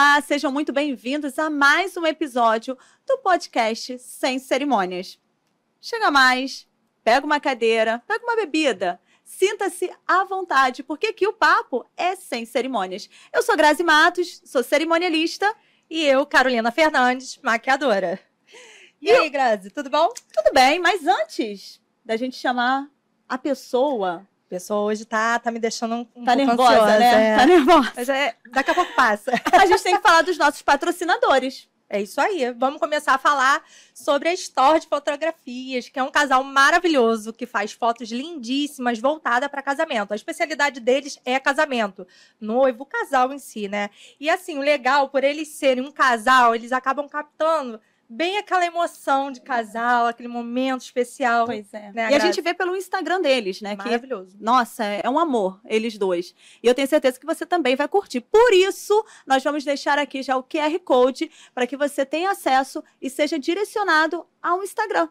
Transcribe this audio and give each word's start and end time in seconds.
Olá, 0.00 0.20
sejam 0.20 0.52
muito 0.52 0.72
bem-vindos 0.72 1.40
a 1.40 1.50
mais 1.50 1.96
um 1.96 2.06
episódio 2.06 2.78
do 3.04 3.18
podcast 3.18 3.98
Sem 3.98 4.38
Cerimônias. 4.38 5.18
Chega 5.80 6.08
mais, 6.08 6.68
pega 7.02 7.26
uma 7.26 7.40
cadeira, 7.40 8.00
pega 8.06 8.22
uma 8.22 8.36
bebida, 8.36 9.00
sinta-se 9.24 9.92
à 10.06 10.22
vontade, 10.22 10.84
porque 10.84 11.08
aqui 11.08 11.26
o 11.26 11.32
papo 11.32 11.84
é 11.96 12.14
sem 12.14 12.46
cerimônias. 12.46 13.10
Eu 13.32 13.42
sou 13.42 13.56
Grazi 13.56 13.82
Matos, 13.82 14.40
sou 14.44 14.62
cerimonialista. 14.62 15.52
E 15.90 16.04
eu, 16.04 16.24
Carolina 16.24 16.70
Fernandes, 16.70 17.36
maquiadora. 17.42 18.20
E, 19.02 19.06
e 19.06 19.10
aí, 19.10 19.28
Grazi, 19.28 19.68
tudo 19.68 19.90
bom? 19.90 20.10
Tudo 20.32 20.54
bem, 20.54 20.78
mas 20.78 21.08
antes 21.08 21.80
da 22.04 22.16
gente 22.16 22.36
chamar 22.36 22.88
a 23.28 23.36
pessoa 23.36 24.24
a 24.48 24.54
pessoa 24.56 24.80
hoje 24.80 25.04
tá, 25.04 25.38
tá 25.38 25.50
me 25.50 25.58
deixando 25.58 25.94
um, 25.94 26.06
um 26.16 26.24
tá 26.24 26.34
pouco 26.34 26.36
nervosa, 26.36 26.72
ansiosa, 26.72 26.98
né? 26.98 27.26
É. 27.26 27.36
Tá 27.36 27.46
nervosa. 27.46 27.92
Mas 27.94 28.08
é, 28.08 28.34
daqui 28.50 28.70
a 28.70 28.74
pouco 28.74 28.94
passa. 28.94 29.30
A 29.52 29.66
gente 29.66 29.82
tem 29.82 29.94
que 29.94 30.02
falar 30.02 30.22
dos 30.22 30.38
nossos 30.38 30.62
patrocinadores. 30.62 31.68
É 31.90 32.00
isso 32.00 32.18
aí. 32.18 32.50
Vamos 32.52 32.80
começar 32.80 33.14
a 33.14 33.18
falar 33.18 33.62
sobre 33.94 34.30
a 34.30 34.32
Store 34.32 34.80
de 34.80 34.86
Fotografias, 34.86 35.90
que 35.90 35.98
é 35.98 36.02
um 36.02 36.10
casal 36.10 36.42
maravilhoso 36.42 37.32
que 37.32 37.46
faz 37.46 37.72
fotos 37.72 38.10
lindíssimas 38.10 38.98
voltada 38.98 39.50
para 39.50 39.62
casamento. 39.62 40.12
A 40.12 40.16
especialidade 40.16 40.80
deles 40.80 41.18
é 41.26 41.38
casamento, 41.38 42.06
noivo, 42.40 42.86
casal 42.86 43.32
em 43.32 43.38
si, 43.38 43.68
né? 43.68 43.90
E 44.18 44.30
assim, 44.30 44.58
o 44.58 44.62
legal, 44.62 45.10
por 45.10 45.24
eles 45.24 45.48
serem 45.48 45.84
um 45.84 45.92
casal, 45.92 46.54
eles 46.54 46.72
acabam 46.72 47.06
captando 47.06 47.78
bem 48.08 48.38
aquela 48.38 48.64
emoção 48.64 49.30
de 49.30 49.40
casal, 49.40 50.06
aquele 50.06 50.28
momento 50.28 50.80
especial. 50.80 51.46
Pois 51.46 51.72
é. 51.74 51.92
Né, 51.92 52.10
e 52.10 52.14
a 52.14 52.18
gente 52.18 52.40
vê 52.40 52.54
pelo 52.54 52.76
Instagram 52.76 53.20
deles, 53.20 53.60
né? 53.60 53.76
Que, 53.76 53.84
Maravilhoso. 53.84 54.36
nossa, 54.40 54.84
é 54.84 55.08
um 55.08 55.18
amor, 55.18 55.60
eles 55.64 55.98
dois. 55.98 56.34
E 56.62 56.66
eu 56.66 56.74
tenho 56.74 56.88
certeza 56.88 57.20
que 57.20 57.26
você 57.26 57.44
também 57.44 57.76
vai 57.76 57.86
curtir. 57.86 58.20
Por 58.20 58.52
isso, 58.52 59.04
nós 59.26 59.44
vamos 59.44 59.64
deixar 59.64 59.98
aqui 59.98 60.22
já 60.22 60.36
o 60.36 60.42
QR 60.42 60.78
Code 60.84 61.30
para 61.54 61.66
que 61.66 61.76
você 61.76 62.06
tenha 62.06 62.30
acesso 62.30 62.82
e 63.00 63.10
seja 63.10 63.38
direcionado 63.38 64.26
ao 64.42 64.62
Instagram. 64.62 65.08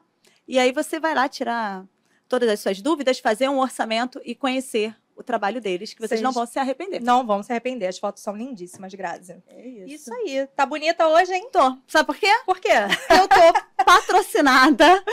E 0.48 0.58
aí 0.58 0.72
você 0.72 1.00
vai 1.00 1.14
lá 1.14 1.28
tirar 1.28 1.86
todas 2.28 2.50
as 2.50 2.60
suas 2.60 2.82
dúvidas, 2.82 3.20
fazer 3.20 3.48
um 3.50 3.60
orçamento 3.60 4.20
e 4.26 4.34
conhecer 4.34 4.96
o 5.18 5.24
trabalho 5.24 5.60
deles, 5.60 5.94
que 5.94 6.00
vocês 6.00 6.10
Vocês 6.10 6.22
não 6.22 6.32
vão 6.32 6.46
se 6.46 6.60
arrepender. 6.60 7.02
Não 7.02 7.26
vão 7.26 7.42
se 7.42 7.52
arrepender. 7.52 7.88
As 7.88 7.98
fotos 7.98 8.22
são 8.22 8.36
lindíssimas, 8.36 8.94
Grazi. 8.94 9.42
É 9.48 9.68
Isso 9.86 10.14
aí. 10.14 10.48
Tá 10.56 10.66
bonita 10.66 11.08
hoje, 11.08 11.34
hein? 11.34 11.50
Tô. 11.52 11.78
Sabe 11.88 12.06
por 12.06 12.16
quê? 12.16 12.32
Por 12.46 12.60
quê? 12.60 12.70
Eu 13.10 13.28
tô 13.28 13.77
patrocinada 13.88 15.04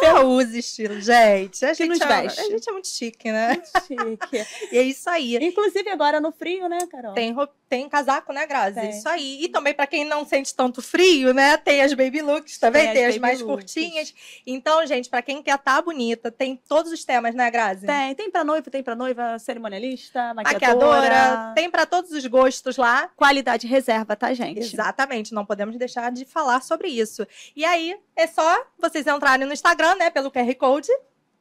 Pela 0.00 0.24
usa 0.24 0.58
estilo, 0.58 1.00
gente. 1.00 1.64
A 1.64 1.74
gente, 1.74 1.90
nos 1.90 2.00
é, 2.00 2.06
veste. 2.06 2.40
a 2.40 2.44
gente 2.44 2.68
é 2.68 2.72
muito 2.72 2.88
chique, 2.88 3.30
né? 3.30 3.62
Chique. 3.86 4.46
E 4.72 4.78
é 4.78 4.82
isso 4.82 5.08
aí. 5.08 5.36
Inclusive 5.36 5.88
agora 5.90 6.20
no 6.20 6.32
frio, 6.32 6.68
né, 6.68 6.78
Carol? 6.90 7.12
Tem, 7.14 7.34
tem 7.68 7.88
casaco, 7.88 8.32
né, 8.32 8.46
Grazi? 8.46 8.80
Tem. 8.80 8.90
Isso 8.90 9.08
aí. 9.08 9.44
E 9.44 9.48
também, 9.48 9.74
pra 9.74 9.86
quem 9.86 10.04
não 10.04 10.26
sente 10.26 10.54
tanto 10.54 10.80
frio, 10.82 11.32
né? 11.32 11.56
Tem 11.56 11.82
as 11.82 11.92
baby 11.92 12.22
looks 12.22 12.58
também, 12.58 12.84
Tem 12.86 12.94
tem, 12.94 13.04
as 13.06 13.18
mais 13.18 13.40
looks. 13.40 13.54
curtinhas. 13.54 14.14
Então, 14.46 14.84
gente, 14.86 15.08
pra 15.08 15.22
quem 15.22 15.42
quer 15.42 15.56
estar 15.56 15.80
bonita, 15.82 16.30
tem 16.30 16.56
todos 16.68 16.90
os 16.90 17.04
temas, 17.04 17.34
né, 17.34 17.50
Grazi? 17.50 17.86
Tem, 17.86 18.14
tem 18.14 18.30
pra 18.30 18.42
noivo, 18.42 18.70
tem 18.70 18.82
pra 18.82 18.96
noiva 18.96 19.38
cerimonialista, 19.38 20.34
maquiadora. 20.34 20.74
Maquiadora, 20.74 21.52
tem 21.54 21.70
pra 21.70 21.86
todos 21.86 22.10
os 22.12 22.26
gostos 22.26 22.76
lá. 22.76 23.08
Qualidade 23.14 23.66
reserva, 23.66 24.16
tá, 24.16 24.32
gente? 24.32 24.60
Exatamente, 24.60 25.34
não 25.34 25.44
podemos 25.44 25.76
deixar 25.76 26.10
de 26.10 26.24
falar 26.24 26.62
sobre 26.62 26.88
isso. 26.88 27.26
E 27.54 27.64
aí, 27.64 27.96
é 28.22 28.26
só 28.26 28.64
vocês 28.78 29.06
entrarem 29.06 29.46
no 29.46 29.52
Instagram, 29.52 29.94
né, 29.96 30.10
pelo 30.10 30.30
QR 30.30 30.54
Code. 30.56 30.90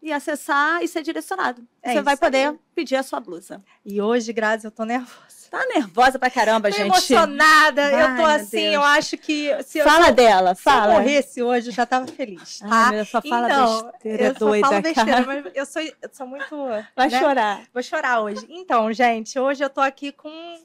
E 0.03 0.11
acessar 0.11 0.81
e 0.81 0.87
ser 0.87 1.03
direcionado. 1.03 1.61
É 1.83 1.93
Você 1.93 2.01
vai 2.01 2.15
isso 2.15 2.25
aí. 2.25 2.31
poder 2.31 2.59
pedir 2.73 2.95
a 2.95 3.03
sua 3.03 3.19
blusa. 3.19 3.61
E 3.85 4.01
hoje, 4.01 4.33
Grazi, 4.33 4.65
eu 4.65 4.71
tô 4.71 4.83
nervosa. 4.83 5.11
Tá 5.51 5.63
nervosa 5.67 6.17
pra 6.17 6.27
caramba, 6.31 6.69
Tô 6.71 6.75
gente. 6.75 6.87
emocionada. 6.87 7.83
Ai, 7.85 8.13
eu 8.13 8.15
tô 8.17 8.25
assim, 8.25 8.61
Deus. 8.61 8.73
eu 8.73 8.81
acho 8.83 9.15
que 9.17 9.63
se 9.63 9.77
eu, 9.77 9.83
Fala 9.85 10.05
se 10.05 10.09
eu- 10.09 10.15
dela, 10.15 10.55
se 10.55 10.61
eu 10.61 10.63
fala. 10.63 10.93
morresse 10.93 11.43
hoje, 11.43 11.67
eu 11.69 11.73
já 11.73 11.85
tava 11.85 12.07
feliz, 12.07 12.57
tá? 12.59 12.67
Ai, 12.71 12.95
meu, 12.95 13.05
só 13.05 13.21
fala 13.21 13.47
então, 13.47 13.91
besteira 13.91 14.23
eu 14.23 14.33
só 14.33 14.39
doida, 14.39 14.67
falo 14.69 14.81
besteira, 14.81 15.11
cara. 15.11 15.25
mas 15.43 15.51
eu 15.53 15.65
sou, 15.67 15.81
eu 15.83 16.09
sou 16.11 16.25
muito. 16.25 16.55
Vai 16.95 17.09
né? 17.09 17.19
chorar. 17.19 17.61
Vou 17.71 17.83
chorar 17.83 18.21
hoje. 18.21 18.43
Então, 18.49 18.91
gente, 18.93 19.37
hoje 19.37 19.63
eu 19.63 19.69
tô 19.69 19.81
aqui 19.81 20.11
com 20.11 20.59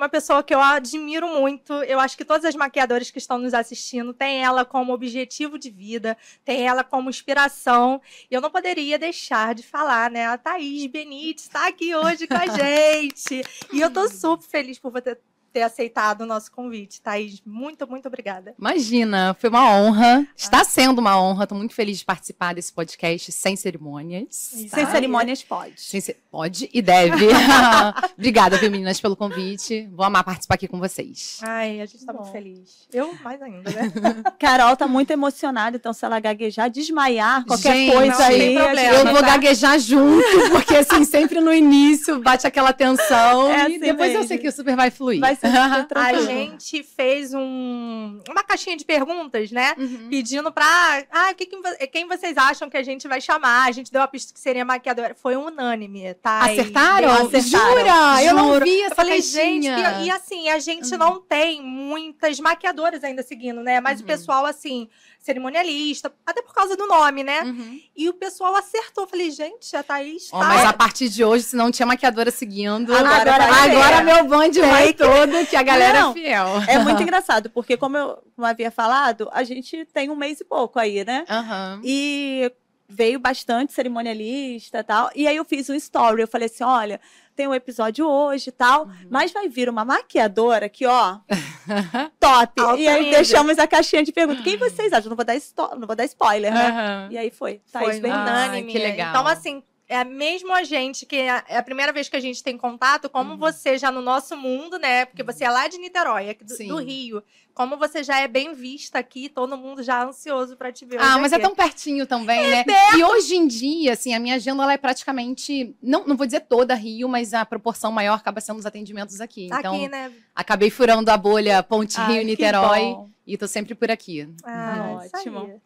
uma 0.00 0.08
pessoa 0.08 0.42
que 0.42 0.54
eu 0.54 0.60
admiro 0.60 1.28
muito. 1.28 1.74
Eu 1.82 2.00
acho 2.00 2.16
que 2.16 2.24
todas 2.24 2.46
as 2.46 2.56
maquiadoras 2.56 3.10
que 3.10 3.18
estão 3.18 3.36
nos 3.36 3.52
assistindo 3.52 4.14
têm 4.14 4.42
ela 4.42 4.64
como 4.64 4.94
objetivo 4.94 5.58
de 5.58 5.68
vida, 5.68 6.16
têm 6.42 6.66
ela 6.66 6.82
como 6.82 7.10
inspiração. 7.10 8.00
E 8.30 8.34
eu 8.34 8.40
não 8.40 8.50
poderia 8.50 8.98
deixar 8.98 9.54
de 9.54 9.62
falar, 9.62 10.10
né? 10.10 10.26
A 10.26 10.38
Thaís 10.38 10.86
Benítez 10.86 11.42
está 11.42 11.68
aqui 11.68 11.94
hoje 11.94 12.26
com 12.26 12.34
a 12.34 12.46
gente. 12.56 13.42
E 13.72 13.80
eu 13.80 13.90
tô 13.92 14.08
super 14.08 14.46
feliz 14.46 14.78
por 14.78 14.90
você 14.90 15.18
ter 15.52 15.62
aceitado 15.62 16.22
o 16.22 16.26
nosso 16.26 16.50
convite, 16.52 17.00
Thaís. 17.00 17.42
Muito, 17.44 17.86
muito 17.88 18.06
obrigada. 18.06 18.54
Imagina, 18.58 19.36
foi 19.38 19.50
uma 19.50 19.68
honra. 19.74 20.26
Está 20.36 20.64
sendo 20.64 20.98
uma 21.00 21.20
honra. 21.20 21.44
Estou 21.44 21.58
muito 21.58 21.74
feliz 21.74 21.98
de 21.98 22.04
participar 22.04 22.54
desse 22.54 22.72
podcast 22.72 23.32
sem 23.32 23.56
cerimônias. 23.56 24.52
Isso. 24.54 24.68
Sem 24.74 24.84
Tá. 24.86 24.90
cerimônias, 24.92 25.42
pode. 25.42 25.80
Sem 25.80 26.00
ce- 26.00 26.16
Pode 26.30 26.70
e 26.72 26.80
deve. 26.80 27.26
Obrigada, 28.16 28.56
viu, 28.56 28.70
meninas, 28.70 29.00
pelo 29.00 29.16
convite. 29.16 29.88
Vou 29.92 30.04
amar 30.04 30.22
participar 30.24 30.54
aqui 30.54 30.68
com 30.68 30.78
vocês. 30.78 31.38
Ai, 31.42 31.80
a 31.80 31.86
gente 31.86 32.04
tá 32.04 32.12
Bom. 32.12 32.20
muito 32.20 32.32
feliz. 32.32 32.86
Eu 32.92 33.12
mais 33.22 33.40
ainda, 33.42 33.70
né? 33.70 33.92
Carol 34.38 34.76
tá 34.76 34.86
muito 34.86 35.10
emocionada, 35.10 35.76
então 35.76 35.92
se 35.92 36.04
ela 36.04 36.20
gaguejar, 36.20 36.70
desmaiar, 36.70 37.44
qualquer 37.44 37.74
Gente, 37.74 37.92
coisa 37.92 38.18
não 38.18 38.24
aí. 38.24 38.54
problema. 38.54 38.94
Eu 38.98 39.04
vou 39.06 39.20
tá- 39.20 39.26
gaguejar 39.26 39.78
junto, 39.78 40.50
porque 40.52 40.76
assim, 40.76 41.04
sempre 41.04 41.40
no 41.40 41.52
início 41.52 42.20
bate 42.20 42.46
aquela 42.46 42.72
tensão 42.72 43.50
É 43.50 43.56
e 43.56 43.60
assim 43.62 43.78
depois 43.80 44.08
eu 44.10 44.18
mesmo. 44.20 44.28
sei 44.28 44.38
que 44.38 44.48
o 44.48 44.52
super 44.52 44.76
vai 44.76 44.90
fluir. 44.90 45.20
Vai 45.20 45.34
A 45.42 45.84
tranquilo. 45.84 46.26
gente 46.26 46.82
fez 46.82 47.32
um, 47.34 48.20
uma 48.28 48.42
caixinha 48.42 48.76
de 48.76 48.84
perguntas, 48.84 49.50
né? 49.50 49.74
Uhum. 49.78 50.08
Pedindo 50.10 50.50
pra. 50.52 51.04
Ah, 51.10 51.32
que 51.34 51.46
que 51.46 51.56
quem 51.88 52.06
vocês 52.06 52.36
acham 52.36 52.68
que 52.70 52.76
a 52.76 52.82
gente 52.82 53.06
vai 53.08 53.20
chamar? 53.20 53.68
A 53.68 53.72
gente 53.72 53.90
deu 53.92 54.02
a 54.02 54.08
pista 54.08 54.32
que 54.32 54.40
seria 54.40 54.64
maquiadora. 54.64 55.14
Foi 55.14 55.36
unânime, 55.36 56.12
tá? 56.14 56.52
E 56.52 56.58
Acertaram? 56.60 57.30
Jura? 57.40 58.22
Eu 58.24 58.34
não 58.34 58.52
Juro. 58.54 58.64
vi 58.64 58.80
Eu 58.80 58.86
essa 58.86 58.94
falei, 58.94 59.20
gente, 59.20 59.68
caixinha. 59.68 60.00
e, 60.02 60.06
e 60.06 60.10
assim, 60.10 60.48
a 60.48 60.58
gente 60.58 60.92
Uhum. 60.92 60.98
não 60.98 61.20
tem 61.20 61.62
muitas 61.62 62.38
maquiadoras 62.40 63.02
ainda 63.04 63.22
seguindo, 63.22 63.62
né? 63.62 63.80
Mas 63.80 63.98
Uhum. 63.98 64.04
o 64.04 64.06
pessoal, 64.06 64.46
assim, 64.46 64.88
cerimonialista, 65.18 66.12
até 66.26 66.42
por 66.42 66.54
causa 66.54 66.76
do 66.76 66.86
nome, 66.86 67.22
né? 67.22 67.42
Uhum. 67.42 67.80
E 67.96 68.08
o 68.08 68.14
pessoal 68.14 68.54
acertou. 68.56 69.04
Eu 69.04 69.08
falei, 69.08 69.30
gente, 69.30 69.74
a 69.76 69.82
Thaís 69.82 70.28
tá. 70.28 70.38
mas 70.38 70.64
a 70.64 70.72
partir 70.72 71.08
de 71.08 71.24
hoje, 71.24 71.44
se 71.44 71.56
não 71.56 71.70
tinha 71.70 71.86
maquiadora 71.86 72.30
seguindo, 72.30 72.94
Agora 72.94 73.34
agora, 73.34 73.96
ter. 73.98 74.02
meu 74.04 74.24
band 74.24 74.50
vai 74.68 74.92
todo, 74.92 75.29
que 75.48 75.56
a 75.56 75.62
galera 75.62 76.00
Não. 76.00 76.10
é 76.10 76.14
fiel. 76.14 76.46
É 76.68 76.78
muito 76.78 77.02
engraçado, 77.02 77.50
porque 77.50 77.76
como 77.76 77.96
eu 77.96 78.08
como 78.34 78.46
eu 78.46 78.50
havia 78.50 78.70
falado, 78.70 79.28
a 79.32 79.42
gente 79.44 79.84
tem 79.92 80.10
um 80.10 80.16
mês 80.16 80.40
e 80.40 80.44
pouco 80.44 80.78
aí, 80.78 81.04
né? 81.04 81.24
Aham. 81.28 81.80
E 81.84 82.52
veio 82.88 83.20
bastante 83.20 83.72
cerimonialista 83.72 84.78
e 84.80 84.82
tal. 84.82 85.10
E 85.14 85.26
aí 85.28 85.36
eu 85.36 85.44
fiz 85.44 85.68
um 85.70 85.74
story. 85.74 86.22
Eu 86.22 86.28
falei 86.28 86.46
assim: 86.46 86.64
olha, 86.64 87.00
tem 87.36 87.46
um 87.46 87.54
episódio 87.54 88.06
hoje 88.06 88.48
e 88.48 88.52
tal, 88.52 88.84
Uhum. 88.84 88.92
mas 89.08 89.30
vai 89.32 89.48
vir 89.48 89.68
uma 89.68 89.84
maquiadora 89.84 90.66
aqui, 90.66 90.84
ó, 90.86 91.18
top. 92.18 92.60
E 92.78 92.88
aí 92.88 92.98
nível. 93.04 93.10
deixamos 93.12 93.58
a 93.58 93.66
caixinha 93.66 94.02
de 94.02 94.12
perguntas. 94.12 94.42
Quem 94.44 94.56
vocês 94.56 94.92
acham? 94.92 95.08
Não 95.08 95.16
vou 95.16 95.24
dar, 95.24 95.34
não 95.78 95.86
vou 95.86 95.96
dar 95.96 96.04
spoiler, 96.04 96.52
né? 96.52 96.66
Aham. 96.68 97.08
E 97.10 97.18
aí 97.18 97.30
foi. 97.30 97.60
Foi 97.70 97.80
Thaís 97.82 98.00
Bernardo. 98.00 98.28
unânime. 98.30 98.72
que 98.72 98.78
legal. 98.78 99.10
Então, 99.10 99.26
assim, 99.26 99.62
é 99.90 100.04
mesmo 100.04 100.52
a 100.54 100.62
gente, 100.62 101.04
que 101.04 101.16
é 101.16 101.42
é 101.48 101.56
a 101.58 101.62
primeira 101.62 101.92
vez 101.92 102.08
que 102.08 102.16
a 102.16 102.20
gente 102.20 102.42
tem 102.42 102.56
contato, 102.56 103.10
como 103.10 103.32
Uhum. 103.32 103.36
você 103.38 103.76
já 103.76 103.90
no 103.90 104.00
nosso 104.00 104.36
mundo, 104.36 104.78
né? 104.78 105.04
Porque 105.04 105.22
você 105.22 105.44
é 105.44 105.50
lá 105.50 105.66
de 105.66 105.78
Niterói, 105.78 106.30
aqui 106.30 106.44
do, 106.44 106.56
do 106.56 106.76
Rio. 106.78 107.22
Como 107.52 107.76
você 107.76 108.02
já 108.04 108.18
é 108.20 108.28
bem 108.28 108.54
vista 108.54 108.98
aqui, 109.00 109.28
todo 109.28 109.56
mundo 109.56 109.82
já 109.82 110.04
ansioso 110.04 110.56
pra 110.56 110.70
te 110.72 110.84
ver. 110.86 110.98
Ah, 111.00 111.18
mas 111.18 111.32
é 111.32 111.36
aqui. 111.36 111.44
tão 111.44 111.54
pertinho 111.54 112.06
também, 112.06 112.48
né? 112.48 112.64
E 112.96 113.02
hoje 113.04 113.34
em 113.36 113.46
dia, 113.46 113.92
assim, 113.94 114.14
a 114.14 114.20
minha 114.20 114.36
agenda 114.36 114.62
ela 114.62 114.72
é 114.72 114.78
praticamente, 114.78 115.74
não, 115.82 116.06
não 116.06 116.16
vou 116.16 116.24
dizer 116.26 116.40
toda 116.40 116.74
Rio, 116.74 117.08
mas 117.08 117.34
a 117.34 117.44
proporção 117.44 117.90
maior 117.90 118.14
acaba 118.14 118.40
sendo 118.40 118.58
os 118.60 118.66
atendimentos 118.66 119.20
aqui. 119.20 119.46
Então, 119.46 119.74
Aqui, 119.74 119.88
né? 119.88 120.12
acabei 120.34 120.70
furando 120.70 121.10
a 121.10 121.16
bolha 121.16 121.62
Ponte 121.62 121.98
Ai, 121.98 122.06
que 122.06 122.12
Rio-Niterói 122.12 122.80
bom. 122.80 123.10
e 123.26 123.36
tô 123.36 123.48
sempre 123.48 123.74
por 123.74 123.90
aqui. 123.90 124.32
Ah, 124.44 125.00
isso 125.04 125.16
ótimo. 125.16 125.60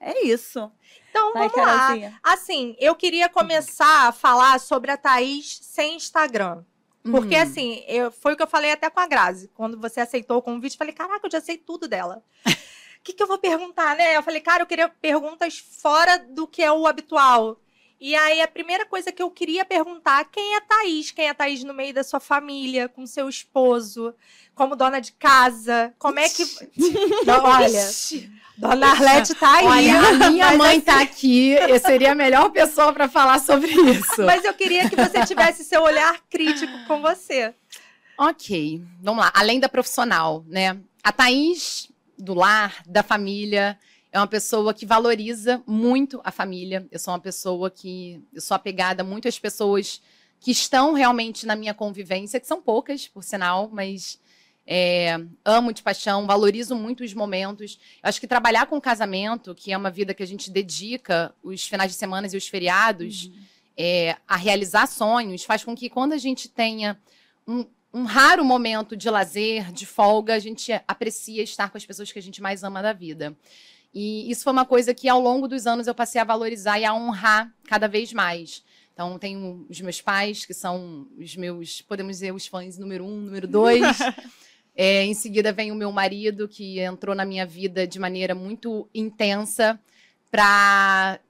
É 0.00 0.24
isso. 0.26 0.70
Então, 1.10 1.32
Vai, 1.34 1.48
vamos 1.48 1.66
lá. 1.66 2.18
Assim, 2.22 2.74
eu 2.78 2.94
queria 2.94 3.28
começar 3.28 4.08
a 4.08 4.12
falar 4.12 4.58
sobre 4.58 4.90
a 4.90 4.96
Thaís 4.96 5.58
sem 5.62 5.96
Instagram. 5.96 6.64
Porque, 7.02 7.34
Uhum. 7.36 7.42
assim, 7.42 7.84
eu- 7.86 8.10
foi 8.12 8.32
o 8.32 8.36
que 8.36 8.42
eu 8.42 8.46
falei 8.46 8.72
até 8.72 8.88
com 8.90 9.00
a 9.00 9.06
Grazi. 9.06 9.48
Quando 9.54 9.78
você 9.80 10.00
aceitou 10.00 10.38
o 10.38 10.42
convite, 10.42 10.74
eu 10.74 10.78
falei, 10.78 10.92
caraca, 10.94 11.26
eu 11.26 11.30
já 11.30 11.40
sei 11.40 11.56
tudo 11.56 11.88
dela. 11.88 12.22
O 12.44 12.44
que, 13.04 13.12
que 13.14 13.22
eu 13.22 13.26
vou 13.26 13.38
perguntar, 13.38 13.96
né? 13.96 14.16
Eu 14.16 14.22
falei, 14.22 14.40
cara, 14.40 14.62
eu 14.62 14.66
queria 14.66 14.88
perguntas 14.88 15.58
fora 15.58 16.18
do 16.18 16.46
que 16.46 16.62
é 16.62 16.70
o 16.70 16.86
habitual. 16.86 17.58
E 17.98 18.14
aí, 18.14 18.40
a 18.40 18.48
primeira 18.48 18.86
coisa 18.86 19.12
que 19.12 19.22
eu 19.22 19.30
queria 19.30 19.64
perguntar, 19.64 20.24
quem 20.30 20.56
é 20.56 20.60
Thaís? 20.60 21.10
Quem 21.10 21.28
é 21.28 21.34
Thaís 21.34 21.62
no 21.64 21.74
meio 21.74 21.92
da 21.92 22.02
sua 22.02 22.20
família, 22.20 22.88
com 22.88 23.06
seu 23.06 23.28
esposo, 23.28 24.14
como 24.54 24.74
dona 24.76 25.00
de 25.00 25.12
casa? 25.12 25.94
Como 25.98 26.18
é 26.18 26.28
que... 26.28 26.42
Olha, 27.44 27.68
Dona 28.60 28.88
Arlete 28.88 29.34
tá 29.34 29.56
aí. 29.56 29.64
Olha, 29.66 30.00
a 30.26 30.30
minha 30.30 30.56
mãe 30.56 30.70
assim- 30.76 30.80
tá 30.82 31.00
aqui, 31.00 31.52
eu 31.52 31.78
seria 31.80 32.12
a 32.12 32.14
melhor 32.14 32.50
pessoa 32.50 32.92
pra 32.92 33.08
falar 33.08 33.38
sobre 33.40 33.70
isso. 33.70 34.22
Mas 34.22 34.44
eu 34.44 34.52
queria 34.52 34.88
que 34.88 34.94
você 34.96 35.24
tivesse 35.24 35.64
seu 35.64 35.82
olhar 35.82 36.20
crítico 36.28 36.72
com 36.86 37.00
você. 37.00 37.54
Ok, 38.18 38.82
vamos 39.00 39.24
lá. 39.24 39.32
Além 39.34 39.58
da 39.58 39.68
profissional, 39.68 40.44
né? 40.46 40.76
A 41.02 41.10
Thaís, 41.10 41.88
do 42.18 42.34
lar, 42.34 42.82
da 42.86 43.02
família, 43.02 43.78
é 44.12 44.18
uma 44.20 44.26
pessoa 44.26 44.74
que 44.74 44.84
valoriza 44.84 45.62
muito 45.66 46.20
a 46.22 46.30
família. 46.30 46.86
Eu 46.92 46.98
sou 46.98 47.14
uma 47.14 47.20
pessoa 47.20 47.70
que. 47.70 48.22
Eu 48.34 48.42
sou 48.42 48.54
apegada 48.54 49.02
muito 49.02 49.26
às 49.26 49.38
pessoas 49.38 50.02
que 50.38 50.50
estão 50.50 50.92
realmente 50.92 51.46
na 51.46 51.56
minha 51.56 51.72
convivência, 51.72 52.38
que 52.38 52.46
são 52.46 52.60
poucas, 52.60 53.08
por 53.08 53.22
sinal, 53.24 53.70
mas 53.72 54.18
é, 54.72 55.20
amo 55.44 55.72
de 55.72 55.82
paixão, 55.82 56.28
valorizo 56.28 56.76
muito 56.76 57.02
os 57.02 57.12
momentos. 57.12 57.76
Acho 58.00 58.20
que 58.20 58.26
trabalhar 58.28 58.66
com 58.66 58.80
casamento, 58.80 59.52
que 59.52 59.72
é 59.72 59.76
uma 59.76 59.90
vida 59.90 60.14
que 60.14 60.22
a 60.22 60.26
gente 60.26 60.48
dedica 60.48 61.34
os 61.42 61.66
finais 61.66 61.90
de 61.90 61.98
semana 61.98 62.28
e 62.32 62.36
os 62.36 62.46
feriados 62.46 63.24
uhum. 63.24 63.34
é, 63.76 64.16
a 64.28 64.36
realizar 64.36 64.86
sonhos, 64.86 65.42
faz 65.42 65.64
com 65.64 65.74
que 65.74 65.90
quando 65.90 66.12
a 66.12 66.18
gente 66.18 66.48
tenha 66.48 66.96
um, 67.48 67.66
um 67.92 68.04
raro 68.04 68.44
momento 68.44 68.96
de 68.96 69.10
lazer, 69.10 69.72
de 69.72 69.84
folga, 69.84 70.36
a 70.36 70.38
gente 70.38 70.70
aprecia 70.86 71.42
estar 71.42 71.68
com 71.68 71.76
as 71.76 71.84
pessoas 71.84 72.12
que 72.12 72.20
a 72.20 72.22
gente 72.22 72.40
mais 72.40 72.62
ama 72.62 72.80
da 72.80 72.92
vida. 72.92 73.36
E 73.92 74.30
isso 74.30 74.44
foi 74.44 74.52
uma 74.52 74.64
coisa 74.64 74.94
que 74.94 75.08
ao 75.08 75.20
longo 75.20 75.48
dos 75.48 75.66
anos 75.66 75.88
eu 75.88 75.94
passei 75.96 76.20
a 76.20 76.24
valorizar 76.24 76.78
e 76.78 76.84
a 76.84 76.94
honrar 76.94 77.52
cada 77.64 77.88
vez 77.88 78.12
mais. 78.12 78.62
Então, 78.94 79.18
tenho 79.18 79.66
os 79.68 79.80
meus 79.80 80.00
pais, 80.00 80.46
que 80.46 80.54
são 80.54 81.08
os 81.18 81.34
meus, 81.34 81.82
podemos 81.82 82.18
dizer, 82.18 82.32
os 82.32 82.46
fãs 82.46 82.78
número 82.78 83.04
um, 83.04 83.20
número 83.20 83.48
dois. 83.48 83.82
é, 84.82 85.04
em 85.04 85.12
seguida, 85.12 85.52
vem 85.52 85.70
o 85.70 85.74
meu 85.74 85.92
marido, 85.92 86.48
que 86.48 86.80
entrou 86.80 87.14
na 87.14 87.26
minha 87.26 87.44
vida 87.44 87.86
de 87.86 87.98
maneira 87.98 88.34
muito 88.34 88.88
intensa 88.94 89.78
para 90.30 91.20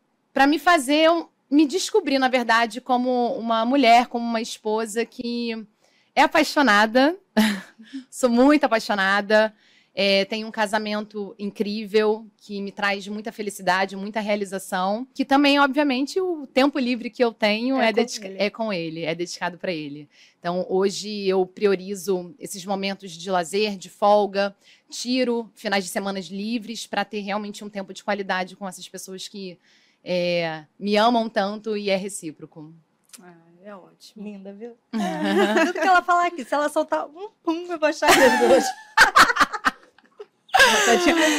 me 0.46 0.56
fazer, 0.56 1.08
me 1.50 1.66
descobrir, 1.66 2.20
na 2.20 2.28
verdade, 2.28 2.80
como 2.80 3.34
uma 3.36 3.66
mulher, 3.66 4.06
como 4.06 4.24
uma 4.24 4.40
esposa 4.40 5.04
que 5.04 5.66
é 6.14 6.22
apaixonada. 6.22 7.16
Sou 8.08 8.30
muito 8.30 8.62
apaixonada. 8.62 9.52
É, 9.94 10.24
tenho 10.24 10.46
um 10.46 10.50
casamento 10.52 11.34
incrível 11.38 12.24
que 12.36 12.60
me 12.62 12.70
traz 12.70 13.06
muita 13.08 13.32
felicidade, 13.32 13.96
muita 13.96 14.20
realização. 14.20 15.06
Que 15.12 15.24
também, 15.24 15.58
obviamente, 15.58 16.20
o 16.20 16.46
tempo 16.46 16.78
livre 16.78 17.10
que 17.10 17.22
eu 17.22 17.32
tenho 17.32 17.80
é, 17.80 17.88
é, 17.88 17.92
com, 17.92 18.24
ele. 18.24 18.36
é 18.38 18.50
com 18.50 18.72
ele, 18.72 19.04
é 19.04 19.14
dedicado 19.14 19.58
para 19.58 19.72
ele. 19.72 20.08
Então, 20.38 20.64
hoje 20.68 21.26
eu 21.26 21.44
priorizo 21.44 22.34
esses 22.38 22.64
momentos 22.64 23.12
de 23.12 23.30
lazer, 23.30 23.76
de 23.76 23.90
folga, 23.90 24.54
tiro 24.88 25.50
finais 25.54 25.84
de 25.84 25.90
semanas 25.90 26.26
livres 26.26 26.86
para 26.86 27.04
ter 27.04 27.20
realmente 27.20 27.64
um 27.64 27.68
tempo 27.68 27.92
de 27.92 28.04
qualidade 28.04 28.56
com 28.56 28.68
essas 28.68 28.88
pessoas 28.88 29.26
que 29.26 29.58
é, 30.04 30.64
me 30.78 30.96
amam 30.96 31.28
tanto 31.28 31.76
e 31.76 31.90
é 31.90 31.96
recíproco. 31.96 32.72
Ah, 33.20 33.34
é 33.62 33.74
ótimo. 33.74 34.24
Linda, 34.24 34.52
viu? 34.52 34.76
Tudo 35.66 35.72
que 35.72 35.78
ela 35.86 36.02
falar 36.02 36.26
aqui, 36.26 36.44
se 36.44 36.54
ela 36.54 36.68
soltar 36.68 37.06
um 37.06 37.28
pum, 37.42 37.66
eu 37.70 37.78
vou 37.78 37.88
achar 37.88 38.08
hoje. 38.50 38.66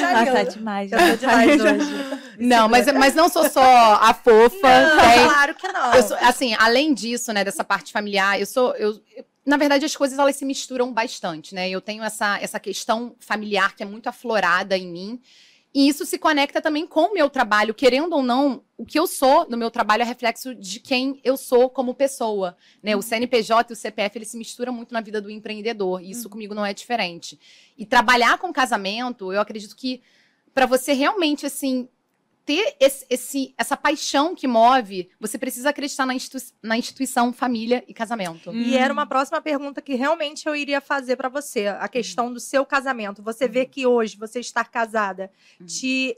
Tá, 0.01 0.25
tá 0.25 0.43
demais. 0.43 0.91
Eu 0.91 0.97
tô 1.11 1.15
demais 1.15 1.61
hoje. 1.61 2.21
Não, 2.39 2.67
mas, 2.67 2.85
mas 2.93 3.13
não 3.13 3.29
sou 3.29 3.49
só 3.49 3.61
a 3.61 4.13
fofa. 4.13 4.81
Não, 4.81 4.99
tem... 4.99 5.23
claro 5.25 5.55
que 5.55 5.67
não. 5.67 6.03
Sou, 6.03 6.17
assim, 6.21 6.55
além 6.57 6.93
disso, 6.93 7.31
né, 7.31 7.43
dessa 7.43 7.63
parte 7.63 7.91
familiar, 7.91 8.39
eu 8.39 8.45
sou. 8.45 8.73
Eu, 8.75 8.99
na 9.45 9.57
verdade, 9.57 9.85
as 9.85 9.95
coisas 9.95 10.17
elas 10.17 10.35
se 10.35 10.45
misturam 10.45 10.93
bastante, 10.93 11.55
né? 11.55 11.69
Eu 11.69 11.81
tenho 11.81 12.03
essa, 12.03 12.39
essa 12.39 12.59
questão 12.59 13.15
familiar 13.19 13.75
que 13.75 13.83
é 13.83 13.85
muito 13.85 14.07
aflorada 14.07 14.77
em 14.77 14.87
mim. 14.87 15.21
E 15.73 15.87
isso 15.87 16.05
se 16.05 16.17
conecta 16.17 16.61
também 16.61 16.85
com 16.85 17.05
o 17.05 17.13
meu 17.13 17.29
trabalho, 17.29 17.73
querendo 17.73 18.13
ou 18.13 18.21
não, 18.21 18.61
o 18.77 18.85
que 18.85 18.99
eu 18.99 19.07
sou 19.07 19.47
no 19.49 19.55
meu 19.55 19.71
trabalho 19.71 20.01
é 20.01 20.05
reflexo 20.05 20.53
de 20.53 20.81
quem 20.81 21.21
eu 21.23 21.37
sou 21.37 21.69
como 21.69 21.93
pessoa, 21.93 22.57
né? 22.83 22.93
O 22.93 22.97
uhum. 22.97 23.01
CNPJ 23.01 23.71
e 23.71 23.73
o 23.73 23.77
CPF, 23.77 24.17
ele 24.17 24.25
se 24.25 24.37
misturam 24.37 24.73
muito 24.73 24.93
na 24.93 24.99
vida 24.99 25.21
do 25.21 25.31
empreendedor, 25.31 26.01
e 26.01 26.11
isso 26.11 26.25
uhum. 26.25 26.31
comigo 26.31 26.53
não 26.53 26.65
é 26.65 26.73
diferente. 26.73 27.39
E 27.77 27.85
trabalhar 27.85 28.37
com 28.37 28.51
casamento, 28.51 29.31
eu 29.31 29.39
acredito 29.39 29.75
que 29.75 30.01
para 30.53 30.65
você 30.65 30.91
realmente 30.91 31.45
assim 31.45 31.87
ter 32.45 32.75
esse, 32.79 33.05
esse, 33.09 33.53
essa 33.57 33.77
paixão 33.77 34.33
que 34.35 34.47
move, 34.47 35.09
você 35.19 35.37
precisa 35.37 35.69
acreditar 35.69 36.05
na, 36.05 36.13
institu 36.13 36.39
na 36.61 36.77
instituição 36.77 37.31
família 37.31 37.83
e 37.87 37.93
casamento. 37.93 38.53
E 38.53 38.75
era 38.75 38.91
uma 38.91 39.05
próxima 39.05 39.41
pergunta 39.41 39.81
que 39.81 39.93
realmente 39.93 40.47
eu 40.47 40.55
iria 40.55 40.81
fazer 40.81 41.15
para 41.15 41.29
você, 41.29 41.67
a 41.67 41.87
questão 41.87 42.33
do 42.33 42.39
seu 42.39 42.65
casamento. 42.65 43.21
Você 43.21 43.47
vê 43.47 43.65
que 43.65 43.85
hoje 43.85 44.17
você 44.17 44.39
estar 44.39 44.65
casada 44.69 45.31
te, 45.65 46.17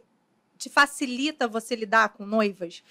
te 0.57 0.69
facilita 0.69 1.47
você 1.47 1.75
lidar 1.75 2.09
com 2.09 2.25
noivas? 2.25 2.83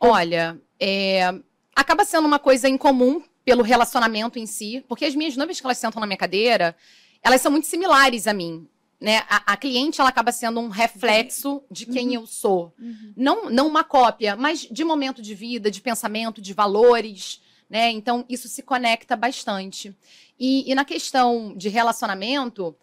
Olha, 0.00 0.58
é, 0.80 1.32
acaba 1.74 2.04
sendo 2.04 2.26
uma 2.26 2.38
coisa 2.38 2.68
incomum 2.68 3.22
pelo 3.44 3.62
relacionamento 3.62 4.38
em 4.38 4.46
si, 4.46 4.84
porque 4.88 5.04
as 5.04 5.14
minhas 5.14 5.36
noivas 5.36 5.60
que 5.60 5.66
elas 5.66 5.78
sentam 5.78 6.00
na 6.00 6.06
minha 6.06 6.16
cadeira, 6.16 6.74
elas 7.22 7.40
são 7.40 7.52
muito 7.52 7.66
similares 7.66 8.26
a 8.26 8.32
mim 8.32 8.68
né, 9.00 9.18
a, 9.28 9.52
a, 9.52 9.56
cliente 9.56 10.00
ela 10.00 10.08
acaba 10.08 10.32
sendo 10.32 10.58
um 10.58 10.68
reflexo 10.68 11.62
de 11.70 11.84
quem 11.86 12.08
uhum. 12.08 12.14
eu 12.14 12.26
sou. 12.26 12.72
Uhum. 12.78 13.12
Não, 13.16 13.50
não 13.50 13.66
uma 13.66 13.84
cópia, 13.84 14.34
mas 14.36 14.60
de 14.60 14.84
momento 14.84 15.20
de 15.20 15.34
vida, 15.34 15.70
de 15.70 15.80
pensamento, 15.80 16.40
de 16.40 16.54
valores. 16.54 17.40
Né? 17.68 17.90
Então, 17.90 18.24
isso 18.28 18.48
se 18.48 18.62
conecta 18.62 19.14
bastante. 19.14 19.94
E, 20.38 20.70
e 20.70 20.74
na 20.74 20.84
questão 20.84 21.54
de 21.56 21.68
relacionamento, 21.68 22.74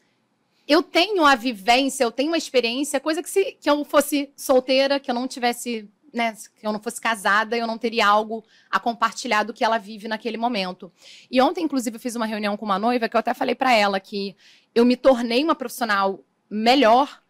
eu 0.68 0.84
tenho 0.84 1.26
a 1.26 1.36
vivência, 1.36 2.04
eu 2.04 2.12
tenho 2.12 2.30
uma 2.30 2.38
experiência, 2.38 3.00
coisa 3.00 3.22
que 3.22 3.30
se 3.30 3.58
que 3.60 3.70
eu 3.70 3.84
fosse 3.84 4.32
solteira, 4.36 5.00
que 5.00 5.10
eu 5.10 5.16
não 5.16 5.28
tivesse, 5.28 5.90
né, 6.14 6.36
que 6.60 6.66
eu 6.66 6.72
não 6.72 6.80
fosse 6.80 7.02
casada, 7.02 7.58
eu 7.58 7.68
não 7.68 7.78
teria 7.78 8.08
algo 8.08 8.44
a 8.70 8.80
compartilhar 8.80 9.44
do 9.44 9.54
que 9.54 9.64
ela 9.64 9.78
vive 9.78 10.08
naquele 10.08 10.38
momento. 10.38 10.92
E 11.30 11.42
ontem, 11.42 11.64
inclusive, 11.64 11.96
eu 11.96 12.00
fiz 12.00 12.16
uma 12.16 12.26
reunião 12.26 12.56
com 12.56 12.66
uma 12.66 12.80
noiva 12.80 13.10
que 13.10 13.16
eu 13.16 13.20
até 13.20 13.34
falei 13.34 13.56
para 13.56 13.74
ela 13.74 14.00
que 14.00 14.36
eu 14.74 14.86
me 14.86 14.96
tornei 14.96 15.44
uma 15.44 15.56
profissional 15.56 16.24
melhor 16.50 17.22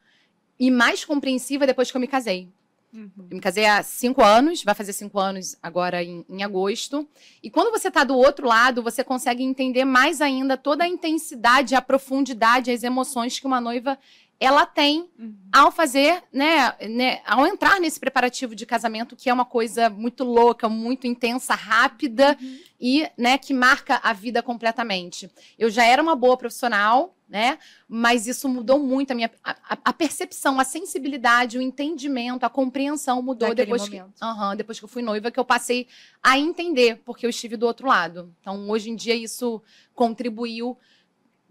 e 0.59 0.69
mais 0.71 1.03
compreensiva 1.03 1.65
depois 1.65 1.91
que 1.91 1.97
eu 1.97 2.01
me 2.01 2.07
casei. 2.07 2.49
Uhum. 2.93 3.09
Eu 3.17 3.35
me 3.35 3.39
casei 3.39 3.65
há 3.65 3.81
cinco 3.81 4.23
anos, 4.23 4.63
vai 4.63 4.75
fazer 4.75 4.93
cinco 4.93 5.19
anos 5.19 5.57
agora 5.63 6.03
em, 6.03 6.23
em 6.29 6.43
agosto. 6.43 7.07
E 7.41 7.49
quando 7.49 7.71
você 7.71 7.87
está 7.87 8.03
do 8.03 8.15
outro 8.15 8.47
lado, 8.47 8.83
você 8.83 9.03
consegue 9.03 9.43
entender 9.43 9.83
mais 9.83 10.21
ainda 10.21 10.55
toda 10.55 10.83
a 10.83 10.87
intensidade, 10.87 11.73
a 11.73 11.81
profundidade, 11.81 12.69
as 12.69 12.83
emoções 12.83 13.39
que 13.39 13.47
uma 13.47 13.59
noiva 13.59 13.97
ela 14.39 14.65
tem 14.65 15.09
uhum. 15.17 15.35
ao 15.51 15.71
fazer, 15.71 16.21
né, 16.31 16.75
né, 16.89 17.21
ao 17.25 17.47
entrar 17.47 17.79
nesse 17.79 17.99
preparativo 17.99 18.53
de 18.53 18.65
casamento, 18.65 19.15
que 19.15 19.29
é 19.29 19.33
uma 19.33 19.45
coisa 19.45 19.89
muito 19.89 20.23
louca, 20.23 20.67
muito 20.67 21.07
intensa, 21.07 21.55
rápida 21.55 22.37
uhum. 22.41 22.59
e, 22.79 23.07
né, 23.17 23.37
que 23.37 23.53
marca 23.53 24.01
a 24.03 24.11
vida 24.11 24.43
completamente. 24.43 25.31
Eu 25.57 25.69
já 25.69 25.85
era 25.85 26.01
uma 26.01 26.15
boa 26.15 26.35
profissional, 26.35 27.15
né? 27.33 27.57
Mas 27.87 28.27
isso 28.27 28.47
mudou 28.47 28.77
muito 28.77 29.11
a 29.11 29.15
minha 29.15 29.31
a, 29.43 29.55
a 29.85 29.93
percepção, 29.93 30.59
a 30.59 30.63
sensibilidade, 30.63 31.57
o 31.57 31.61
entendimento, 31.61 32.43
a 32.43 32.49
compreensão 32.49 33.23
mudou 33.23 33.49
Naquele 33.49 33.65
depois 33.65 33.81
momento. 33.89 34.13
que, 34.19 34.25
uhum, 34.25 34.55
depois 34.55 34.77
que 34.77 34.85
eu 34.85 34.89
fui 34.89 35.01
noiva, 35.01 35.31
que 35.31 35.39
eu 35.39 35.45
passei 35.45 35.87
a 36.21 36.37
entender 36.37 37.01
porque 37.03 37.25
eu 37.25 37.31
estive 37.31 37.57
do 37.57 37.65
outro 37.65 37.87
lado. 37.87 38.31
Então, 38.39 38.69
hoje 38.69 38.91
em 38.91 38.95
dia 38.95 39.15
isso 39.15 39.61
contribuiu 39.95 40.77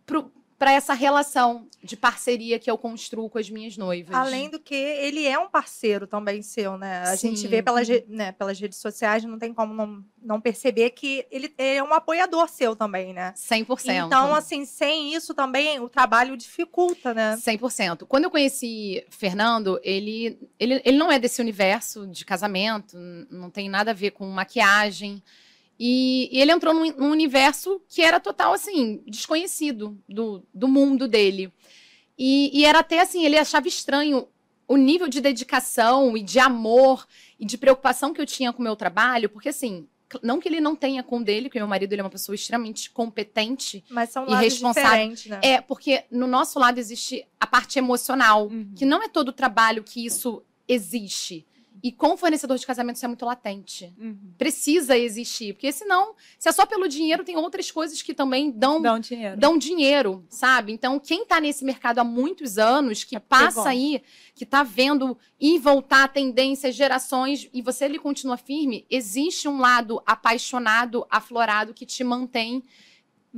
pro 0.06 0.30
para 0.62 0.70
essa 0.70 0.94
relação 0.94 1.66
de 1.82 1.96
parceria 1.96 2.56
que 2.56 2.70
eu 2.70 2.78
construo 2.78 3.28
com 3.28 3.36
as 3.36 3.50
minhas 3.50 3.76
noivas. 3.76 4.14
Além 4.14 4.48
do 4.48 4.60
que 4.60 4.76
ele 4.76 5.26
é 5.26 5.36
um 5.36 5.48
parceiro 5.48 6.06
também 6.06 6.40
seu, 6.40 6.78
né? 6.78 7.00
A 7.00 7.16
Sim. 7.16 7.34
gente 7.34 7.48
vê 7.48 7.60
pelas, 7.60 7.88
né, 8.06 8.30
pelas 8.30 8.60
redes 8.60 8.78
sociais, 8.78 9.24
não 9.24 9.40
tem 9.40 9.52
como 9.52 9.74
não, 9.74 10.04
não 10.22 10.40
perceber 10.40 10.90
que 10.90 11.26
ele 11.32 11.52
é 11.58 11.82
um 11.82 11.92
apoiador 11.92 12.48
seu 12.48 12.76
também, 12.76 13.12
né? 13.12 13.34
100%. 13.36 14.06
Então, 14.06 14.32
assim, 14.36 14.64
sem 14.64 15.12
isso 15.12 15.34
também 15.34 15.80
o 15.80 15.88
trabalho 15.88 16.36
dificulta, 16.36 17.12
né? 17.12 17.36
100%. 17.44 18.06
Quando 18.06 18.22
eu 18.22 18.30
conheci 18.30 19.04
Fernando, 19.10 19.80
ele, 19.82 20.38
ele, 20.60 20.80
ele 20.84 20.96
não 20.96 21.10
é 21.10 21.18
desse 21.18 21.40
universo 21.40 22.06
de 22.06 22.24
casamento, 22.24 22.96
não 23.28 23.50
tem 23.50 23.68
nada 23.68 23.90
a 23.90 23.94
ver 23.94 24.12
com 24.12 24.24
maquiagem. 24.28 25.20
E, 25.84 26.28
e 26.30 26.40
ele 26.40 26.52
entrou 26.52 26.72
num, 26.72 26.92
num, 26.92 27.10
universo 27.10 27.82
que 27.88 28.02
era 28.02 28.20
total, 28.20 28.52
assim, 28.52 29.02
desconhecido 29.04 30.00
do, 30.08 30.46
do 30.54 30.68
mundo 30.68 31.08
dele. 31.08 31.52
E, 32.16 32.56
e 32.56 32.64
era 32.64 32.78
até 32.78 33.00
assim, 33.00 33.24
ele 33.24 33.36
achava 33.36 33.66
estranho 33.66 34.28
o 34.68 34.76
nível 34.76 35.08
de 35.08 35.20
dedicação 35.20 36.16
e 36.16 36.22
de 36.22 36.38
amor 36.38 37.04
e 37.36 37.44
de 37.44 37.58
preocupação 37.58 38.14
que 38.14 38.20
eu 38.20 38.26
tinha 38.26 38.52
com 38.52 38.60
o 38.60 38.62
meu 38.62 38.76
trabalho, 38.76 39.28
porque 39.28 39.48
assim, 39.48 39.88
não 40.22 40.38
que 40.38 40.48
ele 40.48 40.60
não 40.60 40.76
tenha 40.76 41.02
com 41.02 41.20
dele, 41.20 41.50
que 41.50 41.58
meu 41.58 41.66
marido 41.66 41.92
ele 41.92 42.00
é 42.00 42.04
uma 42.04 42.10
pessoa 42.10 42.36
extremamente 42.36 42.88
competente 42.88 43.82
Mas 43.90 44.10
são 44.10 44.24
e 44.28 44.34
responsável. 44.36 45.12
Né? 45.26 45.40
É, 45.42 45.60
porque 45.60 46.04
no 46.12 46.28
nosso 46.28 46.60
lado 46.60 46.78
existe 46.78 47.26
a 47.40 47.46
parte 47.46 47.80
emocional, 47.80 48.46
uhum. 48.46 48.72
que 48.76 48.84
não 48.84 49.02
é 49.02 49.08
todo 49.08 49.30
o 49.30 49.32
trabalho 49.32 49.82
que 49.82 50.06
isso 50.06 50.44
existe. 50.68 51.44
E 51.82 51.90
com 51.90 52.16
fornecedor 52.16 52.56
de 52.56 52.64
casamento 52.64 52.96
isso 52.96 53.04
é 53.04 53.08
muito 53.08 53.24
latente. 53.24 53.92
Uhum. 53.98 54.16
Precisa 54.38 54.96
existir. 54.96 55.54
Porque 55.54 55.72
senão, 55.72 56.14
se 56.38 56.48
é 56.48 56.52
só 56.52 56.64
pelo 56.64 56.86
dinheiro, 56.86 57.24
tem 57.24 57.36
outras 57.36 57.72
coisas 57.72 58.00
que 58.00 58.14
também 58.14 58.52
dão, 58.52 58.80
dão 58.80 59.00
dinheiro. 59.00 59.36
Dão 59.36 59.58
dinheiro, 59.58 60.24
sabe? 60.28 60.72
Então, 60.72 61.00
quem 61.00 61.22
está 61.22 61.40
nesse 61.40 61.64
mercado 61.64 61.98
há 61.98 62.04
muitos 62.04 62.56
anos, 62.56 63.02
que 63.02 63.16
é 63.16 63.18
passa 63.18 63.68
aí, 63.68 64.00
que 64.32 64.44
está 64.44 64.62
vendo 64.62 65.18
ir 65.40 65.58
voltar 65.58 66.06
tendências, 66.12 66.76
gerações, 66.76 67.48
e 67.52 67.60
você 67.60 67.86
ele 67.86 67.98
continua 67.98 68.36
firme, 68.36 68.86
existe 68.88 69.48
um 69.48 69.58
lado 69.58 70.00
apaixonado, 70.06 71.04
aflorado, 71.10 71.74
que 71.74 71.84
te 71.84 72.04
mantém 72.04 72.62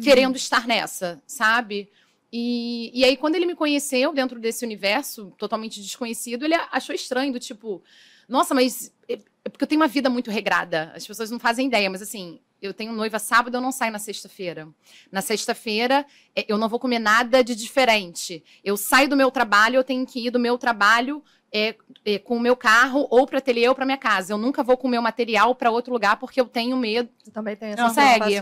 querendo 0.03 0.37
estar 0.37 0.67
nessa, 0.67 1.23
sabe? 1.27 1.89
E, 2.31 2.91
e 2.93 3.05
aí, 3.05 3.17
quando 3.17 3.37
ele 3.37 3.47
me 3.47 3.55
conheceu 3.55 4.13
dentro 4.13 4.41
desse 4.41 4.65
universo 4.65 5.33
totalmente 5.39 5.81
desconhecido, 5.81 6.45
ele 6.45 6.55
achou 6.73 6.95
estranho, 6.95 7.33
do 7.33 7.39
tipo, 7.39 7.81
nossa, 8.29 8.55
mas 8.55 8.93
é, 9.09 9.19
é 9.45 9.49
porque 9.49 9.65
eu 9.65 9.69
tenho 9.69 9.81
uma 9.81 9.89
vida 9.89 10.09
muito 10.09 10.31
regrada. 10.31 10.93
As 10.95 11.07
pessoas 11.07 11.31
não 11.31 11.39
fazem 11.39 11.67
ideia, 11.67 11.89
mas 11.91 12.03
assim, 12.03 12.41
eu 12.61 12.73
tenho 12.73 12.93
noiva 12.93 13.19
sábado, 13.19 13.57
eu 13.57 13.61
não 13.61 13.71
saio 13.71 13.93
na 13.93 13.99
sexta-feira. 13.99 14.69
Na 15.13 15.21
sexta-feira, 15.21 16.07
é, 16.35 16.45
eu 16.49 16.57
não 16.57 16.69
vou 16.69 16.79
comer 16.79 16.99
nada 16.99 17.43
de 17.45 17.55
diferente. 17.55 18.43
Eu 18.65 18.77
saio 18.77 19.09
do 19.09 19.17
meu 19.17 19.31
trabalho, 19.31 19.77
eu 19.77 19.85
tenho 19.85 20.07
que 20.07 20.27
ir 20.27 20.31
do 20.31 20.41
meu 20.41 20.57
trabalho 20.57 21.23
é, 21.53 21.77
é, 22.05 22.19
com 22.19 22.37
o 22.37 22.41
meu 22.41 22.57
carro 22.57 23.07
ou 23.11 23.27
para 23.27 23.39
ateliê 23.39 23.69
ou 23.69 23.75
para 23.75 23.85
minha 23.85 23.99
casa. 23.99 24.33
Eu 24.33 24.39
nunca 24.39 24.63
vou 24.63 24.77
com 24.77 24.89
o 24.89 24.91
meu 24.91 25.01
material 25.01 25.55
para 25.55 25.71
outro 25.71 25.93
lugar 25.93 26.17
porque 26.19 26.41
eu 26.41 26.47
tenho 26.47 26.77
medo. 26.77 27.09
Eu 27.25 27.33
também 27.33 27.55
tem 27.55 27.71
essas 27.71 27.89
Consegue? 27.89 28.41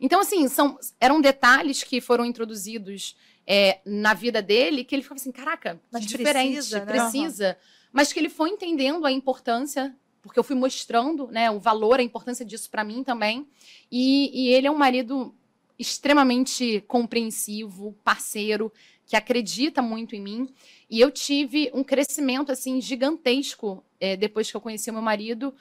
Então, 0.00 0.20
assim, 0.20 0.48
são, 0.48 0.78
eram 0.98 1.20
detalhes 1.20 1.82
que 1.82 2.00
foram 2.00 2.24
introduzidos 2.24 3.16
é, 3.46 3.80
na 3.84 4.14
vida 4.14 4.40
dele 4.40 4.84
que 4.84 4.94
ele 4.94 5.02
ficava 5.02 5.20
assim, 5.20 5.30
caraca, 5.30 5.78
mas 5.92 6.06
diferente, 6.06 6.54
precisa, 6.54 6.78
né? 6.78 6.86
precisa. 6.86 7.48
Uhum. 7.48 7.73
Mas 7.94 8.12
que 8.12 8.18
ele 8.18 8.28
foi 8.28 8.50
entendendo 8.50 9.06
a 9.06 9.12
importância 9.12 9.96
porque 10.20 10.38
eu 10.38 10.44
fui 10.44 10.56
mostrando 10.56 11.28
né, 11.28 11.50
o 11.50 11.60
valor, 11.60 12.00
a 12.00 12.02
importância 12.02 12.44
disso 12.46 12.70
para 12.70 12.82
mim 12.82 13.04
também. 13.04 13.46
E, 13.92 14.30
e, 14.32 14.48
ele 14.54 14.66
é 14.66 14.70
um 14.70 14.76
marido 14.76 15.34
extremamente 15.78 16.82
compreensivo, 16.88 17.94
parceiro, 18.02 18.72
que 19.06 19.16
acredita 19.16 19.82
muito 19.82 20.16
em 20.16 20.20
mim. 20.22 20.48
E 20.88 20.98
eu 20.98 21.10
tive 21.10 21.70
um 21.74 21.84
crescimento 21.84 22.50
assim 22.50 22.80
gigantesco 22.80 23.84
é, 24.00 24.16
depois 24.16 24.50
que 24.50 24.56
eu 24.56 24.62
conheci 24.62 24.88
o 24.88 24.94
meu 24.94 25.02
marido. 25.02 25.54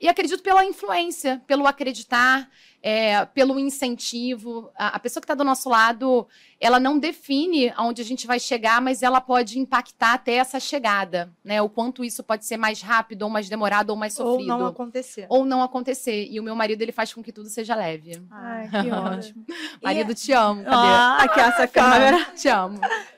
E 0.00 0.08
acredito 0.08 0.42
pela 0.42 0.64
influência, 0.64 1.42
pelo 1.46 1.66
acreditar, 1.66 2.48
é, 2.82 3.24
pelo 3.26 3.58
incentivo. 3.58 4.70
A, 4.76 4.96
a 4.96 4.98
pessoa 4.98 5.20
que 5.20 5.24
está 5.24 5.34
do 5.34 5.44
nosso 5.44 5.68
lado, 5.68 6.26
ela 6.60 6.78
não 6.78 6.98
define 6.98 7.72
aonde 7.76 8.02
a 8.02 8.04
gente 8.04 8.26
vai 8.26 8.38
chegar, 8.38 8.82
mas 8.82 9.02
ela 9.02 9.20
pode 9.20 9.58
impactar 9.58 10.14
até 10.14 10.34
essa 10.34 10.60
chegada, 10.60 11.32
né? 11.42 11.62
O 11.62 11.68
quanto 11.68 12.04
isso 12.04 12.22
pode 12.22 12.44
ser 12.44 12.56
mais 12.56 12.82
rápido, 12.82 13.22
ou 13.22 13.30
mais 13.30 13.48
demorado, 13.48 13.90
ou 13.90 13.96
mais 13.96 14.12
sofrido. 14.12 14.52
Ou 14.52 14.58
não 14.58 14.66
acontecer. 14.66 15.26
Ou 15.28 15.44
não 15.44 15.62
acontecer. 15.62 16.28
E 16.30 16.38
o 16.38 16.42
meu 16.42 16.54
marido, 16.54 16.82
ele 16.82 16.92
faz 16.92 17.14
com 17.14 17.22
que 17.22 17.32
tudo 17.32 17.48
seja 17.48 17.74
leve. 17.74 18.22
Ai, 18.30 18.68
que 18.82 18.90
ótimo. 18.90 19.46
marido, 19.82 20.12
e... 20.12 20.14
te 20.14 20.32
amo. 20.32 20.64
Cadê? 20.64 20.76
Ah, 20.76 21.18
aqui 21.20 21.40
essa 21.40 21.66
câmera. 21.66 22.24
te 22.34 22.48
amo. 22.48 22.80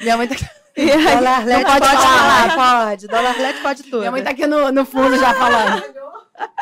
Minha 0.00 0.16
mãe 0.16 0.28
tá 0.28 0.36
Dólar 1.14 1.44
LED 1.44 1.64
pode, 1.64 1.80
pode 1.80 1.96
falar. 1.96 2.50
falar. 2.50 2.86
Pode. 2.86 3.06
Dólar 3.06 3.40
LED 3.40 3.60
pode 3.60 3.82
tudo. 3.84 3.98
Minha 3.98 4.10
mãe 4.10 4.22
tá 4.22 4.30
aqui 4.30 4.46
no, 4.46 4.72
no 4.72 4.84
fundo 4.84 5.16
já 5.18 5.34
falando. 5.34 5.82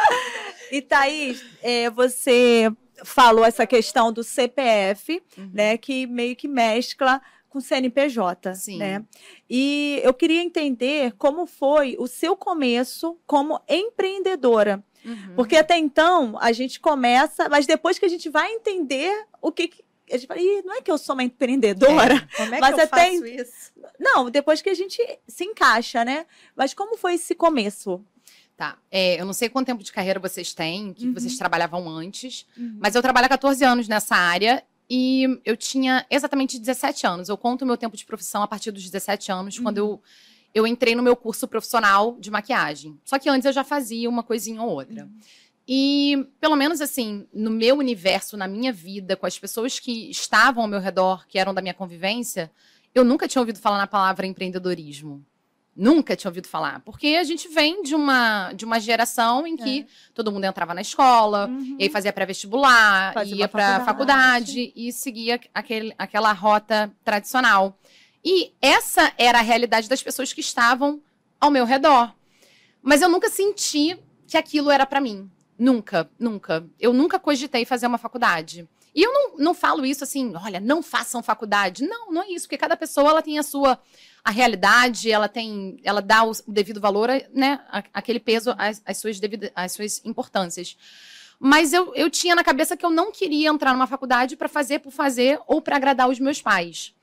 e 0.72 0.82
Thaís, 0.82 1.44
é, 1.62 1.90
você 1.90 2.70
falou 3.04 3.44
essa 3.44 3.66
questão 3.66 4.12
do 4.12 4.22
CPF, 4.22 5.22
uhum. 5.36 5.50
né? 5.52 5.76
Que 5.76 6.06
meio 6.06 6.34
que 6.34 6.48
mescla 6.48 7.20
com 7.48 7.60
CNPJ, 7.60 8.54
Sim. 8.54 8.78
né? 8.78 9.04
E 9.48 10.00
eu 10.02 10.12
queria 10.12 10.42
entender 10.42 11.12
como 11.16 11.46
foi 11.46 11.96
o 11.98 12.06
seu 12.06 12.36
começo 12.36 13.18
como 13.26 13.60
empreendedora. 13.68 14.84
Uhum. 15.04 15.34
Porque 15.36 15.56
até 15.56 15.78
então 15.78 16.36
a 16.40 16.52
gente 16.52 16.80
começa, 16.80 17.48
mas 17.48 17.66
depois 17.66 17.98
que 17.98 18.04
a 18.04 18.08
gente 18.08 18.28
vai 18.28 18.52
entender 18.52 19.12
o 19.40 19.50
que, 19.50 19.70
a 20.10 20.16
gente 20.16 20.26
fala, 20.26 20.40
não 20.64 20.74
é 20.74 20.82
que 20.82 20.90
eu 20.90 20.98
sou 20.98 21.14
uma 21.14 21.22
empreendedora. 21.22 22.14
É, 22.14 22.36
como 22.36 22.54
é 22.54 22.60
mas 22.60 22.74
que 22.74 22.80
eu 22.80 22.84
até... 22.84 23.10
faço 23.10 23.26
isso? 23.26 23.72
Não, 23.98 24.30
depois 24.30 24.62
que 24.62 24.70
a 24.70 24.74
gente 24.74 25.02
se 25.26 25.44
encaixa, 25.44 26.04
né? 26.04 26.26
Mas 26.56 26.74
como 26.74 26.96
foi 26.96 27.14
esse 27.14 27.34
começo? 27.34 28.04
Tá. 28.56 28.76
É, 28.90 29.20
eu 29.20 29.24
não 29.24 29.32
sei 29.32 29.48
quanto 29.48 29.66
tempo 29.66 29.84
de 29.84 29.92
carreira 29.92 30.18
vocês 30.18 30.52
têm, 30.52 30.92
que 30.92 31.06
uhum. 31.06 31.14
vocês 31.14 31.38
trabalhavam 31.38 31.88
antes, 31.88 32.44
uhum. 32.56 32.76
mas 32.80 32.96
eu 32.96 33.02
trabalho 33.02 33.26
há 33.26 33.28
14 33.28 33.64
anos 33.64 33.86
nessa 33.86 34.16
área 34.16 34.64
e 34.90 35.40
eu 35.44 35.56
tinha 35.56 36.04
exatamente 36.10 36.58
17 36.58 37.06
anos. 37.06 37.28
Eu 37.28 37.36
conto 37.36 37.62
o 37.62 37.66
meu 37.66 37.76
tempo 37.76 37.96
de 37.96 38.04
profissão 38.04 38.42
a 38.42 38.48
partir 38.48 38.72
dos 38.72 38.82
17 38.82 39.30
anos, 39.30 39.56
uhum. 39.58 39.62
quando 39.62 39.78
eu, 39.78 40.02
eu 40.52 40.66
entrei 40.66 40.96
no 40.96 41.04
meu 41.04 41.14
curso 41.14 41.46
profissional 41.46 42.16
de 42.18 42.32
maquiagem. 42.32 42.98
Só 43.04 43.16
que 43.16 43.28
antes 43.28 43.46
eu 43.46 43.52
já 43.52 43.62
fazia 43.62 44.08
uma 44.08 44.24
coisinha 44.24 44.60
ou 44.60 44.70
outra. 44.70 45.08
E, 45.70 46.26
pelo 46.40 46.56
menos 46.56 46.80
assim, 46.80 47.28
no 47.30 47.50
meu 47.50 47.76
universo, 47.76 48.38
na 48.38 48.48
minha 48.48 48.72
vida, 48.72 49.14
com 49.14 49.26
as 49.26 49.38
pessoas 49.38 49.78
que 49.78 50.10
estavam 50.10 50.62
ao 50.62 50.68
meu 50.68 50.80
redor, 50.80 51.26
que 51.28 51.38
eram 51.38 51.52
da 51.52 51.60
minha 51.60 51.74
convivência, 51.74 52.50
eu 52.94 53.04
nunca 53.04 53.28
tinha 53.28 53.42
ouvido 53.42 53.58
falar 53.58 53.76
na 53.76 53.86
palavra 53.86 54.26
empreendedorismo. 54.26 55.22
Nunca 55.76 56.16
tinha 56.16 56.30
ouvido 56.30 56.48
falar. 56.48 56.80
Porque 56.80 57.08
a 57.08 57.22
gente 57.22 57.48
vem 57.48 57.82
de 57.82 57.94
uma, 57.94 58.50
de 58.54 58.64
uma 58.64 58.80
geração 58.80 59.46
em 59.46 59.56
que 59.56 59.80
é. 59.80 59.86
todo 60.14 60.32
mundo 60.32 60.44
entrava 60.44 60.72
na 60.72 60.80
escola, 60.80 61.48
uhum. 61.48 61.76
e 61.78 61.84
aí 61.84 61.90
fazia 61.90 62.14
pré-vestibular, 62.14 63.14
ia 63.26 63.46
para 63.46 63.84
faculdade 63.84 64.72
e 64.74 64.90
seguia 64.90 65.38
aquele, 65.52 65.94
aquela 65.98 66.32
rota 66.32 66.90
tradicional. 67.04 67.78
E 68.24 68.52
essa 68.62 69.12
era 69.18 69.38
a 69.38 69.42
realidade 69.42 69.86
das 69.86 70.02
pessoas 70.02 70.32
que 70.32 70.40
estavam 70.40 71.00
ao 71.38 71.50
meu 71.50 71.66
redor. 71.66 72.12
Mas 72.82 73.02
eu 73.02 73.08
nunca 73.08 73.28
senti 73.28 73.98
que 74.26 74.38
aquilo 74.38 74.70
era 74.70 74.86
para 74.86 75.00
mim. 75.00 75.30
Nunca, 75.58 76.08
nunca. 76.18 76.64
Eu 76.78 76.92
nunca 76.92 77.18
cogitei 77.18 77.64
fazer 77.64 77.86
uma 77.86 77.98
faculdade. 77.98 78.68
E 78.94 79.02
eu 79.02 79.12
não, 79.12 79.36
não 79.36 79.54
falo 79.54 79.84
isso 79.84 80.04
assim, 80.04 80.32
olha, 80.36 80.60
não 80.60 80.82
façam 80.82 81.22
faculdade. 81.22 81.84
Não, 81.84 82.12
não 82.12 82.22
é 82.22 82.30
isso, 82.30 82.46
porque 82.46 82.56
cada 82.56 82.76
pessoa 82.76 83.10
ela 83.10 83.22
tem 83.22 83.38
a 83.38 83.42
sua 83.42 83.80
a 84.24 84.30
realidade, 84.30 85.10
ela 85.10 85.28
tem, 85.28 85.80
ela 85.82 86.02
dá 86.02 86.24
o, 86.24 86.32
o 86.46 86.52
devido 86.52 86.80
valor, 86.80 87.08
né, 87.32 87.60
aquele 87.94 88.20
peso 88.20 88.54
às 88.84 88.98
suas 88.98 89.18
devidas, 89.18 89.50
às 89.54 89.72
suas 89.72 90.04
importâncias. 90.04 90.76
Mas 91.38 91.72
eu, 91.72 91.94
eu 91.94 92.10
tinha 92.10 92.34
na 92.34 92.42
cabeça 92.42 92.76
que 92.76 92.84
eu 92.84 92.90
não 92.90 93.12
queria 93.12 93.48
entrar 93.48 93.72
numa 93.72 93.86
faculdade 93.86 94.36
para 94.36 94.48
fazer 94.48 94.80
por 94.80 94.90
fazer 94.90 95.40
ou 95.46 95.62
para 95.62 95.76
agradar 95.76 96.08
os 96.08 96.18
meus 96.18 96.42
pais. 96.42 96.94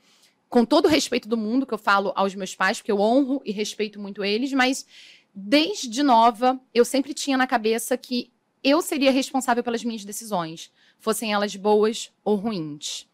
Com 0.49 0.65
todo 0.65 0.85
o 0.85 0.89
respeito 0.89 1.27
do 1.27 1.37
mundo 1.37 1.65
que 1.65 1.73
eu 1.73 1.77
falo 1.77 2.11
aos 2.15 2.35
meus 2.35 2.53
pais, 2.53 2.77
porque 2.77 2.91
eu 2.91 2.99
honro 2.99 3.41
e 3.45 3.51
respeito 3.51 3.99
muito 3.99 4.23
eles, 4.23 4.51
mas 4.53 4.85
desde 5.33 6.03
nova 6.03 6.59
eu 6.73 6.85
sempre 6.85 7.13
tinha 7.13 7.37
na 7.37 7.47
cabeça 7.47 7.97
que 7.97 8.31
eu 8.65 8.81
seria 8.81 9.11
responsável 9.11 9.63
pelas 9.63 9.83
minhas 9.83 10.03
decisões, 10.03 10.71
fossem 10.97 11.31
elas 11.31 11.55
boas 11.55 12.11
ou 12.23 12.35
ruins. 12.35 13.07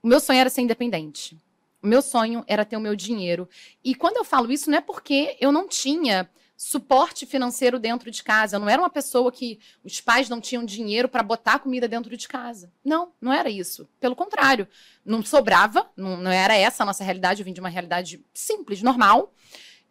O 0.00 0.06
meu 0.06 0.20
sonho 0.20 0.38
era 0.38 0.48
ser 0.48 0.60
independente. 0.60 1.36
O 1.82 1.88
meu 1.88 2.00
sonho 2.00 2.44
era 2.46 2.64
ter 2.64 2.76
o 2.76 2.80
meu 2.80 2.94
dinheiro. 2.94 3.48
E 3.82 3.96
quando 3.96 4.18
eu 4.18 4.24
falo 4.24 4.52
isso, 4.52 4.70
não 4.70 4.78
é 4.78 4.80
porque 4.80 5.36
eu 5.40 5.50
não 5.50 5.66
tinha 5.66 6.30
suporte 6.56 7.26
financeiro 7.26 7.80
dentro 7.80 8.08
de 8.12 8.22
casa. 8.22 8.54
Eu 8.54 8.60
não 8.60 8.68
era 8.68 8.80
uma 8.80 8.88
pessoa 8.88 9.32
que 9.32 9.58
os 9.82 10.00
pais 10.00 10.28
não 10.28 10.40
tinham 10.40 10.64
dinheiro 10.64 11.08
para 11.08 11.24
botar 11.24 11.58
comida 11.58 11.88
dentro 11.88 12.16
de 12.16 12.28
casa. 12.28 12.72
Não, 12.84 13.10
não 13.20 13.32
era 13.32 13.50
isso. 13.50 13.88
Pelo 13.98 14.14
contrário, 14.14 14.68
não 15.04 15.24
sobrava, 15.24 15.90
não, 15.96 16.16
não 16.16 16.30
era 16.30 16.54
essa 16.54 16.84
a 16.84 16.86
nossa 16.86 17.02
realidade. 17.02 17.40
Eu 17.40 17.44
vim 17.44 17.52
de 17.52 17.58
uma 17.58 17.68
realidade 17.68 18.24
simples, 18.32 18.80
normal. 18.80 19.34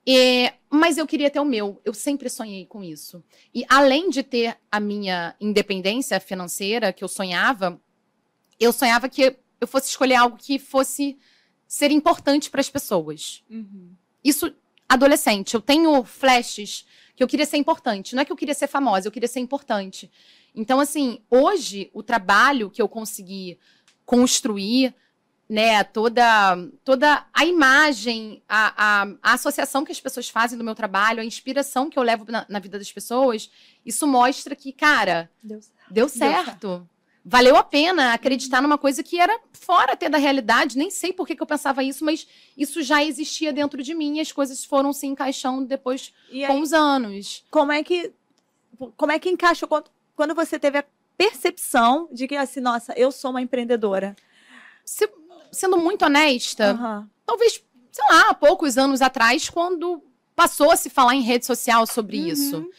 E, 0.05 0.51
mas 0.69 0.97
eu 0.97 1.05
queria 1.05 1.29
ter 1.29 1.39
o 1.39 1.45
meu. 1.45 1.79
Eu 1.85 1.93
sempre 1.93 2.29
sonhei 2.29 2.65
com 2.65 2.83
isso. 2.83 3.23
E 3.53 3.63
além 3.69 4.09
de 4.09 4.23
ter 4.23 4.57
a 4.71 4.79
minha 4.79 5.35
independência 5.39 6.19
financeira 6.19 6.91
que 6.91 7.03
eu 7.03 7.07
sonhava, 7.07 7.79
eu 8.59 8.73
sonhava 8.73 9.07
que 9.07 9.35
eu 9.59 9.67
fosse 9.67 9.89
escolher 9.89 10.15
algo 10.15 10.37
que 10.37 10.57
fosse 10.57 11.17
ser 11.67 11.91
importante 11.91 12.49
para 12.49 12.61
as 12.61 12.69
pessoas. 12.69 13.43
Uhum. 13.49 13.95
Isso, 14.23 14.53
adolescente. 14.89 15.53
Eu 15.53 15.61
tenho 15.61 16.03
flashes 16.03 16.85
que 17.15 17.23
eu 17.23 17.27
queria 17.27 17.45
ser 17.45 17.57
importante. 17.57 18.15
Não 18.15 18.21
é 18.21 18.25
que 18.25 18.31
eu 18.31 18.35
queria 18.35 18.53
ser 18.53 18.67
famosa, 18.67 19.07
eu 19.07 19.11
queria 19.11 19.27
ser 19.27 19.39
importante. 19.39 20.11
Então, 20.53 20.79
assim, 20.79 21.19
hoje, 21.29 21.89
o 21.93 22.03
trabalho 22.03 22.69
que 22.69 22.81
eu 22.81 22.89
consegui 22.89 23.57
construir 24.05 24.93
né, 25.51 25.83
toda, 25.83 26.55
toda 26.81 27.25
a 27.33 27.45
imagem, 27.45 28.41
a, 28.47 29.01
a, 29.01 29.07
a, 29.21 29.33
associação 29.33 29.83
que 29.83 29.91
as 29.91 29.99
pessoas 29.99 30.29
fazem 30.29 30.57
do 30.57 30.63
meu 30.63 30.73
trabalho, 30.73 31.19
a 31.19 31.25
inspiração 31.25 31.89
que 31.89 31.99
eu 31.99 32.03
levo 32.03 32.23
na, 32.31 32.45
na 32.47 32.57
vida 32.57 32.77
das 32.77 32.89
pessoas, 32.89 33.51
isso 33.85 34.07
mostra 34.07 34.55
que, 34.55 34.71
cara, 34.71 35.29
deu, 35.43 35.59
deu 35.89 36.07
certo. 36.07 36.45
Deu 36.45 36.45
certo. 36.45 36.89
Valeu 37.25 37.57
a 37.57 37.63
pena 37.65 38.13
acreditar 38.13 38.61
numa 38.61 38.77
coisa 38.77 39.03
que 39.03 39.19
era 39.19 39.37
fora 39.51 39.91
até 39.91 40.07
da 40.07 40.17
realidade. 40.17 40.77
Nem 40.77 40.89
sei 40.89 41.11
por 41.11 41.27
que, 41.27 41.35
que 41.35 41.43
eu 41.43 41.47
pensava 41.47 41.83
isso, 41.83 42.05
mas 42.05 42.25
isso 42.57 42.81
já 42.81 43.03
existia 43.03 43.51
dentro 43.51 43.83
de 43.83 43.93
mim 43.93 44.19
e 44.19 44.21
as 44.21 44.31
coisas 44.31 44.63
foram 44.63 44.93
se 44.93 45.05
encaixando 45.05 45.65
depois 45.65 46.13
com 46.47 46.61
os 46.61 46.71
anos. 46.71 47.43
Como 47.51 47.73
é 47.73 47.83
que 47.83 48.13
como 48.95 49.11
é 49.11 49.19
que 49.19 49.29
encaixa 49.29 49.67
quando, 49.67 49.91
quando 50.15 50.33
você 50.33 50.57
teve 50.57 50.77
a 50.77 50.85
percepção 51.17 52.07
de 52.09 52.25
que 52.25 52.37
assim, 52.37 52.61
nossa, 52.61 52.93
eu 52.93 53.11
sou 53.11 53.31
uma 53.31 53.41
empreendedora? 53.41 54.15
Se, 54.83 55.07
sendo 55.51 55.77
muito 55.77 56.05
honesta, 56.05 56.73
uhum. 56.73 57.07
talvez, 57.25 57.61
sei 57.91 58.05
lá, 58.09 58.29
há 58.29 58.33
poucos 58.33 58.77
anos 58.77 59.01
atrás, 59.01 59.49
quando 59.49 60.01
passou 60.35 60.71
a 60.71 60.75
se 60.75 60.89
falar 60.89 61.15
em 61.15 61.21
rede 61.21 61.45
social 61.45 61.85
sobre 61.85 62.19
uhum. 62.19 62.27
isso, 62.27 62.69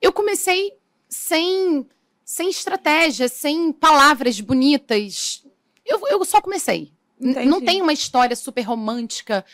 eu 0.00 0.12
comecei 0.12 0.72
sem, 1.08 1.86
sem 2.24 2.48
estratégia, 2.48 3.28
sem 3.28 3.72
palavras 3.72 4.40
bonitas. 4.40 5.44
Eu, 5.84 6.00
eu 6.08 6.24
só 6.24 6.40
comecei. 6.40 6.92
Não 7.18 7.60
tem 7.60 7.80
uma 7.82 7.92
história 7.92 8.34
super 8.34 8.62
romântica. 8.62 9.44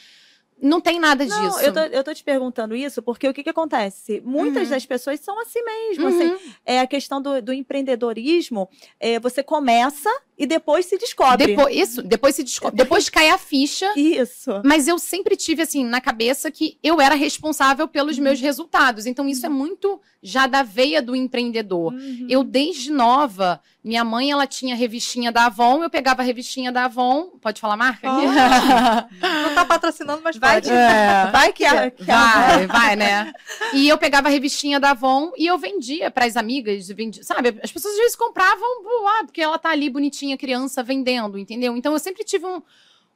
não 0.61 0.81
tem 0.81 0.99
nada 0.99 1.25
disso. 1.25 1.39
Não, 1.39 1.61
eu 1.61 1.73
tô, 1.73 1.81
eu 1.81 2.03
tô 2.05 2.15
te 2.15 2.25
perguntando 2.25 2.75
isso 2.75 3.03
porque 3.03 3.29
o 3.29 3.35
que, 3.35 3.43
que 3.45 3.51
acontece? 3.51 4.21
Muitas 4.25 4.65
Uhum. 4.65 4.71
das 4.71 4.87
pessoas 4.87 5.21
são 5.21 5.39
assim 5.41 5.63
mesmo. 5.63 6.07
Assim, 6.09 6.31
Uhum. 6.31 6.39
é 6.65 6.81
a 6.81 6.87
questão 6.87 7.21
do, 7.21 7.41
do 7.43 7.53
empreendedorismo. 7.53 8.69
É, 8.99 9.21
você 9.21 9.43
começa 9.43 10.11
e 10.39 10.47
depois 10.47 10.87
se 10.87 10.97
descobre. 10.97 11.49
Depois, 11.49 11.77
isso, 11.77 12.03
depois 12.03 12.35
se 12.37 12.45
descobre. 12.45 12.77
Depois 12.77 13.09
cai 13.09 13.31
a 13.31 13.37
ficha. 13.39 13.91
Isso. 13.97 14.61
Mas 14.65 14.87
eu 14.87 14.99
sempre 14.99 15.37
tive, 15.37 15.63
assim, 15.63 15.85
na 15.85 16.01
cabeça 16.01 16.51
que 16.51 16.79
eu 16.83 17.01
era 17.01 17.15
responsável 17.15 17.89
pelos 17.89 18.19
meus 18.19 18.41
resultados. 18.41 19.05
Então, 19.07 19.29
isso 19.29 19.45
é 19.45 19.49
muito 19.49 20.01
já 20.23 20.47
da 20.47 20.63
veia 20.63 21.01
do 21.03 21.15
empreendedor. 21.15 21.93
Uhum. 21.93 22.27
Eu, 22.29 22.43
desde 22.43 22.91
nova, 22.93 23.61
minha 23.85 24.05
mãe, 24.05 24.31
ela 24.31 24.47
tinha 24.47 24.75
revistinha 24.75 25.31
da 25.31 25.47
Avon, 25.47 25.83
eu 25.83 25.89
pegava 25.91 26.23
a 26.23 26.25
revistinha 26.25 26.71
da 26.73 26.85
Avon. 26.87 27.31
Pode 27.41 27.61
falar 27.61 27.77
marca? 27.77 28.09
aqui? 28.11 28.27
Não 29.23 29.55
tá 29.55 29.65
patrocinando, 29.65 30.21
mas 30.23 30.37
Vai 30.37 30.55
pode. 30.55 30.69
que, 30.69 31.33
vai 31.33 31.53
que, 31.53 31.65
a, 31.65 31.91
que 31.91 32.11
a- 32.11 32.17
Vai, 32.17 32.67
vai, 32.67 32.97
né? 32.97 33.33
E 33.73 33.89
eu 33.89 33.97
pegava 33.97 34.29
a 34.29 34.31
revistinha 34.31 34.79
da 34.81 34.91
Avon 34.91 35.33
e 35.37 35.47
eu 35.47 35.57
vendia 35.59 36.11
para 36.11 36.25
as 36.27 36.37
amigas, 36.37 36.89
vendia, 36.89 37.23
sabe? 37.23 37.57
As 37.63 37.71
pessoas 37.73 37.95
às 37.95 38.01
vezes 38.01 38.17
compravam, 38.17 38.67
ah, 39.07 39.25
porque 39.25 39.41
ela 39.41 39.59
tá 39.59 39.71
ali 39.71 39.89
bonitinha, 39.89 40.28
criança, 40.37 40.83
vendendo, 40.83 41.39
entendeu? 41.39 41.77
Então 41.77 41.93
eu 41.93 41.99
sempre 41.99 42.25
tive 42.25 42.45
um- 42.47 42.63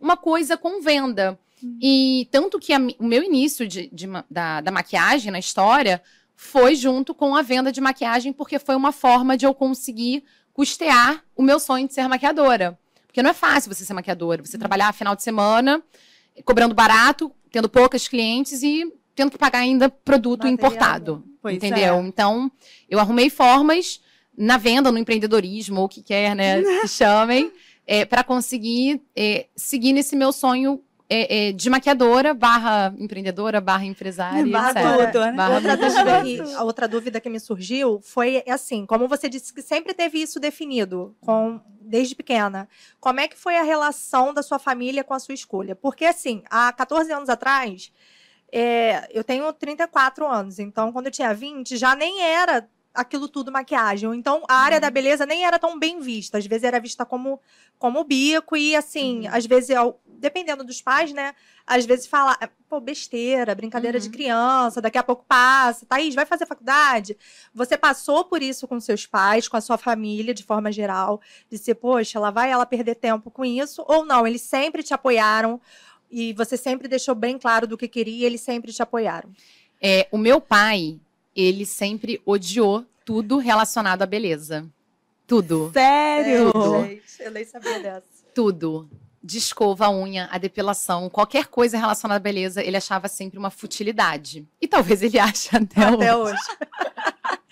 uma 0.00 0.16
coisa 0.16 0.56
com 0.56 0.80
venda. 0.80 1.38
E 1.80 2.26
tanto 2.32 2.58
que 2.58 2.72
a 2.72 2.78
o 2.98 3.04
meu 3.04 3.22
início 3.22 3.68
de, 3.68 3.88
de 3.92 4.08
da, 4.28 4.60
da 4.60 4.70
maquiagem 4.72 5.30
na 5.30 5.38
história 5.38 6.02
foi 6.34 6.74
junto 6.74 7.14
com 7.14 7.36
a 7.36 7.42
venda 7.42 7.70
de 7.70 7.80
maquiagem, 7.80 8.32
porque 8.32 8.58
foi 8.58 8.74
uma 8.74 8.90
forma 8.90 9.36
de 9.36 9.46
eu 9.46 9.54
conseguir 9.54 10.24
custear 10.52 11.24
o 11.36 11.42
meu 11.42 11.60
sonho 11.60 11.86
de 11.86 11.94
ser 11.94 12.08
maquiadora. 12.08 12.76
Porque 13.06 13.22
não 13.22 13.30
é 13.30 13.34
fácil 13.34 13.72
você 13.72 13.84
ser 13.84 13.92
maquiadora, 13.94 14.44
você 14.44 14.58
trabalhar 14.58 14.92
final 14.92 15.14
de 15.14 15.22
semana, 15.22 15.80
cobrando 16.44 16.74
barato, 16.74 17.30
tendo 17.50 17.68
poucas 17.68 18.08
clientes 18.08 18.62
e 18.62 18.92
tendo 19.14 19.30
que 19.30 19.38
pagar 19.38 19.60
ainda 19.60 19.88
produto 19.88 20.44
Material, 20.44 20.54
importado. 20.54 21.24
Pois 21.40 21.54
entendeu? 21.56 21.94
é. 21.94 22.00
Então, 22.00 22.50
eu 22.88 22.98
arrumei 22.98 23.30
formas 23.30 24.00
na 24.36 24.56
venda, 24.56 24.90
no 24.90 24.98
empreendedorismo, 24.98 25.80
ou 25.80 25.86
o 25.86 25.88
que 25.88 26.02
quer, 26.02 26.34
né? 26.34 26.62
Que 26.62 26.88
chamem, 26.88 27.52
para 28.08 28.24
conseguir 28.24 29.02
é, 29.16 29.46
seguir 29.56 29.92
nesse 29.92 30.16
meu 30.16 30.32
sonho 30.32 30.82
é, 31.14 31.48
é, 31.48 31.52
de 31.52 31.68
maquiadora, 31.68 32.32
barra 32.32 32.94
empreendedora, 32.98 33.60
barra 33.60 33.84
empresária. 33.84 34.46
Barra 34.46 34.72
tudo, 34.72 35.20
né? 35.20 35.32
Barra 35.32 35.54
Outra 35.56 35.76
dúvida, 35.76 36.58
a 36.58 36.64
outra 36.64 36.88
dúvida 36.88 37.20
que 37.20 37.28
me 37.28 37.38
surgiu 37.38 38.00
foi 38.02 38.42
assim, 38.48 38.86
como 38.86 39.06
você 39.06 39.28
disse 39.28 39.52
que 39.52 39.60
sempre 39.60 39.92
teve 39.92 40.22
isso 40.22 40.40
definido 40.40 41.14
com 41.20 41.60
desde 41.82 42.14
pequena. 42.14 42.66
Como 42.98 43.20
é 43.20 43.28
que 43.28 43.36
foi 43.36 43.58
a 43.58 43.62
relação 43.62 44.32
da 44.32 44.42
sua 44.42 44.58
família 44.58 45.04
com 45.04 45.12
a 45.12 45.18
sua 45.18 45.34
escolha? 45.34 45.76
Porque 45.76 46.06
assim, 46.06 46.42
há 46.48 46.72
14 46.72 47.12
anos 47.12 47.28
atrás, 47.28 47.92
é, 48.50 49.06
eu 49.12 49.22
tenho 49.22 49.52
34 49.52 50.26
anos, 50.26 50.58
então 50.58 50.92
quando 50.92 51.06
eu 51.06 51.12
tinha 51.12 51.34
20 51.34 51.76
já 51.76 51.94
nem 51.94 52.22
era 52.22 52.66
aquilo 52.94 53.28
tudo 53.28 53.50
maquiagem. 53.52 54.12
Então 54.14 54.42
a 54.48 54.54
área 54.54 54.80
da 54.80 54.90
beleza 54.90 55.24
nem 55.26 55.44
era 55.44 55.58
tão 55.58 55.78
bem 55.78 56.00
vista, 56.00 56.38
às 56.38 56.46
vezes 56.46 56.64
era 56.64 56.80
vista 56.80 57.04
como 57.04 57.40
como 57.78 58.04
bico 58.04 58.56
e 58.56 58.76
assim, 58.76 59.26
às 59.28 59.44
vezes 59.44 59.70
dependendo 60.06 60.62
dos 60.62 60.80
pais, 60.80 61.12
né? 61.12 61.34
Às 61.66 61.84
vezes 61.84 62.06
fala, 62.06 62.38
pô, 62.68 62.78
besteira, 62.80 63.54
brincadeira 63.56 63.98
de 63.98 64.06
Uhum. 64.06 64.12
criança, 64.12 64.80
daqui 64.80 64.96
a 64.96 65.02
pouco 65.02 65.24
passa. 65.26 65.84
Thaís, 65.84 66.14
vai 66.14 66.24
fazer 66.24 66.46
faculdade? 66.46 67.16
Você 67.52 67.76
passou 67.76 68.24
por 68.24 68.40
isso 68.40 68.68
com 68.68 68.78
seus 68.78 69.04
pais, 69.04 69.48
com 69.48 69.56
a 69.56 69.60
sua 69.60 69.76
família, 69.76 70.32
de 70.32 70.44
forma 70.44 70.70
geral, 70.70 71.20
de 71.50 71.58
ser, 71.58 71.74
poxa, 71.74 72.18
ela 72.18 72.30
vai 72.30 72.50
ela 72.52 72.64
perder 72.64 72.94
tempo 72.94 73.30
com 73.32 73.44
isso? 73.44 73.84
Ou 73.88 74.04
não, 74.04 74.24
eles 74.26 74.42
sempre 74.42 74.82
te 74.82 74.94
apoiaram 74.94 75.60
e 76.08 76.32
você 76.34 76.56
sempre 76.56 76.86
deixou 76.86 77.14
bem 77.16 77.36
claro 77.36 77.66
do 77.66 77.76
que 77.76 77.88
queria 77.88 78.22
e 78.22 78.24
eles 78.24 78.40
sempre 78.42 78.72
te 78.72 78.80
apoiaram. 78.82 79.30
É, 79.80 80.06
o 80.12 80.18
meu 80.18 80.40
pai, 80.40 81.00
ele 81.34 81.64
sempre 81.66 82.20
odiou 82.26 82.84
tudo 83.04 83.38
relacionado 83.38 84.02
à 84.02 84.06
beleza. 84.06 84.66
Tudo. 85.26 85.70
Sério? 85.72 86.52
gente, 86.84 87.02
eu 87.20 87.30
nem 87.30 87.44
sabia 87.44 87.78
dessa. 87.80 88.06
Tudo. 88.34 88.88
De 89.24 89.38
escova, 89.38 89.86
a 89.86 89.90
unha, 89.90 90.28
a 90.32 90.36
depilação, 90.38 91.08
qualquer 91.08 91.46
coisa 91.46 91.78
relacionada 91.78 92.16
à 92.16 92.22
beleza, 92.22 92.60
ele 92.62 92.76
achava 92.76 93.06
sempre 93.06 93.38
uma 93.38 93.50
futilidade. 93.50 94.44
E 94.60 94.66
talvez 94.66 95.00
ele 95.02 95.16
ache 95.18 95.48
até, 95.56 95.80
Até 95.84 96.14
hoje. 96.16 96.34
hoje. 96.34 96.42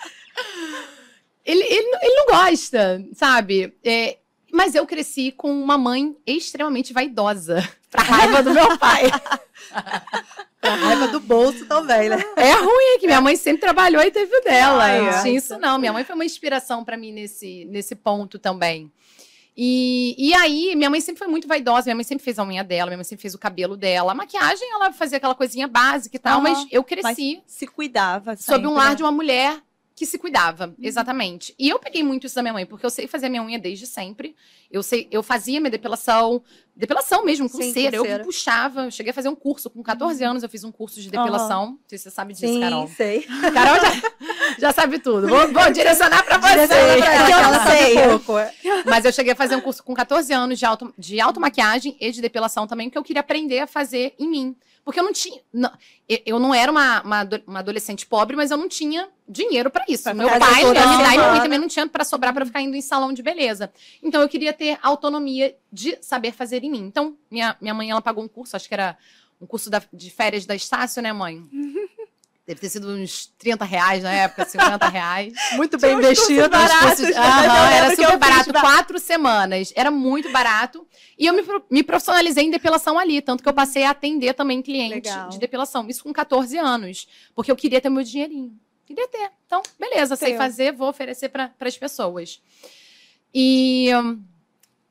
Ele, 1.45 1.63
ele, 1.65 1.91
não- 1.91 2.01
ele 2.03 2.15
não 2.17 2.27
gosta, 2.27 3.05
sabe? 3.15 3.75
É, 3.83 4.19
mas 4.53 4.75
eu 4.75 4.87
cresci 4.87 5.33
com 5.33 5.51
uma 5.51 5.77
mãe 5.79 6.15
extremamente 6.27 6.93
vaidosa. 6.93 7.67
Pra 7.91 8.03
raiva 8.05 8.43
do 8.43 8.53
meu 8.53 8.79
pai. 8.79 9.05
A 10.63 10.75
raiva 10.75 11.09
do 11.09 11.21
bolso 11.21 11.65
também, 11.67 12.09
né? 12.11 12.23
É 12.37 12.53
ruim, 12.53 12.99
que 13.01 13.07
minha 13.07 13.21
mãe 13.21 13.35
sempre 13.37 13.61
trabalhou 13.61 14.03
e 14.03 14.11
teve 14.11 14.35
o 14.37 14.43
dela. 14.43 14.85
Ai, 14.85 15.01
não 15.01 15.23
tinha 15.23 15.35
isso, 15.37 15.59
não. 15.59 15.79
Minha 15.79 15.93
mãe 15.93 16.05
foi 16.05 16.15
uma 16.15 16.25
inspiração 16.25 16.85
pra 16.85 16.97
mim 16.97 17.13
nesse, 17.13 17.65
nesse 17.67 17.95
ponto 17.95 18.39
também. 18.39 18.93
E, 19.57 20.15
e 20.19 20.35
aí, 20.35 20.75
minha 20.77 20.89
mãe 20.89 21.01
sempre 21.01 21.19
foi 21.19 21.29
muito 21.29 21.49
vaidosa, 21.49 21.85
minha 21.87 21.95
mãe 21.95 22.05
sempre 22.05 22.25
fez 22.25 22.39
a 22.39 22.45
unha 22.45 22.63
dela, 22.63 22.87
minha 22.91 22.99
mãe 22.99 23.05
sempre 23.05 23.23
fez 23.23 23.35
o 23.35 23.39
cabelo 23.39 23.77
dela. 23.77 24.13
A 24.13 24.15
maquiagem, 24.15 24.71
ela 24.73 24.93
fazia 24.93 25.19
aquela 25.19 25.35
coisinha 25.35 25.67
básica 25.67 26.17
e 26.17 26.19
tal, 26.19 26.41
Aham. 26.41 26.43
mas 26.43 26.67
eu 26.71 26.85
cresci 26.85 27.43
Se 27.47 27.67
cuidava. 27.67 28.37
sob 28.37 28.67
um 28.67 28.71
sempre, 28.71 28.79
lar 28.79 28.91
né? 28.91 28.95
de 28.97 29.03
uma 29.03 29.13
mulher 29.13 29.61
que 29.95 30.07
se 30.07 30.19
cuidava, 30.19 30.75
exatamente. 30.81 31.55
E 31.59 31.69
eu 31.69 31.79
peguei 31.79 32.03
muito 32.03 32.27
isso 32.27 32.35
da 32.35 32.43
minha 32.43 32.55
mãe, 32.55 32.65
porque 32.65 32.87
eu 32.87 32.91
sei 32.91 33.07
fazer 33.07 33.29
minha 33.29 33.43
unha 33.43 33.59
desde 33.59 33.87
sempre. 33.87 34.35
Eu 34.71 34.83
sei, 34.83 35.09
eu 35.11 35.23
fazia 35.23 35.61
minha 35.61 35.71
depilação, 35.71 36.43
depilação 36.75 37.25
mesmo, 37.25 37.51
com 37.51 37.59
Sim, 37.59 37.67
com 37.67 37.73
cera. 37.75 37.97
Eu 37.97 38.05
cera. 38.05 38.19
que 38.21 38.25
puxava, 38.25 38.85
eu 38.85 38.91
cheguei 38.91 39.11
a 39.11 39.15
fazer 39.15 39.29
um 39.29 39.35
curso 39.35 39.69
com 39.69 39.83
14 39.83 40.25
anos, 40.25 40.43
eu 40.43 40.49
fiz 40.49 40.65
um 40.65 40.73
curso 40.73 41.01
de 41.01 41.11
depilação. 41.11 41.73
Não 41.73 41.79
sei 41.87 41.99
se 41.99 42.05
você 42.05 42.11
sabe 42.11 42.33
disso, 42.33 42.47
Sim, 42.47 42.61
Carol. 42.61 42.89
sei. 42.89 43.23
Carol 43.53 43.77
já, 43.81 44.13
já 44.59 44.73
sabe 44.73 44.99
tudo. 45.01 45.29
Vou, 45.29 45.49
vou 45.49 45.69
direcionar 45.73 46.25
pra 46.25 46.39
você. 46.39 46.67
Direciona 46.67 46.97
pra 46.97 47.15
ela, 47.15 47.27
que 47.27 47.33
ela 47.33 48.07
Eu 48.07 48.21
sei. 48.21 48.83
Mas 48.87 49.05
eu 49.05 49.13
cheguei 49.13 49.33
a 49.33 49.37
fazer 49.37 49.57
um 49.57 49.61
curso 49.61 49.83
com 49.83 49.93
14 49.93 50.33
anos 50.33 50.59
de, 50.59 50.65
auto, 50.65 50.95
de 50.97 51.21
automaquiagem 51.21 51.97
e 52.01 52.11
de 52.11 52.23
depilação 52.23 52.67
também, 52.67 52.89
porque 52.89 52.99
eu 52.99 53.05
queria 53.05 53.21
aprender 53.21 53.61
a 53.61 53.67
fazer 53.67 54.15
em 54.19 54.29
mim. 54.29 54.57
Porque 54.85 54.99
eu 54.99 55.05
não 55.05 55.13
tinha. 55.13 55.41
não- 55.53 55.71
eu, 56.27 56.39
não 56.39 56.53
era 56.55 56.71
uma, 56.73 57.03
uma, 57.03 57.29
uma 57.47 57.59
adolescente 57.61 58.07
pobre, 58.07 58.35
mas 58.37 58.51
eu 58.51 58.57
não 58.57 58.69
tinha 58.69 59.09
dinheiro 59.29 59.71
pra 59.71 59.85
isso. 59.89 60.05
Pra 60.05 60.15
Meu 60.15 60.29
pai, 60.29 60.63
toda 60.63 60.81
minha 60.81 60.97
mãe 60.99 61.07
semana. 61.11 61.27
também, 61.29 61.43
também 61.43 61.59
não 61.59 61.69
tinha 61.69 61.87
pra 61.87 62.05
sobrar 62.05 62.33
pra 62.35 62.45
ficar 62.47 62.61
indo 62.61 62.75
em 62.77 62.81
salão 62.81 63.13
de 63.13 63.23
beleza. 63.23 63.73
Então 64.03 64.21
eu 64.21 64.29
queria 64.29 64.53
ter 64.53 64.79
autonomia 64.83 65.57
de 65.73 65.97
saber 66.01 66.33
fazer 66.33 66.65
em 66.65 66.71
mim. 66.71 66.81
Então, 66.81 67.17
minha, 67.31 67.57
minha 67.61 67.75
mãe, 67.75 67.91
ela 67.91 68.03
pagou 68.03 68.25
um 68.25 68.29
curso, 68.29 68.57
acho 68.57 68.67
que 68.67 68.75
era 68.75 68.97
um 69.41 69.47
curso 69.47 69.71
da- 69.71 69.83
de 69.93 70.11
férias 70.11 70.45
da 70.47 70.55
Estácio, 70.55 71.01
né, 71.03 71.13
mãe? 71.13 71.47
Deve 72.51 72.61
ter 72.63 72.69
sido 72.69 72.89
uns 72.89 73.27
30 73.39 73.65
reais 73.65 74.03
na 74.03 74.11
época, 74.13 74.45
50 74.45 74.89
reais. 74.89 75.33
Muito 75.55 75.79
bem 75.79 75.95
investido. 75.97 76.49
baratos. 76.49 76.99
Cursos- 76.99 77.15
mas 77.15 77.17
eu 77.17 77.23
Aham, 77.23 77.63
lembro 77.63 77.75
era 77.77 77.91
super 77.91 78.11
fiz 78.11 78.19
barato, 78.19 78.53
ba- 78.53 78.61
quatro 78.61 78.99
semanas. 78.99 79.73
Era 79.77 79.89
muito 79.89 80.33
barato. 80.33 80.85
E 81.17 81.27
eu 81.27 81.33
me, 81.33 81.45
me 81.71 81.85
profissionalizei 81.85 82.45
em 82.45 82.51
depilação 82.51 82.99
ali, 82.99 83.23
tanto 83.23 83.41
que 83.41 83.49
eu 83.49 83.53
passei 83.53 83.85
a 83.85 83.91
atender 83.91 84.35
também 84.35 84.61
cliente 84.61 84.95
Legal. 85.09 85.29
de 85.29 85.39
depilação. 85.39 85.89
Isso 85.89 86.03
com 86.03 86.13
14 86.13 86.59
anos, 86.59 87.07
porque 87.37 87.53
eu 87.53 87.57
queria 87.57 87.81
ter 87.81 87.89
meu 87.89 88.03
dinheirinho. 88.03 88.53
Queria 88.85 89.07
ter. 89.07 89.31
Então, 89.47 89.63
beleza, 89.79 90.17
sei 90.17 90.31
Teu. 90.31 90.39
fazer, 90.39 90.73
vou 90.73 90.89
oferecer 90.89 91.29
para 91.29 91.53
as 91.61 91.79
pessoas. 91.79 92.41
E. 93.33 93.91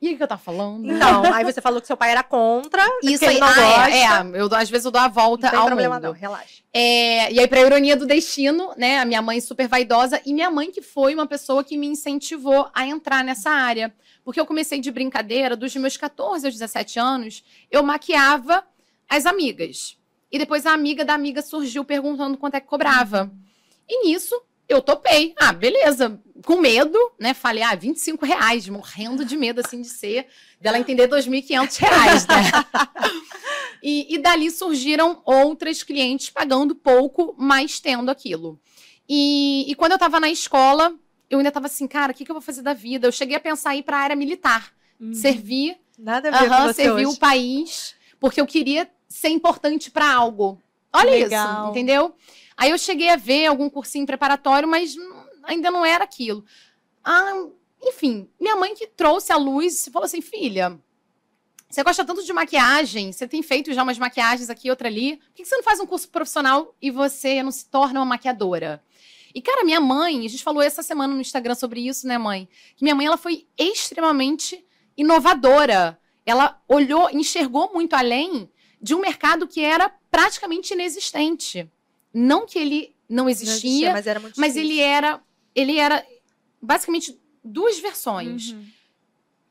E 0.00 0.14
o 0.14 0.16
que 0.16 0.22
eu 0.22 0.26
tava 0.28 0.40
falando? 0.40 0.90
Então, 0.90 1.30
aí 1.34 1.44
você 1.44 1.60
falou 1.60 1.78
que 1.78 1.86
seu 1.86 1.94
pai 1.96 2.10
era 2.12 2.22
contra. 2.22 2.82
Isso 3.02 3.22
aí, 3.22 3.38
não 3.38 3.46
ah, 3.46 3.52
gosta. 3.52 3.90
é, 3.90 4.02
é, 4.02 4.40
eu, 4.40 4.48
às 4.54 4.70
vezes 4.70 4.86
eu 4.86 4.90
dou 4.90 4.98
a 5.02 5.08
volta 5.08 5.42
Não 5.48 5.50
tem 5.50 5.60
ao 5.60 5.66
problema, 5.66 5.96
mundo. 5.96 6.04
não, 6.04 6.12
relaxa. 6.12 6.59
É, 6.72 7.32
e 7.32 7.40
aí, 7.40 7.48
pra 7.48 7.60
ironia 7.60 7.96
do 7.96 8.06
destino, 8.06 8.72
né? 8.76 8.98
A 9.00 9.04
minha 9.04 9.20
mãe 9.20 9.40
super 9.40 9.66
vaidosa 9.66 10.20
e 10.24 10.32
minha 10.32 10.50
mãe 10.50 10.70
que 10.70 10.80
foi 10.80 11.14
uma 11.14 11.26
pessoa 11.26 11.64
que 11.64 11.76
me 11.76 11.86
incentivou 11.86 12.70
a 12.72 12.86
entrar 12.86 13.24
nessa 13.24 13.50
área. 13.50 13.92
Porque 14.24 14.38
eu 14.38 14.46
comecei 14.46 14.80
de 14.80 14.90
brincadeira, 14.90 15.56
dos 15.56 15.74
meus 15.76 15.96
14 15.96 16.46
aos 16.46 16.54
17 16.54 16.98
anos, 16.98 17.42
eu 17.70 17.82
maquiava 17.82 18.64
as 19.08 19.26
amigas. 19.26 19.98
E 20.30 20.38
depois 20.38 20.64
a 20.64 20.72
amiga 20.72 21.04
da 21.04 21.14
amiga 21.14 21.42
surgiu 21.42 21.84
perguntando 21.84 22.38
quanto 22.38 22.54
é 22.54 22.60
que 22.60 22.68
cobrava. 22.68 23.32
E 23.88 24.06
nisso, 24.06 24.40
eu 24.68 24.80
topei. 24.80 25.34
Ah, 25.36 25.52
beleza. 25.52 26.20
Com 26.46 26.60
medo, 26.60 26.96
né? 27.18 27.34
Falei, 27.34 27.64
ah, 27.64 27.74
25 27.74 28.24
reais, 28.24 28.68
morrendo 28.68 29.24
de 29.24 29.36
medo, 29.36 29.60
assim, 29.60 29.82
de 29.82 29.88
ser, 29.88 30.28
dela 30.60 30.78
entender 30.78 31.08
2.500 31.08 31.76
reais, 31.78 32.26
né? 32.28 32.42
E, 33.82 34.14
e 34.14 34.18
dali 34.18 34.50
surgiram 34.50 35.22
outras 35.24 35.82
clientes 35.82 36.28
pagando 36.30 36.74
pouco, 36.74 37.34
mas 37.38 37.80
tendo 37.80 38.10
aquilo. 38.10 38.60
E, 39.08 39.64
e 39.70 39.74
quando 39.74 39.92
eu 39.92 39.98
tava 39.98 40.20
na 40.20 40.30
escola, 40.30 40.94
eu 41.28 41.38
ainda 41.38 41.50
tava 41.50 41.66
assim, 41.66 41.86
cara, 41.88 42.12
o 42.12 42.14
que, 42.14 42.24
que 42.24 42.30
eu 42.30 42.34
vou 42.34 42.42
fazer 42.42 42.62
da 42.62 42.74
vida? 42.74 43.06
Eu 43.06 43.12
cheguei 43.12 43.36
a 43.36 43.40
pensar 43.40 43.74
em 43.74 43.78
ir 43.78 43.82
pra 43.82 43.98
área 43.98 44.16
militar, 44.16 44.72
Uhum. 45.00 45.14
servir, 45.14 45.78
Nada 45.98 46.28
a 46.28 46.42
ver 46.42 46.48
com 46.50 46.62
você 46.68 46.82
servir 46.82 47.06
hoje. 47.06 47.16
o 47.16 47.18
país, 47.18 47.94
porque 48.20 48.40
eu 48.40 48.46
queria 48.46 48.90
ser 49.08 49.28
importante 49.30 49.90
pra 49.90 50.12
algo. 50.12 50.60
Olha 50.92 51.10
Legal. 51.10 51.62
isso, 51.64 51.70
entendeu? 51.70 52.14
Aí 52.56 52.70
eu 52.70 52.76
cheguei 52.78 53.08
a 53.08 53.16
ver 53.16 53.46
algum 53.46 53.70
cursinho 53.70 54.04
preparatório, 54.04 54.68
mas 54.68 54.94
hum, 54.96 55.12
ainda 55.44 55.70
não 55.70 55.86
era 55.86 56.04
aquilo. 56.04 56.44
Ah, 57.02 57.32
enfim, 57.82 58.28
minha 58.38 58.56
mãe 58.56 58.74
que 58.74 58.86
trouxe 58.86 59.32
a 59.32 59.36
luz 59.36 59.86
e 59.86 59.90
falou 59.90 60.04
assim: 60.04 60.20
filha, 60.20 60.78
Você 61.70 61.84
gosta 61.84 62.04
tanto 62.04 62.24
de 62.24 62.32
maquiagem, 62.32 63.12
você 63.12 63.28
tem 63.28 63.42
feito 63.42 63.72
já 63.72 63.84
umas 63.84 63.96
maquiagens 63.96 64.50
aqui, 64.50 64.68
outra 64.68 64.88
ali. 64.88 65.18
Por 65.18 65.34
que 65.34 65.44
você 65.44 65.56
não 65.56 65.62
faz 65.62 65.78
um 65.78 65.86
curso 65.86 66.08
profissional 66.08 66.74
e 66.82 66.90
você 66.90 67.44
não 67.44 67.52
se 67.52 67.64
torna 67.66 68.00
uma 68.00 68.06
maquiadora? 68.06 68.82
E, 69.32 69.40
cara, 69.40 69.64
minha 69.64 69.80
mãe, 69.80 70.26
a 70.26 70.28
gente 70.28 70.42
falou 70.42 70.60
essa 70.60 70.82
semana 70.82 71.14
no 71.14 71.20
Instagram 71.20 71.54
sobre 71.54 71.86
isso, 71.86 72.08
né, 72.08 72.18
mãe? 72.18 72.48
Que 72.74 72.82
minha 72.82 72.94
mãe, 72.96 73.06
ela 73.06 73.16
foi 73.16 73.46
extremamente 73.56 74.64
inovadora. 74.96 75.96
Ela 76.26 76.60
olhou, 76.66 77.08
enxergou 77.10 77.72
muito 77.72 77.94
além 77.94 78.50
de 78.82 78.92
um 78.92 79.00
mercado 79.00 79.46
que 79.46 79.60
era 79.60 79.88
praticamente 80.10 80.74
inexistente. 80.74 81.70
Não 82.12 82.46
que 82.46 82.58
ele 82.58 82.96
não 83.08 83.28
existia, 83.28 83.52
não 83.52 83.56
existia 83.56 83.92
mas, 83.92 84.06
era 84.06 84.32
mas 84.36 84.56
ele 84.56 84.80
era, 84.80 85.22
ele 85.54 85.78
era 85.78 86.04
basicamente 86.60 87.16
duas 87.44 87.78
versões. 87.78 88.50
Uhum. 88.50 88.66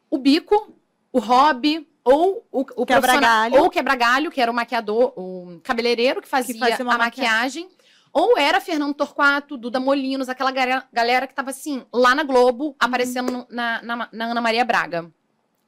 O 0.10 0.18
bico, 0.18 0.76
o 1.14 1.20
hobby, 1.20 1.88
ou 2.10 2.48
o, 2.52 2.66
o 2.76 2.86
quebra-galho. 2.86 3.62
Ou 3.62 3.70
quebra-galho, 3.70 4.32
que 4.32 4.42
era 4.42 4.52
o 4.52 4.54
maquiador, 4.54 5.14
o 5.16 5.60
cabeleireiro 5.64 6.22
que 6.22 6.28
fazia, 6.28 6.54
que 6.54 6.60
fazia 6.60 6.82
a 6.82 6.84
maquiagem. 6.84 7.64
maquiagem. 7.66 7.70
Ou 8.12 8.38
era 8.38 8.60
Fernando 8.60 8.96
Torquato, 8.96 9.56
Duda 9.56 9.80
Molinos, 9.80 10.30
aquela 10.30 10.52
galera, 10.52 10.84
galera 10.92 11.28
que 11.28 11.34
tava 11.34 11.52
assim, 11.52 11.86
lá 11.94 12.16
na 12.16 12.24
Globo, 12.24 12.70
uhum. 12.70 12.76
aparecendo 12.80 13.46
na, 13.50 13.82
na, 13.84 14.10
na 14.12 14.26
Ana 14.26 14.42
Maria 14.42 14.66
Braga. 14.66 15.12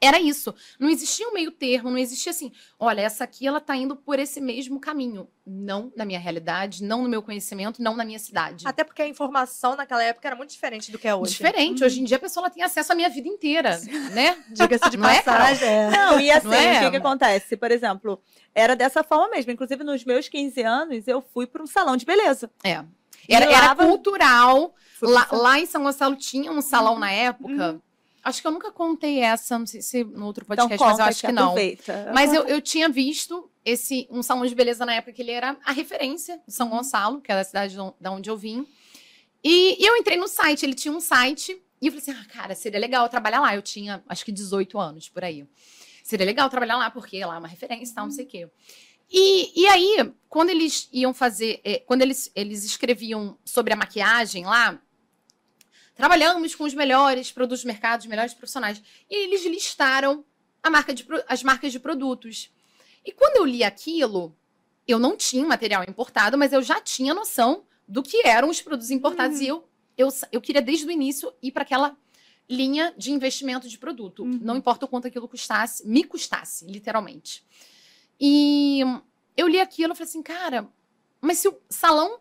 Era 0.04 0.20
isso. 0.20 0.54
Não 0.80 0.90
existia 0.90 1.28
um 1.28 1.34
meio 1.34 1.52
termo, 1.52 1.92
não 1.92 1.98
existia 1.98 2.32
assim, 2.32 2.52
olha, 2.80 3.02
essa 3.02 3.24
aqui 3.24 3.46
ela 3.46 3.62
tá 3.62 3.76
indo 3.76 3.96
por 3.96 4.18
esse 4.18 4.42
mesmo 4.42 4.80
caminho. 4.80 5.30
Não 5.46 5.94
na 5.96 6.06
minha 6.06 6.20
realidade, 6.20 6.84
não 6.84 7.04
no 7.04 7.10
meu 7.10 7.22
conhecimento, 7.22 7.84
não 7.84 7.96
na 7.96 8.04
minha 8.04 8.18
cidade. 8.18 8.68
Até 8.68 8.84
porque 8.84 9.04
a 9.04 9.08
informação 9.08 9.76
naquela 9.76 10.04
época 10.04 10.28
era 10.28 10.36
muito 10.36 10.50
diferente 10.50 10.92
do 10.92 10.98
que 10.98 11.08
é 11.08 11.14
hoje. 11.14 11.34
Diferente. 11.34 11.82
Uhum. 11.82 11.86
Hoje 11.86 12.02
em 12.02 12.04
dia 12.04 12.18
a 12.18 12.20
pessoa 12.20 12.50
tem 12.50 12.64
acesso 12.64 12.92
à 12.92 12.96
minha 12.96 13.10
vida 13.10 13.28
inteira, 13.28 13.80
né? 14.12 14.44
Diga-se 14.50 14.90
de 14.90 14.98
não 14.98 15.08
é, 15.08 15.22
passagem. 15.22 15.68
É, 15.68 15.90
não, 15.92 16.20
e 16.20 16.32
assim, 16.32 16.52
é? 16.52 16.80
o 16.80 16.84
que, 16.86 16.92
que 16.92 16.98
acontece? 16.98 17.56
Por 17.56 17.70
exemplo, 17.70 18.20
era 18.56 18.76
dessa 18.76 19.04
forma 19.04 19.30
mesmo. 19.30 19.52
Inclusive, 19.52 19.84
nos 19.84 20.04
meus 20.04 20.28
15 20.28 20.64
anos, 20.64 21.08
eu 21.08 21.22
fui 21.22 21.46
para 21.46 21.62
um 21.62 21.68
salão 21.68 21.96
de 21.96 22.06
beleza. 22.06 22.50
É. 22.64 22.84
Era, 23.30 23.46
era 23.46 23.76
cultural. 23.76 24.74
Lá, 25.00 25.28
lá, 25.32 25.60
em 25.60 25.66
São 25.68 25.84
Gonçalo 25.84 26.16
tinha 26.16 26.52
um 26.52 26.62
salão 26.62 26.94
uhum. 26.94 27.00
na 27.00 27.12
época. 27.12 27.72
Uhum 27.74 27.82
Acho 28.24 28.42
que 28.42 28.48
eu 28.48 28.52
nunca 28.52 28.72
contei 28.72 29.20
essa, 29.20 29.58
não 29.58 29.66
sei 29.66 29.82
se 29.82 30.04
no 30.04 30.26
outro 30.26 30.46
podcast, 30.46 30.76
então, 30.76 30.88
mas 30.88 31.00
eu 31.00 31.06
acho 31.06 31.22
que, 31.22 31.32
não. 31.32 31.56
Mas 32.14 32.34
eu, 32.34 32.44
eu 32.48 32.62
tinha 32.62 32.88
visto 32.88 33.50
esse 33.66 34.08
um 34.12 34.22
salão 34.22 34.46
de 34.46 34.54
beleza 34.54 34.86
na 34.86 34.94
época 34.94 35.14
que 35.14 35.22
ele 35.22 35.32
era 35.32 35.58
a 35.66 35.72
referência 35.72 36.40
de 36.48 36.54
São 36.54 36.68
uhum. 36.68 36.78
Gonçalo, 36.78 37.22
que 37.22 37.32
é 37.32 37.40
a 37.40 37.44
cidade 37.44 37.76
da 38.00 38.12
onde 38.12 38.30
eu 38.30 38.38
vim. 38.38 38.68
E, 39.44 39.84
e, 39.84 39.86
eu 39.86 39.96
entrei 39.96 40.18
no 40.18 40.28
site, 40.28 40.66
ele 40.66 40.76
tinha 40.76 40.94
um 40.94 41.00
site, 41.00 41.60
e 41.82 41.88
eu 41.88 41.92
falei 41.92 42.04
assim: 42.04 42.12
ah, 42.12 42.26
cara, 42.32 42.54
seria 42.54 42.80
legal 42.80 43.10
trabalhar 43.10 43.42
lá. 43.42 43.56
Eu 43.56 43.62
tinha, 43.62 44.04
acho 44.08 44.24
que 44.24 44.32
18 44.32 44.80
anos 44.80 45.10
por 45.10 45.24
aí. 45.24 45.46
Seria 46.04 46.26
legal 46.26 46.50
trabalhar 46.50 46.78
lá, 46.78 46.92
porque 46.92 47.24
lá 47.26 47.36
é 47.36 47.40
uma 47.40 47.48
referência 47.48 47.92
e 47.92 47.96
tal, 47.96 48.06
não 48.06 48.12
sei 48.12 48.26
o 48.26 48.28
quê. 48.28 48.50
E, 49.12 49.62
e 49.62 49.68
aí, 49.68 50.14
quando 50.30 50.52
eles 50.52 50.88
iam 50.94 51.14
fazer, 51.14 51.60
eh, 51.66 51.80
quando 51.86 52.02
eles, 52.02 52.32
eles 52.34 52.64
escreviam 52.64 53.38
sobre 53.44 53.74
a 53.74 53.76
maquiagem 53.76 54.46
lá, 54.46 54.82
Trabalhamos 56.02 56.56
com 56.56 56.64
os 56.64 56.74
melhores 56.74 57.32
produtos 57.32 57.62
do 57.62 57.68
mercado, 57.68 58.00
os 58.00 58.08
melhores 58.08 58.34
profissionais. 58.34 58.82
E 59.08 59.24
eles 59.24 59.46
listaram 59.46 60.26
marca 60.68 60.96
de, 60.96 61.06
as 61.28 61.44
marcas 61.44 61.72
de 61.72 61.80
produtos. 61.80 62.52
E 63.06 63.12
quando 63.12 63.36
eu 63.36 63.46
li 63.46 63.64
aquilo, 63.64 64.36
eu 64.88 64.98
não 64.98 65.16
tinha 65.16 65.46
material 65.46 65.84
importado, 65.88 66.40
mas 66.40 66.54
eu 66.54 66.64
já 66.64 66.82
tinha 66.82 67.14
noção 67.14 67.66
do 67.88 68.02
que 68.02 68.26
eram 68.26 68.50
os 68.50 68.60
produtos 68.60 68.90
importados. 68.90 69.38
Uhum. 69.38 69.44
E 69.44 69.48
eu, 69.48 69.68
eu, 69.96 70.10
eu 70.32 70.42
queria, 70.42 70.60
desde 70.60 70.88
o 70.88 70.92
início, 70.92 71.32
ir 71.40 71.52
para 71.52 71.62
aquela 71.62 71.96
linha 72.50 72.96
de 72.98 73.12
investimento 73.12 73.70
de 73.70 73.78
produto. 73.78 74.24
Uhum. 74.24 74.40
Não 74.42 74.58
importa 74.58 74.86
o 74.86 74.88
quanto 74.88 75.06
aquilo 75.06 75.28
custasse, 75.28 75.88
me 75.88 76.04
custasse, 76.04 76.66
literalmente. 76.66 77.46
E 78.20 78.82
eu 79.38 79.48
li 79.48 79.60
aquilo 79.60 79.94
e 79.94 79.96
falei 79.96 80.10
assim, 80.10 80.24
cara, 80.24 80.68
mas 81.22 81.38
se 81.38 81.48
o 81.48 81.62
salão 81.70 82.20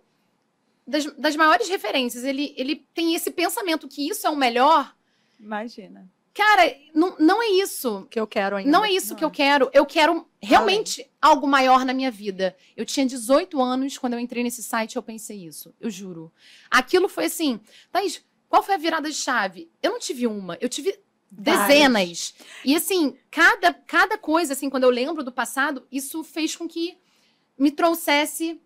das, 0.90 1.06
das 1.16 1.36
maiores 1.36 1.68
referências. 1.68 2.24
Ele, 2.24 2.52
ele 2.56 2.76
tem 2.92 3.14
esse 3.14 3.30
pensamento 3.30 3.88
que 3.88 4.08
isso 4.08 4.26
é 4.26 4.30
o 4.30 4.36
melhor. 4.36 4.94
Imagina. 5.38 6.10
Cara, 6.34 6.76
não, 6.94 7.16
não 7.18 7.42
é 7.42 7.48
isso. 7.48 8.06
Que 8.10 8.18
eu 8.18 8.26
quero 8.26 8.56
ainda. 8.56 8.70
Não 8.70 8.84
é 8.84 8.92
isso 8.92 9.10
não 9.10 9.16
que 9.16 9.24
eu 9.24 9.30
quero. 9.30 9.70
Eu 9.72 9.86
quero 9.86 10.26
realmente 10.40 11.00
Além. 11.00 11.10
algo 11.20 11.46
maior 11.46 11.84
na 11.84 11.94
minha 11.94 12.10
vida. 12.10 12.56
Eu 12.76 12.84
tinha 12.84 13.06
18 13.06 13.60
anos 13.60 13.96
quando 13.96 14.14
eu 14.14 14.20
entrei 14.20 14.42
nesse 14.42 14.62
site 14.62 14.96
eu 14.96 15.02
pensei 15.02 15.46
isso. 15.46 15.74
Eu 15.80 15.90
juro. 15.90 16.32
Aquilo 16.70 17.08
foi 17.08 17.26
assim. 17.26 17.60
Thaís, 17.90 18.24
qual 18.48 18.62
foi 18.62 18.74
a 18.74 18.78
virada 18.78 19.08
de 19.08 19.16
chave? 19.16 19.70
Eu 19.82 19.92
não 19.92 19.98
tive 19.98 20.26
uma, 20.26 20.58
eu 20.60 20.68
tive 20.68 20.98
dezenas. 21.30 22.34
E 22.64 22.74
assim, 22.74 23.16
cada, 23.30 23.72
cada 23.72 24.18
coisa, 24.18 24.52
assim, 24.52 24.68
quando 24.68 24.84
eu 24.84 24.90
lembro 24.90 25.22
do 25.22 25.30
passado, 25.30 25.86
isso 25.90 26.24
fez 26.24 26.56
com 26.56 26.66
que 26.66 26.98
me 27.56 27.70
trouxesse 27.70 28.60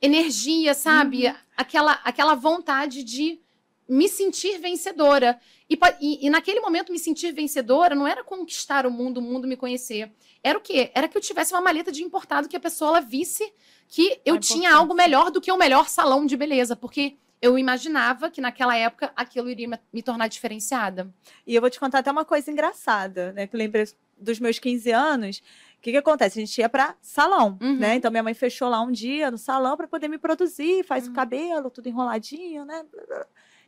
energia, 0.00 0.74
sabe? 0.74 1.26
Uhum. 1.26 1.34
Aquela, 1.56 1.92
aquela 2.04 2.34
vontade 2.34 3.02
de 3.02 3.40
me 3.88 4.08
sentir 4.08 4.58
vencedora. 4.58 5.40
E, 5.68 5.78
e, 6.00 6.26
e, 6.26 6.30
naquele 6.30 6.60
momento, 6.60 6.92
me 6.92 6.98
sentir 6.98 7.32
vencedora 7.32 7.94
não 7.94 8.06
era 8.06 8.22
conquistar 8.22 8.86
o 8.86 8.90
mundo, 8.90 9.18
o 9.18 9.22
mundo 9.22 9.48
me 9.48 9.56
conhecer. 9.56 10.12
Era 10.42 10.58
o 10.58 10.60
quê? 10.60 10.90
Era 10.94 11.08
que 11.08 11.16
eu 11.16 11.22
tivesse 11.22 11.54
uma 11.54 11.60
maleta 11.60 11.90
de 11.90 12.02
importado 12.02 12.48
que 12.48 12.56
a 12.56 12.60
pessoa 12.60 12.90
ela 12.90 13.00
visse 13.00 13.50
que 13.88 14.20
eu 14.24 14.38
tinha 14.38 14.72
algo 14.74 14.94
melhor 14.94 15.30
do 15.30 15.40
que 15.40 15.50
o 15.50 15.56
melhor 15.56 15.88
salão 15.88 16.26
de 16.26 16.36
beleza. 16.36 16.76
Porque 16.76 17.16
eu 17.40 17.58
imaginava 17.58 18.30
que 18.30 18.40
naquela 18.40 18.76
época 18.76 19.12
aquilo 19.16 19.48
iria 19.48 19.80
me 19.92 20.02
tornar 20.02 20.28
diferenciada. 20.28 21.12
E 21.46 21.54
eu 21.54 21.60
vou 21.60 21.70
te 21.70 21.80
contar 21.80 22.00
até 22.00 22.10
uma 22.10 22.24
coisa 22.24 22.50
engraçada, 22.50 23.32
né? 23.32 23.46
Que 23.46 23.56
eu 23.56 23.58
lembrei 23.58 23.86
dos 24.18 24.38
meus 24.38 24.58
15 24.58 24.90
anos. 24.90 25.42
O 25.78 25.80
que, 25.80 25.92
que 25.92 25.96
acontece? 25.96 26.38
A 26.40 26.44
gente 26.44 26.58
ia 26.58 26.68
para 26.68 26.96
salão, 27.00 27.56
uhum. 27.62 27.78
né? 27.78 27.94
Então 27.94 28.10
minha 28.10 28.22
mãe 28.22 28.34
fechou 28.34 28.68
lá 28.68 28.80
um 28.80 28.90
dia 28.90 29.30
no 29.30 29.38
salão 29.38 29.76
para 29.76 29.86
poder 29.86 30.08
me 30.08 30.18
produzir, 30.18 30.84
faz 30.84 31.06
uhum. 31.06 31.12
o 31.12 31.14
cabelo, 31.14 31.70
tudo 31.70 31.88
enroladinho, 31.88 32.64
né? 32.64 32.84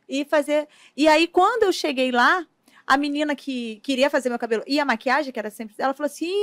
E 0.09 0.25
fazer. 0.25 0.67
E 0.95 1.07
aí, 1.07 1.25
quando 1.25 1.63
eu 1.63 1.71
cheguei 1.71 2.11
lá, 2.11 2.45
a 2.85 2.97
menina 2.97 3.33
que 3.33 3.77
queria 3.77 4.09
fazer 4.09 4.27
meu 4.27 4.37
cabelo 4.37 4.63
e 4.67 4.77
a 4.77 4.85
maquiagem, 4.85 5.31
que 5.31 5.39
era 5.39 5.49
sempre. 5.49 5.73
Ela 5.77 5.93
falou 5.93 6.07
assim: 6.07 6.33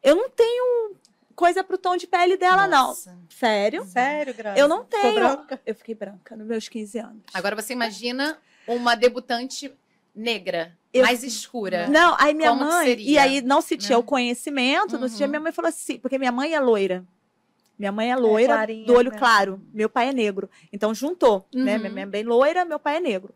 eu 0.00 0.14
não 0.14 0.30
tenho 0.30 0.94
coisa 1.34 1.64
pro 1.64 1.76
tom 1.76 1.96
de 1.96 2.06
pele 2.06 2.36
dela, 2.36 2.68
Nossa. 2.68 3.12
não. 3.12 3.26
Sério? 3.28 3.84
Sério, 3.86 4.34
Graça? 4.34 4.58
Eu 4.58 4.68
não 4.68 4.84
tenho. 4.84 5.46
Eu 5.66 5.74
fiquei 5.74 5.94
branca 5.94 6.36
nos 6.36 6.46
meus 6.46 6.68
15 6.68 6.98
anos. 6.98 7.22
Agora 7.32 7.56
você 7.56 7.72
imagina 7.72 8.38
uma 8.66 8.94
debutante 8.94 9.72
negra, 10.14 10.76
eu, 10.92 11.02
mais 11.02 11.22
escura. 11.24 11.88
Não, 11.88 12.16
aí 12.18 12.32
minha 12.34 12.50
Como 12.50 12.64
mãe. 12.64 12.96
E 13.00 13.18
aí 13.18 13.42
não 13.42 13.60
se 13.60 13.76
tinha 13.76 13.98
uhum. 13.98 14.04
o 14.04 14.06
conhecimento, 14.06 14.98
não 14.98 15.08
se 15.08 15.16
tinha. 15.16 15.26
Uhum. 15.26 15.30
Minha 15.30 15.40
mãe 15.40 15.52
falou 15.52 15.68
assim, 15.68 15.98
porque 15.98 16.18
minha 16.18 16.32
mãe 16.32 16.54
é 16.54 16.60
loira. 16.60 17.04
Minha 17.76 17.90
mãe 17.90 18.12
é 18.12 18.16
loira, 18.16 18.62
é 18.62 18.84
do 18.84 18.94
olho 18.94 19.10
né? 19.10 19.18
claro. 19.18 19.60
Meu 19.72 19.90
pai 19.90 20.08
é 20.08 20.12
negro. 20.12 20.48
Então 20.72 20.94
juntou, 20.94 21.46
né? 21.52 21.58
uhum. 21.58 21.64
né? 21.64 21.78
Minha 21.78 21.90
mãe 21.90 22.02
é 22.04 22.06
bem 22.06 22.22
loira, 22.22 22.64
meu 22.64 22.78
pai 22.78 22.96
é 22.96 23.00
negro. 23.00 23.34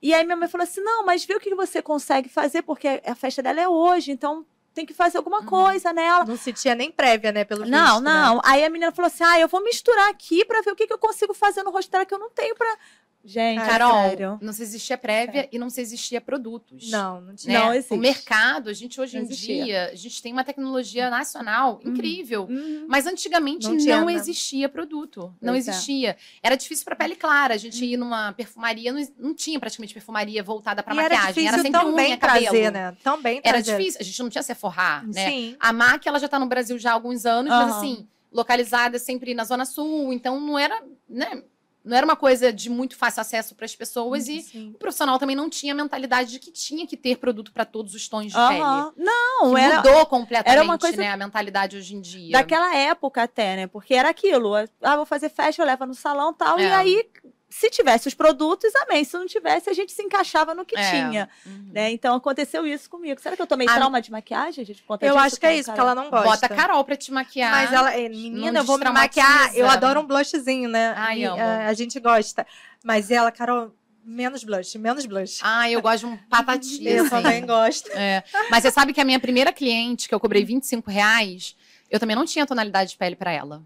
E 0.00 0.14
aí 0.14 0.24
minha 0.24 0.36
mãe 0.36 0.48
falou 0.48 0.64
assim: 0.64 0.80
não, 0.80 1.04
mas 1.04 1.24
vê 1.24 1.34
o 1.34 1.40
que 1.40 1.54
você 1.54 1.82
consegue 1.82 2.28
fazer, 2.28 2.62
porque 2.62 3.00
a 3.04 3.14
festa 3.14 3.42
dela 3.42 3.60
é 3.60 3.68
hoje, 3.68 4.12
então 4.12 4.46
tem 4.74 4.86
que 4.86 4.94
fazer 4.94 5.18
alguma 5.18 5.40
uhum. 5.40 5.46
coisa 5.46 5.92
nela. 5.92 6.24
Não 6.24 6.36
se 6.36 6.52
tinha 6.52 6.74
nem 6.74 6.90
prévia, 6.90 7.30
né? 7.30 7.44
Pelo 7.44 7.66
Não, 7.66 7.94
visto, 7.94 8.04
não. 8.04 8.36
Né? 8.36 8.40
Aí 8.44 8.64
a 8.64 8.70
menina 8.70 8.92
falou 8.92 9.06
assim: 9.06 9.24
ah, 9.24 9.38
eu 9.38 9.48
vou 9.48 9.62
misturar 9.62 10.10
aqui 10.10 10.44
para 10.44 10.62
ver 10.62 10.70
o 10.70 10.76
que, 10.76 10.86
que 10.86 10.92
eu 10.92 10.98
consigo 10.98 11.34
fazer 11.34 11.62
no 11.62 11.70
rosto 11.70 11.90
dela 11.90 12.06
que 12.06 12.14
eu 12.14 12.18
não 12.18 12.30
tenho 12.30 12.54
para 12.56 12.76
Gente, 13.24 13.64
Carol, 13.64 14.10
sério? 14.10 14.38
não 14.42 14.52
se 14.52 14.62
existia 14.62 14.98
prévia 14.98 15.42
é. 15.42 15.48
e 15.52 15.58
não 15.58 15.70
se 15.70 15.80
existia 15.80 16.20
produtos. 16.20 16.90
Não, 16.90 17.20
não 17.20 17.34
tinha. 17.34 17.58
Né? 17.58 17.64
Não 17.64 17.74
existe. 17.74 17.94
O 17.94 17.96
mercado, 17.96 18.68
a 18.68 18.72
gente 18.72 19.00
hoje 19.00 19.14
não 19.14 19.22
em 19.22 19.26
existia. 19.26 19.64
dia, 19.64 19.90
a 19.92 19.94
gente 19.94 20.20
tem 20.20 20.32
uma 20.32 20.42
tecnologia 20.42 21.08
nacional 21.08 21.80
uhum. 21.84 21.92
incrível, 21.92 22.46
uhum. 22.50 22.86
mas 22.88 23.06
antigamente 23.06 23.68
não, 23.68 24.00
não 24.00 24.10
existia 24.10 24.68
produto, 24.68 25.32
não 25.40 25.52
pois 25.52 25.68
é. 25.68 25.70
existia. 25.70 26.10
É. 26.10 26.16
Era 26.42 26.56
difícil 26.56 26.84
para 26.84 26.96
pele 26.96 27.14
clara, 27.14 27.54
a 27.54 27.58
gente 27.58 27.78
uhum. 27.82 27.90
ia 27.90 27.96
numa 27.96 28.32
perfumaria, 28.32 28.92
não, 28.92 29.08
não 29.18 29.34
tinha 29.34 29.60
praticamente 29.60 29.94
perfumaria 29.94 30.42
voltada 30.42 30.82
para 30.82 30.94
maquiagem, 30.94 31.46
era, 31.46 31.56
era 31.56 31.62
sempre 31.62 31.80
também 31.80 32.06
unha, 32.06 32.18
trazer, 32.18 32.44
cabelo. 32.46 32.70
né? 32.72 32.96
Também 33.04 33.40
trazer. 33.40 33.70
Era 33.70 33.78
difícil, 33.78 34.00
a 34.00 34.04
gente 34.04 34.22
não 34.22 34.30
tinha 34.30 34.42
Sephora, 34.42 35.02
né? 35.04 35.30
Sim. 35.30 35.56
A 35.60 35.72
MAC, 35.72 36.08
ela 36.08 36.18
já 36.18 36.26
está 36.26 36.38
no 36.38 36.46
Brasil 36.46 36.76
já 36.78 36.90
há 36.90 36.94
alguns 36.94 37.24
anos, 37.24 37.50
mas 37.50 37.76
assim, 37.76 38.08
localizada 38.32 38.98
sempre 38.98 39.34
na 39.34 39.44
Zona 39.44 39.64
Sul, 39.64 40.12
então 40.12 40.40
não 40.40 40.58
era, 40.58 40.82
né? 41.08 41.42
Não 41.84 41.96
era 41.96 42.06
uma 42.06 42.16
coisa 42.16 42.52
de 42.52 42.70
muito 42.70 42.96
fácil 42.96 43.20
acesso 43.20 43.54
para 43.54 43.64
as 43.64 43.74
pessoas 43.74 44.28
e 44.28 44.40
Sim. 44.42 44.70
o 44.74 44.78
profissional 44.78 45.18
também 45.18 45.34
não 45.34 45.50
tinha 45.50 45.72
a 45.72 45.76
mentalidade 45.76 46.30
de 46.30 46.38
que 46.38 46.50
tinha 46.52 46.86
que 46.86 46.96
ter 46.96 47.16
produto 47.16 47.52
para 47.52 47.64
todos 47.64 47.94
os 47.94 48.08
tons 48.08 48.32
de 48.32 48.38
uhum. 48.38 48.48
pele. 48.48 48.92
Não, 48.96 49.58
era, 49.58 49.76
mudou 49.76 50.06
completamente, 50.06 50.52
era 50.52 50.62
uma 50.62 50.78
coisa 50.78 50.96
né, 50.96 51.10
a 51.10 51.16
mentalidade 51.16 51.76
hoje 51.76 51.94
em 51.94 52.00
dia. 52.00 52.32
Daquela 52.32 52.74
época 52.76 53.22
até, 53.22 53.56
né? 53.56 53.66
Porque 53.66 53.94
era 53.94 54.08
aquilo, 54.08 54.54
ah, 54.54 54.96
vou 54.96 55.06
fazer 55.06 55.28
festa, 55.28 55.60
eu 55.60 55.66
levo 55.66 55.86
no 55.86 55.94
salão, 55.94 56.32
tal, 56.32 56.58
é. 56.58 56.62
e 56.62 56.70
aí 56.70 57.06
se 57.52 57.68
tivesse 57.68 58.08
os 58.08 58.14
produtos, 58.14 58.72
amém. 58.76 59.04
Se 59.04 59.12
não 59.12 59.26
tivesse, 59.26 59.68
a 59.68 59.74
gente 59.74 59.92
se 59.92 60.02
encaixava 60.02 60.54
no 60.54 60.64
que 60.64 60.76
é. 60.76 60.90
tinha. 60.90 61.28
Uhum. 61.44 61.68
Né? 61.70 61.92
Então 61.92 62.16
aconteceu 62.16 62.66
isso 62.66 62.88
comigo. 62.88 63.20
Será 63.20 63.36
que 63.36 63.42
eu 63.42 63.46
tomei 63.46 63.68
a... 63.68 63.74
trauma 63.74 64.00
de 64.00 64.10
maquiagem? 64.10 64.62
A 64.62 64.66
gente 64.66 64.82
conta 64.82 65.04
Eu 65.04 65.18
acho 65.18 65.38
que 65.38 65.44
é 65.44 65.56
isso, 65.56 65.66
porque 65.66 65.80
ela 65.80 65.94
não 65.94 66.08
gosta. 66.08 66.26
Bota 66.26 66.46
a 66.46 66.48
Carol 66.48 66.82
pra 66.82 66.96
te 66.96 67.12
maquiar. 67.12 67.52
Mas 67.52 67.72
ela, 67.72 67.94
é, 67.94 68.08
menina, 68.08 68.60
eu 68.60 68.64
vou 68.64 68.78
me 68.78 68.90
maquiar. 68.90 69.54
Eu 69.54 69.68
adoro 69.68 70.00
um 70.00 70.06
blushzinho, 70.06 70.68
né? 70.68 70.94
Ai, 70.96 71.24
a, 71.24 71.68
a 71.68 71.74
gente 71.74 72.00
gosta. 72.00 72.46
Mas 72.82 73.10
ela, 73.10 73.30
Carol, 73.30 73.70
Menos 74.04 74.42
blush, 74.42 74.76
menos 74.78 75.06
blush. 75.06 75.38
Ah, 75.42 75.70
eu 75.70 75.80
gosto 75.80 76.00
de 76.00 76.06
um 76.06 76.16
patatinho. 76.28 76.88
Eu 76.88 77.02
assim. 77.04 77.10
também 77.10 77.46
gosto. 77.46 77.88
É. 77.92 78.24
Mas 78.50 78.62
você 78.62 78.70
sabe 78.72 78.92
que 78.92 79.00
a 79.00 79.04
minha 79.04 79.20
primeira 79.20 79.52
cliente, 79.52 80.08
que 80.08 80.14
eu 80.14 80.18
cobrei 80.18 80.44
25 80.44 80.90
reais, 80.90 81.54
eu 81.88 82.00
também 82.00 82.16
não 82.16 82.24
tinha 82.24 82.44
tonalidade 82.44 82.90
de 82.90 82.96
pele 82.96 83.14
pra 83.14 83.30
ela. 83.30 83.62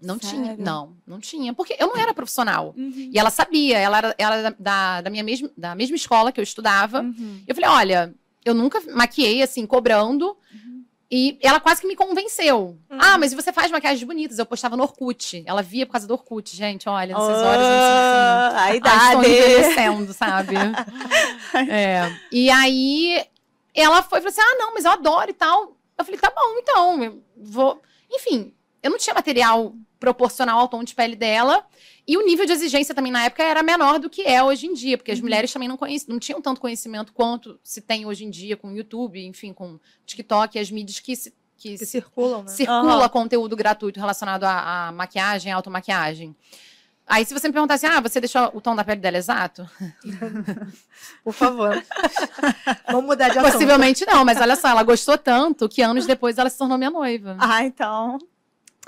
Não 0.00 0.18
tinha. 0.18 0.46
Sério? 0.46 0.64
Não, 0.64 0.96
não 1.06 1.18
tinha. 1.18 1.52
Porque 1.52 1.76
eu 1.78 1.88
não 1.88 1.96
era 1.96 2.14
profissional. 2.14 2.74
Uhum. 2.76 3.10
E 3.12 3.18
ela 3.18 3.30
sabia, 3.30 3.78
ela 3.78 3.98
era, 3.98 4.14
ela 4.16 4.36
era 4.36 4.56
da, 4.58 5.00
da, 5.00 5.10
minha 5.10 5.24
mesma, 5.24 5.50
da 5.56 5.74
mesma 5.74 5.96
escola 5.96 6.30
que 6.30 6.38
eu 6.40 6.44
estudava. 6.44 7.00
Uhum. 7.00 7.42
Eu 7.46 7.54
falei, 7.54 7.70
olha, 7.70 8.14
eu 8.44 8.54
nunca 8.54 8.80
maquiei 8.94 9.42
assim, 9.42 9.66
cobrando. 9.66 10.36
E 11.10 11.38
ela 11.42 11.58
quase 11.58 11.80
que 11.80 11.86
me 11.86 11.96
convenceu. 11.96 12.78
Uhum. 12.90 12.98
Ah, 13.00 13.16
mas 13.16 13.32
você 13.32 13.50
faz 13.50 13.70
maquiagens 13.70 14.04
bonitas. 14.04 14.38
Eu 14.38 14.44
postava 14.44 14.76
no 14.76 14.82
Orkut. 14.82 15.42
Ela 15.46 15.62
via 15.62 15.86
por 15.86 15.92
causa 15.92 16.06
do 16.06 16.12
Orkut, 16.12 16.54
gente. 16.54 16.86
Olha, 16.86 17.14
nessas 17.14 17.38
horas 17.38 17.62
eu 17.62 17.66
assim, 17.66 18.56
Ah, 18.56 18.62
a 18.64 18.76
idade. 18.76 19.26
envelhecendo, 19.26 20.12
sabe? 20.12 20.54
É. 21.70 22.14
E 22.30 22.50
aí 22.50 23.24
ela 23.74 24.02
foi 24.02 24.18
e 24.18 24.22
falou 24.22 24.28
assim: 24.28 24.40
ah, 24.42 24.56
não, 24.58 24.74
mas 24.74 24.84
eu 24.84 24.90
adoro 24.90 25.30
e 25.30 25.34
tal. 25.34 25.74
Eu 25.96 26.04
falei, 26.04 26.20
tá 26.20 26.30
bom, 26.30 26.58
então, 26.58 27.02
eu 27.02 27.22
vou. 27.36 27.80
Enfim, 28.10 28.52
eu 28.82 28.90
não 28.90 28.98
tinha 28.98 29.14
material 29.14 29.74
proporcional 29.98 30.58
ao 30.58 30.68
tom 30.68 30.82
de 30.82 30.94
pele 30.94 31.16
dela. 31.16 31.64
E 32.06 32.16
o 32.16 32.24
nível 32.24 32.46
de 32.46 32.52
exigência 32.52 32.94
também 32.94 33.12
na 33.12 33.24
época 33.24 33.42
era 33.42 33.62
menor 33.62 33.98
do 33.98 34.08
que 34.08 34.22
é 34.22 34.42
hoje 34.42 34.66
em 34.66 34.72
dia, 34.72 34.96
porque 34.96 35.12
as 35.12 35.20
mulheres 35.20 35.52
também 35.52 35.68
não, 35.68 35.76
conheciam, 35.76 36.12
não 36.12 36.18
tinham 36.18 36.40
tanto 36.40 36.60
conhecimento 36.60 37.12
quanto 37.12 37.58
se 37.62 37.80
tem 37.80 38.06
hoje 38.06 38.24
em 38.24 38.30
dia 38.30 38.56
com 38.56 38.68
o 38.68 38.76
YouTube, 38.76 39.22
enfim, 39.26 39.52
com 39.52 39.78
TikTok 40.06 40.56
e 40.56 40.60
as 40.60 40.70
mídias 40.70 41.00
que, 41.00 41.14
se, 41.14 41.34
que, 41.56 41.76
Que 41.76 41.84
circulam, 41.84 42.42
né? 42.42 42.48
circula 42.48 42.94
Aham. 42.94 43.08
conteúdo 43.08 43.54
gratuito 43.54 44.00
relacionado 44.00 44.44
à, 44.44 44.88
à 44.88 44.92
maquiagem, 44.92 45.52
à 45.52 45.56
automaquiagem. 45.56 46.34
Aí, 47.06 47.24
se 47.24 47.32
você 47.32 47.48
me 47.48 47.54
perguntasse, 47.54 47.86
ah, 47.86 48.00
você 48.02 48.20
deixou 48.20 48.50
o 48.52 48.60
tom 48.60 48.76
da 48.76 48.84
pele 48.84 49.00
dela 49.00 49.16
exato? 49.16 49.66
Por 51.24 51.32
favor. 51.32 51.82
Vamos 52.86 53.06
mudar 53.06 53.30
de 53.30 53.38
assunto. 53.38 53.52
Possivelmente 53.52 54.06
não, 54.06 54.26
mas 54.26 54.38
olha 54.38 54.56
só, 54.56 54.68
ela 54.68 54.82
gostou 54.82 55.16
tanto 55.16 55.68
que 55.70 55.80
anos 55.80 56.04
depois 56.04 56.36
ela 56.36 56.50
se 56.50 56.58
tornou 56.58 56.76
minha 56.76 56.90
noiva. 56.90 57.34
Ah, 57.40 57.64
então. 57.64 58.18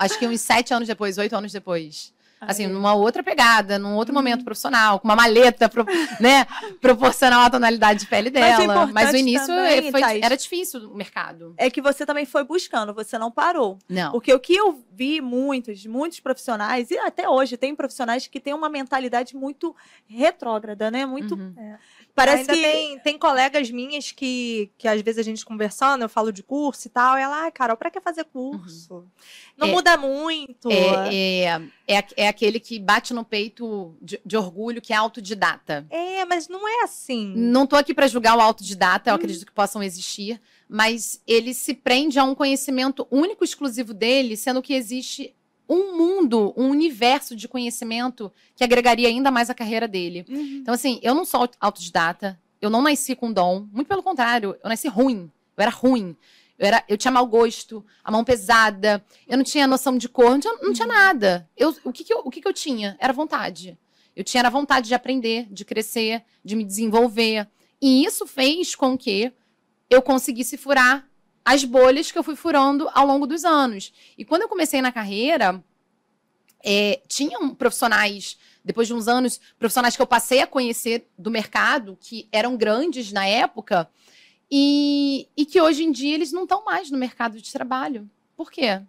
Acho 0.01 0.19
que 0.19 0.27
uns 0.27 0.41
sete 0.41 0.73
anos 0.75 0.89
depois, 0.89 1.17
oito 1.19 1.37
anos 1.37 1.53
depois. 1.53 2.13
Assim, 2.43 2.67
numa 2.67 2.95
outra 2.95 3.23
pegada, 3.23 3.79
num 3.79 3.97
outro 3.97 4.15
momento 4.15 4.43
profissional, 4.47 4.99
com 4.99 5.07
uma 5.07 5.15
maleta, 5.15 5.69
pro- 5.69 5.85
né, 6.19 6.47
proporcional 6.81 7.43
à 7.43 7.51
tonalidade 7.51 8.01
de 8.01 8.07
pele 8.07 8.31
Mas 8.31 8.57
dela. 8.57 8.87
Mas, 8.87 9.11
importante 9.11 9.15
o 9.15 9.19
início 9.19 9.47
também, 9.47 9.79
eh, 9.89 9.91
foi- 9.91 10.01
Thaís, 10.01 10.23
era 10.25 10.37
difícil 10.39 10.91
o 10.91 10.97
mercado. 10.97 11.53
É 11.59 11.69
que 11.69 11.83
você 11.83 12.07
também 12.07 12.25
foi 12.25 12.43
buscando, 12.43 12.95
você 12.95 13.19
não 13.19 13.31
parou. 13.31 13.79
Não. 13.87 14.13
Porque 14.13 14.33
o 14.33 14.41
que 14.41 14.55
eu 14.57 14.83
vi 14.91 15.21
muitos, 15.21 15.85
muitos 15.85 16.19
profissionais, 16.21 16.91
e 16.91 16.97
até 16.97 17.29
hoje 17.29 17.59
tem 17.59 17.77
profissionais 17.77 18.27
que 18.27 18.41
têm 18.41 18.55
uma 18.55 18.71
mentalidade 18.71 19.37
muito 19.37 19.77
retrógrada, 20.09 20.91
né? 20.91 21.05
Muito. 21.05 21.35
Uhum. 21.35 21.55
Parece 22.15 22.41
Ainda 22.41 22.55
que. 22.55 22.61
tem, 22.63 22.99
tem 22.99 23.19
colegas 23.19 23.71
minhas 23.71 24.13
que, 24.13 24.71
que 24.77 24.87
às 24.89 25.01
vezes 25.01 25.19
a 25.19 25.23
gente 25.23 25.45
conversando, 25.45 26.03
eu 26.03 26.09
falo 26.09 26.33
de 26.33 26.43
curso 26.43 26.87
e 26.87 26.91
tal, 26.91 27.17
e 27.17 27.23
ela, 27.23 27.45
ai, 27.45 27.51
Carol, 27.53 27.77
pra 27.77 27.91
que 27.91 28.01
fazer 28.01 28.25
curso? 28.25 29.07
Não 29.57 29.69
É. 29.69 29.71
muda 29.71 29.97
muito. 29.97 30.71
É, 30.71 31.15
é, 31.87 31.97
é, 31.99 32.05
é 32.17 32.29
aquele 32.29 32.61
que 32.61 32.79
bate 32.79 33.15
no 33.15 33.25
peito 33.25 33.97
de, 34.01 34.21
de 34.25 34.37
orgulho, 34.37 34.83
que 34.83 34.93
é 34.93 34.97
autodidata. 34.97 35.87
É, 35.91 36.25
mas 36.25 36.49
não 36.49 36.67
é 36.69 36.83
assim. 36.85 37.33
Não 37.37 37.67
tô 37.67 37.77
aqui 37.77 37.95
para 37.95 38.07
julgar 38.09 38.37
o 38.37 38.41
autodidata, 38.41 39.11
eu 39.11 39.15
acredito 39.15 39.47
que 39.47 39.53
possam 39.53 39.83
existir, 39.83 40.41
mas 40.69 41.23
ele 41.27 41.55
se 41.55 41.75
prende 41.75 42.19
a 42.19 42.25
um 42.25 42.35
conhecimento 42.35 43.07
único, 43.11 43.45
exclusivo 43.45 43.95
dele, 43.95 44.37
sendo 44.37 44.63
que 44.63 44.75
existe 44.75 45.35
um 45.71 45.97
mundo, 45.97 46.53
um 46.57 46.69
universo 46.69 47.37
de 47.37 47.47
conhecimento 47.47 48.31
que 48.57 48.65
agregaria 48.65 49.07
ainda 49.09 49.31
mais 49.31 49.49
a 49.49 49.55
carreira 49.55 49.87
dele. 49.87 50.27
Uhum. 50.29 50.59
Então, 50.61 50.75
assim, 50.75 50.99
eu 51.01 51.15
não 51.15 51.25
sou 51.25 51.43
aut- 51.43 51.57
autodidata, 51.61 52.39
eu 52.61 52.69
não 52.69 52.83
nasci 52.83 53.15
com 53.15 53.33
dom, 53.33 53.69
muito 53.73 53.87
pelo 53.87 54.03
contrário, 54.03 54.57
eu 54.63 54.69
nasci 54.69 54.89
ruim, 54.89 55.31
eu 55.57 55.63
era 55.63 55.71
ruim. 55.71 56.17
Eu, 56.59 56.67
era, 56.67 56.85
eu 56.87 56.99
tinha 56.99 57.11
mau 57.11 57.27
gosto, 57.27 57.83
a 58.05 58.11
mão 58.11 58.23
pesada, 58.23 59.03
eu 59.27 59.39
não 59.39 59.45
tinha 59.45 59.67
noção 59.67 59.97
de 59.97 60.11
cor, 60.11 60.33
não 60.33 60.41
tinha, 60.41 60.53
não 60.61 60.73
tinha 60.75 60.87
nada. 60.87 61.49
Eu, 61.57 61.75
o 61.85 61.91
que, 61.91 62.05
que, 62.05 62.13
eu, 62.13 62.19
o 62.23 62.31
que, 62.31 62.43
que 62.43 62.47
eu 62.47 62.53
tinha? 62.53 62.99
Era 63.01 63.15
vontade. 63.15 63.79
Eu 64.15 64.23
tinha 64.23 64.43
a 64.43 64.51
vontade 64.51 64.89
de 64.89 64.95
aprender, 64.95 65.47
de 65.51 65.65
crescer, 65.65 66.23
de 66.45 66.55
me 66.55 66.63
desenvolver. 66.63 67.49
E 67.81 68.05
isso 68.05 68.27
fez 68.27 68.75
com 68.75 68.99
que 68.99 69.33
eu 69.89 70.03
conseguisse 70.03 70.59
furar 70.59 71.09
as 71.51 71.65
bolhas 71.65 72.13
que 72.13 72.17
eu 72.17 72.23
fui 72.23 72.37
furando 72.37 72.89
ao 72.95 73.05
longo 73.05 73.27
dos 73.27 73.45
anos. 73.45 73.93
E 74.17 74.25
quando 74.25 74.43
eu 74.43 74.49
comecei 74.49 74.81
na 74.81 74.93
carreira, 74.93 75.61
é, 76.63 77.01
tinham 77.09 77.53
profissionais, 77.57 78.39
depois 78.65 78.87
de 78.87 78.95
uns 78.95 79.09
anos, 79.09 79.41
profissionais 79.59 79.97
que 79.97 80.03
eu 80.03 80.07
passei 80.07 80.41
a 80.43 80.47
conhecer 80.47 81.09
do 81.19 81.29
mercado, 81.29 81.99
que 82.01 82.29
eram 82.31 82.57
grandes 82.57 83.11
na 83.11 83.27
época, 83.27 83.91
e, 84.49 85.27
e 85.37 85.45
que 85.45 85.61
hoje 85.61 85.83
em 85.83 85.91
dia 85.91 86.15
eles 86.15 86.31
não 86.31 86.45
estão 86.45 86.65
mais 86.65 86.89
no 86.89 86.97
mercado 86.97 87.43
de 87.43 87.53
trabalho. 87.53 88.09
Por 88.37 88.49
quê? 88.49 88.81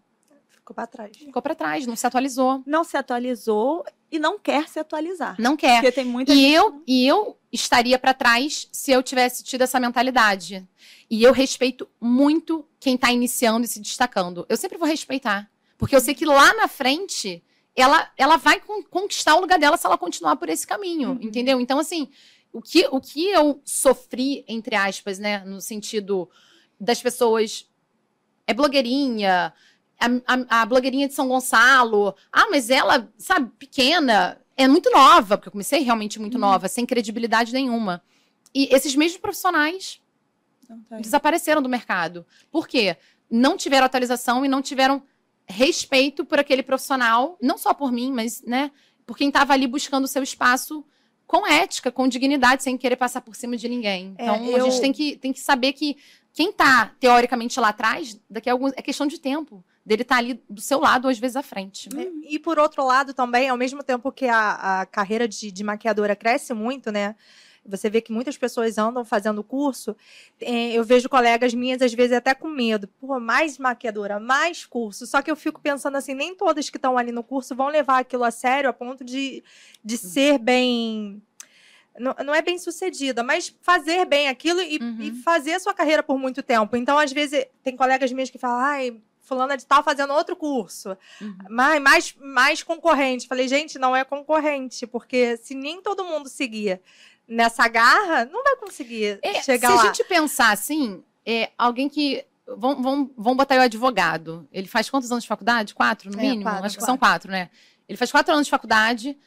Ficou 0.72 0.74
pra 0.74 0.88
trás. 0.88 1.18
Ficou 1.18 1.42
para 1.42 1.56
trás, 1.56 1.86
não 1.86 1.96
se 1.96 2.08
atualizou. 2.08 2.64
Não 2.66 2.84
se 2.84 2.96
atualizou 2.98 3.84
e 4.12 4.18
não 4.20 4.40
quer 4.40 4.68
se 4.70 4.80
atualizar. 4.80 5.36
Não 5.40 5.56
quer. 5.58 5.76
Porque 5.82 5.92
tem 5.92 6.06
muita 6.06 6.32
E 6.34 6.36
gente 6.36 6.52
eu, 6.54 6.84
e 6.88 7.06
eu 7.08 7.38
estaria 7.52 8.00
para 8.00 8.14
trás 8.14 8.68
se 8.72 8.92
eu 8.92 9.04
tivesse 9.04 9.44
tido 9.44 9.62
essa 9.64 9.80
mentalidade. 9.80 10.68
E 11.10 11.22
eu 11.24 11.34
respeito 11.34 11.88
muito 12.00 12.66
quem 12.80 12.96
está 12.96 13.12
iniciando 13.12 13.66
e 13.66 13.68
se 13.68 13.80
destacando. 13.80 14.46
Eu 14.48 14.56
sempre 14.58 14.78
vou 14.78 14.88
respeitar. 14.88 15.50
Porque 15.78 15.96
eu 15.96 16.00
sei 16.02 16.14
que 16.14 16.26
lá 16.26 16.54
na 16.54 16.68
frente 16.68 17.44
ela, 17.76 18.10
ela 18.18 18.38
vai 18.38 18.60
con- 18.60 18.84
conquistar 18.84 19.36
o 19.36 19.42
lugar 19.42 19.58
dela 19.60 19.78
se 19.78 19.86
ela 19.86 19.98
continuar 19.98 20.36
por 20.36 20.48
esse 20.50 20.66
caminho, 20.68 21.12
Uhum. 21.12 21.20
entendeu? 21.22 21.60
Então, 21.60 21.80
assim, 21.80 22.10
o 22.54 22.62
que, 22.62 22.88
o 22.92 23.00
que 23.02 23.28
eu 23.30 23.62
sofri, 23.66 24.44
entre 24.48 24.76
aspas, 24.76 25.18
né, 25.20 25.40
no 25.46 25.60
sentido 25.62 26.30
das 26.80 27.02
pessoas. 27.02 27.66
É 28.48 28.54
blogueirinha, 28.54 29.54
a, 30.02 30.34
a- 30.36 30.62
a 30.62 30.66
blogueirinha 30.66 31.08
de 31.08 31.14
São 31.14 31.28
Gonçalo. 31.28 32.16
Ah, 32.32 32.48
mas 32.50 32.70
ela, 32.70 33.12
sabe, 33.18 33.52
pequena, 33.60 34.40
é 34.58 34.68
muito 34.68 34.90
nova, 34.92 35.38
porque 35.38 35.48
eu 35.50 35.52
comecei 35.52 35.82
realmente 35.82 36.20
muito 36.20 36.36
Uhum. 36.36 36.42
nova, 36.42 36.68
sem 36.68 36.86
credibilidade 36.86 37.54
nenhuma. 37.54 38.02
E 38.54 38.68
esses 38.76 38.96
mesmos 38.96 39.20
profissionais 39.22 40.02
não 40.68 40.80
tem. 40.82 41.02
desapareceram 41.02 41.62
do 41.62 41.70
mercado. 41.70 42.26
Por 42.52 42.68
quê? 42.68 42.98
Não 43.30 43.56
tiveram 43.56 43.86
atualização 43.86 44.44
e 44.44 44.48
não 44.48 44.62
tiveram 44.62 45.02
respeito 45.48 46.24
por 46.26 46.40
aquele 46.40 46.64
profissional, 46.64 47.38
não 47.42 47.58
só 47.58 47.74
por 47.74 47.92
mim, 47.92 48.12
mas, 48.12 48.42
né, 48.44 48.72
por 49.06 49.18
quem 49.18 49.28
estava 49.30 49.54
ali 49.54 49.68
buscando 49.68 50.06
o 50.06 50.08
seu 50.08 50.24
espaço 50.24 50.86
com 51.28 51.48
ética, 51.48 51.92
com 51.92 52.08
dignidade, 52.08 52.62
sem 52.64 52.78
querer 52.78 52.96
passar 52.98 53.22
por 53.22 53.36
cima 53.36 53.56
de 53.56 53.68
ninguém. 53.70 54.14
É, 54.18 54.24
Então, 54.24 54.36
a 54.36 54.58
eu- 54.60 54.66
gente 54.70 54.82
tem 54.82 54.92
que, 54.94 55.16
tem 55.16 55.32
que 55.34 55.40
saber 55.40 55.74
que 55.74 55.98
quem 56.34 56.50
está 56.50 56.92
teoricamente 57.00 57.60
lá 57.60 57.70
atrás, 57.70 58.20
daqui 58.30 58.50
a 58.50 58.54
alguns 58.54 58.72
é 58.76 58.82
questão 58.82 59.08
de 59.08 59.18
tempo 59.20 59.64
dele 59.86 60.04
estar 60.04 60.18
ali 60.18 60.42
do 60.50 60.62
seu 60.62 60.80
lado, 60.80 61.08
às 61.08 61.18
vezes 61.18 61.36
à 61.36 61.42
frente. 61.44 61.90
É, 61.98 62.08
E 62.34 62.38
por 62.40 62.60
outro 62.60 62.86
lado 62.86 63.14
também, 63.14 63.50
ao 63.50 63.58
mesmo 63.58 63.84
tempo 63.84 64.12
que 64.12 64.28
a, 64.28 64.82
a 64.82 64.86
carreira 64.86 65.28
de, 65.28 65.52
de 65.52 65.64
maquiadora 65.64 66.16
cresce 66.16 66.54
muito, 66.54 66.92
né? 66.92 67.16
Você 67.64 67.92
vê 67.92 68.02
que 68.02 68.12
muitas 68.12 68.36
pessoas 68.40 68.80
andam 68.80 69.06
fazendo 69.06 69.44
curso. 69.44 69.96
é, 70.40 70.72
eu 70.74 70.84
vejo 70.84 71.08
colegas 71.08 71.54
minhas, 71.54 71.80
às 71.84 71.94
vezes, 71.94 72.14
até 72.18 72.34
com 72.34 72.48
medo. 72.48 72.88
Pô, 73.00 73.20
mais 73.20 73.60
maquiadora, 73.60 74.20
mais 74.20 74.66
curso. 74.66 75.06
Só 75.06 75.22
que 75.22 75.30
eu 75.30 75.36
fico 75.36 75.62
pensando 75.62 75.96
assim, 75.96 76.16
nem 76.16 76.34
todas 76.36 76.72
que 76.72 76.78
estão 76.78 76.98
ali 76.98 77.12
no 77.12 77.24
curso 77.24 77.56
vão 77.56 77.68
levar 77.68 78.00
aquilo 78.00 78.24
a 78.24 78.32
sério 78.32 78.68
a 78.68 78.74
ponto 78.74 79.04
de, 79.04 79.44
de 79.84 79.96
ser 79.98 80.40
bem. 80.40 81.22
Não, 82.00 82.16
não 82.26 82.34
é 82.34 82.42
bem 82.42 82.58
sucedida, 82.58 83.22
mas 83.22 83.56
fazer 83.62 84.06
bem 84.06 84.28
aquilo 84.28 84.60
e, 84.62 84.80
Uhum. 84.82 84.98
e 85.00 85.12
fazer 85.22 85.54
a 85.54 85.60
sua 85.60 85.74
carreira 85.74 86.02
por 86.02 86.18
muito 86.18 86.42
tempo. 86.42 86.76
Então, 86.76 86.98
às 86.98 87.12
vezes, 87.12 87.46
tem 87.62 87.76
colegas 87.76 88.12
minhas 88.12 88.30
que 88.32 88.40
falam, 88.40 88.58
ai, 88.60 89.02
fulana 89.22 89.56
de 89.58 89.66
tal 89.66 89.84
fazendo 89.84 90.14
outro 90.14 90.36
curso 90.36 90.98
Uhum. 91.22 91.36
mais, 91.50 91.82
mais, 91.82 92.16
mais 92.20 92.64
concorrente. 92.64 93.28
Falei, 93.28 93.48
gente, 93.48 93.78
não 93.80 93.96
é 93.96 94.04
concorrente, 94.04 94.86
porque 94.88 95.38
se 95.38 95.54
nem 95.56 95.82
todo 95.82 96.04
mundo 96.04 96.28
seguir 96.30 96.82
nessa 97.28 97.68
garra, 97.68 98.26
não 98.26 98.44
vai 98.44 98.56
conseguir 98.58 99.20
É, 99.22 99.42
chegar 99.42 99.70
se 99.70 99.76
lá. 99.76 99.82
a 99.84 99.86
gente 99.88 100.04
pensar 100.06 100.52
assim, 100.52 101.04
é 101.26 101.50
alguém 101.58 101.88
que. 101.88 102.26
Vão, 102.58 102.82
vão, 102.82 103.10
vão 103.16 103.36
botar 103.36 103.54
aí 103.56 103.60
o 103.62 103.64
advogado. 103.64 104.46
Ele 104.52 104.68
faz 104.68 104.90
quantos 104.90 105.10
anos 105.10 105.24
de 105.24 105.28
faculdade? 105.28 105.74
Quatro, 105.74 106.12
no 106.12 106.20
É, 106.20 106.22
mínimo? 106.22 106.44
quatro, 106.44 106.66
Acho 106.66 106.78
que 106.78 106.84
são 106.84 106.98
quatro, 106.98 107.32
né? 107.32 107.50
Ele 107.88 107.98
faz 107.98 108.12
quatro 108.12 108.34
anos 108.34 108.48
de 108.48 108.52
faculdade. 108.52 109.18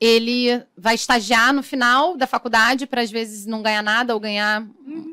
Ele 0.00 0.64
vai 0.78 0.94
estagiar 0.94 1.52
no 1.52 1.62
final 1.62 2.16
da 2.16 2.26
faculdade 2.26 2.86
para 2.86 3.02
às 3.02 3.10
vezes 3.10 3.44
não 3.44 3.60
ganhar 3.60 3.82
nada 3.82 4.14
ou 4.14 4.20
ganhar 4.20 4.66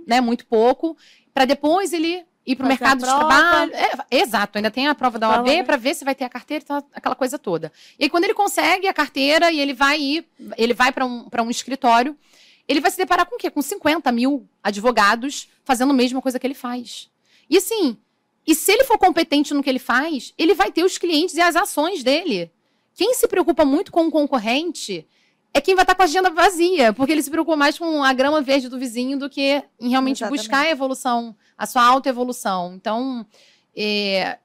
né, 0.05 0.21
muito 0.21 0.45
pouco, 0.45 0.95
para 1.33 1.43
depois 1.43 1.91
ele 1.91 2.23
ir 2.47 2.55
para 2.55 2.65
o 2.65 2.69
mercado 2.69 2.99
de 2.99 3.03
trabalho. 3.03 3.73
É, 3.75 4.17
exato, 4.17 4.57
ainda 4.57 4.71
tem 4.71 4.87
a 4.87 4.95
prova 4.95 5.19
da 5.19 5.29
OAB 5.29 5.65
para 5.65 5.75
ver 5.75 5.93
se 5.93 6.05
vai 6.05 6.15
ter 6.15 6.23
a 6.23 6.29
carteira, 6.29 6.63
então, 6.63 6.83
aquela 6.93 7.13
coisa 7.13 7.37
toda. 7.37 7.71
E 7.99 8.05
aí, 8.05 8.09
quando 8.09 8.23
ele 8.23 8.33
consegue 8.33 8.87
a 8.87 8.93
carteira 8.93 9.51
e 9.51 9.59
ele 9.59 9.73
vai 9.73 9.99
ir, 9.99 10.25
ele 10.57 10.73
vai 10.73 10.93
para 10.93 11.05
um, 11.05 11.29
pra 11.29 11.43
um 11.43 11.49
escritório, 11.49 12.17
ele 12.65 12.79
vai 12.79 12.89
se 12.89 12.97
deparar 12.97 13.25
com 13.25 13.35
o 13.35 13.37
quê? 13.37 13.49
Com 13.51 13.61
50 13.61 14.09
mil 14.13 14.47
advogados 14.63 15.49
fazendo 15.65 15.91
a 15.91 15.93
mesma 15.93 16.21
coisa 16.21 16.39
que 16.39 16.47
ele 16.47 16.53
faz. 16.53 17.09
E 17.49 17.57
assim, 17.57 17.97
e 18.45 18.55
se 18.55 18.71
ele 18.71 18.85
for 18.85 18.97
competente 18.97 19.53
no 19.53 19.61
que 19.61 19.69
ele 19.69 19.79
faz, 19.79 20.33
ele 20.37 20.53
vai 20.53 20.71
ter 20.71 20.83
os 20.83 20.97
clientes 20.97 21.35
e 21.35 21.41
as 21.41 21.55
ações 21.55 22.01
dele. 22.01 22.49
Quem 22.95 23.13
se 23.13 23.27
preocupa 23.27 23.65
muito 23.65 23.91
com 23.91 24.07
o 24.07 24.11
concorrente 24.11 25.05
é 25.53 25.61
quem 25.61 25.75
vai 25.75 25.83
estar 25.83 25.95
com 25.95 26.01
a 26.01 26.05
agenda 26.05 26.29
vazia, 26.29 26.93
porque 26.93 27.11
ele 27.11 27.23
se 27.23 27.31
preocupa 27.31 27.55
mais 27.55 27.77
com 27.77 28.03
a 28.03 28.13
grama 28.13 28.41
verde 28.41 28.69
do 28.69 28.77
vizinho 28.77 29.17
do 29.17 29.29
que 29.29 29.63
em 29.79 29.89
realmente 29.89 30.17
Exatamente. 30.17 30.39
buscar 30.39 30.65
a 30.65 30.69
evolução, 30.69 31.35
a 31.57 31.65
sua 31.65 31.83
autoevolução. 31.83 32.75
Então, 32.75 33.25
é, 33.75 34.37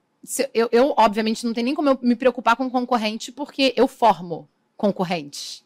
eu, 0.55 0.69
eu, 0.73 0.95
obviamente, 0.97 1.45
não 1.45 1.53
tem 1.53 1.65
nem 1.65 1.75
como 1.75 1.91
eu 1.91 1.99
me 2.01 2.17
preocupar 2.17 2.57
com 2.57 2.71
concorrente, 2.71 3.33
porque 3.33 3.75
eu 3.77 3.89
formo 3.89 4.49
concorrentes. 4.77 5.65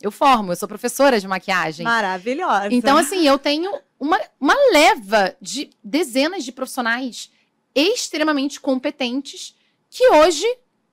Eu 0.00 0.10
formo, 0.10 0.52
eu 0.52 0.56
sou 0.56 0.66
professora 0.66 1.20
de 1.20 1.28
maquiagem. 1.28 1.84
Maravilhosa. 1.84 2.68
Então, 2.70 2.96
assim, 2.96 3.26
eu 3.26 3.38
tenho 3.38 3.70
uma, 3.98 4.18
uma 4.40 4.54
leva 4.72 5.36
de 5.40 5.70
dezenas 5.84 6.42
de 6.42 6.52
profissionais 6.52 7.30
extremamente 7.74 8.58
competentes 8.58 9.54
que 9.90 10.08
hoje 10.08 10.46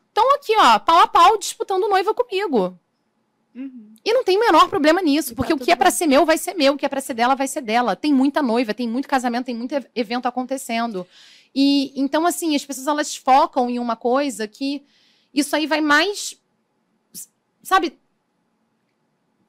estão 0.08 0.36
aqui, 0.36 0.54
ó, 0.58 0.78
pau 0.80 1.00
a 1.00 1.08
pau, 1.08 1.38
disputando 1.38 1.88
noiva 1.88 2.13
comigo. 2.13 2.78
Uhum. 3.58 3.93
E 4.06 4.13
não 4.13 4.24
tem 4.24 4.38
o 4.38 4.39
menor 4.39 4.70
problema 4.70 5.02
nisso, 5.02 5.34
E 5.34 5.36
porque 5.36 5.50
tá 5.54 5.56
o 5.56 5.65
que 5.65 5.72
é 5.72 5.76
bem. 5.76 5.91
ser 5.91 6.06
meu 6.08 6.26
vai 6.26 6.38
ser 6.38 6.54
meu, 6.54 6.74
o 6.74 6.78
que 6.78 6.86
é 6.86 6.89
pra 6.89 7.02
ser 7.02 7.15
dela 7.15 7.36
vai 7.36 7.48
ser 7.48 7.62
dela. 7.62 7.96
Tem 7.96 8.13
muita 8.13 8.41
noiva, 8.43 8.74
tem 8.74 8.88
muito 8.88 9.08
casamento, 9.08 9.46
tem 9.48 9.56
muito 9.56 9.74
ev- 9.74 9.88
evento 9.96 10.28
acontecendo. 10.28 11.08
E 11.56 11.91
então 12.00 12.26
assim, 12.26 12.56
as 12.56 12.63
pessoas 12.63 12.88
elas 12.88 13.15
focam 13.15 13.70
em 13.70 13.80
uma 13.80 13.96
coisa 13.96 14.48
que 14.48 14.84
isso 15.34 15.56
aí 15.56 15.65
vai 15.65 15.82
mais 15.82 16.39
sabe 17.63 17.98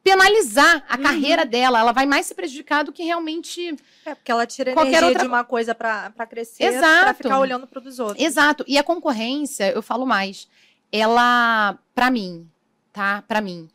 penalizar 0.03 0.85
a 0.88 0.97
Uhum. 0.97 1.03
carreira 1.03 1.44
dela, 1.44 1.79
ela 1.81 1.92
vai 1.92 2.07
mais 2.07 2.27
se 2.27 2.35
prejudicar 2.35 2.83
do 2.83 2.92
que 2.92 3.03
realmente 3.03 3.77
É, 4.07 4.14
porque 4.14 4.31
ela 4.33 4.47
tira 4.47 4.73
Qualquer 4.73 4.88
energia 4.90 5.07
outra 5.09 5.23
de 5.23 5.29
uma 5.29 5.44
coisa 5.44 5.75
pra, 5.75 6.11
pra 6.11 6.27
crescer, 6.27 6.64
Exato. 6.64 7.05
pra 7.05 7.14
ficar 7.14 7.38
olhando 7.38 7.66
pro 7.66 7.81
dos 7.81 7.99
outros. 7.99 8.25
Exato. 8.25 8.64
E 8.66 8.79
a 8.79 8.83
concorrência, 8.83 9.71
eu 9.71 9.83
falo 9.83 10.07
mais, 10.07 10.49
ela, 10.90 11.79
pra 11.94 12.11
mim, 12.11 12.49
tá? 12.92 13.23
Pra 13.29 13.40
mim, 13.42 13.68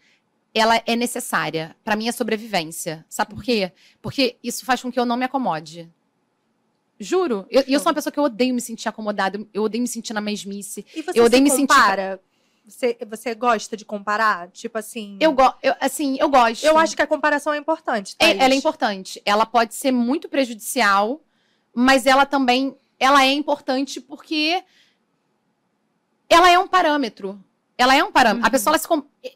ela 0.54 0.82
é 0.86 0.96
necessária 0.96 1.76
pra 1.84 1.96
minha 1.96 2.12
sobrevivência. 2.12 3.06
Sabe 3.10 3.34
por 3.34 3.44
quê? 3.44 3.72
Porque 4.02 4.38
isso 4.44 4.66
faz 4.66 4.82
com 4.82 4.92
que 4.92 5.00
eu 5.00 5.06
não 5.06 5.18
me 5.18 5.26
acomode. 5.26 5.90
Juro. 7.00 7.46
Eu, 7.50 7.64
e 7.68 7.74
eu 7.74 7.80
sou 7.80 7.90
uma 7.90 7.96
pessoa 7.96 8.12
que 8.14 8.20
eu 8.20 8.24
odeio 8.24 8.54
me 8.54 8.62
sentir 8.62 8.88
acomodada, 8.88 9.38
eu- 9.38 9.48
eu 9.54 9.64
odeio 9.64 9.82
me 9.82 9.88
sentir 9.88 10.14
na 10.14 10.22
mesmice. 10.22 10.86
E 10.96 11.02
você 11.02 11.20
Eu 11.20 11.24
se 11.24 11.28
odeio 11.28 11.44
me 11.44 11.50
sentir- 11.50 11.68
compara? 11.68 12.22
Você, 12.66 12.98
você 13.10 13.36
gosta 13.36 13.76
de 13.76 13.84
comparar? 13.84 14.50
Tipo 14.52 14.78
assim... 14.78 15.18
Eu, 15.20 15.34
go 15.34 15.54
eu 15.62 15.76
assim, 15.82 16.16
eu 16.18 16.30
gosto. 16.30 16.64
eu 16.64 16.78
acho 16.78 16.96
que 16.96 17.02
a 17.02 17.08
comparação 17.08 17.52
é 17.54 17.58
importante, 17.58 18.16
É, 18.20 18.38
ela 18.38 18.54
é 18.54 18.56
importante. 18.56 19.22
Ela 19.26 19.46
pode 19.46 19.76
ser 19.76 19.92
muito 19.92 20.30
prejudicial, 20.30 21.20
mas 21.74 22.06
ela 22.06 22.26
também 22.26 22.74
ela 22.98 23.26
é 23.26 23.34
importante 23.34 24.00
porque 24.00 24.64
ela 26.30 26.50
é 26.50 26.58
um 26.58 26.68
parâmetro. 26.68 27.44
Ela 27.84 27.96
é 27.96 28.04
um 28.04 28.12
parâmetro. 28.12 28.46
A 28.46 28.48
Uhum. 28.48 28.52
pessoa 28.52 28.72
ela 28.72 28.80
se 28.80 28.88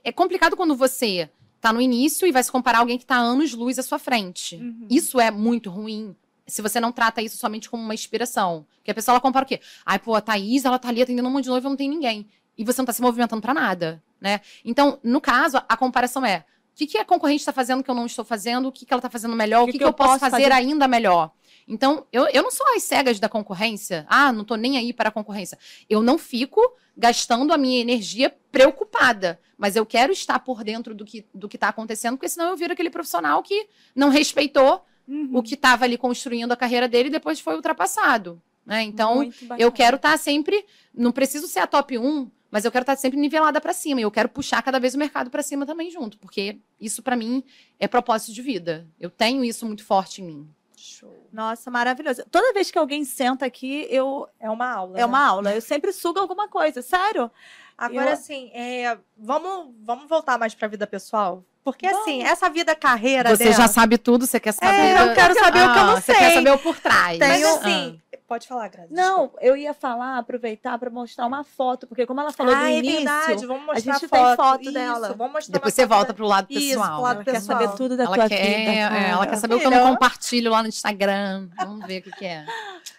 é 0.03 0.12
complicado 0.12 0.55
quando 0.55 0.75
você 0.75 1.29
tá 1.60 1.73
no 1.73 1.81
início 1.81 2.27
e 2.27 2.31
vai 2.31 2.41
se 2.43 2.51
comparar 2.51 2.77
a 2.77 2.81
alguém 2.81 2.97
que 2.97 3.05
tá 3.05 3.15
anos 3.15 3.53
luz 3.53 3.77
à 3.77 3.83
sua 3.83 3.99
frente. 3.99 4.55
Uhum. 4.55 4.88
Isso 4.89 5.19
é 5.19 5.29
muito 5.31 5.69
ruim. 5.69 6.15
Se 6.45 6.62
você 6.62 6.79
não 6.79 6.91
trata 6.93 7.21
isso 7.21 7.36
somente 7.38 7.69
como 7.69 7.83
uma 7.83 7.93
inspiração. 7.93 8.65
Porque 8.77 8.91
a 8.91 8.93
pessoa 8.93 9.13
ela 9.13 9.19
compara 9.19 9.43
o 9.43 9.47
quê? 9.47 9.60
Ai, 9.86 9.99
pô, 9.99 10.15
a 10.15 10.21
Thaís, 10.21 10.63
ela 10.63 10.79
tá 10.79 10.88
ali 10.88 11.01
atendendo 11.01 11.27
um 11.27 11.31
monte 11.31 11.43
de 11.43 11.49
noiva, 11.49 11.67
não 11.67 11.75
tem 11.75 11.89
ninguém. 11.89 12.25
E 12.57 12.63
você 12.63 12.79
não 12.81 12.86
tá 12.86 12.93
se 12.93 13.01
movimentando 13.01 13.41
pra 13.41 13.53
nada, 13.53 14.01
né? 14.19 14.39
Então, 14.63 14.97
no 15.03 15.19
caso, 15.19 15.57
a 15.67 15.75
comparação 15.75 16.25
é: 16.25 16.45
o 16.73 16.77
que, 16.77 16.88
que 16.88 16.97
a 16.97 17.03
concorrente 17.03 17.41
está 17.41 17.51
fazendo 17.51 17.83
que 17.83 17.91
eu 17.91 17.95
não 17.95 18.05
estou 18.05 18.23
fazendo? 18.23 18.69
O 18.69 18.71
que, 18.71 18.86
que 18.86 18.93
ela 18.93 18.99
está 18.99 19.10
fazendo 19.10 19.36
melhor? 19.36 19.63
O 19.63 19.71
que, 19.71 19.77
que, 19.77 19.83
eu, 19.83 19.91
posso 19.91 20.19
fazer, 20.19 20.43
fazer? 20.43 20.51
ainda 20.53 20.88
melhor? 20.88 21.31
Então, 21.67 22.06
eu, 22.12 22.27
eu 22.27 22.41
não 22.41 22.51
sou 22.51 22.65
as 22.75 22.84
cegas 22.84 23.19
da 23.19 23.27
concorrência. 23.27 24.06
Ah, 24.08 24.32
não 24.32 24.45
tô 24.45 24.56
nem 24.56 24.77
aí 24.77 24.93
para 24.93 25.10
a 25.10 25.12
concorrência. 25.12 25.58
Eu 25.89 26.01
não 26.01 26.17
fico 26.17 26.62
gastando 26.95 27.51
a 27.53 27.58
minha 27.58 27.82
energia 27.82 28.34
preocupada. 28.51 29.39
Mas 29.58 29.75
eu 29.75 29.86
quero 29.86 30.13
estar 30.13 30.39
por 30.39 30.63
dentro 30.63 30.95
do 30.95 31.03
que 31.03 31.25
do 31.34 31.47
está 31.47 31.69
acontecendo, 31.69 32.15
porque 32.15 32.30
senão 32.30 32.49
eu 32.49 32.56
viro 32.58 32.73
aquele 32.73 32.89
profissional 32.89 33.41
que 33.43 33.67
não 33.95 34.10
respeitou 34.10 34.86
Uhum. 35.08 35.38
o 35.38 35.41
que 35.41 35.53
estava 35.53 35.86
ali 35.86 35.97
construindo 35.97 36.51
a 36.51 36.58
carreira 36.58 36.86
dele 36.86 37.08
e 37.08 37.12
depois 37.12 37.39
foi 37.39 37.56
ultrapassado. 37.56 38.41
Né? 38.65 38.84
Então, 38.84 39.32
eu 39.58 39.71
quero 39.71 39.95
estar 39.95 40.17
sempre. 40.19 40.65
Não 40.93 41.13
preciso 41.13 41.47
ser 41.47 41.60
a 41.60 41.67
top 41.67 41.97
1, 41.97 42.30
mas 42.51 42.65
eu 42.65 42.71
quero 42.71 42.84
estar 42.84 42.97
sempre 42.97 43.17
nivelada 43.17 43.62
para 43.62 43.71
cima. 43.71 44.01
E 44.01 44.03
eu 44.03 44.12
quero 44.12 44.27
puxar 44.27 44.62
cada 44.62 44.77
vez 44.80 44.93
o 44.93 44.97
mercado 44.97 45.30
para 45.30 45.41
cima 45.41 45.65
também 45.65 45.89
junto. 45.89 46.17
Porque 46.17 46.60
isso, 46.77 47.01
para 47.01 47.15
mim, 47.15 47.41
é 47.80 47.88
propósito 47.88 48.34
de 48.34 48.41
vida. 48.41 48.86
Eu 48.99 49.10
tenho 49.10 49.45
isso 49.45 49.65
muito 49.65 49.86
forte 49.86 50.21
em 50.21 50.25
mim. 50.25 50.49
Show. 50.81 51.27
Nossa, 51.31 51.69
maravilhoso. 51.71 52.23
Toda 52.29 52.53
vez 52.53 52.69
que 52.71 52.77
alguém 52.77 53.03
senta 53.03 53.45
aqui, 53.45 53.87
eu 53.89 54.27
É 54.39 54.49
uma 54.49 54.71
aula. 54.71 54.99
é 54.99 55.05
uma 55.05 55.25
aula. 55.25 55.53
Eu 55.55 55.61
sempre 55.61 55.91
sugo 55.91 56.19
alguma 56.19 56.47
coisa, 56.47 56.81
sério. 56.81 57.29
Agora, 57.77 58.09
Eu- 58.09 58.13
assim, 58.13 58.49
é, 58.53 58.97
vamos, 59.15 59.73
vamos 59.81 60.07
voltar 60.07 60.37
mais 60.37 60.53
pra 60.55 60.67
vida 60.67 60.87
pessoal? 60.87 61.43
Porque, 61.67 61.86
Vamos. 61.86 62.03
assim, 62.03 62.23
essa 62.23 62.49
vida 62.49 62.73
carreira 62.73 63.36
Você 63.36 63.43
dela... 63.43 63.56
já 63.58 63.67
sabe 63.67 63.97
tudo, 63.97 64.25
você 64.25 64.39
quer 64.39 64.53
saber. 64.53 64.73
É, 64.73 65.01
eu 65.01 65.13
quero 65.13 65.34
saber 65.34 65.67
o 65.67 65.73
que 65.73 65.80
eu 65.80 65.84
não 65.84 65.95
Você 65.95 66.13
sei. 66.13 66.15
quer 66.15 66.34
saber 66.36 66.51
o 66.51 66.58
por 66.60 66.80
trás. 66.80 67.19
Mas, 67.19 67.41
Tenho- 67.41 67.56
assim... 67.58 68.01
Pode 68.25 68.47
falar, 68.47 68.67
Grazi. 68.69 68.93
Não, 68.93 69.32
eu 69.41 69.56
ia 69.56 69.73
falar, 69.73 70.17
aproveitar 70.17 70.77
para 70.77 70.89
mostrar 70.89 71.25
uma 71.25 71.43
foto, 71.45 71.88
porque 71.88 72.06
como 72.06 72.19
ela 72.21 72.32
falou 72.34 72.53
ah, 72.53 72.60
do 72.60 72.65
é 72.65 72.77
início, 72.77 72.97
verdade. 72.97 73.45
Vamos 73.45 73.65
mostrar 73.65 73.93
gente 73.93 74.06
a 74.06 74.10
tem 74.10 74.19
foto. 74.19 74.36
foto 74.36 74.62
Isso, 74.63 74.71
dela. 74.73 75.13
Vamos 75.13 75.34
mostrar 75.34 75.53
Depois 75.53 75.73
você 75.73 75.82
foto 75.84 75.93
volta 75.95 76.13
pro 76.13 76.25
lado 76.25 76.47
Isso, 76.49 76.67
pessoal. 76.69 76.93
pro 76.93 77.01
lado 77.03 77.15
ela 77.15 77.23
quer 77.25 77.32
pessoal. 77.34 77.60
saber 77.62 77.77
tudo 77.77 77.97
da 77.97 78.03
ela 78.03 78.15
tua 78.15 78.30
quer, 78.30 78.36
vida. 78.36 78.71
é, 78.71 79.10
ela 79.12 79.27
quer 79.27 79.36
saber 79.38 79.56
o 79.56 79.60
que 79.60 79.67
eu 79.67 79.71
não 79.71 79.91
compartilho 79.91 80.51
lá 80.51 80.62
no 80.62 80.69
Instagram. 80.69 81.47
Vamos 81.58 81.86
ver 81.86 81.99
o 81.99 82.03
que, 82.03 82.12
que 82.12 82.25
é. 82.25 82.45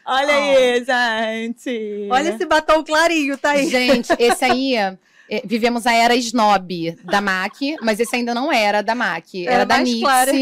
Olha 0.06 0.34
aí, 0.34 0.84
gente. 0.84 2.08
Olha 2.10 2.28
esse 2.30 2.46
batom 2.46 2.82
clarinho, 2.82 3.36
tá 3.36 3.50
aí. 3.50 3.68
Gente, 3.68 4.10
esse 4.18 4.44
aí. 4.44 4.76
é, 5.30 5.42
vivemos 5.44 5.86
a 5.86 5.92
era 5.92 6.14
snob 6.16 6.96
da 7.04 7.20
MAC, 7.20 7.76
mas 7.82 8.00
esse 8.00 8.14
ainda 8.16 8.34
não 8.34 8.52
era 8.52 8.82
da 8.82 8.94
MAC. 8.94 9.44
Era, 9.46 9.54
Era 9.54 9.64
da 9.66 9.78
Nixie. 9.78 10.00
clara. 10.00 10.32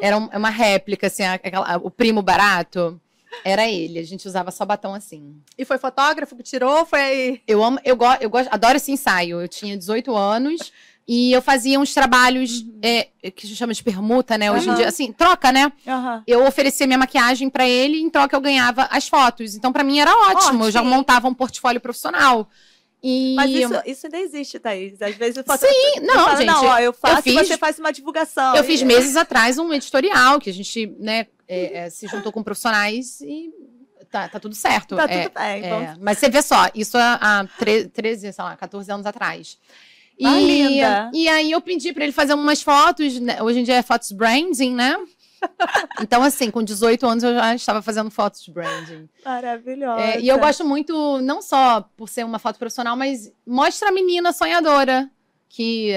Era 0.00 0.16
um- 0.16 0.28
uma 0.28 0.50
réplica, 0.50 1.06
assim, 1.08 1.24
aquela- 1.24 1.76
o 1.82 1.90
primo 1.90 2.22
barato. 2.22 3.00
Era 3.44 3.68
ele. 3.68 3.98
A 3.98 4.04
gente 4.04 4.26
usava 4.26 4.50
só 4.50 4.64
batom 4.64 4.94
assim. 4.94 5.36
E 5.56 5.64
foi 5.64 5.76
fotógrafo 5.78 6.34
que 6.36 6.42
tirou? 6.42 6.84
Foi... 6.86 7.40
Eu 7.46 7.62
amo, 7.62 7.78
eu, 7.84 7.94
go, 7.96 8.06
eu 8.20 8.30
gosto, 8.30 8.48
adoro 8.52 8.76
esse 8.76 8.90
ensaio. 8.90 9.40
Eu 9.40 9.46
tinha 9.48 9.76
18 9.76 10.16
anos 10.16 10.72
e 11.06 11.32
eu 11.32 11.40
fazia 11.42 11.78
uns 11.78 11.92
trabalhos 11.94 12.64
é, 12.82 13.08
que 13.30 13.46
a 13.46 13.48
gente 13.48 13.56
chama 13.56 13.72
de 13.74 13.82
permuta, 13.82 14.36
né? 14.38 14.50
Hoje 14.50 14.66
em 14.66 14.70
Uhum. 14.70 14.76
dia, 14.76 14.88
assim, 14.88 15.12
troca, 15.12 15.52
né? 15.52 15.70
Aham. 15.86 16.22
Eu 16.26 16.44
oferecia 16.46 16.86
minha 16.86 16.98
maquiagem 16.98 17.48
pra 17.50 17.68
ele 17.68 18.00
em 18.00 18.08
troca 18.10 18.34
eu 18.34 18.40
ganhava 18.40 18.84
as 18.90 19.06
fotos. 19.06 19.54
Então, 19.54 19.72
pra 19.72 19.84
mim 19.84 19.98
era 20.00 20.10
ótimo. 20.30 20.64
Eu 20.64 20.70
já 20.70 20.80
Ótimo. 20.80 20.94
montava 20.94 21.28
um 21.28 21.34
portfólio 21.34 21.80
profissional. 21.80 22.48
E 23.02 23.34
Mas 23.36 23.50
isso, 23.50 23.82
isso 23.86 24.06
ainda 24.06 24.18
existe, 24.18 24.58
Thaís. 24.58 25.00
Às 25.00 25.14
vezes 25.14 25.36
eu 25.36 25.44
faço. 25.44 25.64
Sim, 25.66 26.00
não, 26.00 26.14
falo, 26.24 26.36
gente, 26.38 26.46
Não, 26.46 26.64
ó, 26.66 26.78
eu 26.80 26.92
faço 26.92 27.22
fiz- 27.22 27.34
e 27.34 27.44
você 27.46 27.56
faz 27.56 27.78
uma 27.78 27.92
divulgação. 27.92 28.56
eu 28.56 28.64
fiz 28.64 28.82
meses 28.82 29.16
atrás 29.16 29.56
um 29.58 29.72
editorial 29.72 30.40
que 30.40 30.50
a 30.50 30.52
gente, 30.52 30.86
né, 30.98 31.26
é, 31.46 31.78
é, 31.84 31.90
se 31.90 32.08
juntou 32.08 32.32
com 32.32 32.42
profissionais 32.42 33.20
e 33.20 33.50
tá, 34.10 34.28
tá 34.28 34.40
tudo 34.40 34.54
certo. 34.56 34.96
Tá 34.96 35.04
É, 35.04 35.22
tudo 35.28 35.34
bem. 35.38 35.62
Vamos- 35.68 35.98
mas 36.00 36.18
você 36.18 36.28
vê 36.28 36.42
só, 36.42 36.68
isso 36.74 36.98
há, 36.98 37.18
há 37.40 37.46
tre- 37.58 37.86
13, 37.88 38.32
sei 38.32 38.44
lá, 38.44 38.56
14 38.56 38.90
anos 38.90 39.06
atrás. 39.06 39.56
E, 40.18 40.26
Ah, 40.26 40.30
linda. 40.40 41.10
e 41.14 41.28
aí 41.28 41.52
eu 41.52 41.60
pedi 41.60 41.92
pra 41.92 42.02
ele 42.02 42.12
fazer 42.12 42.34
umas 42.34 42.60
fotos, 42.60 43.20
né? 43.20 43.40
hoje 43.40 43.60
em 43.60 43.62
dia 43.62 43.76
é 43.76 43.82
fotos 43.82 44.10
branding, 44.10 44.74
né? 44.74 44.96
Então, 46.00 46.22
assim, 46.22 46.50
com 46.50 46.62
18 46.62 47.06
anos 47.06 47.24
eu 47.24 47.34
já 47.34 47.54
estava 47.54 47.82
fazendo 47.82 48.10
fotos 48.10 48.42
de 48.42 48.50
branding. 48.52 49.08
Maravilhosa. 49.24 50.00
É, 50.00 50.20
e 50.20 50.28
eu 50.28 50.38
gosto 50.38 50.64
muito, 50.64 51.20
não 51.20 51.42
só 51.42 51.80
por 51.96 52.08
ser 52.08 52.24
uma 52.24 52.38
foto 52.38 52.58
profissional, 52.58 52.96
mas 52.96 53.32
mostra 53.46 53.88
a 53.88 53.92
menina 53.92 54.32
sonhadora 54.32 55.10
que, 55.48 55.92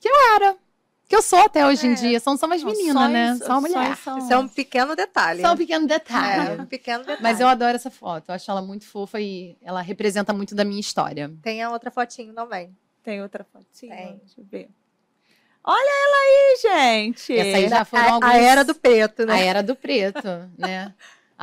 que 0.00 0.08
eu 0.08 0.14
era. 0.36 0.56
Que 1.08 1.16
eu 1.16 1.20
sou 1.22 1.40
até 1.40 1.66
hoje 1.66 1.86
em 1.86 1.92
É. 1.92 1.94
dia. 1.94 2.20
São 2.20 2.38
só 2.38 2.46
umas 2.46 2.62
São 2.62 2.70
meninas, 2.70 2.94
sonhos- 2.94 3.12
né? 3.12 3.36
Só 3.46 3.52
uma 3.58 3.60
mulher. 3.68 3.96
são- 3.98 4.16
Isso 4.18 4.32
é 4.32 4.38
um 4.38 4.48
pequeno 4.48 4.96
detalhe. 4.96 5.42
Só 5.42 5.52
um 5.52 5.56
pequeno 5.58 5.84
É, 5.84 5.88
detalhe. 5.88 6.60
um 6.62 6.64
pequeno 6.64 7.00
detalhe. 7.00 7.22
Mas 7.22 7.38
eu 7.38 7.46
adoro 7.48 7.76
essa 7.76 7.90
foto. 7.90 8.30
Eu 8.30 8.34
acho 8.34 8.50
ela 8.50 8.62
muito 8.62 8.86
fofa 8.86 9.20
e 9.20 9.54
ela 9.60 9.82
representa 9.82 10.32
muito 10.32 10.54
da 10.54 10.64
minha 10.64 10.80
história. 10.80 11.30
Tem 11.42 11.62
a 11.62 11.70
outra 11.70 11.90
fotinho 11.90 12.32
também. 12.32 12.74
Tem 13.02 13.20
outra 13.20 13.44
fotinha? 13.44 13.94
Tem. 13.94 14.16
Deixa 14.24 14.40
eu 14.40 14.44
ver. 14.50 14.70
Olha 15.64 15.90
ela 16.04 16.16
aí, 16.16 16.56
gente. 16.60 17.32
Essa 17.36 17.58
aí 17.58 17.68
já 17.68 17.84
foram 17.84 18.04
a, 18.04 18.12
alguns... 18.12 18.30
a 18.30 18.36
era 18.36 18.64
do 18.64 18.74
preto, 18.74 19.22
A 19.22 19.26
né? 19.26 19.46
era 19.46 19.62
do 19.62 19.76
preto, 19.76 20.50
né? 20.58 20.92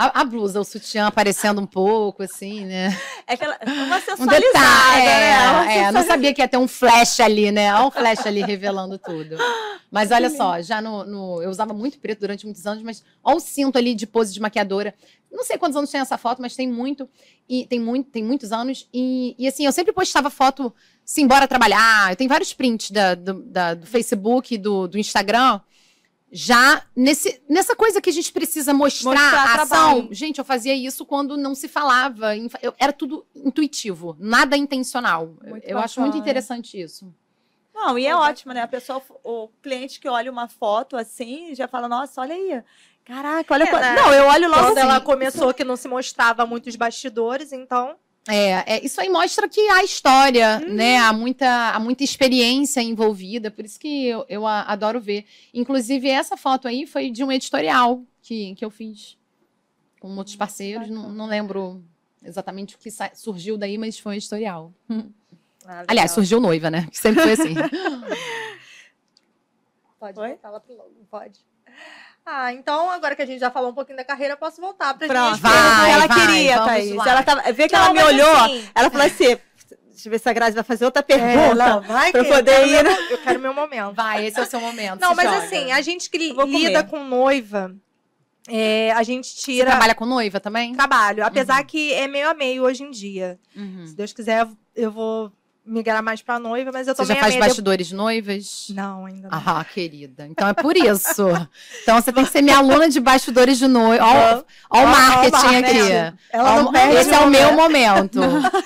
A, 0.02 0.22
a 0.22 0.24
blusa, 0.24 0.62
o 0.62 0.64
sutiã 0.64 1.08
aparecendo 1.08 1.60
um 1.60 1.66
pouco, 1.66 2.24
assim, 2.24 2.64
né? 2.64 2.98
É 3.28 3.34
aquela, 3.34 3.60
uma 3.68 3.98
Um 3.98 4.00
sensualizada, 4.00 4.40
detalhe. 4.40 5.06
né? 5.06 5.50
Uma 5.52 5.72
É, 5.74 5.78
é, 5.80 5.92
não 5.92 6.04
sabia 6.06 6.34
que 6.34 6.42
ia 6.42 6.48
ter 6.48 6.56
um 6.56 6.70
flash 6.70 7.20
ali, 7.20 7.52
né? 7.52 7.74
Olha 7.76 7.88
o 7.88 7.92
flash 7.92 8.26
ali 8.26 8.42
revelando 8.42 8.98
tudo. 8.98 9.36
Mas 9.92 10.10
olha 10.12 10.30
só, 10.30 10.62
já 10.62 10.82
no, 10.82 11.04
no- 11.04 11.42
Eu 11.42 11.50
usava 11.50 11.74
muito 11.74 12.00
preto 12.00 12.20
durante 12.22 12.46
muitos 12.46 12.66
anos, 12.66 12.82
mas 12.82 13.04
olha 13.22 13.36
o 13.36 13.40
cinto 13.42 13.78
ali 13.78 13.94
de 13.94 14.08
pose 14.08 14.34
de 14.34 14.40
maquiadora. 14.40 14.94
Não 15.30 15.44
sei 15.44 15.58
quantos 15.58 15.76
anos 15.76 15.92
tem 15.92 16.00
essa 16.00 16.18
foto, 16.18 16.42
mas 16.42 16.56
tem 16.56 16.68
muito. 16.68 17.08
E 17.50 17.66
tem, 17.66 17.80
muito, 17.80 18.10
tem 18.10 18.24
muitos 18.24 18.54
anos. 18.54 18.88
E, 18.94 19.36
e 19.38 19.48
assim, 19.50 19.66
eu 19.66 19.72
sempre 19.74 19.92
postava 19.92 20.30
foto 20.30 20.74
se 21.04 21.22
embora 21.22 21.46
trabalhar. 21.46 22.12
Eu 22.12 22.16
tenho 22.16 22.30
vários 22.30 22.54
prints 22.54 22.90
da- 22.92 23.16
do, 23.16 23.34
da- 23.44 23.74
do 23.74 23.86
Facebook 23.86 24.58
do, 24.58 24.88
do 24.88 24.98
Instagram. 24.98 25.60
Já 26.32 26.84
nesse, 26.96 27.42
nessa 27.50 27.76
coisa 27.76 28.00
que 28.00 28.10
a 28.10 28.14
gente 28.14 28.32
precisa 28.32 28.74
mostrar, 28.74 29.10
Mostrar 29.12 29.40
a 29.40 29.54
ação. 29.64 29.68
trabalho. 29.68 30.08
Gente, 30.14 30.38
eu 30.38 30.46
fazia 30.46 30.76
isso 30.76 31.06
quando 31.06 31.36
não 31.36 31.56
se 31.56 31.68
falava. 31.68 32.36
eu- 32.62 32.74
era 32.78 32.94
tudo 32.94 33.26
intuitivo, 33.36 34.16
nada 34.20 34.56
intencional. 34.56 35.36
Muito 35.44 35.66
eu 35.66 35.80
acho 35.80 36.00
muito 36.00 36.14
bacana. 36.14 36.24
interessante 36.30 36.80
isso. 36.80 37.12
Não, 37.74 37.98
e 37.98 38.06
é 38.06 38.10
Exatamente. 38.10 38.30
ótimo, 38.32 38.54
né? 38.54 38.62
A 38.62 38.68
pessoa, 38.68 39.02
o 39.24 39.48
cliente 39.62 40.00
que 40.00 40.08
olha 40.10 40.30
uma 40.32 40.48
foto 40.48 40.98
assim, 40.98 41.56
já 41.56 41.68
fala, 41.68 41.88
nossa, 41.88 42.22
olha 42.22 42.36
aí. 42.36 42.62
Caraca, 43.06 43.54
olha. 43.54 43.64
É, 43.64 43.72
né? 43.72 43.96
Não, 43.96 44.14
eu 44.14 44.26
olho 44.28 44.50
logo 44.50 44.64
Quando 44.66 44.78
ela 44.78 44.98
assim. 44.98 45.06
começou 45.06 45.54
que 45.54 45.64
não 45.64 45.76
se 45.78 45.88
mostrava 45.88 46.46
muitos 46.46 46.76
bastidores, 46.76 47.52
então. 47.52 47.96
É, 48.30 48.76
é, 48.76 48.86
isso 48.86 49.02
aí 49.02 49.10
mostra 49.10 49.50
que 49.50 49.60
há 49.70 49.84
história, 49.84 50.62
Hum. 50.66 50.74
né? 50.76 50.98
Há 50.98 51.12
muita, 51.12 51.72
há 51.74 51.80
muita 51.80 52.04
experiência 52.04 52.80
envolvida, 52.82 53.50
por 53.50 53.66
isso 53.66 53.80
que 53.80 54.06
eu, 54.06 54.24
eu 54.30 54.46
a- 54.46 54.62
adoro 54.64 55.00
ver. 55.02 55.26
Inclusive, 55.54 56.08
essa 56.08 56.38
foto 56.38 56.68
aí 56.68 56.86
foi 56.86 57.10
de 57.10 57.24
um 57.24 57.32
editorial 57.32 58.04
que, 58.22 58.54
que 58.56 58.64
eu 58.64 58.70
fiz 58.70 59.18
com 60.00 60.16
outros 60.16 60.36
parceiros. 60.36 60.90
Não, 60.90 61.10
não 61.10 61.26
lembro 61.26 61.84
exatamente 62.24 62.76
o 62.76 62.78
que 62.78 62.90
surgiu 63.16 63.58
daí, 63.58 63.78
mas 63.78 63.98
foi 63.98 64.12
um 64.12 64.16
editorial. 64.16 64.72
Ah, 65.66 65.84
Aliás, 65.90 66.12
surgiu 66.12 66.40
noiva, 66.40 66.70
né? 66.70 66.88
Sempre 66.92 67.24
foi 67.24 67.32
assim. 67.32 67.56
Pode 70.00 70.18
Oi? 70.20 70.40
lá 70.42 70.60
pro 70.60 70.76
logo, 70.78 70.94
pode. 71.12 71.40
Ah, 72.32 72.54
então 72.54 72.92
agora 72.92 73.16
que 73.16 73.22
a 73.24 73.26
gente 73.26 73.40
já 73.40 73.50
falou 73.50 73.72
um 73.72 73.74
pouquinho 73.74 73.98
da 73.98 74.04
carreira, 74.06 74.34
eu 74.34 74.38
posso 74.38 74.62
voltar 74.62 74.94
para 74.94 75.08
Pronto. 75.08 75.32
gente. 75.36 75.42
Vai, 75.42 75.92
ela 75.92 76.06
vai, 76.08 76.20
queria, 76.28 76.56
vamos 76.58 76.72
Thaís. 76.74 76.94
lá. 76.96 77.10
Ela 77.10 77.24
tava, 77.24 77.52
vê 77.52 77.68
que 77.68 77.76
Não, 77.76 77.86
ela 77.86 77.94
me 77.94 78.04
olhou, 78.04 78.36
assim, 78.36 78.70
ela 78.76 78.90
falou 78.92 79.08
assim, 79.08 79.26
deixa 79.90 80.08
eu 80.08 80.12
ver 80.12 80.20
se 80.20 80.30
a 80.30 80.34
Grazi 80.34 80.54
vai 80.56 80.64
fazer 80.64 80.86
outra 80.86 81.00
é, 81.00 81.04
pergunta. 81.04 81.56
não, 81.56 81.82
vai 81.82 82.12
pra 82.12 82.24
que 82.24 82.30
eu 82.30 82.36
poder 82.36 82.52
quero 82.52 82.68
ir, 82.70 82.84
meu- 82.84 83.10
Eu 83.10 83.18
quero 83.18 83.40
meu 83.40 83.54
momento. 83.54 83.94
Vai, 83.96 84.28
esse 84.28 84.40
é 84.40 84.44
o 84.44 84.46
seu 84.46 84.60
momento. 84.62 85.00
Não, 85.02 85.10
se 85.10 85.16
mas 85.16 85.26
joga. 85.32 85.44
assim, 85.44 85.72
a 85.72 85.82
gente 85.82 86.08
que 86.10 86.30
Eu 86.38 86.46
lida 86.46 86.84
com 86.84 87.04
noiva, 87.04 87.76
é, 88.48 88.92
a 88.92 89.02
gente 89.02 89.28
Você 89.28 89.42
tira 89.52 89.72
trabalha 89.72 89.96
com 89.96 90.06
noiva 90.06 90.40
também? 90.40 90.74
trabalho. 90.76 91.26
Apesar 91.26 91.64
que 91.64 91.92
é 91.94 92.08
meio 92.08 92.30
a 92.30 92.34
meio 92.36 92.64
hoje 92.64 92.84
em 92.84 92.92
dia. 92.92 93.40
Uhum. 93.56 93.88
Se 93.88 93.96
Deus 93.96 94.14
quiser, 94.14 94.48
eu 94.76 94.92
vou 94.92 95.32
migrar 95.70 96.02
mais 96.04 96.22
pra 96.22 96.40
noiva, 96.40 96.72
mas 96.74 96.88
eu 96.88 96.96
tô 96.96 97.06
Você 97.06 97.14
já 97.14 97.20
faz 97.20 97.34
meio. 97.36 97.46
bastidores 97.46 97.92
noivas? 97.92 98.68
Não, 98.72 99.06
ainda 99.06 99.30
não. 99.30 99.38
Ah, 99.46 99.64
querida. 99.64 100.26
Então 100.28 100.48
é 100.48 100.54
por 100.54 100.76
isso. 100.76 101.26
Então 101.84 102.02
você 102.02 102.12
tem 102.12 102.26
que 102.26 102.32
ser 102.32 102.42
minha 102.42 102.58
aluna 102.58 102.90
de 102.90 103.00
bastidores 103.00 103.58
de 103.58 103.68
noiva. 103.68 104.04
Olha 104.06 104.46
Ó, 104.70 104.84
o 104.84 104.88
marketing 104.88 105.56
aqui. 105.56 106.16
Ela 106.32 106.66
Ó, 106.66 106.72
Esse 107.00 107.14
é 107.14 107.20
o 107.20 107.30
meu 107.30 107.54
momento. 107.54 108.20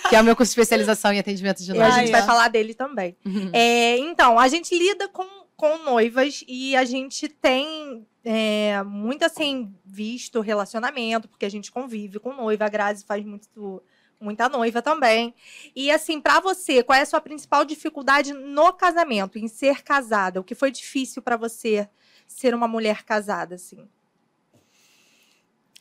que 0.09 0.15
é 0.15 0.21
o 0.21 0.23
meu 0.23 0.35
curso 0.35 0.49
de 0.53 0.59
especialização 0.59 1.11
em 1.13 1.19
atendimento 1.19 1.63
de 1.63 1.71
E 1.71 1.71
a 1.71 1.75
noiva. 1.75 1.91
gente 1.91 2.05
Ai, 2.05 2.11
vai 2.11 2.23
falar 2.23 2.47
dele 2.49 2.73
também. 2.73 3.15
Uhum. 3.25 3.49
É, 3.53 3.97
então, 3.99 4.37
a 4.39 4.47
gente 4.47 4.77
lida 4.77 5.07
com, 5.07 5.25
com 5.55 5.77
noivas 5.79 6.43
e 6.47 6.75
a 6.75 6.83
gente 6.85 7.27
tem 7.29 8.05
é, 8.25 8.81
muito 8.83 9.23
assim 9.23 9.73
visto 9.85 10.41
relacionamento, 10.41 11.27
porque 11.27 11.45
a 11.45 11.49
gente 11.51 11.71
convive 11.71 12.19
com 12.19 12.33
noiva. 12.33 12.65
A 12.65 12.69
Grazi 12.69 13.05
faz 13.05 13.23
muito, 13.23 13.81
muita 14.23 14.49
noiva 14.49 14.81
também. 14.81 15.33
E 15.75 15.91
assim, 15.91 16.19
pra 16.21 16.39
você, 16.39 16.81
qual 16.81 16.97
é 16.97 17.01
a 17.01 17.05
sua 17.05 17.21
principal 17.21 17.65
dificuldade 17.65 18.33
no 18.33 18.71
casamento, 18.73 19.37
em 19.37 19.47
ser 19.47 19.83
casada? 19.83 20.39
O 20.39 20.43
que 20.43 20.55
foi 20.55 20.71
difícil 20.71 21.21
pra 21.21 21.37
você 21.37 21.87
ser 22.27 22.55
uma 22.55 22.67
mulher 22.67 23.03
casada, 23.03 23.55
assim? 23.55 23.87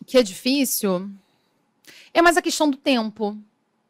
Que 0.07 0.19
é 0.19 0.23
difícil 0.23 1.11
é 2.15 2.21
mais 2.21 2.37
a 2.37 2.43
questão 2.43 2.71
do 2.71 2.77
tempo, 2.77 3.37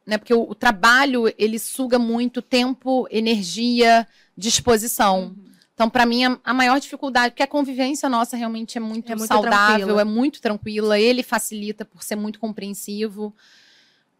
né? 0.06 0.16
Porque 0.18 0.32
o, 0.34 0.42
o 0.42 0.54
trabalho 0.54 1.32
ele 1.38 1.58
suga 1.58 1.98
muito 1.98 2.40
tempo, 2.40 3.06
energia, 3.10 4.06
disposição. 4.36 5.34
Então, 5.74 5.90
para 5.90 6.06
mim, 6.06 6.24
a, 6.24 6.38
a 6.44 6.54
maior 6.54 6.78
dificuldade, 6.78 7.32
porque 7.32 7.42
a 7.42 7.46
convivência 7.46 8.08
nossa 8.08 8.36
realmente 8.36 8.78
é 8.78 8.80
muito, 8.80 9.10
É 9.10 9.16
muito 9.16 9.28
saudável, 9.28 9.78
tranquila. 9.78 10.00
é 10.00 10.04
muito 10.04 10.40
tranquila, 10.40 11.00
ele 11.00 11.22
facilita 11.22 11.84
por 11.84 12.02
ser 12.02 12.16
muito 12.16 12.38
compreensivo. 12.38 13.34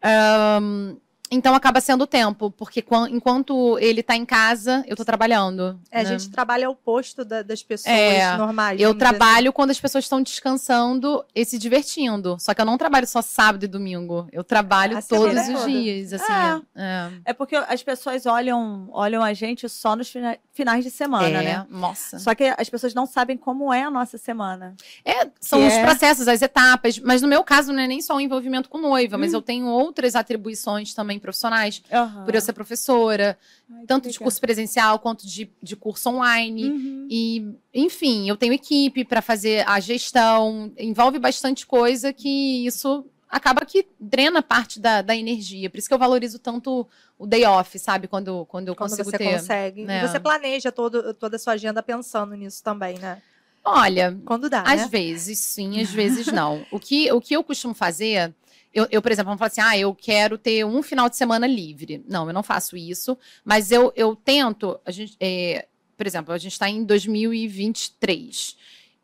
Um, 0.03 0.99
então, 1.33 1.53
acaba 1.55 1.81
sendo 1.81 2.03
o 2.03 2.07
tempo, 2.07 2.51
porque 2.51 2.81
quan- 2.81 3.09
enquanto 3.09 3.77
ele 3.79 4.01
tá 4.03 4.15
em 4.15 4.25
casa, 4.25 4.83
eu 4.87 4.95
tô 4.95 5.03
trabalhando. 5.03 5.79
É, 5.91 6.01
a 6.01 6.03
né? 6.03 6.09
gente 6.09 6.29
trabalha 6.29 6.67
ao 6.67 6.73
oposto 6.73 7.25
da- 7.25 7.41
das 7.41 7.61
pessoas 7.63 7.93
É, 7.95 8.37
normais. 8.37 8.79
Eu 8.79 8.93
dizer 8.93 9.05
assim. 9.05 9.17
trabalho 9.17 9.53
quando 9.53 9.71
as 9.71 9.79
pessoas 9.79 10.05
estão 10.05 10.21
descansando 10.21 11.23
e 11.35 11.43
se 11.45 11.57
divertindo. 11.57 12.37
Só 12.39 12.53
que 12.53 12.61
eu 12.61 12.65
não 12.65 12.77
trabalho 12.77 13.07
só 13.07 13.21
sábado 13.21 13.63
e 13.63 13.67
domingo. 13.67 14.27
Eu 14.31 14.43
trabalho 14.43 14.97
A 14.97 15.01
todos 15.01 15.35
os 15.41 15.47
toda. 15.47 15.67
dias, 15.67 16.13
assim. 16.13 16.31
é. 16.75 17.09
É 17.25 17.33
porque 17.33 17.55
as 17.55 17.81
pessoas 17.83 18.25
olham, 18.25 18.87
olham 18.91 19.23
a 19.23 19.33
gente 19.33 19.67
só 19.67 19.95
nos 19.95 20.09
fina- 20.09 20.37
finais 20.51 20.83
de 20.83 20.91
semana, 20.91 21.27
É, 21.41 21.43
né? 21.43 21.65
nossa. 21.69 22.19
Só 22.19 22.35
que 22.35 22.43
as 22.57 22.69
pessoas 22.69 22.93
não 22.93 23.05
sabem 23.05 23.35
como 23.37 23.73
é 23.73 23.83
a 23.83 23.89
nossa 23.91 24.17
semana. 24.17 24.75
É, 25.03 25.27
são 25.39 25.59
Que 25.59 25.67
os 25.67 25.73
é- 25.73 25.83
processos, 25.83 26.27
as 26.27 26.41
etapas. 26.41 26.99
Mas 26.99 27.21
no 27.21 27.27
meu 27.27 27.43
caso, 27.43 27.73
não 27.73 27.79
é 27.81 27.87
nem 27.87 28.01
só 28.01 28.15
o 28.15 28.21
envolvimento 28.21 28.69
com 28.69 28.77
noiva, 28.77 29.15
Hum. 29.17 29.19
mas 29.19 29.33
eu 29.33 29.41
tenho 29.41 29.65
outras 29.67 30.15
atribuições 30.15 30.93
também 30.93 31.19
profissionais. 31.23 31.81
Aham. 31.91 32.25
Por 32.25 32.35
eu 32.35 32.41
ser 32.41 32.53
professora, 32.53 33.37
Ai, 33.71 33.85
tanto 33.87 34.09
de 34.11 34.19
curso 34.19 34.39
presencial 34.39 34.99
quanto 34.99 35.25
de, 35.25 35.49
de 35.61 35.75
curso 35.75 36.09
online. 36.09 36.69
Uhum. 36.69 37.07
E, 37.09 37.47
enfim, 37.73 38.29
eu 38.29 38.37
tenho 38.37 38.53
equipe 38.53 39.03
para 39.03 39.21
fazer 39.21 39.67
a 39.67 39.79
gestão, 39.79 40.71
envolve 40.77 41.17
bastante 41.17 41.65
coisa 41.65 42.13
que 42.13 42.65
isso 42.67 43.05
acaba 43.29 43.65
que 43.65 43.87
drena 43.99 44.43
parte 44.43 44.79
da, 44.79 45.01
da 45.01 45.15
energia. 45.15 45.67
Por 45.69 45.79
isso 45.79 45.87
que 45.87 45.93
eu 45.93 45.97
valorizo 45.97 46.37
tanto 46.37 46.87
o 47.17 47.25
day 47.25 47.43
off, 47.45 47.79
sabe? 47.79 48.07
Quando, 48.07 48.45
quando 48.45 48.67
eu 48.67 48.75
Quando 48.75 48.91
consigo 48.91 49.09
você 49.09 49.17
ter. 49.17 49.33
consegue. 49.39 49.85
né? 49.85 50.03
E 50.03 50.07
você 50.07 50.19
planeja 50.19 50.71
todo, 50.71 51.13
toda 51.15 51.37
a 51.37 51.39
sua 51.39 51.53
agenda 51.53 51.81
pensando 51.81 52.35
nisso 52.35 52.61
também, 52.63 52.99
né? 52.99 53.21
Olha, 53.65 54.19
Quando 54.25 54.49
dá, 54.49 54.61
às 54.63 54.81
né? 54.81 54.87
vezes 54.87 55.39
sim, 55.39 55.79
às 55.81 55.89
vezes 55.89 56.27
não. 56.27 56.65
O 56.69 56.79
que, 56.79 57.09
o 57.13 57.21
que 57.21 57.33
eu 57.33 57.43
costumo 57.43 57.73
fazer. 57.73 58.33
Eu, 58.73 58.87
eu, 58.89 59.01
por 59.01 59.11
exemplo, 59.11 59.27
vamos 59.27 59.39
falar 59.39 59.47
assim, 59.47 59.61
ah, 59.61 59.77
eu 59.77 59.93
quero 59.93 60.37
ter 60.37 60.65
um 60.65 60.81
final 60.81 61.07
de 61.07 61.15
semana 61.15 61.45
livre. 61.45 62.03
Não, 62.07 62.27
eu 62.27 62.33
não 62.33 62.41
faço 62.41 62.75
isso, 62.75 63.17
mas 63.45 63.71
eu, 63.71 63.93
eu 63.95 64.15
tento, 64.15 64.79
a 64.85 64.91
gente, 64.91 65.15
é, 65.19 65.67
por 65.95 66.07
exemplo, 66.07 66.33
a 66.33 66.37
gente 66.37 66.53
está 66.53 66.67
em 66.67 66.83
2023. 66.83 68.57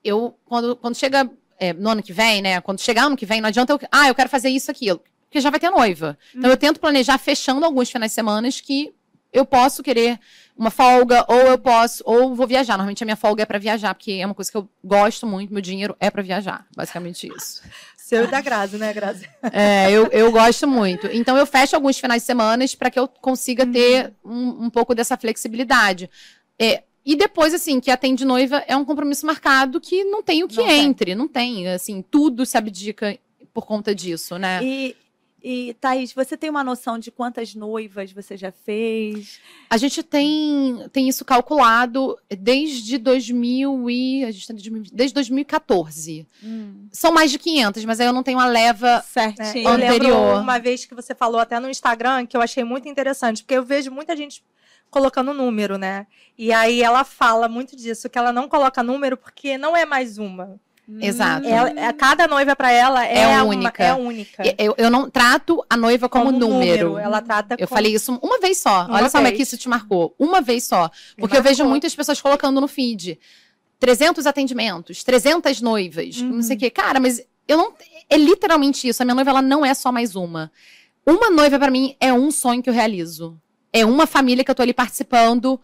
Eu, 0.04 0.36
quando, 0.46 0.76
quando 0.76 0.96
chega 0.96 1.30
é, 1.60 1.74
no 1.74 1.90
ano 1.90 2.02
que 2.02 2.14
vem, 2.14 2.42
né? 2.42 2.60
Quando 2.62 2.80
chegar 2.80 3.04
ano 3.04 3.18
que 3.18 3.26
vem, 3.26 3.42
não 3.42 3.50
adianta 3.50 3.74
eu, 3.74 3.80
ah, 3.92 4.08
eu 4.08 4.16
quero 4.16 4.30
fazer 4.30 4.50
isso, 4.50 4.72
aquilo, 4.72 5.02
porque 5.26 5.42
já 5.42 5.50
vai 5.50 5.60
ter 5.60 5.70
noiva. 5.70 6.18
Então 6.34 6.50
eu 6.50 6.58
tento 6.58 6.80
planejar 6.80 7.18
fechando 7.18 7.66
alguns 7.66 7.92
finais 7.92 8.12
de 8.12 8.16
semana 8.16 8.50
que 8.52 8.94
eu 9.32 9.46
posso 9.46 9.84
querer 9.84 10.20
uma 10.58 10.72
folga, 10.72 11.24
ou 11.28 11.38
eu 11.38 11.58
posso, 11.58 12.04
ou 12.06 12.36
vou 12.36 12.48
viajar. 12.48 12.74
Normalmente 12.74 13.04
a 13.04 13.06
minha 13.06 13.16
folga 13.16 13.44
é 13.44 13.46
para 13.46 13.60
viajar, 13.60 13.94
porque 13.94 14.14
é 14.14 14.26
uma 14.26 14.34
coisa 14.34 14.52
que 14.52 14.58
eu 14.58 14.68
gosto 14.84 15.28
muito, 15.28 15.54
meu 15.54 15.62
dinheiro 15.62 15.96
é 16.00 16.10
para 16.10 16.22
viajar, 16.22 16.66
basicamente 16.76 17.28
isso. 17.28 17.62
Seu 18.10 18.24
e 18.24 18.28
da 18.28 18.42
Grazi, 18.42 18.78
né, 18.78 18.92
Grazi? 18.92 19.30
É, 19.54 19.92
eu, 19.92 20.08
eu 20.08 20.32
gosto 20.32 20.68
muito. 20.68 21.06
Então 21.14 21.38
eu 21.38 21.46
fecho 21.46 21.76
alguns 21.76 22.00
finais 22.00 22.24
de 22.24 22.26
semana 22.26 22.66
para 22.76 22.90
que 22.90 23.00
eu 23.00 23.08
consiga 23.08 23.68
ter 23.68 24.12
um, 24.26 24.66
um 24.66 24.70
pouco 24.72 24.96
dessa 24.96 25.16
flexibilidade. 25.16 26.10
É, 26.58 26.82
e 27.06 27.16
depois, 27.16 27.54
assim, 27.54 27.80
que 27.80 27.92
atende 27.92 28.26
noiva 28.26 28.64
é 28.68 28.76
um 28.76 28.84
compromisso 28.84 29.28
marcado 29.28 29.80
que 29.80 30.04
não 30.04 30.24
tem 30.24 30.44
o 30.44 30.48
que 30.48 30.58
Não 30.58 30.66
tem. 30.66 30.86
entre, 30.86 31.14
não 31.14 31.28
tem. 31.28 31.68
Assim, 31.68 32.02
tudo 32.02 32.48
se 32.48 32.58
abdica 32.58 33.16
por 33.54 33.68
conta 33.68 33.94
disso, 33.94 34.40
né? 34.40 34.60
E, 34.64 34.96
e, 35.44 35.74
Thaís, 35.80 36.14
você 36.14 36.36
tem 36.36 36.50
uma 36.50 36.64
noção 36.64 37.00
de 37.00 37.12
quantas 37.12 37.56
noivas 37.56 38.12
você 38.12 38.36
já 38.36 38.52
fez? 38.52 39.40
A 39.70 39.78
gente 39.78 40.04
tem, 40.04 40.86
tem 40.92 41.08
isso 41.08 41.24
calculado 41.24 42.18
desde 42.30 42.98
2000 42.98 43.90
e, 43.90 44.26
a 44.26 44.32
gente 44.32 44.48
tá 44.48 44.54
em 44.54 44.58
2000 44.58 44.84
desde 44.92 45.14
2014. 45.14 46.28
São 46.92 47.12
mais 47.12 47.32
de 47.32 47.40
500, 47.40 47.86
mas 47.86 48.00
aí 48.00 48.08
eu 48.08 48.14
não 48.14 48.24
tenho 48.24 48.40
a 48.40 48.46
leva 48.46 48.88
É, 48.88 49.02
Certinho. 49.02 49.70
eu 49.70 49.76
lembro 49.78 49.96
Anterior. 49.96 50.42
uma 50.42 50.60
vez 50.60 50.86
que 50.86 50.96
você 50.96 51.16
falou 51.16 51.40
até 51.40 51.60
no 51.60 51.70
Instagram 51.70 52.26
que 52.26 52.36
eu 52.36 52.42
achei 52.42 52.64
muito 52.64 52.88
interessante, 52.88 53.44
porque 53.44 53.56
eu 53.56 53.64
vejo 53.64 53.92
muita 53.92 54.16
gente 54.16 54.44
colocando 54.90 55.34
número, 55.34 55.78
né? 55.78 56.08
E 56.38 56.52
aí 56.52 56.82
ela 56.82 57.04
fala 57.04 57.48
muito 57.48 57.76
disso, 57.76 58.10
que 58.10 58.18
ela 58.18 58.34
não 58.34 58.48
coloca 58.50 58.82
número 58.82 59.16
porque 59.16 59.58
não 59.58 59.76
é 59.78 59.86
mais 59.86 60.18
uma. 60.18 60.60
Exato. 61.02 61.48
Ela, 61.48 61.70
é- 61.70 61.94
cada 61.94 62.28
noiva 62.28 62.56
para 62.56 62.72
ela 62.72 63.06
é, 63.06 63.20
É 63.20 63.28
uma- 63.28 63.44
única. 63.44 63.84
é 63.84 63.94
única. 63.94 64.56
Eu, 64.58 64.74
eu 64.78 64.90
não 64.90 65.10
trato 65.10 65.64
a 65.70 65.78
noiva 65.78 66.10
como, 66.10 66.32
número. 66.32 66.98
Ela 66.98 67.22
trata 67.22 67.56
Eu 67.56 67.68
como- 67.68 67.76
falei 67.78 67.94
isso 67.94 68.18
uma 68.22 68.40
vez 68.40 68.58
só. 68.58 68.86
Uma 68.86 68.96
Olha 68.98 69.10
só 69.10 69.18
como 69.18 69.28
é 69.28 69.32
que 69.32 69.38
vez. 69.38 69.48
isso 69.50 69.58
te 69.58 69.70
marcou. 69.70 70.16
Uma 70.18 70.42
vez 70.42 70.64
só. 70.66 70.90
Porque 71.18 71.38
eu 71.38 71.44
vejo 71.44 71.64
muitas 71.66 71.94
pessoas 71.96 72.20
colocando 72.22 72.60
no 72.60 72.68
feed 72.68 73.20
300 73.80 74.26
atendimentos, 74.26 75.04
300 75.04 75.62
noivas, 75.62 76.18
Uhum. 76.20 76.30
não 76.38 76.42
sei 76.42 76.56
o 76.56 76.60
quê. 76.60 76.70
Cara, 76.70 77.00
mas 77.00 77.22
eu 77.48 77.58
não. 77.58 77.74
É 78.10 78.18
literalmente 78.18 78.88
isso. 78.88 79.02
A 79.02 79.06
minha 79.06 79.16
noiva, 79.16 79.30
ela 79.30 79.42
não 79.42 79.66
é 79.66 79.74
só 79.74 79.92
mais 79.92 80.16
uma. 80.16 80.52
Uma 81.06 81.30
noiva, 81.30 81.58
pra 81.60 81.72
mim, 81.72 81.96
é 82.00 82.12
um 82.12 82.30
sonho 82.32 82.62
que 82.62 82.70
eu 82.70 82.74
realizo. 82.74 83.40
É 83.72 83.86
uma 83.86 84.06
família 84.08 84.44
que 84.44 84.50
eu 84.52 84.56
tô 84.56 84.62
ali 84.64 84.74
participando, 84.74 85.60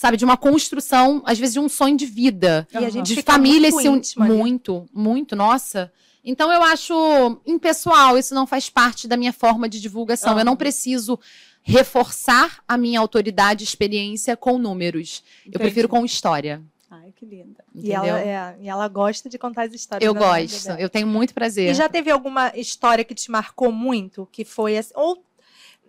sabe, 0.00 0.16
de 0.16 0.24
uma 0.24 0.38
construção, 0.38 1.22
às 1.26 1.38
vezes, 1.38 1.52
de 1.52 1.60
um 1.60 1.68
sonho 1.68 1.94
de 1.94 2.06
vida. 2.06 2.66
E 2.72 2.78
a 2.78 2.88
gente 2.88 3.04
de 3.04 3.16
fica 3.16 3.34
família 3.34 3.70
muito 3.70 3.82
se 3.82 3.88
un... 3.90 3.96
íntima 3.96 4.24
muito, 4.24 4.88
muito, 4.94 5.36
nossa. 5.36 5.92
Então 6.24 6.50
eu 6.50 6.62
acho 6.62 7.38
impessoal, 7.44 8.16
isso 8.16 8.34
não 8.34 8.46
faz 8.46 8.70
parte 8.70 9.06
da 9.06 9.14
minha 9.14 9.30
forma 9.30 9.68
de 9.68 9.78
divulgação. 9.78 10.38
Eu 10.38 10.44
não 10.44 10.56
preciso 10.56 11.20
reforçar 11.60 12.64
a 12.66 12.78
minha 12.78 12.98
autoridade 12.98 13.62
e 13.62 13.66
experiência 13.66 14.34
com 14.38 14.56
números. 14.56 15.22
Eu 15.44 15.60
prefiro 15.60 15.86
com 15.86 16.02
história. 16.02 16.62
Ai, 16.90 17.12
que 17.14 17.26
linda. 17.26 17.62
E 17.74 17.92
ela, 17.92 18.20
é, 18.20 18.56
e 18.58 18.70
ela 18.70 18.88
gosta 18.88 19.28
de 19.28 19.36
contar 19.36 19.66
as 19.66 19.74
histórias. 19.74 20.06
eu 20.06 20.14
gosto, 20.14 20.70
eu 20.78 20.88
tenho 20.88 21.06
muito 21.06 21.34
prazer. 21.34 21.72
E 21.72 21.74
já 21.74 21.90
teve 21.90 22.10
alguma 22.10 22.50
história 22.56 23.04
que 23.04 23.14
te 23.14 23.30
marcou 23.30 23.70
muito? 23.70 24.26
Que 24.32 24.46
foi 24.46 24.78
assim, 24.78 24.94
ou, 24.94 25.22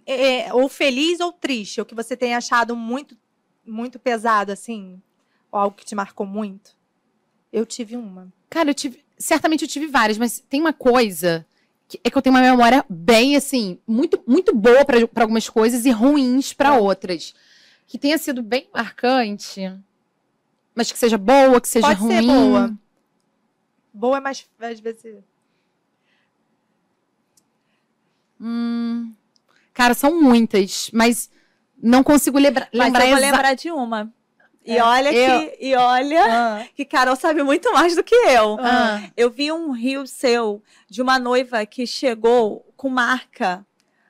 é, 0.06 0.54
ou 0.54 0.68
feliz 0.68 1.22
ou 1.22 1.32
triste, 1.32 1.80
ou 1.80 1.86
que 1.86 1.96
você 1.96 2.18
tenha 2.18 2.38
achado 2.38 2.76
muito, 2.76 3.16
muito 3.72 3.98
pesado, 4.00 4.52
assim? 4.52 5.02
Ou 5.52 5.60
algo 5.60 5.76
que 5.76 5.86
te 5.86 5.96
marcou 5.96 6.26
muito? 6.26 6.76
Eu 7.52 7.66
tive 7.66 7.96
uma. 7.98 8.32
Cara, 8.50 8.70
eu 8.70 8.74
tive. 8.74 9.04
Certamente 9.18 9.64
eu 9.64 9.68
tive 9.68 9.88
várias, 9.88 10.18
mas 10.18 10.40
tem 10.50 10.60
uma 10.62 10.74
coisa. 10.74 11.46
Que 11.88 12.00
é 12.04 12.10
que 12.10 12.18
eu 12.18 12.22
tenho 12.22 12.36
uma 12.36 12.42
memória 12.42 12.86
bem, 12.90 13.36
assim, 13.36 13.78
muito, 13.86 14.24
muito 14.26 14.56
boa 14.56 14.86
para 14.86 14.98
algumas 15.24 15.50
coisas 15.50 15.86
e 15.86 15.92
ruins 15.92 16.54
para 16.54 16.76
É. 16.76 16.80
outras. 16.80 17.34
Que 17.88 17.98
tenha 17.98 18.18
sido 18.18 18.42
bem 18.42 18.70
marcante. 18.74 19.62
Mas 20.74 20.90
que 20.92 20.98
seja 20.98 21.18
boa, 21.18 21.60
que 21.60 21.68
seja 21.68 21.88
Pode 21.88 22.00
ruim. 22.00 22.16
ser 22.16 22.22
boa. 22.26 22.78
Boa 23.94 24.18
é 24.18 24.22
mais, 24.22 24.48
às 24.60 24.80
vezes. 24.80 25.18
Hum, 28.40 29.14
cara, 29.74 29.94
são 29.94 30.20
muitas, 30.20 30.90
mas 30.94 31.30
não 31.82 32.04
consigo 32.04 32.38
Mas 32.40 32.46
lembrar 32.74 33.06
eu 33.06 33.12
vou 33.12 33.20
lembrar 33.20 33.54
de 33.56 33.72
uma. 33.72 34.12
E 34.66 34.78
É, 34.78 34.84
olha 34.84 35.12
eu- 35.12 35.40
que, 35.50 35.58
e 35.60 35.76
olha 35.76 36.24
Ah, 36.24 36.66
que 36.76 36.86
Carol 36.86 37.16
sabe 37.16 37.42
muito 37.42 37.74
mais 37.74 37.96
do 37.96 38.04
que 38.04 38.14
eu. 38.14 38.58
Ah, 38.62 39.02
Eu 39.18 39.32
vi 39.32 39.52
um 39.52 39.72
rio 39.72 40.06
seu 40.06 40.62
de 40.90 41.02
uma 41.02 41.18
noiva 41.18 41.66
que 41.66 41.88
chegou 41.88 42.64
com 42.78 42.88
marca. 42.90 43.66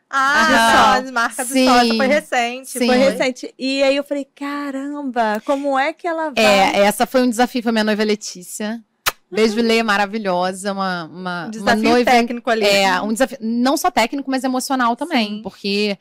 ah 0.10 0.96
Aham. 0.98 1.04
as 1.06 1.12
marcas 1.12 1.48
do 1.48 1.54
Sim. 1.54 1.66
sol. 1.68 1.96
Foi 1.98 2.08
recente. 2.08 2.70
Sim. 2.70 2.86
Foi 2.86 2.98
recente. 2.98 3.54
E 3.58 3.82
aí 3.82 3.96
eu 3.96 4.04
falei, 4.04 4.28
caramba, 4.36 5.42
como 5.46 5.80
é 5.80 5.94
que 5.94 6.06
ela 6.06 6.32
vai? 6.32 6.44
É, 6.44 6.80
essa 6.82 7.06
foi 7.06 7.22
um 7.22 7.30
desafio 7.30 7.64
pra 7.64 7.72
minha 7.72 7.86
noiva 7.86 8.04
Letícia. 8.04 8.84
Beijo, 9.32 9.56
Lê, 9.62 9.82
maravilhosa. 9.82 10.74
Uma, 10.74 11.06
uma, 11.06 11.12
Um 11.14 11.44
uma 11.46 11.50
desafio 11.50 11.90
noiva. 11.92 12.12
técnico 12.12 12.50
ali. 12.50 12.66
É, 12.66 13.00
um 13.00 13.14
desafio, 13.14 13.38
não 13.40 13.78
só 13.78 13.90
técnico, 13.90 14.30
mas 14.30 14.44
emocional 14.44 14.98
também. 14.98 15.36
Sim. 15.38 15.42
Porque 15.42 15.98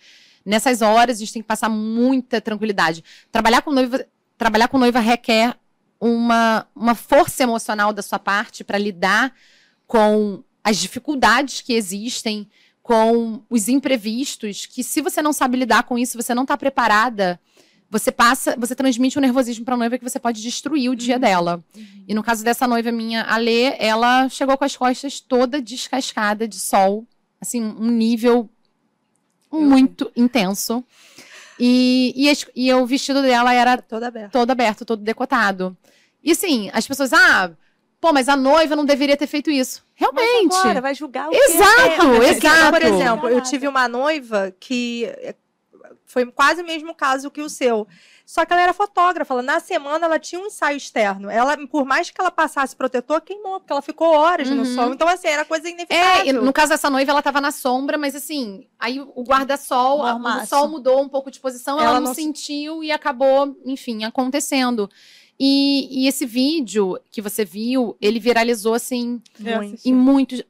nessas 0.51 0.82
horas 0.82 1.16
a 1.16 1.20
gente 1.20 1.32
tem 1.32 1.42
que 1.42 1.48
passar 1.48 1.68
muita 1.68 2.40
tranquilidade. 2.40 3.05
Trabalhar 3.30 3.62
com 3.62 3.70
noiva, 3.70 4.05
trabalhar 4.36 4.66
com 4.66 4.78
noiva 4.78 4.98
requer 4.98 5.55
uma, 6.01 6.66
uma 6.74 6.94
força 6.96 7.44
emocional 7.44 7.92
da 7.92 8.03
sua 8.03 8.18
parte 8.18 8.64
para 8.64 8.76
lidar 8.76 9.32
com 9.86 10.42
as 10.64 10.76
dificuldades 10.76 11.61
que 11.61 11.72
existem, 11.72 12.48
com 12.82 13.42
os 13.48 13.68
imprevistos, 13.68 14.66
que 14.66 14.82
se 14.82 15.01
você 15.01 15.22
não 15.22 15.32
sabe 15.32 15.57
lidar 15.57 15.84
com 15.84 15.96
isso, 15.96 16.20
você 16.20 16.34
não 16.34 16.42
está 16.42 16.57
preparada, 16.57 17.40
você 17.88 18.11
passa, 18.11 18.57
você 18.59 18.74
transmite 18.74 19.18
um 19.18 19.22
nervosismo 19.22 19.64
para 19.64 19.74
a 19.74 19.78
noiva 19.78 19.98
que 19.98 20.05
você 20.05 20.18
pode 20.18 20.42
destruir 20.42 20.90
o 20.90 20.96
dia 20.96 21.18
dela. 21.18 21.62
E 22.09 22.14
no 22.14 22.22
caso 22.22 22.42
dessa 22.42 22.66
noiva 22.66 22.90
minha, 22.90 23.22
a 23.22 23.36
Lê, 23.36 23.76
ela 23.78 24.28
chegou 24.28 24.59
com 24.59 24.64
as 24.64 24.76
costas 24.76 25.20
toda 25.20 25.62
descascada 25.62 26.48
de 26.48 26.59
sol, 26.59 27.07
assim, 27.40 27.62
um 27.62 27.90
nível 27.90 28.48
muito 29.53 30.11
intenso. 30.16 30.84
E, 31.59 32.14
e, 32.16 32.66
e 32.66 32.72
o 32.74 32.86
vestido 32.86 33.20
dela 33.20 33.53
era 33.53 33.76
Toda 33.78 34.09
aberta. 34.09 34.30
todo 34.30 34.51
aberto, 34.51 34.84
todo 34.84 35.03
decotado. 35.03 35.76
E 36.22 36.32
assim, 36.32 36.70
as 36.72 36.86
pessoas, 36.86 37.12
ah, 37.12 37.51
pô, 38.01 38.12
mas 38.12 38.28
a 38.28 38.36
noiva 38.36 38.74
não 38.74 38.84
deveria 38.84 39.16
ter 39.16 39.26
feito 39.26 39.51
isso. 39.51 39.82
Mas 40.01 40.11
Realmente. 40.11 40.57
agora 40.57 40.80
vai 40.80 40.94
julgar 40.94 41.28
o 41.28 41.34
Exato, 41.34 41.74
quê? 41.76 41.82
É, 41.82 41.96
Porque, 41.98 42.46
exato. 42.46 42.70
Por 42.70 42.82
exemplo, 42.82 43.28
eu 43.28 43.40
tive 43.42 43.68
uma 43.68 43.86
noiva 43.86 44.55
que 44.59 45.07
foi 46.11 46.26
quase 46.26 46.62
o 46.62 46.66
mesmo 46.66 46.94
caso 46.94 47.30
que 47.30 47.40
o 47.40 47.48
seu. 47.48 47.86
Só 48.26 48.44
que 48.44 48.52
ela 48.52 48.62
era 48.62 48.72
fotógrafa. 48.72 49.34
Ela, 49.34 49.42
na 49.42 49.61
semana 49.61 50.06
ela 50.06 50.18
tinha 50.18 50.40
um 50.40 50.46
ensaio 50.46 50.76
externo. 50.76 51.28
Ela, 51.30 51.56
por 51.66 51.84
mais 51.84 52.11
que 52.11 52.20
ela 52.20 52.30
passasse 52.30 52.76
protetor, 52.76 53.20
queimou, 53.20 53.58
porque 53.58 53.72
ela 53.72 53.82
ficou 53.82 54.08
horas 54.14 54.48
no 54.50 54.58
Uhum. 54.58 54.74
sol. 54.74 54.92
Então, 54.92 55.08
assim, 55.08 55.26
era 55.28 55.44
coisa 55.44 55.68
É, 55.68 55.72
inevitável. 55.72 56.42
no 56.44 56.52
caso 56.52 56.70
dessa 56.70 56.88
noiva, 56.90 57.11
ela 57.11 57.22
tava 57.22 57.40
na 57.40 57.50
sombra, 57.50 57.98
mas 57.98 58.14
assim, 58.14 58.66
aí 58.78 59.00
o 59.00 59.22
guarda-sol, 59.24 60.00
o 60.02 60.46
sol 60.46 60.68
mudou 60.68 61.02
um 61.02 61.08
pouco 61.08 61.30
de 61.30 61.40
posição, 61.40 61.76
ela, 61.80 61.90
Ela 61.90 62.00
não, 62.00 62.08
não 62.08 62.14
se- 62.14 62.22
sentiu 62.22 62.84
e 62.84 62.92
acabou, 62.92 63.56
enfim, 63.64 64.04
acontecendo. 64.04 64.88
E, 65.38 66.04
e 66.04 66.06
esse 66.06 66.26
vídeo 66.26 66.98
que 67.11 67.22
você 67.22 67.44
viu, 67.44 67.96
ele 68.00 68.20
viralizou 68.20 68.74
assim 68.74 69.20
em 69.84 69.94
muitos. 69.94 70.42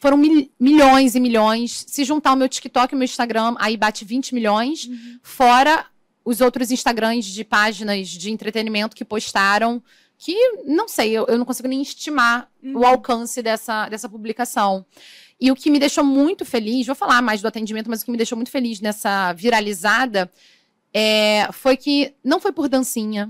Foram 0.00 0.16
mil- 0.16 0.50
milhões 0.58 1.14
e 1.14 1.20
milhões. 1.20 1.84
Se 1.88 2.04
juntar 2.04 2.32
o 2.32 2.36
meu 2.36 2.48
TikTok 2.48 2.92
e 2.92 2.96
o 2.96 2.98
meu 2.98 3.04
Instagram, 3.04 3.54
aí 3.58 3.76
bate 3.76 4.04
20 4.04 4.34
milhões. 4.34 4.86
Uhum. 4.86 5.18
Fora 5.22 5.86
os 6.24 6.40
outros 6.40 6.70
Instagrams 6.70 7.26
de 7.26 7.44
páginas 7.44 8.08
de 8.08 8.30
entretenimento 8.30 8.96
que 8.96 9.04
postaram. 9.04 9.82
Que, 10.16 10.34
não 10.64 10.86
sei, 10.88 11.10
eu, 11.10 11.26
eu 11.26 11.36
não 11.36 11.44
consigo 11.44 11.68
nem 11.68 11.82
estimar 11.82 12.48
Uhum. 12.62 12.78
o 12.78 12.86
alcance 12.86 13.42
dessa, 13.42 13.88
dessa 13.88 14.08
publicação. 14.08 14.86
E 15.40 15.50
o 15.50 15.54
que 15.56 15.68
me 15.70 15.78
deixou 15.78 16.02
muito 16.04 16.44
feliz, 16.46 16.86
vou 16.86 16.94
falar 16.94 17.20
mais 17.20 17.42
do 17.42 17.48
atendimento, 17.48 17.90
mas 17.90 18.00
o 18.00 18.04
que 18.06 18.10
me 18.10 18.16
deixou 18.16 18.36
muito 18.36 18.50
feliz 18.50 18.80
nessa 18.80 19.32
viralizada 19.34 20.30
é, 20.94 21.48
foi 21.52 21.76
que 21.76 22.14
não 22.24 22.38
foi 22.40 22.52
por 22.52 22.68
dancinha, 22.68 23.28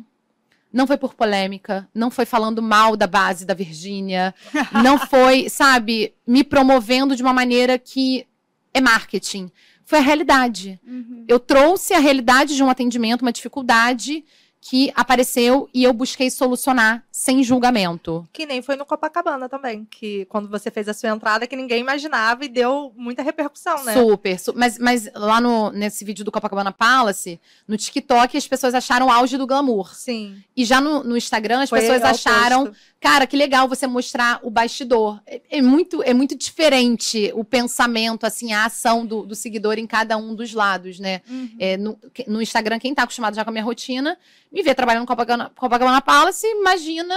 não 0.75 0.89
foi 0.89 0.97
por 0.97 1.15
polêmica, 1.15 1.89
não 1.95 2.11
foi 2.11 2.27
falando 2.27 2.61
mal 2.61 2.97
da 2.97 3.07
base 3.07 3.47
da 3.47 3.55
Virgínia, 3.55 4.35
não 4.83 4.99
foi, 4.99 5.49
sabe, 5.49 6.13
me 6.27 6.43
promovendo 6.43 7.15
de 7.15 7.23
uma 7.23 7.33
maneira 7.33 7.79
que 7.79 8.27
é 8.75 8.81
marketing. 8.81 9.53
Foi 9.85 10.01
a 10.01 10.03
realidade. 10.03 10.81
Uhum. 10.85 11.25
Eu 11.29 11.39
trouxe 11.39 11.95
a 11.95 12.01
realidade 12.01 12.57
de 12.57 12.63
um 12.65 12.69
atendimento, 12.69 13.23
uma 13.23 13.33
dificuldade 13.33 14.25
que 14.61 14.91
apareceu 14.97 15.69
e 15.73 15.85
eu 15.85 15.93
busquei 15.93 16.29
solucionar 16.29 17.05
sem 17.25 17.43
julgamento. 17.43 18.29
Que 18.31 18.45
nem 18.45 18.61
foi 18.61 18.77
no 18.77 18.85
Copacabana 18.85 19.49
também. 19.49 19.87
Que 19.91 20.27
quando 20.27 20.47
você 20.47 20.71
fez 20.71 20.87
a 20.91 20.93
sua 20.93 21.09
entrada, 21.09 21.47
que 21.47 21.57
ninguém 21.57 21.81
imaginava 21.81 22.45
e 22.45 22.49
deu 22.49 22.93
muita 22.95 23.23
repercussão, 23.23 23.83
né? 23.83 23.95
Super, 23.95 24.39
su- 24.39 24.53
mas, 24.55 24.79
mas 24.79 25.09
lá 25.15 25.41
no, 25.41 25.71
nesse 25.71 26.05
vídeo 26.05 26.23
do 26.23 26.31
Copacabana 26.31 26.71
Palace, 26.71 27.41
no 27.67 27.79
TikTok, 27.79 28.37
as 28.37 28.47
pessoas 28.47 28.75
acharam 28.75 29.07
o 29.07 29.11
auge 29.11 29.39
do 29.39 29.47
glamour. 29.47 29.95
Sim. 29.95 30.45
E 30.55 30.67
já 30.67 30.83
no, 30.83 31.03
no 31.03 31.17
Instagram, 31.17 31.63
as 31.63 31.71
Foi 31.71 31.81
pessoas 31.81 32.03
acharam, 32.03 32.71
cara, 33.01 33.27
que 33.27 33.39
legal 33.39 33.67
você 33.67 33.87
mostrar 33.87 34.41
o 34.43 34.51
bastidor. 34.51 35.19
É, 35.27 35.41
é 35.49 35.63
muito, 35.63 36.03
é 36.03 36.13
muito 36.13 36.37
diferente 36.37 37.33
o 37.35 37.43
pensamento, 37.43 38.27
assim, 38.27 38.53
a 38.53 38.67
ação 38.67 39.07
do, 39.07 39.25
do 39.25 39.35
seguidor 39.35 39.79
em 39.79 39.87
cada 39.87 40.19
um 40.19 40.35
dos 40.35 40.53
lados, 40.53 41.01
né? 41.01 41.23
Uhum. 41.27 41.57
É, 41.59 41.79
no, 41.79 41.99
no 42.27 42.43
Instagram, 42.43 42.79
quem 42.79 42.95
tá 42.95 43.05
acostumado 43.05 43.35
já 43.35 43.43
com 43.43 43.49
a 43.49 43.53
minha 43.53 43.65
rotina, 43.65 44.19
me 44.53 44.63
vê 44.63 44.75
trabalhando 44.75 45.01
no 45.03 45.07
Copacabana, 45.07 45.51
Copacabana 45.57 46.03
Palace, 46.03 46.47
imagina 46.47 47.14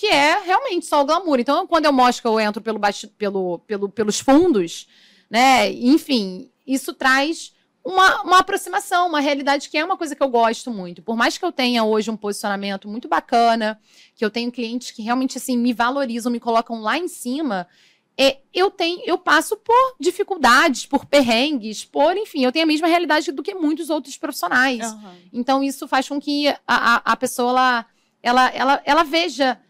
que 0.00 0.06
é 0.06 0.40
realmente 0.40 0.86
só 0.86 1.02
o 1.02 1.04
glamour. 1.04 1.38
Então, 1.38 1.66
quando 1.66 1.84
eu 1.84 1.92
mostro 1.92 2.22
que 2.22 2.28
eu 2.28 2.40
entro 2.40 2.62
pelo, 2.62 2.80
pelo, 3.18 3.58
pelo, 3.58 3.88
pelos 3.90 4.18
fundos, 4.18 4.88
né? 5.28 5.70
Enfim, 5.70 6.50
isso 6.66 6.94
traz 6.94 7.52
uma, 7.84 8.22
uma 8.22 8.38
aproximação, 8.38 9.08
uma 9.08 9.20
realidade 9.20 9.68
que 9.68 9.76
é 9.76 9.84
uma 9.84 9.98
coisa 9.98 10.16
que 10.16 10.22
eu 10.22 10.30
gosto 10.30 10.70
muito. 10.70 11.02
Por 11.02 11.16
mais 11.16 11.36
que 11.36 11.44
eu 11.44 11.52
tenha 11.52 11.84
hoje 11.84 12.10
um 12.10 12.16
posicionamento 12.16 12.88
muito 12.88 13.08
bacana, 13.08 13.78
que 14.16 14.24
eu 14.24 14.30
tenho 14.30 14.50
clientes 14.50 14.90
que 14.90 15.02
realmente 15.02 15.36
assim 15.36 15.58
me 15.58 15.74
valorizam, 15.74 16.32
me 16.32 16.40
colocam 16.40 16.80
lá 16.80 16.96
em 16.96 17.06
cima, 17.06 17.68
é, 18.16 18.38
eu 18.54 18.70
tenho, 18.70 19.02
eu 19.04 19.18
passo 19.18 19.54
por 19.54 19.96
dificuldades, 20.00 20.86
por 20.86 21.04
perrengues, 21.04 21.84
por, 21.84 22.16
enfim, 22.16 22.42
eu 22.42 22.50
tenho 22.52 22.64
a 22.64 22.66
mesma 22.66 22.88
realidade 22.88 23.30
do 23.32 23.42
que 23.42 23.54
muitos 23.54 23.90
outros 23.90 24.16
profissionais. 24.16 24.80
Aham. 24.80 25.14
Então, 25.30 25.62
isso 25.62 25.86
faz 25.86 26.08
com 26.08 26.18
que 26.18 26.48
a, 26.48 26.56
a, 26.66 26.96
a 27.04 27.16
pessoa 27.16 27.50
ela, 27.50 27.86
ela, 28.22 28.48
ela, 28.48 28.82
ela 28.86 29.02
veja 29.02 29.60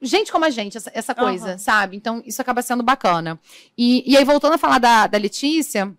gente 0.00 0.32
como 0.32 0.44
a 0.44 0.50
gente, 0.50 0.76
essa, 0.76 0.90
essa 0.94 1.14
coisa, 1.14 1.50
Aham. 1.50 1.58
sabe? 1.58 1.96
Então, 1.96 2.22
isso 2.24 2.40
acaba 2.40 2.62
sendo 2.62 2.82
bacana. 2.82 3.38
E, 3.76 4.02
e 4.10 4.16
aí, 4.16 4.24
voltando 4.24 4.54
a 4.54 4.58
falar 4.58 4.78
da, 4.78 5.06
da 5.06 5.18
Letícia, 5.18 5.94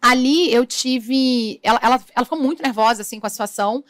ali 0.00 0.52
eu 0.52 0.66
tive. 0.66 1.60
Ela, 1.62 1.80
ela, 1.82 2.04
ela 2.14 2.24
ficou 2.24 2.38
muito 2.38 2.62
nervosa, 2.62 3.02
assim, 3.02 3.18
com 3.18 3.26
a 3.26 3.30
situação, 3.30 3.84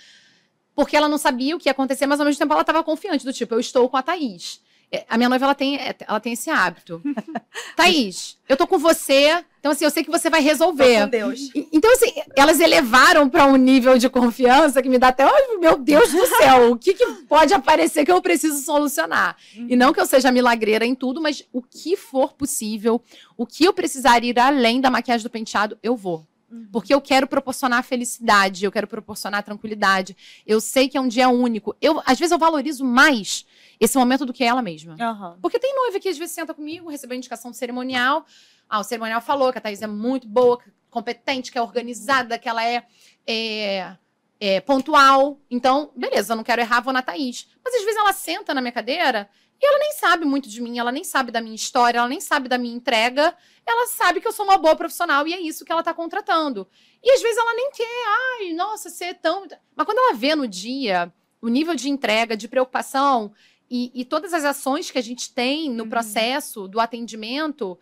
porque 0.74 0.96
ela 0.96 1.08
não 1.08 1.18
sabia 1.18 1.56
o 1.56 1.58
que 1.58 1.68
ia 1.68 1.72
acontecer, 1.72 2.06
mas 2.06 2.20
ao 2.20 2.26
mesmo 2.26 2.38
tempo 2.38 2.52
ela 2.52 2.62
estava 2.62 2.84
confiante, 2.84 3.24
do 3.24 3.32
tipo, 3.32 3.54
eu 3.54 3.60
estou 3.60 3.88
com 3.88 3.96
a 3.96 4.02
Thaís. 4.02 4.60
É, 4.90 5.04
A 5.08 5.16
minha 5.16 5.28
noiva, 5.28 5.44
ela 5.44 5.54
tem, 5.54 5.76
é, 5.76 5.94
ela 6.06 6.20
tem 6.20 6.32
esse 6.32 6.50
hábito. 6.50 7.02
Thaís, 7.76 8.38
eu 8.48 8.56
tô 8.56 8.66
com 8.66 8.78
você, 8.78 9.44
então 9.58 9.72
assim, 9.72 9.84
eu 9.84 9.90
sei 9.90 10.04
que 10.04 10.10
você 10.10 10.28
vai 10.28 10.40
Tô 10.40 10.46
resolver. 10.46 11.00
com 11.02 11.08
Deus. 11.08 11.50
Então, 11.72 11.92
assim, 11.92 12.12
elas 12.36 12.60
elevaram 12.60 13.28
para 13.28 13.46
um 13.46 13.56
nível 13.56 13.96
de 13.98 14.08
confiança 14.08 14.82
que 14.82 14.88
me 14.88 14.98
dá 14.98 15.08
até, 15.08 15.26
oh, 15.26 15.58
meu 15.58 15.78
Deus 15.78 16.12
do 16.12 16.26
céu, 16.26 16.72
o 16.72 16.76
que, 16.76 16.94
que 16.94 17.06
pode 17.28 17.54
aparecer 17.54 18.04
que 18.04 18.12
eu 18.12 18.20
preciso 18.22 18.62
solucionar? 18.62 19.36
E 19.56 19.74
não 19.74 19.92
que 19.92 20.00
eu 20.00 20.06
seja 20.06 20.30
milagreira 20.30 20.84
em 20.84 20.94
tudo, 20.94 21.20
mas 21.20 21.42
o 21.52 21.62
que 21.62 21.96
for 21.96 22.34
possível, 22.34 23.00
o 23.36 23.46
que 23.46 23.64
eu 23.64 23.72
precisar 23.72 24.22
ir 24.22 24.38
além 24.38 24.80
da 24.80 24.90
maquiagem 24.90 25.24
do 25.24 25.30
penteado, 25.30 25.78
eu 25.82 25.96
vou. 25.96 26.26
Porque 26.72 26.94
eu 26.94 27.00
quero 27.00 27.26
proporcionar 27.26 27.82
felicidade, 27.82 28.64
eu 28.64 28.72
quero 28.72 28.86
proporcionar 28.86 29.42
tranquilidade. 29.42 30.16
Eu 30.46 30.60
sei 30.60 30.88
que 30.88 30.96
é 30.96 31.00
um 31.00 31.08
dia 31.08 31.28
único. 31.28 31.74
Eu, 31.80 32.02
às 32.04 32.18
vezes 32.18 32.32
eu 32.32 32.38
valorizo 32.38 32.84
mais 32.84 33.46
esse 33.80 33.96
momento 33.98 34.24
do 34.24 34.32
que 34.32 34.44
ela 34.44 34.62
mesma. 34.62 34.96
Aham. 35.00 35.38
Porque 35.40 35.58
tem 35.58 35.74
noiva 35.74 35.98
que 36.00 36.08
às 36.08 36.18
vezes 36.18 36.34
senta 36.34 36.54
comigo, 36.54 36.90
recebeu 36.90 37.16
indicação 37.16 37.50
do 37.50 37.56
cerimonial. 37.56 38.24
Ah, 38.68 38.80
o 38.80 38.84
cerimonial 38.84 39.20
falou 39.20 39.52
que 39.52 39.58
a 39.58 39.60
Thaís 39.60 39.82
é 39.82 39.86
muito 39.86 40.26
boa, 40.26 40.58
competente, 40.90 41.50
que 41.50 41.58
é 41.58 41.62
organizada, 41.62 42.38
que 42.38 42.48
ela 42.48 42.64
é, 42.64 42.84
é, 43.26 43.96
é 44.40 44.60
pontual. 44.60 45.40
Então, 45.50 45.90
beleza, 45.96 46.32
eu 46.32 46.36
não 46.36 46.44
quero 46.44 46.60
errar, 46.60 46.80
vou 46.80 46.92
na 46.92 47.02
Thaís. 47.02 47.48
Mas 47.64 47.74
às 47.74 47.82
vezes 47.82 47.98
ela 47.98 48.12
senta 48.12 48.54
na 48.54 48.60
minha 48.60 48.72
cadeira 48.72 49.28
E 49.60 49.66
ela 49.66 49.78
nem 49.78 49.92
sabe 49.92 50.24
muito 50.24 50.48
de 50.48 50.60
mim, 50.60 50.78
ela 50.78 50.92
nem 50.92 51.04
sabe 51.04 51.30
da 51.30 51.40
minha 51.40 51.54
história, 51.54 51.98
ela 51.98 52.08
nem 52.08 52.20
sabe 52.20 52.48
da 52.48 52.58
minha 52.58 52.74
entrega. 52.74 53.34
Ela 53.66 53.86
sabe 53.86 54.20
que 54.20 54.28
eu 54.28 54.32
sou 54.32 54.44
uma 54.44 54.58
boa 54.58 54.76
profissional 54.76 55.26
e 55.26 55.32
é 55.32 55.40
isso 55.40 55.64
que 55.64 55.72
ela 55.72 55.82
tá 55.82 55.94
contratando. 55.94 56.68
E 57.02 57.10
às 57.10 57.22
vezes 57.22 57.38
ela 57.38 57.54
nem 57.54 57.70
quer, 57.70 58.04
ai, 58.06 58.52
nossa, 58.52 58.90
ser 58.90 59.04
é 59.04 59.14
tão. 59.14 59.46
Mas 59.74 59.86
quando 59.86 59.98
ela 59.98 60.14
vê 60.14 60.34
no 60.34 60.46
dia 60.46 61.12
o 61.40 61.48
nível 61.48 61.74
de 61.74 61.88
entrega, 61.88 62.36
de 62.36 62.48
preocupação 62.48 63.32
e, 63.70 63.90
e 63.94 64.04
todas 64.04 64.32
as 64.32 64.44
ações 64.44 64.90
que 64.90 64.98
a 64.98 65.02
gente 65.02 65.32
tem 65.32 65.70
no 65.70 65.84
uhum. 65.84 65.90
processo 65.90 66.68
do 66.68 66.80
atendimento, 66.80 67.78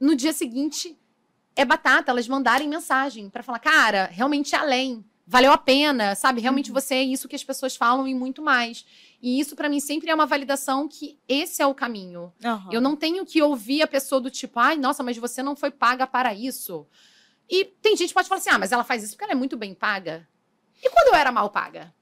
no 0.00 0.14
dia 0.14 0.32
seguinte 0.32 0.98
é 1.56 1.64
batata 1.64 2.10
elas 2.10 2.28
mandarem 2.28 2.68
mensagem 2.68 3.28
para 3.28 3.42
falar, 3.42 3.58
cara, 3.58 4.08
realmente 4.12 4.54
é 4.54 4.58
além, 4.58 5.04
valeu 5.26 5.52
a 5.52 5.58
pena, 5.58 6.14
sabe? 6.14 6.40
Realmente 6.40 6.70
uhum. 6.70 6.74
você 6.74 6.94
é 6.94 7.02
isso 7.02 7.28
que 7.28 7.36
as 7.36 7.44
pessoas 7.44 7.76
falam 7.76 8.06
e 8.06 8.14
muito 8.14 8.42
mais. 8.42 8.86
E 9.20 9.40
isso 9.40 9.56
para 9.56 9.68
mim 9.68 9.80
sempre 9.80 10.10
é 10.10 10.14
uma 10.14 10.26
validação 10.26 10.86
que 10.88 11.18
esse 11.28 11.60
é 11.60 11.66
o 11.66 11.74
caminho. 11.74 12.32
Uhum. 12.44 12.72
Eu 12.72 12.80
não 12.80 12.94
tenho 12.94 13.26
que 13.26 13.42
ouvir 13.42 13.82
a 13.82 13.86
pessoa 13.86 14.20
do 14.20 14.30
tipo, 14.30 14.60
ai, 14.60 14.76
nossa, 14.76 15.02
mas 15.02 15.16
você 15.16 15.42
não 15.42 15.56
foi 15.56 15.70
paga 15.70 16.06
para 16.06 16.32
isso. 16.32 16.86
E 17.50 17.64
tem 17.64 17.96
gente 17.96 18.08
que 18.08 18.14
pode 18.14 18.28
falar 18.28 18.40
assim, 18.40 18.50
ah, 18.50 18.58
mas 18.58 18.70
ela 18.70 18.84
faz 18.84 19.02
isso 19.02 19.14
porque 19.14 19.24
ela 19.24 19.32
é 19.32 19.36
muito 19.36 19.56
bem 19.56 19.74
paga. 19.74 20.28
E 20.82 20.88
quando 20.90 21.08
eu 21.08 21.14
era 21.14 21.32
mal 21.32 21.50
paga? 21.50 21.92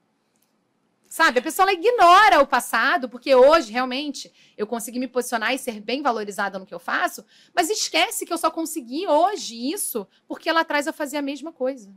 Sabe? 1.08 1.38
A 1.38 1.42
pessoa 1.42 1.72
ignora 1.72 2.42
o 2.42 2.46
passado, 2.46 3.08
porque 3.08 3.34
hoje, 3.34 3.72
realmente, 3.72 4.30
eu 4.54 4.66
consegui 4.66 4.98
me 4.98 5.08
posicionar 5.08 5.54
e 5.54 5.58
ser 5.58 5.80
bem 5.80 6.02
valorizada 6.02 6.58
no 6.58 6.66
que 6.66 6.74
eu 6.74 6.80
faço, 6.80 7.24
mas 7.54 7.70
esquece 7.70 8.26
que 8.26 8.32
eu 8.32 8.36
só 8.36 8.50
consegui 8.50 9.06
hoje 9.06 9.72
isso 9.72 10.06
porque 10.28 10.52
lá 10.52 10.60
atrás 10.60 10.86
eu 10.86 10.92
fazia 10.92 11.20
a 11.20 11.22
mesma 11.22 11.52
coisa. 11.52 11.90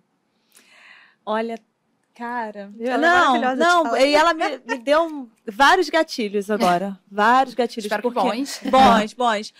Olha, 1.26 1.60
cara. 2.20 2.72
Ela 2.80 2.98
não, 2.98 3.36
é 3.36 3.56
não, 3.56 3.98
e 3.98 4.14
ela 4.14 4.34
me, 4.34 4.58
me, 4.68 4.78
deu 4.78 5.30
vários 5.48 5.90
gatilhos 5.90 6.52
agora. 6.52 7.00
Vários 7.10 7.56
gatilhos. 7.56 7.86
Espero 7.86 8.02
porque, 8.02 8.20
bons. 8.20 8.60
Bons, 8.70 9.14
bons. 9.14 9.54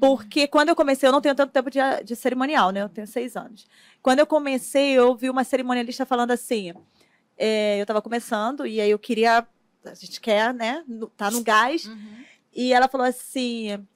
Porque 0.00 0.46
quando 0.46 0.68
eu 0.68 0.76
comecei, 0.76 1.08
eu 1.08 1.12
não 1.12 1.20
tenho 1.20 1.34
tanto 1.34 1.52
tempo 1.52 1.70
de, 1.70 1.78
de 2.04 2.14
cerimonial, 2.14 2.70
né? 2.70 2.82
Eu 2.82 2.88
tenho 2.88 3.06
seis 3.06 3.36
anos. 3.36 3.66
Quando 4.02 4.20
eu 4.20 4.26
comecei, 4.26 4.92
eu 4.92 5.08
ouvi 5.08 5.28
uma 5.28 5.44
cerimonialista 5.44 6.06
falando 6.06 6.30
assim 6.30 6.72
é, 7.36 7.78
eu 7.78 7.82
estava 7.82 8.00
começando 8.00 8.66
e 8.66 8.80
aí 8.80 8.90
eu 8.90 8.98
queria. 8.98 9.46
A 9.84 9.94
gente 9.94 10.20
quer, 10.20 10.52
né? 10.52 10.82
Tá 11.16 11.30
no 11.30 11.42
gás. 11.42 11.86
Uhum. 11.86 12.24
E 12.52 12.72
ela 12.72 12.88
falou 12.88 13.06
assim, 13.06 13.86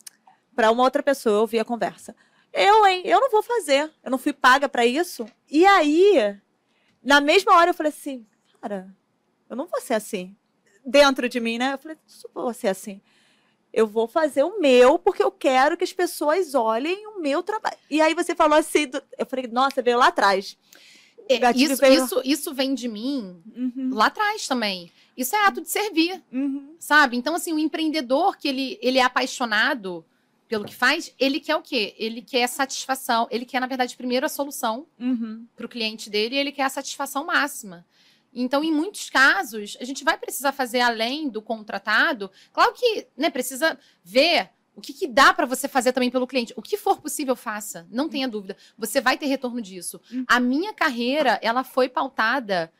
para 0.55 0.71
uma 0.71 0.85
outra 0.85 1.03
pessoa, 1.03 1.37
eu 1.37 1.41
ouvi 1.41 1.59
a 1.59 1.65
conversa. 1.65 2.15
Eu, 2.53 2.87
hein? 2.87 3.03
Eu 3.05 3.21
não 3.21 3.31
vou 3.31 3.43
fazer. 3.43 3.91
Eu 4.05 4.11
não 4.11 4.19
fui 4.19 4.33
paga 4.33 4.69
para 4.69 4.87
isso. 4.87 5.27
E 5.51 5.67
aí, 5.67 6.37
na 7.03 7.21
mesma 7.21 7.55
hora, 7.55 7.71
eu 7.71 7.75
falei 7.75 7.91
assim, 7.91 8.27
cara, 8.61 8.95
eu 9.49 9.57
não 9.57 9.67
vou 9.67 9.81
ser 9.81 9.95
assim. 9.95 10.37
Dentro 10.85 11.29
de 11.29 11.41
mim, 11.41 11.59
né? 11.59 11.75
Eu 11.75 11.79
falei, 11.79 11.97
não 12.35 12.43
vou 12.45 12.55
ser 12.55 12.69
assim. 12.69 13.01
Eu 13.73 13.87
vou 13.87 14.09
fazer 14.09 14.43
o 14.43 14.61
meu 14.61 14.99
porque 14.99 15.23
eu 15.23 15.31
quero 15.31 15.77
que 15.77 15.85
as 15.85 15.93
pessoas 15.93 16.55
olhem 16.55 17.07
o 17.07 17.21
meu 17.21 17.43
trabalho. 17.43 17.77
E 17.89 18.01
aí 18.01 18.15
você 18.15 18.35
falou 18.35 18.59
assim, 18.59 18.87
do... 18.87 19.03
eu 19.19 19.27
falei, 19.27 19.47
nossa, 19.47 19.81
veio 19.81 19.99
lá 19.99 20.09
atrás. 20.09 20.57
É, 21.29 21.39
isso, 21.55 21.77
veio... 21.77 22.05
isso, 22.05 22.23
isso 22.25 22.55
vem 22.55 22.75
de 22.75 22.89
mim 22.89 23.41
uhum. 23.55 23.91
lá 23.93 24.07
atrás 24.07 24.49
também. 24.49 24.91
Isso 25.17 25.37
é 25.37 25.47
ato 25.47 25.61
de 25.61 25.71
servir, 25.71 26.21
uhum. 26.33 26.75
sabe? 26.79 27.17
Então, 27.17 27.35
assim, 27.35 27.53
o 27.53 27.59
empreendedor 27.59 28.37
que 28.37 28.49
ele, 28.49 28.79
ele 28.83 28.99
é 28.99 29.03
apaixonado 29.03 30.05
pelo 30.51 30.65
que 30.65 30.75
faz, 30.75 31.15
ele 31.17 31.39
quer 31.39 31.55
o 31.55 31.63
quê? 31.63 31.95
Ele 31.97 32.21
quer 32.21 32.49
satisfação. 32.49 33.29
Ele 33.31 33.47
quer, 33.47 33.61
na 33.61 33.69
verdade, 33.69 33.97
primeiro 33.97 34.27
a 34.27 34.29
solução 34.29 34.85
uhum. 34.99 35.47
para 35.55 35.65
o 35.65 35.69
cliente 35.69 36.11
dele 36.11 36.35
e 36.35 36.39
ele 36.39 36.51
quer 36.51 36.65
a 36.65 36.69
satisfação 36.69 37.25
máxima. 37.25 37.87
Então, 38.35 38.65
em 38.65 38.73
muitos 38.73 39.09
casos, 39.09 39.77
a 39.81 39.85
gente 39.85 40.03
vai 40.03 40.19
precisar 40.19 40.51
fazer 40.51 40.81
além 40.81 41.29
do 41.29 41.41
contratado. 41.41 42.29
Claro 42.53 42.73
que 42.75 43.07
né, 43.17 43.31
precisa 43.31 43.79
ver 44.03 44.51
o 44.75 44.81
que, 44.81 44.93
que 44.93 45.07
dá 45.07 45.33
para 45.33 45.47
você 45.47 45.69
fazer 45.69 45.93
também 45.93 46.11
pelo 46.11 46.27
cliente? 46.27 46.53
O 46.57 46.63
que 46.63 46.77
for 46.77 47.01
possível, 47.01 47.37
faça. 47.37 47.87
Não 47.89 48.09
tenha 48.09 48.27
hum. 48.27 48.31
dúvida. 48.31 48.57
Você 48.77 49.01
vai 49.01 49.17
ter 49.17 49.27
retorno 49.27 49.63
disso. 49.63 50.01
Hum. 50.13 50.25
A 50.27 50.41
minha 50.41 50.75
carreira, 50.75 51.39
ela 51.43 51.63
foi 51.63 51.89
pautada 51.89 52.73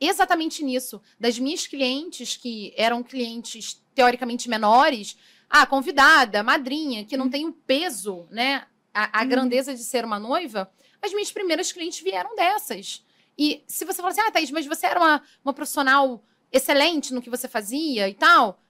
exatamente 0.00 0.64
nisso. 0.64 0.98
Das 1.20 1.38
minhas 1.38 1.66
clientes, 1.66 2.38
que 2.38 2.72
eram 2.74 3.02
clientes 3.02 3.84
teoricamente 3.94 4.48
menores, 4.48 5.18
a 5.48 5.66
convidada, 5.66 6.42
madrinha, 6.42 7.04
que 7.04 7.16
não 7.16 7.26
hum. 7.26 7.30
tem 7.30 7.46
o 7.46 7.52
peso, 7.52 8.26
né? 8.30 8.66
A, 8.92 9.20
a 9.20 9.24
grandeza 9.24 9.74
de 9.74 9.84
ser 9.84 10.04
uma 10.04 10.18
noiva, 10.18 10.70
as 11.00 11.12
minhas 11.12 11.30
primeiras 11.30 11.72
clientes 11.72 12.00
vieram 12.00 12.34
dessas. 12.34 13.04
E 13.38 13.62
se 13.66 13.84
você 13.84 13.98
falar 13.98 14.10
assim, 14.10 14.20
ah, 14.20 14.30
Thaís, 14.30 14.50
mas 14.50 14.66
você 14.66 14.86
era 14.86 14.98
uma, 14.98 15.22
uma 15.44 15.52
profissional 15.52 16.22
excelente 16.50 17.14
no 17.14 17.22
que 17.22 17.30
você 17.30 17.46
fazia 17.46 18.08
e 18.08 18.14
tal, 18.14 18.60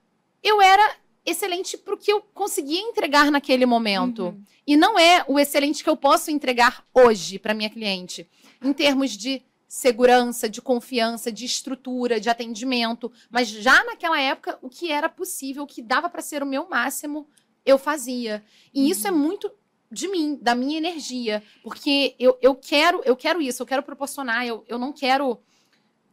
eu 0.43 0.61
era 0.61 0.95
excelente 1.25 1.77
para 1.77 1.93
o 1.93 1.97
que 1.97 2.11
eu 2.11 2.21
conseguia 2.33 2.79
entregar 2.79 3.31
naquele 3.31 3.65
momento. 3.65 4.25
Uhum. 4.25 4.43
E 4.65 4.77
não 4.77 4.99
é 4.99 5.23
o 5.27 5.39
excelente 5.39 5.83
que 5.83 5.89
eu 5.89 5.97
posso 5.97 6.29
entregar 6.29 6.85
hoje 6.93 7.39
para 7.39 7.53
minha 7.53 7.69
cliente, 7.69 8.29
em 8.61 8.71
termos 8.71 9.17
de 9.17 9.41
segurança, 9.69 10.49
de 10.49 10.63
confiança, 10.63 11.31
de 11.31 11.45
estrutura, 11.45 12.19
de 12.19 12.27
atendimento. 12.27 13.11
Mas 13.29 13.47
já 13.47 13.83
naquela 13.85 14.19
época, 14.19 14.57
o 14.63 14.67
que 14.67 14.91
era 14.91 15.07
possível, 15.07 15.63
o 15.63 15.67
que 15.67 15.79
dava 15.79 16.09
para 16.09 16.23
ser 16.23 16.41
o 16.41 16.45
meu 16.45 16.67
máximo, 16.67 17.27
eu 17.63 17.77
fazia. 17.77 18.43
E 18.73 18.81
uhum. 18.81 18.87
isso 18.87 19.07
é 19.07 19.11
muito 19.11 19.51
de 19.91 20.07
mim, 20.07 20.39
da 20.41 20.55
minha 20.55 20.79
energia. 20.79 21.43
Porque 21.63 22.15
eu, 22.17 22.35
eu 22.41 22.55
quero 22.55 23.01
eu 23.05 23.15
quero 23.15 23.39
isso, 23.39 23.61
eu 23.61 23.67
quero 23.67 23.83
proporcionar, 23.83 24.43
eu, 24.45 24.65
eu 24.67 24.79
não 24.79 24.91
quero 24.91 25.39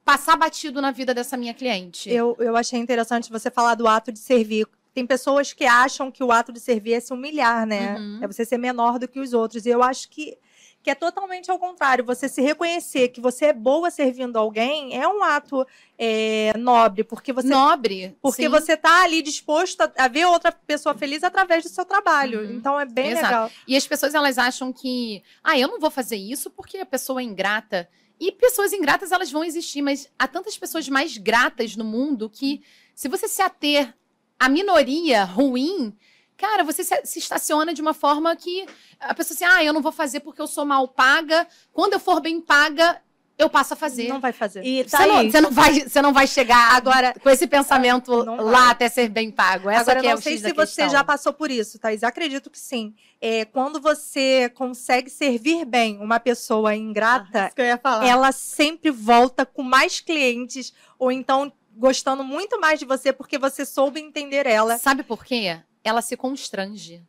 passar 0.05 0.37
batido 0.37 0.83
na 0.83 0.91
vida 0.91 1.15
dessa 1.15 1.37
minha 1.37 1.55
cliente. 1.55 2.11
Eu, 2.11 2.37
eu 2.39 2.57
achei 2.57 2.79
interessante 2.79 3.33
você 3.33 3.51
falar 3.51 3.75
do 3.75 3.89
ato 3.89 4.13
de 4.13 4.19
servir 4.19 4.69
tem 4.97 5.07
pessoas 5.07 5.53
que 5.53 5.67
acham 5.67 6.11
que 6.11 6.25
o 6.25 6.33
ato 6.33 6.51
de 6.51 6.59
servir 6.59 6.95
é 6.95 7.01
se 7.01 7.13
humilhar, 7.13 7.67
né? 7.67 7.99
Uhum. 7.99 8.21
É 8.23 8.27
você 8.27 8.47
ser 8.47 8.57
menor 8.57 8.99
do 8.99 9.07
que 9.07 9.21
os 9.21 9.35
outros. 9.35 9.67
E 9.67 9.69
eu 9.69 9.83
acho 9.83 10.09
que, 10.09 10.39
que 10.87 10.91
é 10.91 10.95
totalmente 10.95 11.51
ao 11.51 11.59
contrário. 11.59 12.05
Você 12.05 12.29
se 12.29 12.41
reconhecer 12.41 13.09
que 13.09 13.21
você 13.21 13.47
é 13.47 13.53
boa 13.53 13.91
servindo 13.91 14.37
alguém 14.37 14.97
é 14.97 15.09
um 15.09 15.21
ato 15.21 15.67
é, 15.99 16.57
nobre, 16.57 17.03
porque 17.03 17.33
você. 17.33 17.49
Nobre. 17.49 18.17
Porque 18.23 18.45
sim. 18.45 18.49
você 18.49 18.75
está 18.75 19.03
ali 19.03 19.21
disposto 19.21 19.81
a, 19.81 19.93
a, 19.99 20.07
ver 20.07 20.27
outra 20.27 20.53
pessoa 20.53 20.95
feliz 20.95 21.25
através 21.25 21.65
do 21.65 21.71
seu 21.71 21.85
trabalho. 21.85 22.39
Uhum. 22.39 22.53
Então 22.53 22.79
é 22.79 22.85
bem 22.85 23.11
Exato. 23.11 23.27
legal. 23.27 23.51
E 23.67 23.77
as 23.77 23.85
pessoas 23.85 24.15
elas 24.15 24.39
acham 24.39 24.73
que, 24.73 25.25
ah, 25.43 25.59
eu 25.59 25.67
não 25.67 25.81
vou 25.81 25.91
fazer 25.91 26.15
isso 26.15 26.51
porque 26.51 26.79
a 26.79 26.87
pessoa 26.87 27.21
é 27.21 27.25
ingrata. 27.25 27.89
E 28.21 28.31
pessoas 28.31 28.73
ingratas 28.73 29.11
elas 29.11 29.29
vão 29.29 29.43
existir, 29.43 29.83
mas 29.83 30.09
há 30.17 30.29
tantas 30.29 30.57
pessoas 30.57 30.89
mais 30.89 31.19
gratas 31.19 31.75
no 31.75 31.85
mundo 31.85 32.31
que 32.31 32.63
se 32.95 33.09
você 33.09 33.27
se 33.27 33.43
ater 33.43 33.93
a 34.39 34.49
minoria 34.49 35.25
ruim, 35.25 35.93
cara, 36.37 36.65
você 36.65 36.85
se, 36.85 37.19
estaciona 37.19 37.73
de 37.73 37.81
uma 37.81 37.95
forma 37.95 38.35
que 38.37 38.67
a 39.01 39.15
pessoa 39.15 39.35
assim, 39.35 39.45
ah, 39.45 39.65
eu 39.65 39.73
não 39.73 39.83
vou 39.83 39.93
fazer 39.93 40.21
porque 40.21 40.41
eu 40.41 40.47
sou 40.47 40.65
mal 40.65 40.87
paga. 40.89 41.47
Quando 41.73 41.95
eu 41.95 42.01
for 42.01 42.21
bem 42.21 42.41
paga, 42.41 43.01
eu 43.39 43.51
passo 43.51 43.75
a 43.75 43.77
fazer. 43.77 44.09
Não 44.09 44.21
vai 44.21 44.33
fazer. 44.33 44.65
E 44.65 44.85
tá 44.85 44.99
você, 44.99 45.07
não, 45.07 45.31
você, 45.31 45.41
não, 45.41 45.51
vai, 45.51 45.81
você 45.81 46.03
não 46.03 46.13
vai 46.13 46.27
chegar 46.27 46.75
agora 46.75 47.15
com 47.23 47.29
esse 47.29 47.47
pensamento 47.47 48.13
lá 48.41 48.71
até 48.71 48.89
ser 48.89 49.09
bem 49.09 49.31
pago. 49.31 49.69
Essa 49.69 49.93
agora, 49.93 50.07
eu 50.07 50.11
não 50.15 50.23
sei 50.23 50.39
se 50.39 50.53
você 50.53 50.89
já 50.89 51.05
passou 51.05 51.33
por 51.33 51.51
isso, 51.51 51.79
Thais. 51.79 52.03
Acredito 52.03 52.51
que 52.51 52.59
sim. 52.59 52.95
É, 53.21 53.45
quando 53.45 53.81
você 53.81 54.51
consegue 54.55 55.11
servir 55.11 55.65
bem 55.67 55.99
uma 55.99 56.19
pessoa 56.19 56.75
ingrata, 56.75 57.53
ah, 57.85 58.07
ela 58.07 58.33
sempre 58.33 58.91
volta 58.91 59.45
com 59.45 59.63
mais 59.63 60.01
clientes 60.01 60.73
ou 60.99 61.13
então 61.13 61.53
gostando 61.77 62.25
muito 62.25 62.59
mais 62.59 62.79
de 62.79 62.87
você 62.87 63.13
porque 63.13 63.37
você 63.37 63.67
soube 63.67 64.01
entender 64.01 64.47
ela. 64.47 64.79
Sabe 64.79 65.03
por 65.03 65.23
quê? 65.25 65.61
Ela 65.87 66.03
se 66.03 66.17
constrange. 66.17 67.01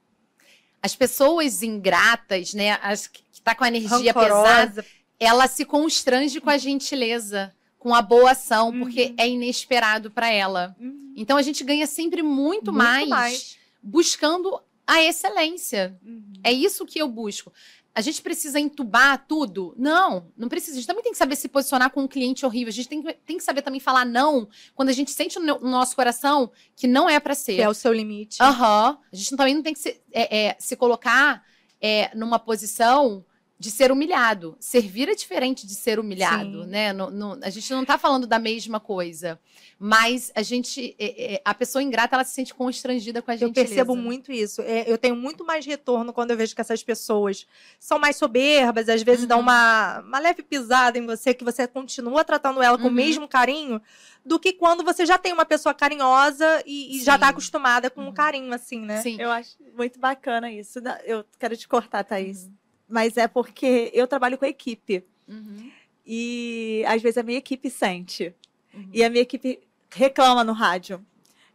As 0.82 0.96
pessoas 0.96 1.64
ingratas, 1.64 2.54
né, 2.54 2.78
as 2.82 3.08
que 3.08 3.24
tá 3.44 3.56
com 3.56 3.64
a 3.64 3.68
energia 3.68 4.14
Rancorosa. 4.14 4.44
pesada, 4.44 4.86
ela 5.20 5.48
se 5.48 5.66
constrange 5.66 6.40
com 6.40 6.50
a 6.50 6.58
gentileza, 6.58 7.54
com 7.80 7.96
a 7.96 8.02
boa 8.02 8.32
ação, 8.32 8.70
uhum. 8.70 8.80
porque 8.82 9.14
é 9.18 9.28
inesperado 9.28 10.12
para 10.12 10.30
ela. 10.30 10.76
Uhum. 10.80 11.14
Então 11.16 11.38
a 11.38 11.42
gente 11.42 11.64
ganha 11.64 11.88
sempre 11.88 12.22
muito, 12.22 12.72
muito 12.72 12.74
mais, 12.74 13.10
mais, 13.10 13.58
buscando 13.82 14.62
a 14.86 15.02
excelência. 15.02 15.98
Uhum. 16.06 16.34
É 16.44 16.52
isso 16.52 16.86
que 16.86 17.00
eu 17.00 17.08
busco 17.08 17.52
a 17.98 18.02
gente 18.02 18.22
precisa 18.22 18.60
entubar 18.60 19.26
tudo? 19.28 19.74
Não, 19.76 20.32
não 20.38 20.48
precisa. 20.48 20.74
A 20.74 20.76
gente 20.76 20.86
também 20.86 21.02
tem 21.02 21.12
que 21.12 21.18
saber 21.18 21.36
se 21.36 21.48
posicionar 21.48 21.90
com 21.90 22.04
um 22.04 22.08
cliente 22.08 22.46
horrível. 22.46 22.70
A 22.70 22.72
gente 22.72 22.88
tem 22.88 23.02
que, 23.02 23.12
tem 23.26 23.38
que 23.38 23.44
saber 23.44 23.64
também 23.64 23.80
falar 23.80 24.06
não 24.06 24.48
quando 24.76 24.90
a 24.90 24.94
gente 24.94 25.10
sente 25.10 25.40
no, 25.40 25.60
no 25.60 25.72
nosso 25.72 25.96
coração 25.96 26.52
que 26.76 26.86
não 26.86 27.10
é 27.10 27.20
para 27.20 27.34
ser. 27.34 27.56
Que 27.56 27.62
é 27.64 27.68
o 27.68 27.74
seu 27.74 27.92
limite. 27.92 28.38
Aham. 28.40 28.92
Uhum. 28.92 28.98
A 29.12 29.16
gente 29.16 29.36
também 29.36 29.56
não 29.56 29.64
tem 29.64 29.74
que 29.74 29.80
se, 29.80 30.00
é, 30.12 30.46
é, 30.46 30.56
se 30.60 30.76
colocar 30.76 31.44
é, 31.82 32.16
numa 32.16 32.38
posição 32.38 33.26
de 33.60 33.72
ser 33.72 33.92
humilhado. 33.92 34.56
Servir 34.60 35.10
é 35.10 35.16
diferente 35.16 35.66
de 35.66 35.74
ser 35.74 35.98
humilhado, 36.00 36.64
Sim. 36.64 36.70
né? 36.70 36.94
No- 36.94 37.10
no- 37.10 37.40
a 37.42 37.50
gente 37.50 37.72
não 37.74 37.84
tá 37.84 37.98
falando 37.98 38.28
da 38.28 38.38
mesma 38.38 38.80
coisa. 38.80 39.40
Mas 39.80 40.32
a 40.36 40.42
gente. 40.44 40.96
é- 41.00 41.36
é- 41.36 41.42
a 41.44 41.54
pessoa 41.54 41.82
ingrata, 41.82 42.16
ela 42.16 42.24
se 42.24 42.34
sente 42.34 42.54
constrangida 42.54 43.22
com 43.22 43.32
a 43.32 43.36
gente. 43.36 43.48
Eu 43.48 43.54
percebo 43.54 43.96
muito 43.96 44.32
isso. 44.32 44.62
É, 44.62 44.84
eu 44.92 44.98
tenho 44.98 45.16
muito 45.16 45.44
mais 45.46 45.66
retorno 45.66 46.14
quando 46.14 46.32
eu 46.32 46.38
vejo 46.38 46.54
que 46.54 46.62
essas 46.62 46.84
pessoas 46.84 47.48
são 47.80 47.98
mais 47.98 48.16
soberbas, 48.16 48.90
às 48.90 49.02
vezes 49.02 49.26
dão 49.26 49.38
Uhum. 49.38 49.44
uma, 49.44 50.00
uma 50.02 50.20
leve 50.20 50.44
pisada 50.44 50.98
em 51.00 51.06
você, 51.06 51.34
que 51.34 51.44
você 51.44 51.68
continua 51.68 52.24
tratando 52.24 52.62
ela 52.62 52.78
com 52.78 52.86
o 52.86 52.88
Uhum. 52.88 52.94
mesmo 52.94 53.28
carinho, 53.28 53.82
do 54.26 54.40
que 54.40 54.54
quando 54.54 54.84
você 54.84 55.06
já 55.06 55.18
tem 55.18 55.34
uma 55.34 55.46
pessoa 55.46 55.74
carinhosa 55.74 56.62
e, 56.66 56.98
e 56.98 57.04
já 57.04 57.18
tá 57.18 57.28
Sim. 57.28 57.32
acostumada 57.32 57.90
com 57.90 58.02
Uhum. 58.02 58.10
um 58.10 58.14
carinho, 58.14 58.54
assim, 58.54 58.82
né? 58.82 59.02
Sim. 59.02 59.18
Eu 59.20 59.32
acho 59.32 59.56
muito 59.76 60.00
bacana 60.00 60.52
isso. 60.52 60.80
Não, 60.82 60.96
Eu 61.06 61.26
quero 61.40 61.56
te 61.58 61.68
cortar, 61.68 62.04
Thaís. 62.04 62.44
Uhum. 62.44 62.54
Mas 62.88 63.18
é 63.18 63.28
porque 63.28 63.92
eu 63.94 64.08
trabalho 64.08 64.38
com 64.38 64.46
equipe. 64.46 65.04
Uhum, 65.28 65.72
E 66.06 66.84
às 66.88 67.02
vezes 67.02 67.18
a 67.18 67.24
minha 67.24 67.38
equipe 67.38 67.70
sente. 67.70 68.34
uhum. 68.74 68.90
E 68.94 69.04
a 69.04 69.10
minha 69.10 69.22
equipe 69.22 69.60
reclama 69.92 70.44
no 70.44 70.54
rádio. 70.54 71.06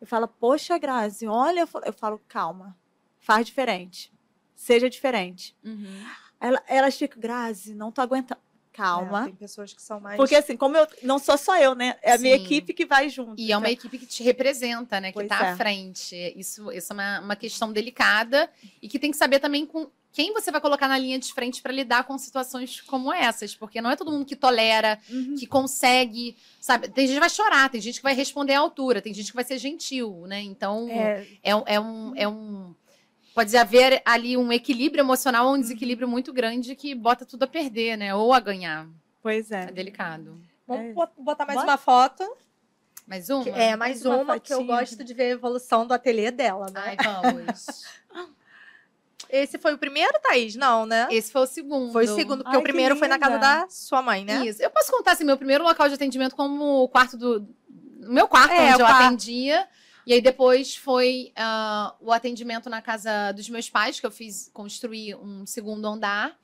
E 0.01 0.05
fala, 0.07 0.27
poxa, 0.29 0.77
Grazi, 0.79 1.27
olha, 1.27 1.67
eu 1.87 1.93
falo- 1.93 2.21
calma, 2.29 2.77
faz 3.21 3.47
diferente. 3.47 4.13
Seja 4.55 4.91
diferente. 4.91 5.57
Uhum. 5.65 6.05
Ela, 6.41 6.63
elas 6.67 6.97
ficam, 6.97 7.21
Grazi, 7.21 7.75
não 7.75 7.91
tô 7.93 8.01
aguentando. 8.01 8.41
É, 8.41 8.77
Calma. 8.77 9.25
tem 9.27 9.35
pessoas 9.35 9.73
que 9.75 9.83
são 9.83 10.01
mais. 10.01 10.17
Porque 10.17 10.35
assim, 10.35 10.57
como 10.57 10.77
eu 10.79 10.87
não 11.03 11.19
sou 11.19 11.37
só 11.37 11.59
eu, 11.59 11.75
né? 11.75 11.95
É 12.01 12.13
a 12.15 12.19
minha 12.19 12.37
Sim. 12.39 12.43
equipe 12.45 12.73
que 12.73 12.87
vai 12.87 13.07
junto. 13.11 13.35
E 13.39 13.53
é 13.53 13.57
uma 13.57 13.71
Então, 13.71 13.73
equipe 13.87 13.99
que 13.99 14.07
te 14.07 14.23
representa, 14.23 14.99
né? 14.99 15.09
Que 15.09 15.15
Pois 15.15 15.29
tá 15.29 15.45
é. 15.47 15.51
à 15.51 15.57
frente. 15.59 16.17
Isso, 16.35 16.73
isso 16.73 16.91
é 16.91 16.95
uma, 16.95 17.21
uma 17.21 17.37
questão 17.37 17.71
delicada 17.71 18.51
e 18.81 18.89
que 18.89 18.99
tem 18.99 19.11
que 19.11 19.17
saber 19.19 19.41
também 19.41 19.67
com 19.67 19.91
quem 20.13 20.33
você 20.33 20.51
vai 20.53 20.61
colocar 20.61 20.87
na 20.89 20.99
linha 20.99 21.19
de 21.19 21.33
frente 21.33 21.63
para 21.63 21.73
lidar 21.73 22.05
com 22.05 22.17
situações 22.19 22.81
como 22.83 23.13
essas. 23.13 23.55
Porque 23.55 23.81
não 23.81 23.91
é 23.91 23.97
todo 23.97 24.13
mundo 24.13 24.25
que 24.27 24.37
tolera, 24.37 24.99
uhum. 25.11 25.35
que 25.37 25.47
consegue, 25.47 26.37
sabe? 26.61 26.89
Tem 26.89 27.07
gente 27.07 27.15
que 27.17 27.21
vai 27.21 27.31
chorar, 27.31 27.71
tem 27.71 27.81
gente 27.81 27.97
que 27.97 28.03
vai 28.03 28.15
responder 28.15 28.53
à 28.55 28.61
altura, 28.61 29.01
tem 29.01 29.15
gente 29.15 29.31
que 29.31 29.35
vai 29.37 29.45
ser 29.45 29.59
gentil, 29.59 30.25
né? 30.27 30.41
Então, 30.43 30.89
É, 30.91 31.27
é, 31.43 31.57
um- 31.57 31.65
é 31.67 31.81
um. 31.81 32.13
É 32.17 32.29
um 32.29 32.75
Pode 33.35 33.57
haver 33.57 34.03
ali 34.05 34.37
um 34.37 34.53
equilíbrio 34.53 35.01
emocional 35.01 35.47
ou 35.49 35.55
um 35.55 35.59
desequilíbrio 35.61 36.07
muito 36.07 36.35
grande 36.35 36.77
que 36.77 36.95
bota 36.95 37.25
tudo 37.25 37.45
a 37.45 37.47
perder, 37.47 37.97
né? 37.97 38.15
Ou 38.15 38.35
a 38.35 38.39
ganhar. 38.41 38.87
Pois 39.23 39.51
É 39.51 39.63
é. 39.63 39.67
delicado. 39.73 40.39
vamos 40.69 40.91
É. 40.91 40.93
bot- 40.93 41.13
botar 41.19 41.47
mais 41.47 41.59
Bota. 41.59 41.71
uma 41.73 41.79
foto. 41.79 42.37
Mais 43.07 43.31
uma? 43.31 43.43
que- 43.43 43.49
é, 43.51 43.75
mais 43.75 44.03
Mais 44.03 44.05
uma 44.07 44.17
uma, 44.19 44.39
que 44.41 44.53
eu 44.53 44.63
gosto 44.65 45.03
de 45.03 45.15
ver 45.15 45.23
a 45.25 45.29
evolução 45.31 45.87
do 45.87 45.95
ateliê 45.95 46.31
dela, 46.31 46.67
né? 46.71 46.83
Ai, 46.85 46.97
vamos. 47.03 47.67
Esse 49.29 49.59
foi 49.59 49.75
o 49.75 49.79
primeiro, 49.79 50.13
Thaís? 50.23 50.55
Não, 50.57 50.85
né? 50.87 51.09
Esse 51.11 51.33
foi 51.33 51.43
o 51.43 51.47
segundo. 51.47 51.93
Foi 51.93 52.05
o 52.05 52.15
segundo, 52.15 52.43
porque 52.45 52.57
Ai, 52.57 52.61
o 52.61 52.65
primeiro 52.65 52.97
foi 52.97 53.09
na 53.09 53.19
casa 53.19 53.39
da 53.39 53.67
sua 53.69 54.03
mãe, 54.03 54.25
né? 54.25 54.47
Isso. 54.47 54.63
Eu 54.63 54.71
posso 54.71 54.91
contar 54.91 55.13
assim, 55.13 55.25
meu 55.25 55.37
primeiro 55.37 55.65
local 55.65 55.89
de 55.89 55.95
atendimento 55.95 56.37
como 56.37 56.83
o 56.83 56.89
quarto 56.89 57.17
do. 57.17 57.47
Meu 58.01 58.27
quarto, 58.27 58.53
É, 58.53 58.73
onde 58.73 58.83
eu 58.83 58.87
quarto. 58.87 59.05
atendia. 59.05 59.67
E 60.05 60.13
aí 60.13 60.21
depois 60.21 60.75
foi 60.75 61.33
ah, 61.37 61.95
o 62.01 62.13
atendimento 62.13 62.69
na 62.69 62.83
casa 62.83 63.33
dos 63.33 63.49
meus 63.49 63.71
pais, 63.71 64.01
que 64.01 64.07
eu 64.07 64.11
fiz 64.11 64.51
construir 64.53 65.15
um 65.17 65.47
segundo 65.47 65.87
andar. 65.87 66.37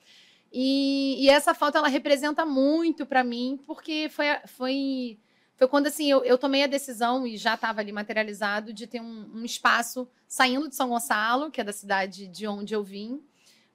E, 0.53 1.17
e 1.25 1.29
essa 1.29 1.55
foto 1.55 1.77
ela 1.77 1.89
representa 1.89 2.47
muito 2.47 3.05
para 3.05 3.23
mim, 3.23 3.61
porque 3.67 4.09
foi, 4.11 4.27
foi, 4.47 5.19
foi 5.59 5.67
quando 5.67 5.89
assim 5.89 6.09
eu, 6.09 6.25
eu 6.25 6.39
tomei 6.39 6.63
a 6.63 6.69
decisão 6.69 7.27
e 7.27 7.37
já 7.37 7.55
estava 7.55 7.81
ali 7.81 7.91
materializado 7.91 8.73
de 8.73 8.87
ter 8.87 9.01
um, 9.01 9.29
um 9.35 9.45
espaço 9.45 10.09
saindo 10.27 10.69
de 10.69 10.77
São 10.77 10.89
Gonçalo, 10.89 11.51
que 11.51 11.61
é 11.61 11.65
da 11.65 11.73
cidade 11.73 12.29
de 12.29 12.47
onde 12.47 12.73
eu 12.73 12.85
vim, 12.85 13.21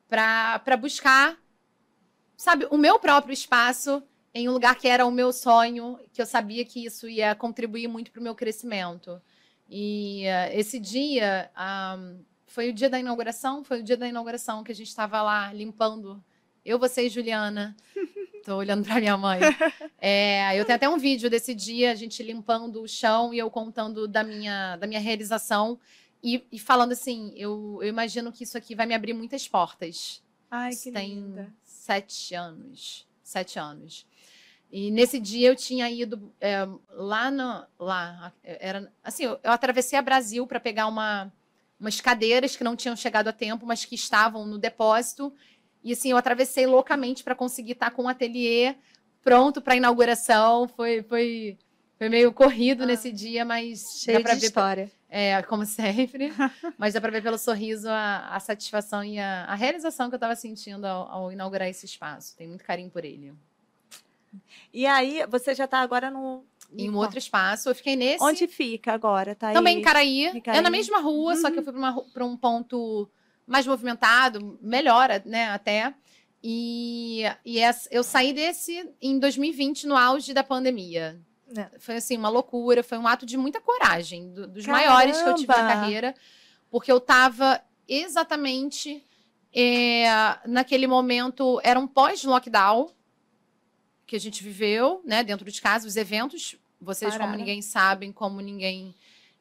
para 0.08 0.78
buscar, 0.80 1.38
sabe, 2.38 2.66
o 2.72 2.78
meu 2.78 2.98
próprio 3.00 3.34
espaço 3.34 4.02
em 4.34 4.48
um 4.48 4.54
lugar 4.54 4.76
que 4.76 4.88
era 4.88 5.06
o 5.06 5.12
meu 5.12 5.34
sonho, 5.34 6.00
que 6.14 6.22
eu 6.22 6.26
sabia 6.26 6.64
que 6.64 6.86
isso 6.86 7.08
ia 7.10 7.36
contribuir 7.36 7.90
muito 7.90 8.12
para 8.12 8.22
o 8.22 8.24
meu 8.24 8.34
crescimento. 8.34 9.22
E 9.70 10.26
eh, 10.26 10.58
esse 10.58 10.80
dia 10.80 11.52
ah, 11.54 11.98
foi 12.48 12.70
o 12.70 12.74
dia 12.74 12.90
da 12.90 13.00
inauguração, 13.00 13.64
foi 13.64 13.82
o 13.82 13.84
dia 13.84 13.98
da 13.98 14.08
inauguração 14.08 14.64
que 14.64 14.72
a 14.72 14.76
gente 14.76 14.88
estava 14.88 15.22
lá 15.22 15.52
limpando. 15.52 16.24
Eu, 16.64 16.80
você 16.80 17.08
e 17.08 17.10
Juliana. 17.10 17.76
Tô 18.44 18.58
olhando 18.58 18.84
para 18.84 19.00
minha 19.00 19.18
mãe. 19.18 19.40
É, 20.06 20.60
eu 20.60 20.66
tenho 20.66 20.76
até 20.76 20.90
um 20.90 20.98
vídeo 20.98 21.30
desse 21.30 21.56
dia, 21.56 21.90
a 21.92 21.96
gente 21.96 22.22
limpando 22.22 22.82
o 22.82 22.88
chão 22.90 23.34
e 23.34 23.38
eu 23.38 23.50
contando 23.50 24.06
da 24.06 24.22
minha, 24.22 24.76
da 24.76 24.86
minha 24.86 25.00
realização 25.00 25.80
e, 26.22 26.46
e 26.52 26.60
falando 26.60 26.92
assim: 26.92 27.32
eu, 27.38 27.80
eu 27.82 27.88
imagino 27.88 28.30
que 28.30 28.44
isso 28.44 28.58
aqui 28.58 28.76
vai 28.76 28.86
me 28.86 28.94
abrir 28.94 29.14
muitas 29.14 29.48
portas. 29.48 30.22
Ai, 30.52 30.72
Isso 30.72 30.84
que 30.84 30.92
tem 30.92 31.16
linda. 31.16 31.54
sete 31.64 32.36
anos. 32.36 33.08
Sete 33.24 33.58
anos. 33.58 34.06
E 34.72 34.92
nesse 34.92 35.20
dia 35.20 35.50
eu 35.50 35.56
tinha 35.56 35.90
ido 35.90 36.34
é, 36.42 36.68
lá 36.90 37.32
no. 37.32 37.66
Lá, 37.80 38.34
era, 38.44 38.92
assim, 39.04 39.24
eu, 39.24 39.40
eu 39.42 39.52
atravessei 39.52 39.98
a 39.98 40.02
Brasil 40.02 40.46
para 40.46 40.60
pegar 40.60 40.88
uma, 40.88 41.32
umas 41.80 42.02
cadeiras 42.02 42.56
que 42.56 42.64
não 42.64 42.76
tinham 42.76 42.96
chegado 42.96 43.28
a 43.28 43.34
tempo, 43.34 43.66
mas 43.66 43.86
que 43.86 43.96
estavam 43.96 44.46
no 44.46 44.58
depósito. 44.58 45.34
E 45.84 45.92
assim, 45.94 46.12
eu 46.12 46.18
atravessei 46.18 46.66
loucamente 46.66 47.24
para 47.24 47.36
conseguir 47.36 47.74
estar 47.74 47.92
com 47.92 48.04
o 48.04 48.08
ateliê 48.08 48.76
pronto 49.22 49.62
para 49.62 49.76
inauguração. 49.76 50.68
Foi, 50.68 51.04
foi, 51.04 51.58
foi 51.98 52.10
meio 52.10 52.32
corrido 52.32 52.84
Ah. 52.84 52.86
nesse 52.86 53.12
dia, 53.12 53.44
mas 53.44 54.00
Cheio 54.04 54.18
dá 54.20 54.24
pra 54.24 54.34
de 54.36 54.40
ver 54.42 54.46
história. 54.48 54.92
é, 55.10 55.42
como 55.44 55.66
sempre. 55.66 56.32
Mas 56.78 56.94
dá 56.94 57.02
pra 57.02 57.12
ver 57.12 57.22
pelo 57.22 57.38
sorriso 57.38 57.88
a, 57.90 58.30
a 58.36 58.40
satisfação 58.40 59.04
e 59.04 59.20
a, 59.20 59.46
a 59.46 59.56
realização 59.56 60.10
que 60.10 60.16
eu 60.16 60.20
tava 60.20 60.36
sentindo 60.36 60.86
ao, 60.86 61.08
ao 61.10 61.32
inaugurar 61.32 61.68
esse 61.70 61.86
espaço. 61.86 62.36
Tenho 62.36 62.50
muito 62.50 62.64
carinho 62.64 62.90
por 62.90 63.04
ele. 63.06 63.34
E 64.74 64.86
aí, 64.88 65.24
você 65.30 65.54
já 65.54 65.68
tá 65.68 65.80
agora 65.80 66.10
no. 66.10 66.44
Em 66.76 66.90
um 66.90 66.98
outro 66.98 67.20
espaço, 67.20 67.70
eu 67.70 67.76
fiquei 67.76 67.96
nesse. 67.96 68.24
Onde 68.24 68.48
fica 68.48 68.92
agora, 68.94 69.36
tá 69.36 69.52
Também 69.54 69.78
em 69.78 69.82
Caraí. 69.84 70.26
Em 70.30 70.42
É 70.48 70.60
na 70.62 70.72
mesma 70.72 71.00
rua, 71.00 71.36
só 71.36 71.52
que 71.52 71.60
eu 71.60 71.64
fui 71.64 71.72
uma 71.74 71.92
ru- 71.92 72.06
pra 72.12 72.26
um 72.26 72.36
ponto 72.36 73.08
mais 73.48 73.66
movimentado, 73.68 74.58
melhor, 74.62 75.10
né, 75.26 75.50
até. 75.50 75.94
E, 76.44 77.24
e 77.46 77.60
essa- 77.60 77.88
eu 77.92 78.04
saí 78.04 78.34
desse 78.34 78.90
em 79.02 79.18
2020, 79.20 79.88
no 79.88 79.96
auge 79.96 80.34
da 80.34 80.44
pandemia. 80.44 81.20
É. 81.56 81.70
Foi 81.80 81.96
assim, 81.98 82.18
uma 82.18 82.30
loucura, 82.30 82.84
foi 82.84 82.98
um 82.98 83.08
ato 83.08 83.26
de 83.26 83.38
muita 83.38 83.62
coragem, 83.62 84.32
do- 84.34 84.48
dos 84.48 84.66
maiores 84.66 85.22
que 85.22 85.30
eu 85.30 85.36
tive 85.36 85.48
na 85.48 85.54
Caramba! 85.56 85.74
carreira, 85.74 86.16
porque 86.72 86.92
eu 86.92 86.98
estava 86.98 87.62
exatamente 87.88 89.04
é, 89.56 90.06
naquele 90.48 90.88
momento, 90.88 91.62
era 91.64 91.80
um 91.80 91.86
pós-lockdown 91.86 92.90
que 94.08 94.16
a 94.16 94.20
gente 94.20 94.44
viveu, 94.44 95.00
né, 95.06 95.24
dentro 95.24 95.50
de 95.52 95.62
casa, 95.62 95.88
os 95.88 95.96
eventos, 95.96 96.56
vocês 96.82 97.12
como 97.12 97.20
Pararam. 97.26 97.38
ninguém 97.40 97.62
sabem, 97.62 98.12
como 98.12 98.42
ninguém 98.42 98.96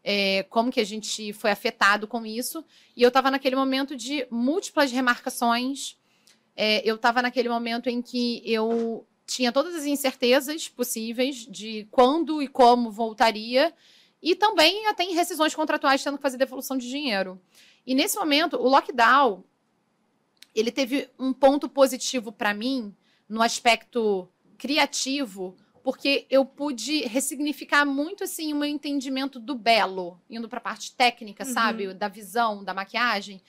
é, 0.05 0.43
como 0.45 0.71
que 0.71 0.81
a 0.81 0.85
gente 0.85 1.33
foi 1.33 1.51
afetado 1.51 2.07
com 2.07 2.27
isso. 2.27 2.65
E 2.97 3.03
eu 3.03 3.09
estava 3.09 3.31
naquele 3.31 3.57
momento 3.57 3.97
de 3.97 4.27
múltiplas 4.31 4.91
remarcações. 4.91 5.97
É, 6.57 6.83
eu 6.89 6.97
estava 6.97 7.23
naquele 7.23 7.49
momento 7.49 7.89
em 7.89 8.03
que 8.03 8.43
eu 8.45 9.07
tinha 9.27 9.53
todas 9.53 9.75
as 9.75 9.87
incertezas 9.87 10.69
possíveis 10.69 11.47
de 11.47 11.87
quando 11.91 12.43
e 12.43 12.49
como 12.49 12.91
voltaria. 12.91 13.73
E 14.21 14.35
também 14.35 14.87
até 14.87 15.05
em 15.05 15.15
rescisões 15.15 15.55
contratuais 15.55 16.03
tendo 16.03 16.17
que 16.17 16.23
fazer 16.23 16.37
devolução 16.37 16.77
de 16.77 16.89
dinheiro. 16.89 17.41
E 17.87 17.95
nesse 17.95 18.17
momento, 18.17 18.57
o 18.57 18.69
lockdown, 18.69 19.45
ele 20.55 20.71
teve 20.71 21.09
um 21.19 21.33
ponto 21.33 21.69
positivo 21.69 22.31
para 22.31 22.55
mim 22.55 22.95
no 23.29 23.43
aspecto 23.43 24.29
criativo, 24.59 25.57
porque 25.83 26.27
eu 26.31 26.45
pude 26.45 27.01
ressignificar 27.03 27.85
muito 27.85 28.25
assim 28.25 28.53
o 28.53 28.57
meu 28.57 28.69
entendimento 28.69 29.39
do 29.41 29.55
belo, 29.55 30.21
indo 30.31 30.49
para 30.49 30.59
a 30.59 30.63
parte 30.63 30.95
técnica, 30.95 31.45
Uhum. 31.45 31.53
sabe, 31.53 31.95
da 31.95 32.09
visão, 32.09 32.63
da 32.63 32.73
maquiagem, 32.73 33.43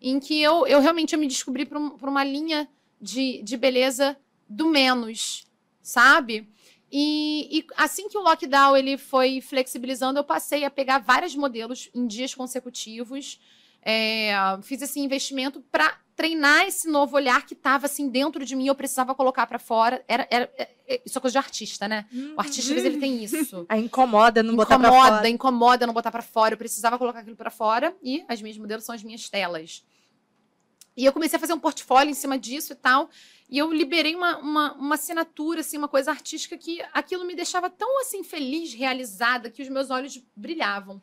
em 0.00 0.18
que 0.20 0.40
eu, 0.40 0.66
eu 0.66 0.80
realmente 0.80 1.14
eu 1.14 1.18
me 1.18 1.26
descobri 1.26 1.64
por, 1.64 1.78
um- 1.78 1.96
uma 2.02 2.24
linha 2.24 2.68
de, 3.00 3.42
de 3.42 3.56
beleza 3.56 4.16
do 4.48 4.68
menos, 4.68 5.46
sabe? 5.82 6.48
E, 6.90 7.58
e 7.58 7.66
assim 7.76 8.08
que 8.08 8.16
o 8.16 8.22
lockdown 8.22 8.76
ele 8.76 8.96
foi 8.96 9.40
flexibilizando, 9.40 10.18
eu 10.18 10.24
passei 10.24 10.64
a 10.64 10.70
pegar 10.70 10.98
vários 10.98 11.34
modelos 11.34 11.90
em 11.94 12.06
dias 12.06 12.34
consecutivos. 12.34 13.40
É, 13.82 14.32
fiz 14.62 14.82
esse 14.82 14.98
investimento 15.00 15.60
para 15.70 16.00
treinar 16.16 16.66
esse 16.66 16.88
novo 16.88 17.14
olhar 17.14 17.44
que 17.44 17.52
estava 17.52 17.84
assim 17.86 18.08
dentro 18.08 18.44
de 18.44 18.56
mim, 18.56 18.66
eu 18.66 18.74
precisava 18.74 19.14
colocar 19.14 19.46
para 19.46 19.58
fora. 19.58 20.02
Era, 20.08 20.26
era, 20.30 20.50
é- 20.56 20.68
é- 20.88 21.02
isso 21.04 21.18
é 21.18 21.20
coisa 21.20 21.32
de 21.32 21.38
artista, 21.38 21.86
né? 21.86 22.06
O 22.36 22.40
artista, 22.40 22.62
às 22.62 22.68
vezes, 22.68 22.84
ele 22.86 22.98
tem 22.98 23.22
isso. 23.22 23.66
Aí 23.68 23.84
incomoda 23.84 24.42
não 24.42 24.56
botar 24.56 24.78
pra 24.78 24.88
incomoda, 24.88 25.16
fora. 25.16 25.28
incomoda 25.28 25.86
não 25.86 25.92
botar 25.94 26.10
pra 26.10 26.22
fora. 26.22 26.54
Eu 26.54 26.58
precisava 26.58 26.98
colocar 26.98 27.20
aquilo 27.20 27.36
pra 27.36 27.50
fora 27.50 27.94
e 28.02 28.24
as 28.26 28.40
minhas 28.40 28.56
modelos 28.56 28.84
são 28.84 28.94
as 28.94 29.02
minhas 29.02 29.28
telas. 29.28 29.84
E 30.96 31.04
eu 31.04 31.12
comecei 31.12 31.36
a 31.36 31.40
fazer 31.40 31.52
um 31.52 31.58
portfólio 31.60 32.10
em 32.10 32.14
cima 32.14 32.38
disso 32.38 32.72
e 32.72 32.76
tal. 32.76 33.10
E 33.50 33.58
eu 33.58 33.70
liberei 33.70 34.14
uma, 34.14 34.38
uma, 34.38 34.72
uma 34.72 34.94
assinatura, 34.94 35.60
assim, 35.60 35.76
uma 35.76 35.88
coisa 35.88 36.10
artística 36.10 36.56
que 36.56 36.82
aquilo 36.94 37.24
me 37.26 37.36
deixava 37.36 37.68
tão 37.68 38.00
assim 38.00 38.24
feliz, 38.24 38.72
realizada, 38.72 39.50
que 39.50 39.60
os 39.62 39.68
meus 39.68 39.90
olhos 39.90 40.18
brilhavam. 40.34 41.00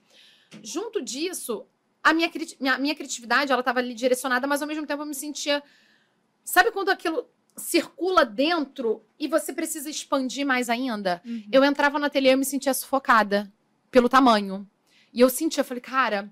Junto 0.63 0.99
disso, 1.01 1.65
a 2.03 2.13
minha, 2.13 2.29
minha, 2.59 2.77
minha 2.77 2.95
criatividade 2.95 3.51
ela 3.51 3.61
estava 3.61 3.79
ali 3.79 3.93
direcionada, 3.93 4.45
mas 4.45 4.61
ao 4.61 4.67
mesmo 4.67 4.85
tempo 4.85 5.01
eu 5.01 5.05
me 5.05 5.15
sentia 5.15 5.63
sabe 6.43 6.71
quando 6.71 6.89
aquilo 6.89 7.27
circula 7.55 8.25
dentro 8.25 9.03
e 9.19 9.27
você 9.27 9.53
precisa 9.53 9.89
expandir 9.89 10.45
mais 10.45 10.69
ainda? 10.69 11.21
Uhum. 11.25 11.47
Eu 11.51 11.63
entrava 11.63 11.99
no 11.99 12.05
ateliê 12.05 12.31
e 12.31 12.35
me 12.35 12.45
sentia 12.45 12.73
sufocada 12.73 13.51
pelo 13.91 14.09
tamanho. 14.09 14.67
E 15.13 15.21
eu 15.21 15.29
sentia, 15.29 15.61
eu 15.61 15.65
falei, 15.65 15.81
cara, 15.81 16.29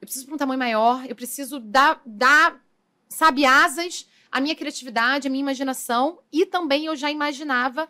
eu 0.00 0.06
preciso 0.06 0.26
para 0.26 0.34
um 0.34 0.38
tamanho 0.38 0.58
maior, 0.58 1.04
eu 1.08 1.16
preciso 1.16 1.58
dar, 1.58 2.00
dar, 2.06 2.64
sabe, 3.08 3.44
asas 3.44 4.08
à 4.30 4.40
minha 4.40 4.54
criatividade, 4.54 5.26
à 5.26 5.30
minha 5.30 5.42
imaginação. 5.42 6.20
E 6.32 6.46
também 6.46 6.86
eu 6.86 6.94
já 6.94 7.10
imaginava, 7.10 7.88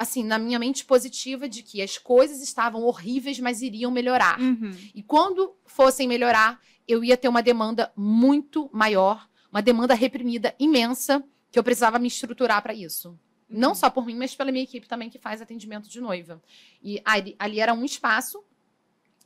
assim, 0.00 0.24
na 0.24 0.38
minha 0.38 0.58
mente 0.58 0.82
positiva, 0.86 1.46
de 1.46 1.62
que 1.62 1.82
as 1.82 1.98
coisas 1.98 2.40
estavam 2.40 2.84
horríveis, 2.84 3.38
mas 3.38 3.60
iriam 3.60 3.90
melhorar. 3.90 4.40
Uhum. 4.40 4.74
E 4.94 5.02
quando 5.02 5.54
fossem 5.66 6.08
melhorar, 6.08 6.58
eu 6.88 7.04
ia 7.04 7.18
ter 7.18 7.28
uma 7.28 7.42
demanda 7.42 7.92
muito 7.94 8.70
maior, 8.72 9.28
uma 9.52 9.60
demanda 9.60 9.92
reprimida 9.92 10.54
imensa, 10.58 11.22
que 11.52 11.58
eu 11.58 11.62
precisava 11.62 11.98
me 11.98 12.08
estruturar 12.08 12.62
para 12.62 12.72
isso. 12.72 13.14
Não 13.46 13.74
só 13.74 13.90
por 13.90 14.06
mim, 14.06 14.14
mas 14.16 14.34
pela 14.34 14.50
minha 14.50 14.64
equipe 14.64 14.88
também 14.88 15.10
que 15.10 15.18
faz 15.18 15.42
atendimento 15.42 15.86
de 15.86 16.00
noiva. 16.00 16.42
E 16.82 17.02
ali, 17.04 17.36
ali 17.38 17.60
era 17.60 17.74
um 17.74 17.84
espaço 17.84 18.42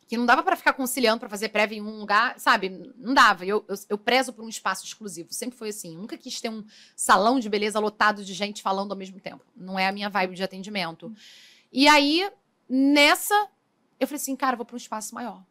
que 0.07 0.17
não 0.17 0.27
dava 0.27 0.43
para 0.43 0.57
ficar 0.57 0.73
conciliando 0.75 1.21
para 1.21 1.29
fazer 1.29 1.49
prévia 1.49 1.79
em 1.79 1.81
um 1.81 1.99
lugar, 1.99 2.39
sabe? 2.39 2.93
Não 2.97 3.15
dava. 3.15 3.45
Eu, 3.45 3.65
eu, 3.69 3.77
eu 3.91 3.99
prezo 3.99 4.33
por 4.33 4.45
um 4.45 4.49
espaço 4.49 4.85
exclusivo. 4.85 5.33
Sempre 5.33 5.57
foi 5.57 5.71
assim. 5.71 5.97
Nunca 5.97 6.17
quis 6.17 6.41
ter 6.41 6.51
um 6.51 6.65
salão 6.95 7.41
de 7.41 7.49
beleza 7.49 7.79
lotado 7.79 8.25
de 8.25 8.35
gente 8.35 8.63
falando 8.63 8.93
ao 8.93 8.99
mesmo 8.99 9.19
tempo. 9.19 9.45
Não 9.57 9.79
é 9.79 9.87
a 9.87 9.93
minha 9.93 10.11
vibe 10.11 10.35
de 10.35 10.43
atendimento. 10.43 11.13
E 11.73 11.89
aí, 11.89 12.31
nessa, 12.69 13.35
eu 13.99 14.07
falei 14.07 14.21
assim, 14.21 14.37
cara, 14.37 14.57
vou 14.57 14.67
para 14.67 14.75
um 14.75 14.77
espaço 14.77 15.15
maior. 15.15 15.43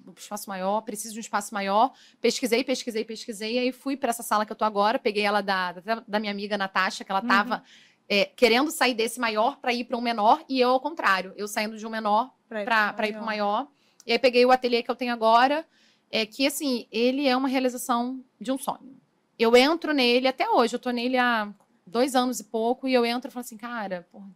Vou 0.00 0.14
para 0.14 0.20
um 0.20 0.22
espaço 0.22 0.48
maior, 0.48 0.80
preciso 0.80 1.12
de 1.12 1.20
um 1.20 1.20
espaço 1.20 1.52
maior. 1.52 1.92
Pesquisei, 2.20 2.64
pesquisei, 2.64 3.04
pesquisei. 3.04 3.54
E 3.54 3.58
aí 3.58 3.72
fui 3.72 3.96
para 3.96 4.10
essa 4.10 4.22
sala 4.22 4.46
que 4.46 4.52
eu 4.52 4.56
tô 4.56 4.64
agora. 4.64 4.98
Peguei 4.98 5.24
ela 5.24 5.42
da, 5.42 5.72
da, 5.72 6.02
da 6.08 6.18
minha 6.18 6.32
amiga 6.32 6.56
Natasha, 6.56 7.04
que 7.04 7.12
ela 7.12 7.22
tava 7.22 7.62
é, 8.08 8.24
querendo 8.24 8.70
sair 8.70 8.94
desse 8.94 9.20
maior 9.20 9.58
para 9.58 9.72
ir 9.72 9.84
para 9.84 9.96
um 9.98 10.00
menor. 10.00 10.42
E 10.48 10.58
eu, 10.58 10.70
ao 10.70 10.80
contrário, 10.80 11.34
eu 11.36 11.46
saindo 11.46 11.76
de 11.76 11.86
um 11.86 11.90
menor 11.90 12.32
para 12.48 13.06
ir 13.06 13.12
para 13.12 13.22
o 13.22 13.26
maior. 13.26 13.68
E 14.08 14.12
aí 14.12 14.18
peguei 14.18 14.42
o 14.46 14.50
ateliê 14.50 14.82
que 14.82 14.90
eu 14.90 14.96
tenho 14.96 15.12
agora, 15.12 15.66
é 16.10 16.24
que 16.24 16.46
assim, 16.46 16.86
ele 16.90 17.28
é 17.28 17.36
uma 17.36 17.46
realização 17.46 18.24
de 18.40 18.50
um 18.50 18.56
sonho. 18.56 18.98
Eu 19.38 19.54
entro 19.54 19.92
nele 19.92 20.26
até 20.26 20.48
hoje, 20.48 20.74
eu 20.74 20.78
tô 20.78 20.90
nele 20.90 21.18
há 21.18 21.52
dois 21.86 22.14
anos 22.14 22.40
e 22.40 22.44
pouco, 22.44 22.88
e 22.88 22.94
eu 22.94 23.04
entro 23.04 23.28
e 23.28 23.32
falo 23.32 23.44
assim, 23.44 23.58
cara, 23.58 24.08
porra, 24.10 24.30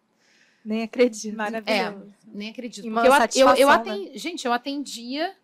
Nem 0.62 0.82
acredito. 0.82 1.34
Maravilhoso. 1.34 2.14
nem 2.26 2.50
acredito. 2.50 2.86
Eu, 2.86 2.96
eu, 2.96 3.04
eu 3.04 3.12
satisfação, 3.12 3.70
atendi, 3.70 4.18
gente, 4.18 4.46
eu 4.46 4.52
atendia 4.52 5.34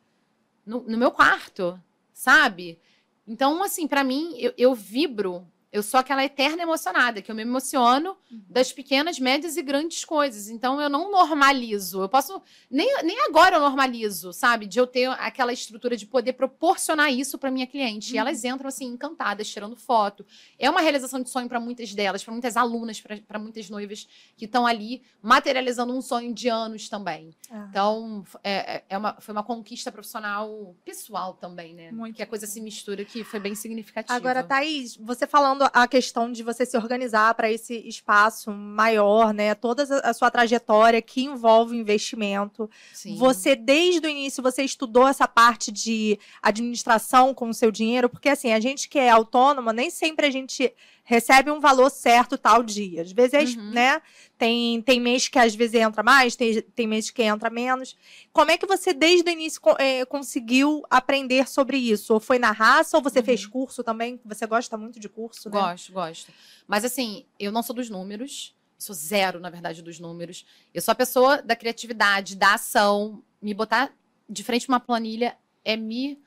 no, 0.64 0.82
no 0.82 0.98
meu 0.98 1.10
quarto, 1.10 1.82
sabe? 2.12 2.78
Então, 3.26 3.62
assim, 3.62 3.88
pra 3.88 4.04
mim, 4.04 4.34
eu, 4.36 4.52
eu 4.58 4.74
vibro. 4.74 5.46
Eu 5.70 5.82
sou 5.82 6.00
aquela 6.00 6.24
eterna 6.24 6.62
emocionada, 6.62 7.20
que 7.20 7.30
eu 7.30 7.34
me 7.34 7.42
emociono 7.42 8.16
das 8.48 8.72
pequenas, 8.72 9.18
médias 9.18 9.56
e 9.56 9.62
grandes 9.62 10.04
coisas. 10.04 10.48
Então, 10.48 10.80
eu 10.80 10.88
não 10.88 11.10
normalizo. 11.10 12.00
Eu 12.02 12.08
posso. 12.08 12.40
Nem, 12.70 13.02
nem 13.02 13.20
agora 13.26 13.56
eu 13.56 13.60
normalizo, 13.60 14.32
sabe? 14.32 14.66
De 14.66 14.78
eu 14.78 14.86
ter 14.86 15.10
aquela 15.10 15.52
estrutura 15.52 15.94
de 15.96 16.06
poder 16.06 16.32
proporcionar 16.32 17.12
isso 17.12 17.36
para 17.38 17.50
minha 17.50 17.66
cliente. 17.66 18.14
E 18.14 18.18
elas 18.18 18.44
entram, 18.44 18.68
assim, 18.68 18.86
encantadas, 18.86 19.48
tirando 19.50 19.76
foto. 19.76 20.24
É 20.58 20.70
uma 20.70 20.80
realização 20.80 21.20
de 21.22 21.28
sonho 21.28 21.48
para 21.48 21.60
muitas 21.60 21.92
delas, 21.94 22.24
para 22.24 22.32
muitas 22.32 22.56
alunas, 22.56 23.00
para 23.26 23.38
muitas 23.38 23.68
noivas 23.68 24.08
que 24.36 24.46
estão 24.46 24.66
ali 24.66 25.02
materializando 25.20 25.94
um 25.94 26.00
sonho 26.00 26.32
de 26.32 26.48
anos 26.48 26.88
também. 26.88 27.34
Ah. 27.50 27.66
Então, 27.68 28.24
é, 28.42 28.76
é- 28.76 28.84
é 28.88 28.96
uma, 28.98 29.20
foi 29.20 29.32
uma 29.32 29.42
conquista 29.44 29.92
profissional 29.92 30.74
pessoal 30.84 31.34
também, 31.34 31.74
né? 31.74 31.92
Muito 31.92 32.16
que 32.16 32.22
a 32.22 32.26
coisa 32.26 32.46
se 32.46 32.58
mistura, 32.60 33.04
que 33.04 33.22
foi 33.22 33.38
bem 33.38 33.54
significativa. 33.54 34.16
Agora, 34.16 34.42
Thaís, 34.42 34.96
você 34.96 35.26
falando 35.26 35.57
a 35.64 35.86
questão 35.86 36.30
de 36.32 36.42
você 36.42 36.66
se 36.66 36.76
organizar 36.76 37.34
para 37.34 37.50
esse 37.50 37.74
espaço 37.86 38.50
maior, 38.50 39.32
né? 39.32 39.54
Toda 39.54 39.84
a 40.02 40.08
a 40.08 40.14
sua 40.14 40.30
trajetória 40.30 41.00
que 41.02 41.22
envolve 41.24 41.76
investimento. 41.76 42.68
Sim. 42.92 43.16
Você, 43.16 43.54
desde 43.54 44.06
o 44.06 44.10
início, 44.10 44.42
você 44.42 44.62
estudou 44.62 45.06
essa 45.06 45.28
parte 45.28 45.70
de 45.70 46.18
administração 46.42 47.34
com 47.34 47.48
o 47.48 47.54
seu 47.54 47.70
dinheiro? 47.70 48.08
Porque, 48.08 48.28
assim, 48.28 48.52
a 48.52 48.60
gente 48.60 48.88
que 48.88 48.98
é 48.98 49.10
autônoma, 49.10 49.72
nem 49.72 49.90
sempre 49.90 50.26
a 50.26 50.30
gente 50.30 50.72
recebe 51.10 51.50
um 51.50 51.58
valor 51.58 51.88
certo 51.88 52.36
tal 52.36 52.62
dia. 52.62 53.00
Às 53.00 53.10
vezes, 53.12 53.56
Uhum. 53.56 53.70
né? 53.70 54.02
Tem, 54.36 54.82
tem 54.82 55.00
mês 55.00 55.26
que 55.26 55.38
às 55.38 55.54
vezes 55.54 55.74
entra 55.80 56.02
mais, 56.02 56.36
tem, 56.36 56.60
tem 56.60 56.86
mês 56.86 57.10
que 57.10 57.22
entra 57.22 57.48
menos. 57.48 57.96
Como 58.30 58.50
é 58.50 58.58
que 58.58 58.66
você, 58.66 58.92
desde 58.92 59.26
o 59.26 59.32
início, 59.32 59.58
eh, 59.78 60.04
conseguiu 60.04 60.82
aprender 60.90 61.48
sobre 61.48 61.78
isso? 61.78 62.12
Ou 62.12 62.20
foi 62.20 62.38
na 62.38 62.50
raça, 62.50 62.94
ou 62.98 63.02
você 63.02 63.20
Uhum. 63.20 63.24
fez 63.24 63.46
curso 63.46 63.82
também? 63.82 64.20
Você 64.22 64.46
gosta 64.46 64.76
muito 64.76 65.00
de 65.00 65.08
curso, 65.08 65.48
né? 65.48 65.58
Gosto, 65.58 65.92
gosto. 65.94 66.30
Mas 66.66 66.84
assim, 66.84 67.24
eu 67.40 67.50
não 67.50 67.62
sou 67.62 67.74
dos 67.74 67.88
números. 67.88 68.54
Sou 68.76 68.94
zero, 68.94 69.40
na 69.40 69.48
verdade, 69.48 69.80
dos 69.82 69.98
números. 69.98 70.44
Eu 70.74 70.82
sou 70.82 70.92
a 70.92 70.94
pessoa 70.94 71.40
da 71.40 71.56
criatividade, 71.56 72.36
da 72.36 72.52
ação. 72.54 73.24
Me 73.40 73.54
botar 73.54 73.90
de 74.28 74.44
frente 74.44 74.66
a 74.68 74.72
uma 74.74 74.78
planilha 74.78 75.38
é 75.64 75.74
me. 75.74 76.20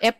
É, 0.00 0.14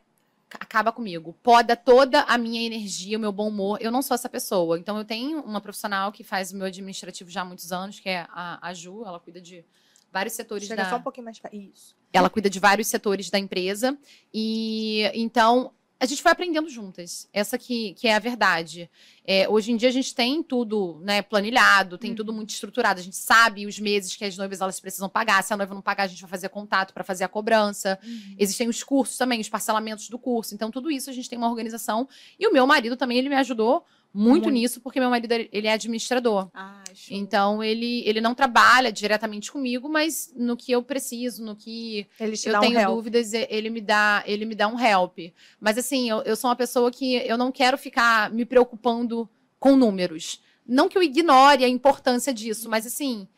acaba 0.54 0.92
comigo. 0.92 1.34
Poda 1.42 1.74
toda 1.76 2.22
a 2.22 2.38
minha 2.38 2.62
energia, 2.64 3.16
o 3.18 3.20
meu 3.20 3.32
bom 3.32 3.48
humor. 3.48 3.78
Eu 3.80 3.90
não 3.90 4.02
sou 4.02 4.14
essa 4.14 4.28
pessoa. 4.28 4.78
Então, 4.78 4.96
eu 4.98 5.04
tenho 5.04 5.40
uma 5.40 5.60
profissional 5.60 6.12
que 6.12 6.22
faz 6.24 6.52
o 6.52 6.56
meu 6.56 6.66
administrativo 6.66 7.30
já 7.30 7.42
há 7.42 7.44
muitos 7.44 7.72
anos, 7.72 7.98
que 8.00 8.08
é 8.08 8.26
a, 8.30 8.58
a 8.68 8.72
Ju. 8.74 9.04
Ela 9.04 9.18
cuida 9.20 9.40
de 9.40 9.64
vários 10.12 10.34
setores 10.34 10.66
Chega 10.68 10.84
da. 10.84 10.90
só 10.90 10.96
um 10.96 11.02
pouquinho 11.02 11.24
mais. 11.24 11.38
pra- 11.38 11.50
Isso. 11.52 11.96
Ela 12.12 12.30
cuida 12.30 12.48
de 12.48 12.58
vários 12.60 12.86
setores 12.88 13.28
da 13.28 13.38
empresa. 13.38 13.98
E 14.32 15.10
então 15.14 15.72
a 15.98 16.04
gente 16.04 16.22
foi 16.22 16.30
aprendendo 16.30 16.68
juntas. 16.68 17.28
Essa 17.32 17.56
que, 17.56 17.94
que 17.94 18.06
é 18.06 18.14
a 18.14 18.18
verdade. 18.18 18.90
É, 19.24 19.48
hoje 19.48 19.72
em 19.72 19.76
dia 19.76 19.88
a 19.88 19.92
gente 19.92 20.14
tem 20.14 20.42
tudo 20.42 21.00
né, 21.02 21.22
planilhado, 21.22 21.96
tem 21.96 22.14
tudo 22.14 22.32
muito 22.32 22.50
estruturado. 22.50 23.00
A 23.00 23.02
gente 23.02 23.16
sabe 23.16 23.66
os 23.66 23.78
meses 23.78 24.14
que 24.14 24.24
as 24.24 24.36
noivas 24.36 24.60
elas 24.60 24.78
precisam 24.78 25.08
pagar. 25.08 25.42
Se 25.42 25.54
a 25.54 25.56
noiva 25.56 25.74
não 25.74 25.80
pagar, 25.80 26.04
a 26.04 26.06
gente 26.06 26.20
vai 26.20 26.30
fazer 26.30 26.50
contato 26.50 26.92
para 26.92 27.02
fazer 27.02 27.24
a 27.24 27.28
cobrança. 27.28 27.98
Existem 28.38 28.68
os 28.68 28.82
cursos 28.82 29.16
também, 29.16 29.40
os 29.40 29.48
parcelamentos 29.48 30.08
do 30.10 30.18
curso. 30.18 30.54
Então, 30.54 30.70
tudo 30.70 30.90
isso 30.90 31.08
a 31.08 31.12
gente 31.12 31.30
tem 31.30 31.38
uma 31.38 31.48
organização. 31.48 32.06
E 32.38 32.46
o 32.46 32.52
meu 32.52 32.66
marido 32.66 32.96
também, 32.96 33.16
ele 33.18 33.30
me 33.30 33.36
ajudou 33.36 33.84
muito, 34.16 34.44
Muito. 34.44 34.54
nisso, 34.54 34.80
porque 34.80 34.98
meu 34.98 35.10
marido 35.10 35.30
ele 35.30 35.66
é 35.66 35.72
administrador. 35.74 36.48
Ah. 36.54 36.82
Então, 37.10 37.62
ele, 37.62 38.02
ele 38.08 38.18
não 38.18 38.34
trabalha 38.34 38.90
diretamente 38.90 39.52
comigo, 39.52 39.90
mas 39.90 40.32
no 40.34 40.56
que 40.56 40.72
eu 40.72 40.82
preciso, 40.82 41.44
no 41.44 41.54
que 41.54 42.06
eu 42.18 42.56
um 42.56 42.60
tenho 42.60 42.78
help. 42.78 42.94
dúvidas, 42.94 43.34
ele 43.34 43.68
me 43.68 43.82
dá, 43.82 44.24
ele 44.26 44.46
me 44.46 44.54
dá 44.54 44.68
um 44.68 44.80
help. 44.80 45.18
Mas 45.60 45.76
assim, 45.76 46.08
eu, 46.08 46.22
eu 46.22 46.34
sou 46.34 46.48
uma 46.48 46.56
pessoa 46.56 46.90
que 46.90 47.16
eu 47.16 47.36
não 47.36 47.52
quero 47.52 47.76
ficar 47.76 48.30
me 48.30 48.46
preocupando 48.46 49.28
com 49.60 49.76
números. 49.76 50.40
Não 50.66 50.88
que 50.88 50.96
eu 50.96 51.02
ignore 51.02 51.62
a 51.62 51.68
importância 51.68 52.32
disso, 52.32 52.70
mas 52.70 52.86
assim, 52.86 53.28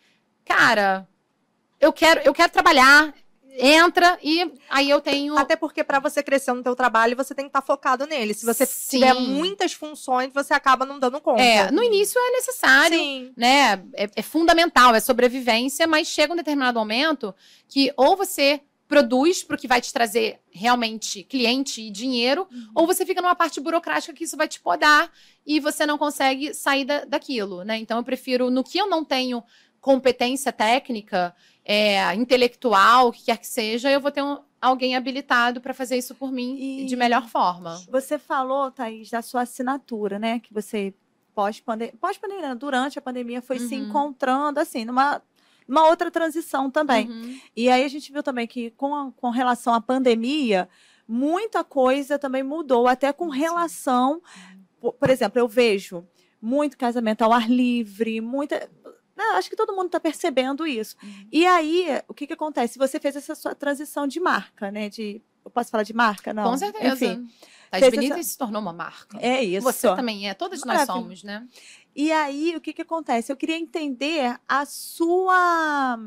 cara, 0.44 1.08
eu 1.80 1.92
quero, 1.92 2.20
eu 2.20 2.32
quero 2.32 2.52
trabalhar, 2.52 3.12
entra 3.58 4.18
e 4.22 4.52
aí 4.70 4.88
eu 4.88 5.00
tenho 5.00 5.36
Até 5.36 5.56
porque 5.56 5.82
para 5.82 5.98
você 5.98 6.22
crescer 6.22 6.52
no 6.52 6.62
teu 6.62 6.76
trabalho, 6.76 7.16
você 7.16 7.34
tem 7.34 7.44
que 7.46 7.50
estar 7.50 7.62
focado 7.62 8.06
nele. 8.06 8.32
Se 8.32 8.46
você 8.46 8.64
Sim. 8.64 8.98
tiver 9.00 9.14
muitas 9.14 9.72
funções, 9.72 10.32
você 10.32 10.54
acaba 10.54 10.86
não 10.86 10.98
dando 10.98 11.20
conta. 11.20 11.42
é, 11.42 11.70
no 11.70 11.82
início 11.82 12.18
é 12.18 12.30
necessário, 12.30 12.98
Sim. 12.98 13.32
né? 13.36 13.82
É, 13.94 14.08
é 14.16 14.22
fundamental, 14.22 14.94
é 14.94 15.00
sobrevivência, 15.00 15.86
mas 15.86 16.06
chega 16.06 16.32
um 16.32 16.36
determinado 16.36 16.78
momento 16.78 17.34
que 17.68 17.92
ou 17.96 18.16
você 18.16 18.60
produz 18.86 19.44
para 19.44 19.54
o 19.54 19.58
que 19.58 19.68
vai 19.68 19.82
te 19.82 19.92
trazer 19.92 20.40
realmente 20.50 21.22
cliente 21.22 21.82
e 21.82 21.90
dinheiro, 21.90 22.48
ou 22.74 22.86
você 22.86 23.04
fica 23.04 23.20
numa 23.20 23.34
parte 23.34 23.60
burocrática 23.60 24.14
que 24.14 24.24
isso 24.24 24.36
vai 24.36 24.48
te 24.48 24.58
podar 24.58 25.12
e 25.46 25.60
você 25.60 25.84
não 25.84 25.98
consegue 25.98 26.54
sair 26.54 26.86
da, 26.86 27.04
daquilo, 27.04 27.62
né? 27.64 27.76
Então 27.76 27.98
eu 27.98 28.02
prefiro, 28.02 28.50
no 28.50 28.64
que 28.64 28.78
eu 28.78 28.88
não 28.88 29.04
tenho 29.04 29.44
competência 29.80 30.50
técnica, 30.52 31.34
é, 31.70 32.14
intelectual, 32.14 33.08
o 33.08 33.12
que 33.12 33.24
quer 33.26 33.36
que 33.36 33.46
seja, 33.46 33.90
eu 33.90 34.00
vou 34.00 34.10
ter 34.10 34.22
um- 34.22 34.38
alguém 34.60 34.96
habilitado 34.96 35.60
para 35.60 35.74
fazer 35.74 35.98
isso 35.98 36.14
por 36.14 36.32
mim 36.32 36.56
E- 36.58 36.86
de 36.86 36.96
melhor 36.96 37.28
forma. 37.28 37.78
Você 37.90 38.18
falou, 38.18 38.70
Thaís, 38.70 39.10
da 39.10 39.20
sua 39.20 39.42
assinatura, 39.42 40.18
né? 40.18 40.40
Que 40.40 40.52
você, 40.54 40.94
pós-pandemia, 41.34 41.94
pós-pandemia, 42.00 42.54
durante 42.56 42.98
a 42.98 43.02
pandemia, 43.02 43.42
foi 43.42 43.58
se 43.58 43.74
Uhum. 43.76 43.82
encontrando, 43.88 44.58
assim, 44.58 44.86
numa, 44.86 45.22
numa 45.68 45.86
outra 45.86 46.10
transição 46.10 46.70
também. 46.70 47.08
Uhum. 47.08 47.38
E 47.54 47.68
aí 47.68 47.84
a 47.84 47.88
gente 47.88 48.10
viu 48.10 48.22
também 48.22 48.46
que, 48.46 48.70
com, 48.70 48.94
a- 48.94 49.12
com 49.14 49.28
relação 49.28 49.74
à 49.74 49.80
pandemia, 49.80 50.68
muita 51.06 51.62
coisa 51.62 52.18
também 52.18 52.42
mudou, 52.42 52.88
até 52.88 53.12
com 53.12 53.28
relação. 53.28 54.22
Por, 54.80 54.94
por 54.94 55.10
exemplo, 55.10 55.38
eu 55.38 55.46
vejo 55.46 56.04
muito 56.40 56.78
casamento 56.78 57.22
ao 57.22 57.32
ar 57.32 57.48
livre, 57.50 58.20
muita. 58.22 58.68
Né, 59.18 59.24
Acho 59.34 59.50
que 59.50 59.56
todo 59.56 59.74
mundo 59.74 59.86
está 59.86 60.00
percebendo 60.00 60.66
isso. 60.66 60.96
E 61.30 61.44
aí, 61.44 61.86
o 62.08 62.14
que, 62.14 62.26
que 62.26 62.32
acontece? 62.32 62.78
Você 62.78 62.98
fez 63.00 63.16
essa 63.16 63.34
sua 63.34 63.54
transição 63.54 64.06
de 64.06 64.20
marca, 64.20 64.70
né? 64.70 64.88
De, 64.88 65.20
eu 65.44 65.50
posso 65.50 65.70
falar 65.70 65.82
de 65.82 65.92
marca? 65.92 66.32
Não. 66.32 66.44
Com 66.44 66.56
certeza. 66.56 66.94
Enfim, 67.06 67.28
fez 67.70 67.90
Benítez 67.90 68.18
essa- 68.20 68.28
se 68.30 68.38
tornou 68.38 68.62
uma 68.62 68.72
marca. 68.72 69.18
é 69.20 69.42
isso. 69.44 69.62
Você 69.64 69.88
também 69.94 70.28
é, 70.28 70.34
todas 70.34 70.60
nós 70.60 70.66
Maravilha. 70.78 70.94
somos, 70.94 71.22
né? 71.22 71.46
E 71.94 72.12
aí, 72.12 72.54
o 72.56 72.60
que, 72.60 72.72
que 72.72 72.82
acontece? 72.82 73.32
Eu 73.32 73.36
queria 73.36 73.56
entender 73.58 74.38
a 74.48 74.64
sua. 74.64 75.98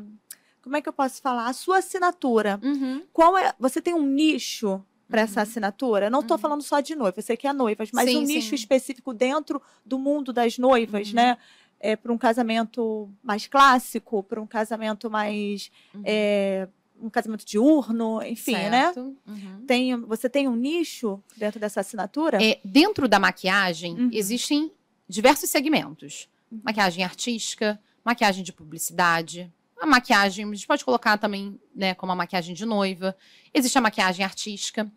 Como 0.62 0.76
é 0.76 0.80
que 0.80 0.88
eu 0.88 0.92
posso 0.92 1.20
falar? 1.20 1.46
A 1.48 1.52
sua 1.52 1.78
assinatura. 1.78 2.58
Uhum. 2.62 3.02
Qual 3.12 3.36
é? 3.36 3.52
Você 3.58 3.80
tem 3.82 3.94
um 3.94 4.02
nicho 4.06 4.82
para 5.08 5.20
essa 5.22 5.42
assinatura? 5.42 6.08
Não 6.08 6.20
estou 6.20 6.36
Uhum. 6.36 6.40
falando 6.40 6.62
só 6.62 6.80
de 6.80 6.94
noiva, 6.94 7.20
você 7.20 7.36
que 7.36 7.46
é 7.46 7.52
noivas, 7.52 7.90
mas 7.92 8.08
Sim, 8.08 8.18
um 8.18 8.22
nicho 8.22 8.50
sim. 8.50 8.54
específico 8.54 9.12
dentro 9.12 9.60
do 9.84 9.98
mundo 9.98 10.32
das 10.32 10.56
noivas, 10.56 11.08
Uhum. 11.08 11.14
né? 11.16 11.36
É, 11.82 11.96
para 11.96 12.12
um 12.12 12.16
casamento 12.18 13.10
mais 13.22 13.46
clássico, 13.48 14.22
para 14.22 14.40
um 14.40 14.46
casamento 14.46 15.10
mais. 15.10 15.70
Uhum. 15.94 16.02
é, 16.04 16.68
um 17.00 17.10
casamento 17.10 17.44
diurno, 17.44 18.22
enfim, 18.22 18.52
né? 18.52 18.84
Certo. 18.92 19.16
Uhum. 19.26 19.64
Tem, 19.66 20.00
você 20.02 20.28
tem 20.28 20.46
um 20.46 20.54
nicho 20.54 21.20
dentro 21.36 21.58
dessa 21.58 21.80
assinatura? 21.80 22.38
É, 22.40 22.60
dentro 22.64 23.08
da 23.08 23.18
maquiagem, 23.18 23.94
Uhum. 23.98 24.10
existem 24.12 24.70
diversos 25.08 25.50
segmentos. 25.50 26.28
Uhum. 26.50 26.60
Maquiagem 26.64 27.02
artística, 27.02 27.80
maquiagem 28.04 28.44
de 28.44 28.52
publicidade, 28.52 29.52
a 29.82 29.86
maquiagem, 29.86 30.44
a 30.48 30.54
gente 30.54 30.66
pode 30.66 30.84
colocar 30.84 31.18
também 31.18 31.60
né, 31.74 31.92
como 31.94 32.12
a 32.12 32.14
maquiagem 32.14 32.54
de 32.54 32.64
noiva. 32.64 33.16
Existe 33.52 33.76
a 33.76 33.80
maquiagem 33.80 34.24
artística. 34.24 34.88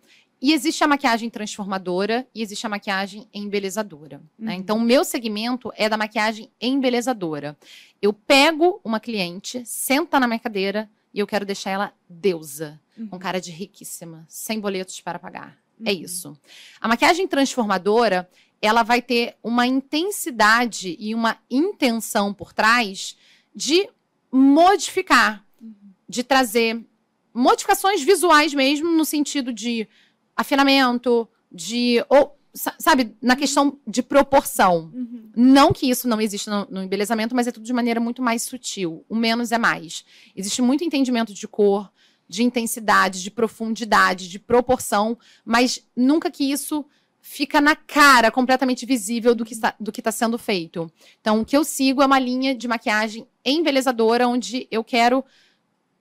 E 0.45 0.53
existe 0.53 0.83
a 0.83 0.87
maquiagem 0.87 1.27
transformadora 1.27 2.27
e 2.31 2.39
existe 2.43 2.67
a 2.67 2.69
maquiagem 2.69 3.27
embelezadora. 3.33 4.21
né? 4.37 4.53
Uhum. 4.53 4.59
Então, 4.59 4.77
o 4.77 4.81
meu 4.81 5.03
segmento 5.03 5.71
é 5.75 5.89
da 5.89 5.97
maquiagem 5.97 6.51
embelezadora. 6.61 7.57
Eu 7.99 8.13
pego 8.13 8.79
uma 8.83 8.99
cliente, 8.99 9.63
senta 9.65 10.19
na 10.19 10.27
minha 10.27 10.37
cadeira 10.37 10.87
e 11.11 11.17
eu 11.19 11.25
quero 11.25 11.47
deixar 11.47 11.71
ela 11.71 11.93
deusa, 12.07 12.79
com 13.09 13.15
Uhum. 13.15 13.19
cara 13.19 13.41
de 13.41 13.49
riquíssima, 13.49 14.23
sem 14.29 14.59
boletos 14.59 15.01
para 15.01 15.17
pagar. 15.17 15.57
É 15.83 15.91
Uhum. 15.91 15.97
isso. 16.01 16.37
A 16.79 16.87
maquiagem 16.87 17.27
transformadora, 17.27 18.29
ela 18.61 18.83
vai 18.83 19.01
ter 19.01 19.35
uma 19.41 19.65
intensidade 19.65 20.95
e 20.99 21.15
uma 21.15 21.39
intenção 21.49 22.31
por 22.31 22.53
trás 22.53 23.17
de 23.55 23.89
modificar, 24.31 25.43
Uhum. 25.59 25.73
de 26.07 26.21
trazer 26.23 26.85
modificações 27.33 28.03
visuais 28.03 28.53
mesmo, 28.53 28.91
no 28.91 29.03
sentido 29.05 29.51
de 29.51 29.87
afinamento, 30.35 31.27
de. 31.51 32.03
Ou, 32.09 32.37
sa- 32.53 32.75
sabe, 32.79 33.15
na 33.21 33.35
questão 33.35 33.79
de 33.85 34.01
proporção. 34.01 34.91
Uhum. 34.93 35.29
Não 35.35 35.73
que 35.73 35.89
isso 35.89 36.07
não 36.07 36.21
exista 36.21 36.49
no, 36.49 36.67
no 36.77 36.83
embelezamento, 36.83 37.35
mas 37.35 37.47
é 37.47 37.51
tudo 37.51 37.65
de 37.65 37.73
maneira 37.73 37.99
muito 37.99 38.21
mais 38.21 38.43
sutil. 38.43 39.05
O 39.09 39.15
menos 39.15 39.51
é 39.51 39.57
mais. 39.57 40.05
Existe 40.35 40.61
muito 40.61 40.83
entendimento 40.83 41.33
de 41.33 41.47
cor, 41.47 41.91
de 42.27 42.43
intensidade, 42.43 43.21
de 43.21 43.29
profundidade, 43.29 44.27
de 44.29 44.39
proporção, 44.39 45.17
mas 45.43 45.85
nunca 45.95 46.31
que 46.31 46.49
isso 46.49 46.85
fica 47.21 47.59
na 47.59 47.75
cara, 47.75 48.29
completamente 48.29 48.85
visível 48.85 49.33
do 49.33 49.43
que 49.43 49.53
está, 49.53 49.75
do 49.79 49.91
que 49.91 49.99
está 49.99 50.11
sendo 50.11 50.37
feito. 50.37 50.91
Então, 51.19 51.41
o 51.41 51.45
que 51.45 51.57
eu 51.57 51.63
sigo 51.63 52.03
é 52.03 52.05
uma 52.05 52.19
linha 52.19 52.53
de 52.53 52.67
maquiagem 52.67 53.27
embelezadora, 53.43 54.27
onde 54.27 54.67
eu 54.69 54.83
quero 54.83 55.25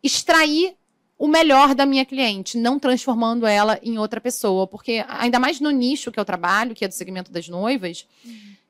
extrair 0.03 0.77
o 1.25 1.29
melhor 1.29 1.75
da 1.75 1.87
minha 1.87 2.05
cliente, 2.05 2.59
não 2.59 2.79
transformando 2.79 3.47
ela 3.47 3.79
em 3.83 3.97
outra 3.99 4.21
pessoa. 4.21 4.67
Porque, 4.67 5.03
ainda 5.09 5.39
mais 5.39 5.59
no 5.59 5.71
nicho 5.71 6.13
que 6.13 6.21
eu 6.21 6.25
trabalho, 6.25 6.75
que 6.75 6.85
é 6.85 6.89
do 6.89 6.93
segmento 6.93 7.33
das 7.33 7.49
noivas, 7.49 8.07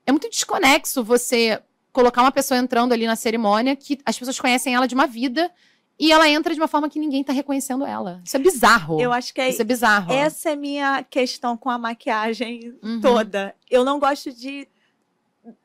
é 0.06 0.12
muito 0.12 0.30
desconexo 0.30 1.02
você 1.02 1.60
colocar 1.92 2.22
uma 2.22 2.30
pessoa 2.30 2.58
entrando 2.58 2.92
ali 2.92 3.06
na 3.06 3.16
cerimônia 3.16 3.74
que 3.74 3.98
as 4.06 4.16
pessoas 4.16 4.38
conhecem 4.38 4.72
ela 4.72 4.86
de 4.86 4.94
uma 4.94 5.06
vida 5.06 5.50
e 5.98 6.12
ela 6.12 6.28
entra 6.28 6.54
de 6.54 6.60
uma 6.60 6.68
forma 6.68 6.88
que 6.88 6.98
ninguém 7.00 7.24
tá 7.24 7.32
reconhecendo 7.32 7.84
ela. 7.84 8.20
Isso 8.24 8.36
é 8.36 8.40
bizarro. 8.40 9.00
Eu 9.00 9.12
acho 9.12 9.34
que 9.34 9.40
é, 9.40 9.48
Isso 9.48 9.62
é 9.62 9.64
bizarro. 9.64 10.12
essa 10.12 10.50
é 10.50 10.56
minha 10.56 11.02
questão 11.02 11.56
com 11.56 11.70
a 11.70 11.78
maquiagem 11.78 12.72
Uhum. 12.82 13.00
toda. 13.00 13.52
Eu 13.70 13.84
não 13.84 13.98
gosto 13.98 14.30
de 14.32 14.68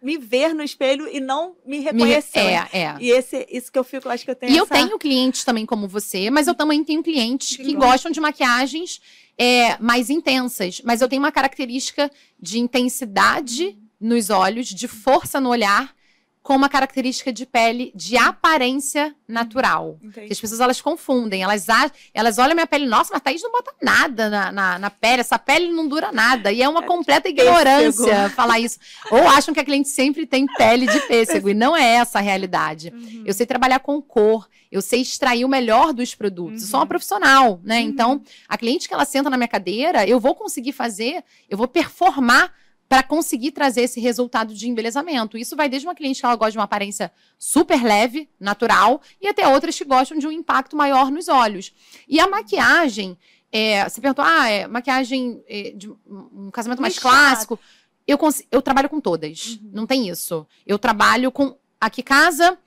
me 0.01 0.17
ver 0.17 0.53
no 0.53 0.63
espelho 0.63 1.07
e 1.07 1.19
não 1.19 1.55
me 1.65 1.79
reconhecer. 1.79 2.39
É, 2.39 2.69
é. 2.73 2.95
E 2.99 3.09
esse, 3.11 3.47
isso 3.49 3.71
que 3.71 3.79
eu 3.79 3.83
fico, 3.83 4.07
eu 4.07 4.11
acho 4.11 4.25
que 4.25 4.31
eu 4.31 4.35
tenho 4.35 4.51
E 4.51 4.57
eu 4.57 4.63
essa... 4.63 4.73
tenho 4.73 4.97
clientes 4.97 5.43
também 5.43 5.65
como 5.65 5.87
você, 5.87 6.29
mas 6.29 6.47
eu 6.47 6.55
também 6.55 6.83
tenho 6.83 7.01
clientes 7.01 7.55
que 7.57 7.63
Legal. 7.63 7.91
gostam 7.91 8.11
de 8.11 8.19
maquiagens 8.19 9.01
é, 9.37 9.77
mais 9.79 10.09
intensas. 10.09 10.81
Mas 10.83 11.01
eu 11.01 11.07
tenho 11.07 11.21
uma 11.21 11.31
característica 11.31 12.11
de 12.39 12.59
intensidade 12.59 13.77
nos 13.99 14.29
olhos, 14.29 14.67
de 14.67 14.87
força 14.87 15.39
no 15.39 15.49
olhar, 15.49 15.93
com 16.41 16.55
uma 16.55 16.69
característica 16.69 17.31
de 17.31 17.45
pele 17.45 17.91
de 17.93 18.17
aparência 18.17 19.13
natural. 19.27 19.99
Entendi. 20.01 20.27
Que 20.27 20.33
as 20.33 20.39
pessoas 20.39 20.59
elas 20.59 20.81
confundem, 20.81 21.43
elas, 21.43 21.67
elas 22.13 22.37
olham 22.37 22.51
a 22.51 22.55
minha 22.55 22.67
pele, 22.67 22.85
nossa, 22.87 23.11
mas 23.13 23.21
Thaís 23.21 23.41
não 23.43 23.51
bota 23.51 23.73
nada 23.81 24.29
na, 24.29 24.51
na, 24.51 24.79
na 24.79 24.89
pele, 24.89 25.21
essa 25.21 25.37
pele 25.37 25.69
não 25.71 25.87
dura 25.87 26.11
nada. 26.11 26.51
E 26.51 26.61
é 26.63 26.67
uma 26.69 26.81
completa 26.81 27.29
ignorância 27.29 28.29
falar 28.35 28.59
isso. 28.59 28.79
Ou 29.11 29.27
acham 29.27 29.53
que 29.53 29.59
a 29.59 29.65
cliente 29.65 29.89
sempre 29.89 30.25
tem 30.25 30.45
pele 30.45 30.87
de 30.87 30.99
pêssego, 31.07 31.49
e 31.49 31.53
não 31.53 31.75
é 31.75 31.83
essa 31.95 32.19
a 32.19 32.21
realidade. 32.21 32.91
Uhum. 32.95 33.23
Eu 33.25 33.33
sei 33.33 33.45
trabalhar 33.45 33.79
com 33.79 34.01
cor, 34.01 34.47
eu 34.71 34.81
sei 34.81 35.01
extrair 35.01 35.45
o 35.45 35.49
melhor 35.49 35.93
dos 35.93 36.15
produtos. 36.15 36.63
Eu 36.63 36.67
sou 36.69 36.79
uma 36.79 36.83
Uhum. 36.83 36.87
profissional, 36.89 37.59
né? 37.63 37.79
Uhum. 37.81 37.85
Então, 37.87 38.21
a 38.47 38.57
cliente 38.57 38.87
que 38.87 38.93
ela 38.93 39.05
senta 39.05 39.29
na 39.29 39.37
minha 39.37 39.47
cadeira, 39.47 40.07
eu 40.07 40.19
vou 40.19 40.33
conseguir 40.33 40.71
fazer, 40.71 41.23
eu 41.49 41.57
vou 41.57 41.67
performar 41.67 42.51
para 42.89 43.03
conseguir 43.03 43.51
trazer 43.51 43.81
esse 43.83 43.99
resultado 43.99 44.51
de 44.53 44.67
embelezamento. 44.67 45.37
Isso 45.37 45.55
vai 45.55 45.69
desde 45.69 45.87
uma 45.87 45.93
cliente 45.93 46.19
que 46.19 46.25
ela 46.25 46.35
gosta 46.35 46.53
de 46.53 46.57
uma 46.57 46.63
aparência 46.63 47.11
super 47.37 47.83
leve, 47.83 48.27
natural, 48.39 48.99
e 49.21 49.27
até 49.27 49.47
outras 49.47 49.77
que 49.77 49.85
gostam 49.85 50.17
de 50.17 50.25
um 50.25 50.31
impacto 50.31 50.75
maior 50.75 51.11
nos 51.11 51.27
olhos. 51.27 51.71
E 52.07 52.19
a 52.19 52.27
maquiagem, 52.27 53.15
é, 53.51 53.87
você 53.87 54.01
perguntou, 54.01 54.25
ah, 54.25 54.49
é 54.49 54.67
maquiagem 54.67 55.43
é, 55.47 55.71
de 55.75 55.87
um 56.09 56.49
casamento 56.51 56.81
mais 56.81 56.97
clássico. 56.97 57.59
Eu, 58.07 58.17
eu 58.51 58.59
trabalho 58.61 58.89
com 58.89 58.99
todas, 58.99 59.59
Uhum. 59.61 59.69
não 59.71 59.85
tem 59.85 60.09
isso. 60.09 60.47
Eu 60.65 60.79
trabalho 60.79 61.31
com 61.31 61.55
aqui 61.79 62.01
casa, 62.01 62.57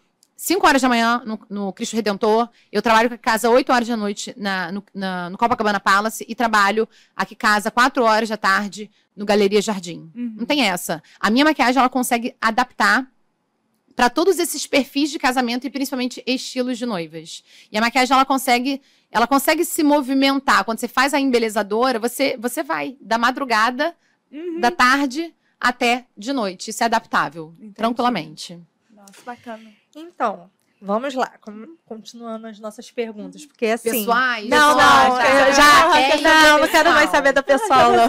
5 0.44 0.66
horas 0.66 0.82
da 0.82 0.88
manhã 0.88 1.22
no, 1.24 1.38
no 1.48 1.72
Cristo 1.72 1.94
Redentor. 1.94 2.48
Eu 2.72 2.82
trabalho 2.82 3.08
com 3.08 3.14
a 3.14 3.18
casa 3.18 3.48
8 3.48 3.72
horas 3.72 3.86
da 3.86 3.96
noite 3.96 4.34
na, 4.36 4.72
no, 4.72 4.82
na- 4.92 5.30
no 5.30 5.38
Copacabana 5.38 5.78
Palace 5.78 6.24
e 6.28 6.34
trabalho 6.34 6.88
aqui 7.14 7.36
casa 7.36 7.70
4 7.70 8.02
horas 8.02 8.28
da 8.28 8.36
tarde 8.36 8.90
no 9.14 9.24
Galeria 9.24 9.62
Jardim. 9.62 10.10
Uhum. 10.12 10.34
Não 10.38 10.44
tem 10.44 10.62
essa. 10.64 11.00
A 11.20 11.30
minha 11.30 11.44
maquiagem 11.44 11.78
ela 11.78 11.88
consegue 11.88 12.34
adaptar 12.40 13.06
para 13.94 14.10
todos 14.10 14.40
esses 14.40 14.66
perfis 14.66 15.12
de 15.12 15.18
casamento 15.20 15.64
e 15.64 15.70
principalmente 15.70 16.20
estilos 16.26 16.76
de 16.76 16.86
noivas. 16.86 17.44
E 17.70 17.78
a 17.78 17.80
maquiagem 17.80 18.12
ela 18.12 18.24
consegue, 18.24 18.82
ela 19.12 19.28
consegue 19.28 19.64
se 19.64 19.84
movimentar. 19.84 20.64
Quando 20.64 20.80
você 20.80 20.88
faz 20.88 21.14
a 21.14 21.20
embelezadora, 21.20 22.00
você 22.00 22.36
você 22.36 22.64
vai 22.64 22.96
da 23.00 23.16
madrugada, 23.16 23.94
Uhum. 24.32 24.58
da 24.58 24.72
tarde 24.72 25.32
até 25.60 26.06
de 26.18 26.32
noite. 26.32 26.70
Isso 26.70 26.82
é 26.82 26.86
adaptável, 26.86 27.54
Entendi. 27.58 27.74
tranquilamente. 27.74 28.58
Nossa, 28.90 29.22
bacana. 29.24 29.70
Então, 29.94 30.50
vamos 30.80 31.14
lá, 31.14 31.32
continuando 31.84 32.46
as 32.46 32.58
nossas 32.58 32.90
perguntas, 32.90 33.44
porque 33.46 33.66
assim. 33.66 33.90
Pessoais, 33.90 34.48
Não, 34.48 34.70
não, 34.70 34.76
já- 35.16 35.48
eu 35.48 35.52
já 35.54 36.00
ir 36.00 36.22
não, 36.22 36.58
não 36.58 36.68
quero 36.68 36.90
mais 36.92 37.10
saber 37.10 37.32
da 37.32 37.42
pessoal, 37.42 37.92
não. 37.92 38.08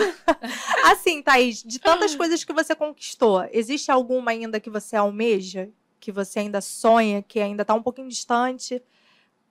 Assim, 0.92 1.22
Thaís, 1.22 1.62
de 1.64 1.80
tantas 1.80 2.16
coisas 2.16 2.44
que 2.44 2.54
você 2.54 2.76
conquistou, 2.76 3.48
existe 3.52 3.92
alguma 3.92 4.32
ainda 4.32 4.60
que 4.60 4.70
você 4.70 4.96
almeja, 4.96 5.70
que 6.00 6.12
você 6.12 6.40
ainda 6.40 6.62
sonha, 6.62 7.22
que 7.22 7.40
ainda 7.40 7.64
tá 7.64 7.74
um 7.74 7.82
pouquinho 7.84 8.08
distante, 8.10 8.82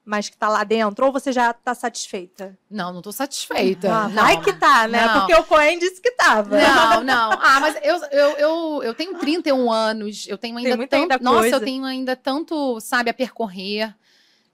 mas 0.04 0.28
que 0.28 0.36
tá 0.36 0.48
lá 0.48 0.64
dentro, 0.64 1.06
ou 1.06 1.12
você 1.12 1.32
já 1.32 1.52
tá 1.52 1.74
satisfeita? 1.74 2.58
Não, 2.68 2.92
não 2.92 3.00
tô 3.00 3.12
satisfeita. 3.12 3.92
Ah, 3.92 4.08
não. 4.08 4.22
vai 4.22 4.40
que 4.40 4.52
tá, 4.52 4.88
né? 4.88 5.06
Não. 5.06 5.20
Porque 5.20 5.34
o 5.34 5.44
Coen 5.44 5.78
disse 5.78 6.00
que 6.00 6.10
tava. 6.12 6.58
Não, 6.58 7.02
não. 7.04 7.32
Ah, 7.32 7.60
mas 7.60 7.76
eu, 7.82 7.96
eu, 8.10 8.30
eu, 8.36 8.82
eu 8.82 8.94
tenho 8.94 9.16
31 9.18 9.70
anos, 9.70 10.26
eu 10.28 10.36
tenho 10.36 10.56
ainda 10.58 10.86
tanto. 10.88 11.22
nossa, 11.22 11.48
eu 11.48 11.60
tenho 11.60 11.84
ainda 11.84 12.16
tanto, 12.16 12.80
sabe, 12.80 13.10
a 13.10 13.14
percorrer. 13.14 13.94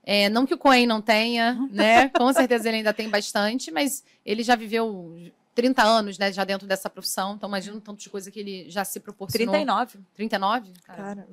É, 0.03 0.29
não 0.29 0.45
que 0.45 0.53
o 0.53 0.57
Coen 0.57 0.87
não 0.87 1.01
tenha, 1.01 1.57
né? 1.71 2.09
Com 2.09 2.31
certeza 2.31 2.67
ele 2.67 2.77
ainda 2.77 2.93
tem 2.93 3.09
bastante, 3.09 3.71
mas 3.71 4.03
ele 4.25 4.43
já 4.43 4.55
viveu 4.55 5.15
30 5.55 5.83
anos, 5.83 6.17
né, 6.17 6.31
já 6.31 6.45
dentro 6.45 6.65
dessa 6.65 6.89
profissão, 6.89 7.33
então 7.35 7.49
imagina 7.49 7.75
o 7.75 7.81
tanto 7.81 7.99
de 7.99 8.09
coisa 8.09 8.31
que 8.31 8.39
ele 8.39 8.69
já 8.69 8.85
se 8.85 8.97
proporcionou. 8.99 9.53
39. 9.53 9.99
39? 10.15 10.71
Cara. 10.85 10.97
Caramba. 11.03 11.27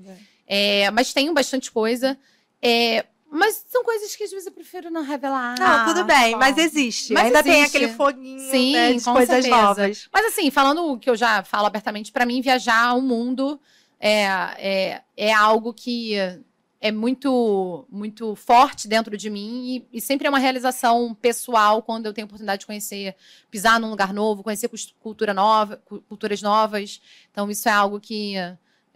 É, 0.46 0.90
mas 0.90 1.12
tenho 1.12 1.32
bastante 1.32 1.70
coisa. 1.70 2.18
É, 2.60 3.06
mas 3.30 3.64
são 3.68 3.82
coisas 3.84 4.14
que 4.14 4.24
às 4.24 4.30
vezes 4.30 4.46
eu 4.46 4.52
prefiro 4.52 4.90
não 4.90 5.02
revelar. 5.02 5.58
Não, 5.58 5.84
tudo 5.92 6.04
bem, 6.04 6.32
bom. 6.32 6.38
mas 6.38 6.56
existe. 6.58 7.12
Mas 7.12 7.26
ainda 7.26 7.42
tem 7.42 7.60
existe. 7.60 7.76
aquele 7.76 7.92
foguinho 7.92 8.50
Sim, 8.50 8.72
né, 8.72 8.92
de 8.94 9.04
coisas 9.04 9.26
certeza. 9.28 9.56
novas. 9.56 10.08
Mas 10.12 10.26
assim, 10.26 10.50
falando 10.50 10.92
o 10.92 10.98
que 10.98 11.10
eu 11.10 11.16
já 11.16 11.42
falo 11.42 11.66
abertamente, 11.66 12.12
pra 12.12 12.24
mim 12.26 12.40
viajar 12.40 12.94
o 12.94 13.02
mundo 13.02 13.60
é, 14.00 14.24
é, 14.58 15.02
é 15.16 15.32
algo 15.32 15.72
que 15.74 16.14
é 16.78 16.92
muito 16.92 17.86
muito 17.90 18.36
forte 18.36 18.86
dentro 18.86 19.16
de 19.16 19.30
mim 19.30 19.86
e, 19.92 19.96
e 19.96 20.00
sempre 20.00 20.26
é 20.26 20.30
uma 20.30 20.38
realização 20.38 21.14
pessoal 21.14 21.82
quando 21.82 22.04
eu 22.06 22.12
tenho 22.12 22.26
a 22.26 22.28
oportunidade 22.28 22.60
de 22.60 22.66
conhecer, 22.66 23.16
pisar 23.50 23.80
num 23.80 23.88
lugar 23.90 24.12
novo, 24.12 24.42
conhecer 24.42 24.70
cultura 25.00 25.32
nova, 25.32 25.78
cu- 25.84 26.02
culturas 26.02 26.42
novas. 26.42 27.00
Então 27.32 27.50
isso 27.50 27.66
é 27.68 27.72
algo 27.72 27.98
que 27.98 28.34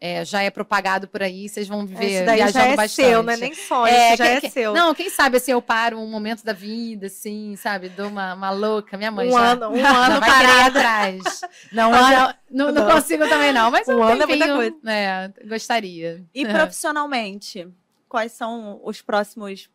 é, 0.01 0.24
já 0.24 0.42
é 0.42 0.48
propagado 0.51 1.07
por 1.07 1.22
aí, 1.22 1.46
vocês 1.48 1.68
vão 1.68 1.84
viver 1.86 2.05
Esse 2.07 2.24
daí 2.24 2.36
viajando 2.36 2.64
já 2.64 2.72
é 2.72 2.76
bastante. 2.76 3.07
seu, 3.09 3.22
não 3.22 3.32
é 3.32 3.36
nem 3.36 3.55
sonho, 3.55 3.86
É, 3.92 4.09
esse 4.09 4.16
já 4.16 4.24
quem- 4.24 4.34
é 4.36 4.40
quem- 4.40 4.51
seu. 4.51 4.72
Não, 4.72 4.94
quem 4.94 5.11
sabe 5.11 5.36
assim, 5.36 5.53
eu 5.53 5.61
paro 5.61 5.98
um 6.01 6.07
momento 6.11 6.42
da 6.44 6.53
vida, 6.55 7.07
assim, 7.09 7.55
sabe? 7.57 7.90
Dou 7.90 8.09
uma, 8.09 8.32
uma 8.34 8.51
louca. 8.51 8.96
Minha 8.96 9.11
mãe 9.11 9.28
um 9.28 9.32
já, 9.32 9.40
ano, 9.53 9.68
um 9.70 9.76
já 9.78 10.07
ano 10.07 10.20
vai 10.20 10.61
atrás. 10.62 11.40
Não, 11.70 11.92
ano, 11.94 12.34
não, 12.51 12.72
não 12.72 12.86
não. 12.86 12.94
consigo 12.94 13.28
também 13.28 13.53
não, 13.53 13.70
mas 13.70 13.86
Um 13.88 13.98
um 13.98 14.03
ano 14.03 14.22
é 14.22 14.26
muita 14.26 14.46
tempinho, 14.46 14.80
é, 14.86 15.30
gostaria. 15.46 16.24
E 16.34 16.44
profissionalmente, 16.46 17.68
quais 18.09 18.32
são 18.32 18.80
os 18.82 19.01
próximos 19.03 19.68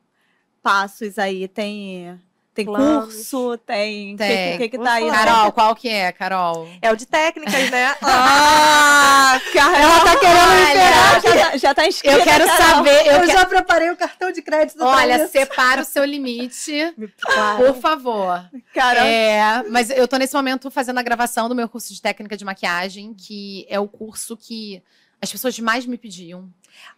passos 0.62 1.18
aí? 1.20 1.48
Tem 1.48 2.20
Tem 2.56 2.64
Planos. 2.66 3.14
curso, 3.14 3.58
tem. 3.66 4.14
O 4.16 4.18
que, 4.18 4.24
Tem. 4.24 4.58
que, 4.58 4.70
que 4.70 4.78
tá 4.80 4.94
aí? 4.94 5.12
Carol, 5.12 5.52
qual 5.52 5.76
que 5.76 5.90
é, 5.90 6.10
Carol? 6.14 6.70
É 6.82 6.90
o 6.90 6.96
de 6.96 7.06
técnicas, 7.06 7.70
né? 7.70 7.94
Ah, 8.02 9.40
ela 9.78 10.00
tá 10.02 10.20
querendo 10.20 10.50
me 10.52 11.22
já, 11.22 11.50
tá- 11.52 11.58
já 11.58 11.74
tá 11.74 11.88
inscrita. 11.88 12.16
Eu 12.18 12.24
quero 12.24 12.46
Carol. 12.46 12.76
saber. 12.76 13.08
Eu 13.08 13.14
Eu 13.14 13.22
que- 13.22 13.34
já 13.34 13.46
preparei 13.46 13.90
o 13.90 13.98
cartão 13.98 14.32
de 14.32 14.42
crédito 14.42 14.78
pra 14.78 14.88
Olha, 14.88 15.24
isso. 15.24 15.32
separa 15.32 15.82
o 15.82 15.86
seu 15.86 16.06
limite, 16.06 16.94
Claro. 17.20 17.58
por 17.58 17.76
favor. 17.82 18.50
Carol. 18.74 19.04
É, 19.04 19.64
mas 19.70 19.90
eu 19.90 20.08
tô 20.08 20.18
nesse 20.18 20.34
momento 20.34 20.70
fazendo 20.72 20.98
a 21.00 21.04
gravação 21.04 21.50
do 21.50 21.56
meu 21.56 21.68
curso 21.68 21.94
de 21.94 22.02
técnica 22.02 22.38
de 22.38 22.46
maquiagem, 22.46 23.14
que 23.14 23.66
é 23.70 23.80
o 23.80 23.88
curso 23.88 24.38
que 24.38 24.82
as 25.22 25.32
pessoas 25.32 25.58
mais 25.60 25.86
me 25.86 25.98
pediam. 25.98 26.50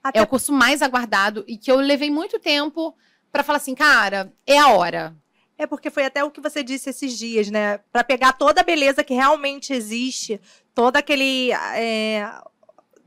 Até 0.03 0.19
É 0.19 0.21
o 0.21 0.27
curso 0.27 0.51
mais 0.51 0.81
aguardado 0.81 1.43
e 1.47 1.57
que 1.57 1.71
eu 1.71 1.77
levei 1.77 2.11
muito 2.11 2.37
tempo 2.39 2.95
pra 3.31 3.43
falar 3.43 3.57
assim, 3.57 3.73
cara, 3.75 4.31
é 4.45 4.57
a 4.59 4.67
hora. 4.69 5.15
É 5.57 5.65
porque 5.65 5.89
foi 5.89 6.05
até 6.05 6.23
o 6.23 6.31
que 6.31 6.39
você 6.39 6.63
disse 6.63 6.89
esses 6.89 7.17
dias, 7.17 7.49
né? 7.49 7.79
Pra 7.91 8.03
pegar 8.03 8.33
toda 8.33 8.61
a 8.61 8.63
beleza 8.63 9.03
que 9.03 9.13
realmente 9.13 9.73
existe, 9.73 10.39
todo 10.73 10.97
aquele. 10.97 11.51
é, 11.75 12.31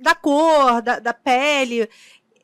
da 0.00 0.14
cor, 0.14 0.82
da, 0.82 0.98
da 0.98 1.14
pele. 1.14 1.88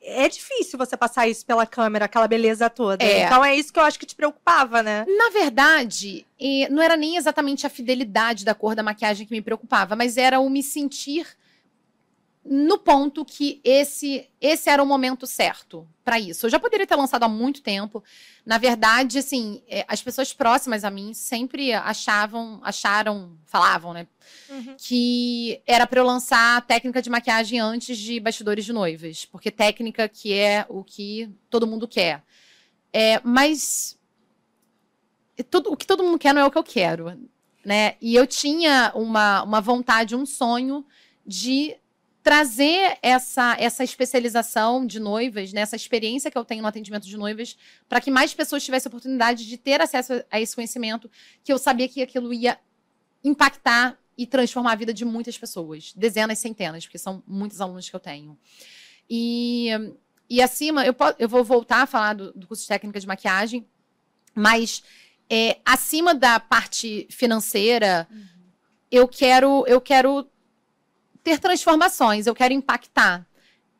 É 0.01 0.29
difícil 0.29 0.79
você 0.79 0.95
passar 0.95 1.27
isso 1.27 1.45
pela 1.45 1.65
câmera, 1.65 2.05
aquela 2.05 2.27
beleza 2.27 2.69
toda. 2.69 3.03
É. 3.03 3.23
Então 3.23 3.43
é 3.43 3.53
isso 3.55 3.73
que 3.73 3.79
eu 3.79 3.83
acho 3.83 3.99
que 3.99 4.05
te 4.05 4.15
preocupava, 4.15 4.81
né? 4.81 5.05
Na 5.05 5.29
verdade, 5.31 6.25
não 6.69 6.81
era 6.81 6.95
nem 6.95 7.17
exatamente 7.17 7.67
a 7.67 7.69
fidelidade 7.69 8.45
da 8.45 8.55
cor 8.55 8.73
da 8.73 8.83
maquiagem 8.83 9.27
que 9.27 9.33
me 9.33 9.41
preocupava, 9.41 9.95
mas 9.97 10.15
era 10.15 10.39
o 10.39 10.49
me 10.49 10.63
sentir 10.63 11.27
no 12.49 12.77
ponto 12.77 13.25
que 13.25 13.59
esse 13.63 14.29
esse 14.39 14.69
era 14.69 14.81
o 14.81 14.85
momento 14.85 15.27
certo 15.27 15.87
para 16.03 16.19
isso. 16.19 16.45
Eu 16.45 16.49
já 16.49 16.59
poderia 16.59 16.87
ter 16.87 16.95
lançado 16.95 17.23
há 17.23 17.27
muito 17.27 17.61
tempo. 17.61 18.03
Na 18.45 18.57
verdade, 18.57 19.17
assim, 19.19 19.61
eh, 19.67 19.83
as 19.87 20.01
pessoas 20.01 20.31
próximas 20.33 20.83
a 20.83 20.89
mim 20.89 21.13
sempre 21.13 21.73
achavam, 21.73 22.59
acharam, 22.63 23.37
falavam, 23.45 23.93
né, 23.93 24.07
que 24.77 25.61
era 25.65 25.85
para 25.85 25.99
eu 25.99 26.05
lançar 26.05 26.65
técnica 26.65 27.01
de 27.01 27.09
maquiagem 27.09 27.59
antes 27.59 27.97
de 27.97 28.19
bastidores 28.19 28.63
de 28.65 28.71
noivas, 28.71 29.25
porque 29.25 29.51
técnica 29.51 30.07
que 30.07 30.33
é 30.33 30.65
o 30.69 30.83
que 30.83 31.29
todo 31.49 31.67
mundo 31.67 31.87
quer. 31.87 32.23
É, 32.93 33.19
mas 33.23 33.97
tudo- 35.49 35.71
o 35.71 35.77
que 35.77 35.85
todo 35.85 36.03
mundo 36.03 36.17
quer 36.19 36.33
não 36.33 36.41
é 36.41 36.45
o 36.45 36.51
que 36.51 36.57
eu 36.57 36.63
quero, 36.63 37.17
né? 37.65 37.95
E 38.01 38.15
eu 38.15 38.25
tinha 38.25 38.91
uma, 38.95 39.43
uma 39.43 39.61
vontade, 39.61 40.15
um 40.15 40.25
sonho 40.25 40.85
de 41.25 41.75
trazer 42.27 42.97
essa, 43.01 43.55
essa 43.57 43.85
especialização 43.85 44.85
de 44.85 44.99
noivas, 44.99 45.53
né? 45.53 45.61
essa 45.61 45.77
experiência 45.77 46.29
que 46.29 46.37
eu 46.37 46.43
tenho 46.43 46.61
no 46.61 46.67
atendimento 46.67 47.07
de 47.07 47.15
noivas, 47.15 47.57
para 47.87 48.01
que 48.01 48.11
mais 48.11 48.33
pessoas 48.33 48.65
tivessem 48.65 48.89
a 48.89 48.91
oportunidade 48.91 49.47
de 49.47 49.55
ter 49.55 49.79
acesso 49.79 50.21
a 50.29 50.37
esse 50.37 50.53
conhecimento, 50.53 51.09
que 51.41 51.53
eu 51.53 51.57
sabia 51.57 51.87
que 51.87 52.01
aquilo 52.01 52.33
ia 52.33 52.59
impactar 53.23 53.97
e 54.17 54.27
transformar 54.27 54.73
a 54.73 54.75
vida 54.75 54.93
de 54.93 55.05
muitas 55.05 55.37
pessoas, 55.37 55.93
dezenas, 55.95 56.37
centenas, 56.39 56.85
porque 56.85 56.97
são 56.97 57.23
muitos 57.25 57.61
alunos 57.61 57.89
que 57.89 57.95
eu 57.95 57.99
tenho. 57.99 58.37
E, 59.09 59.69
e 60.29 60.41
acima, 60.41 60.85
eu, 60.85 60.93
po- 60.93 61.15
eu 61.17 61.29
vou 61.29 61.45
voltar 61.45 61.83
a 61.83 61.87
falar 61.87 62.13
do, 62.13 62.33
do 62.33 62.45
curso 62.45 62.63
de 62.63 62.67
técnica 62.67 62.99
de 62.99 63.07
maquiagem, 63.07 63.65
mas 64.35 64.83
é, 65.29 65.59
acima 65.63 66.13
da 66.13 66.41
parte 66.41 67.07
financeira, 67.09 68.05
eu 68.91 69.07
quero 69.07 69.63
eu 69.65 69.79
quero 69.79 70.29
ter 71.27 71.39
transformações, 71.39 72.25
eu 72.25 72.33
quero 72.33 72.53
impactar. 72.53 73.27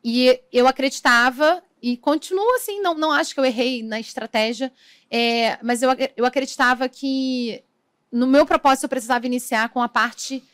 E 0.04 0.38
eu 0.52 0.68
acreditava 0.68 1.62
e 1.80 1.96
continuo 1.96 2.54
assim, 2.56 2.82
não, 2.82 2.92
não 2.92 3.10
acho 3.10 3.32
que 3.32 3.40
eu 3.40 3.44
errei 3.44 3.82
na 3.82 3.98
estratégia, 3.98 4.70
é, 5.10 5.58
mas 5.62 5.82
eu, 5.82 5.88
eu 6.14 6.26
acreditava 6.26 6.90
que 6.90 7.64
no 8.12 8.26
meu 8.26 8.44
propósito 8.44 8.84
eu 8.84 8.88
precisava 8.90 9.24
iniciar 9.24 9.70
com 9.70 9.80
a 9.80 9.88
parte 9.88 10.44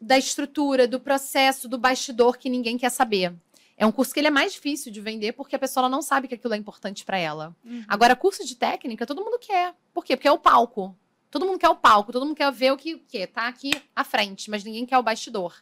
da 0.00 0.16
estrutura, 0.16 0.88
do 0.88 0.98
processo, 0.98 1.68
do 1.68 1.76
bastidor 1.76 2.38
que 2.38 2.48
ninguém 2.48 2.78
quer 2.78 2.90
saber. 2.90 3.34
É 3.76 3.84
um 3.84 3.92
curso 3.92 4.14
que 4.14 4.20
ele 4.20 4.28
é 4.28 4.30
mais 4.30 4.54
difícil 4.54 4.90
de 4.90 5.00
vender 5.00 5.32
porque 5.32 5.56
a 5.56 5.58
pessoa 5.58 5.90
não 5.90 6.00
sabe 6.00 6.26
que 6.26 6.34
aquilo 6.34 6.54
é 6.54 6.56
importante 6.56 7.04
para 7.04 7.18
ela. 7.18 7.54
Agora, 7.86 8.16
curso 8.16 8.46
de 8.46 8.56
técnica, 8.56 9.04
todo 9.04 9.22
mundo 9.22 9.38
quer. 9.38 9.74
Por 9.92 10.04
quê? 10.04 10.16
Porque 10.16 10.28
é 10.28 10.32
o 10.32 10.38
palco. 10.38 10.96
Todo 11.30 11.46
mundo 11.46 11.58
quer 11.58 11.68
o 11.68 11.76
palco, 11.76 12.12
todo 12.12 12.24
mundo 12.24 12.36
quer 12.36 12.50
ver 12.52 12.72
o 12.72 12.76
que, 12.78 12.94
o 12.94 12.98
que 12.98 13.26
tá 13.26 13.48
aqui 13.48 13.72
à 13.94 14.04
frente, 14.04 14.50
mas 14.50 14.64
ninguém 14.64 14.86
quer 14.86 14.98
o 14.98 15.02
bastidor. 15.02 15.54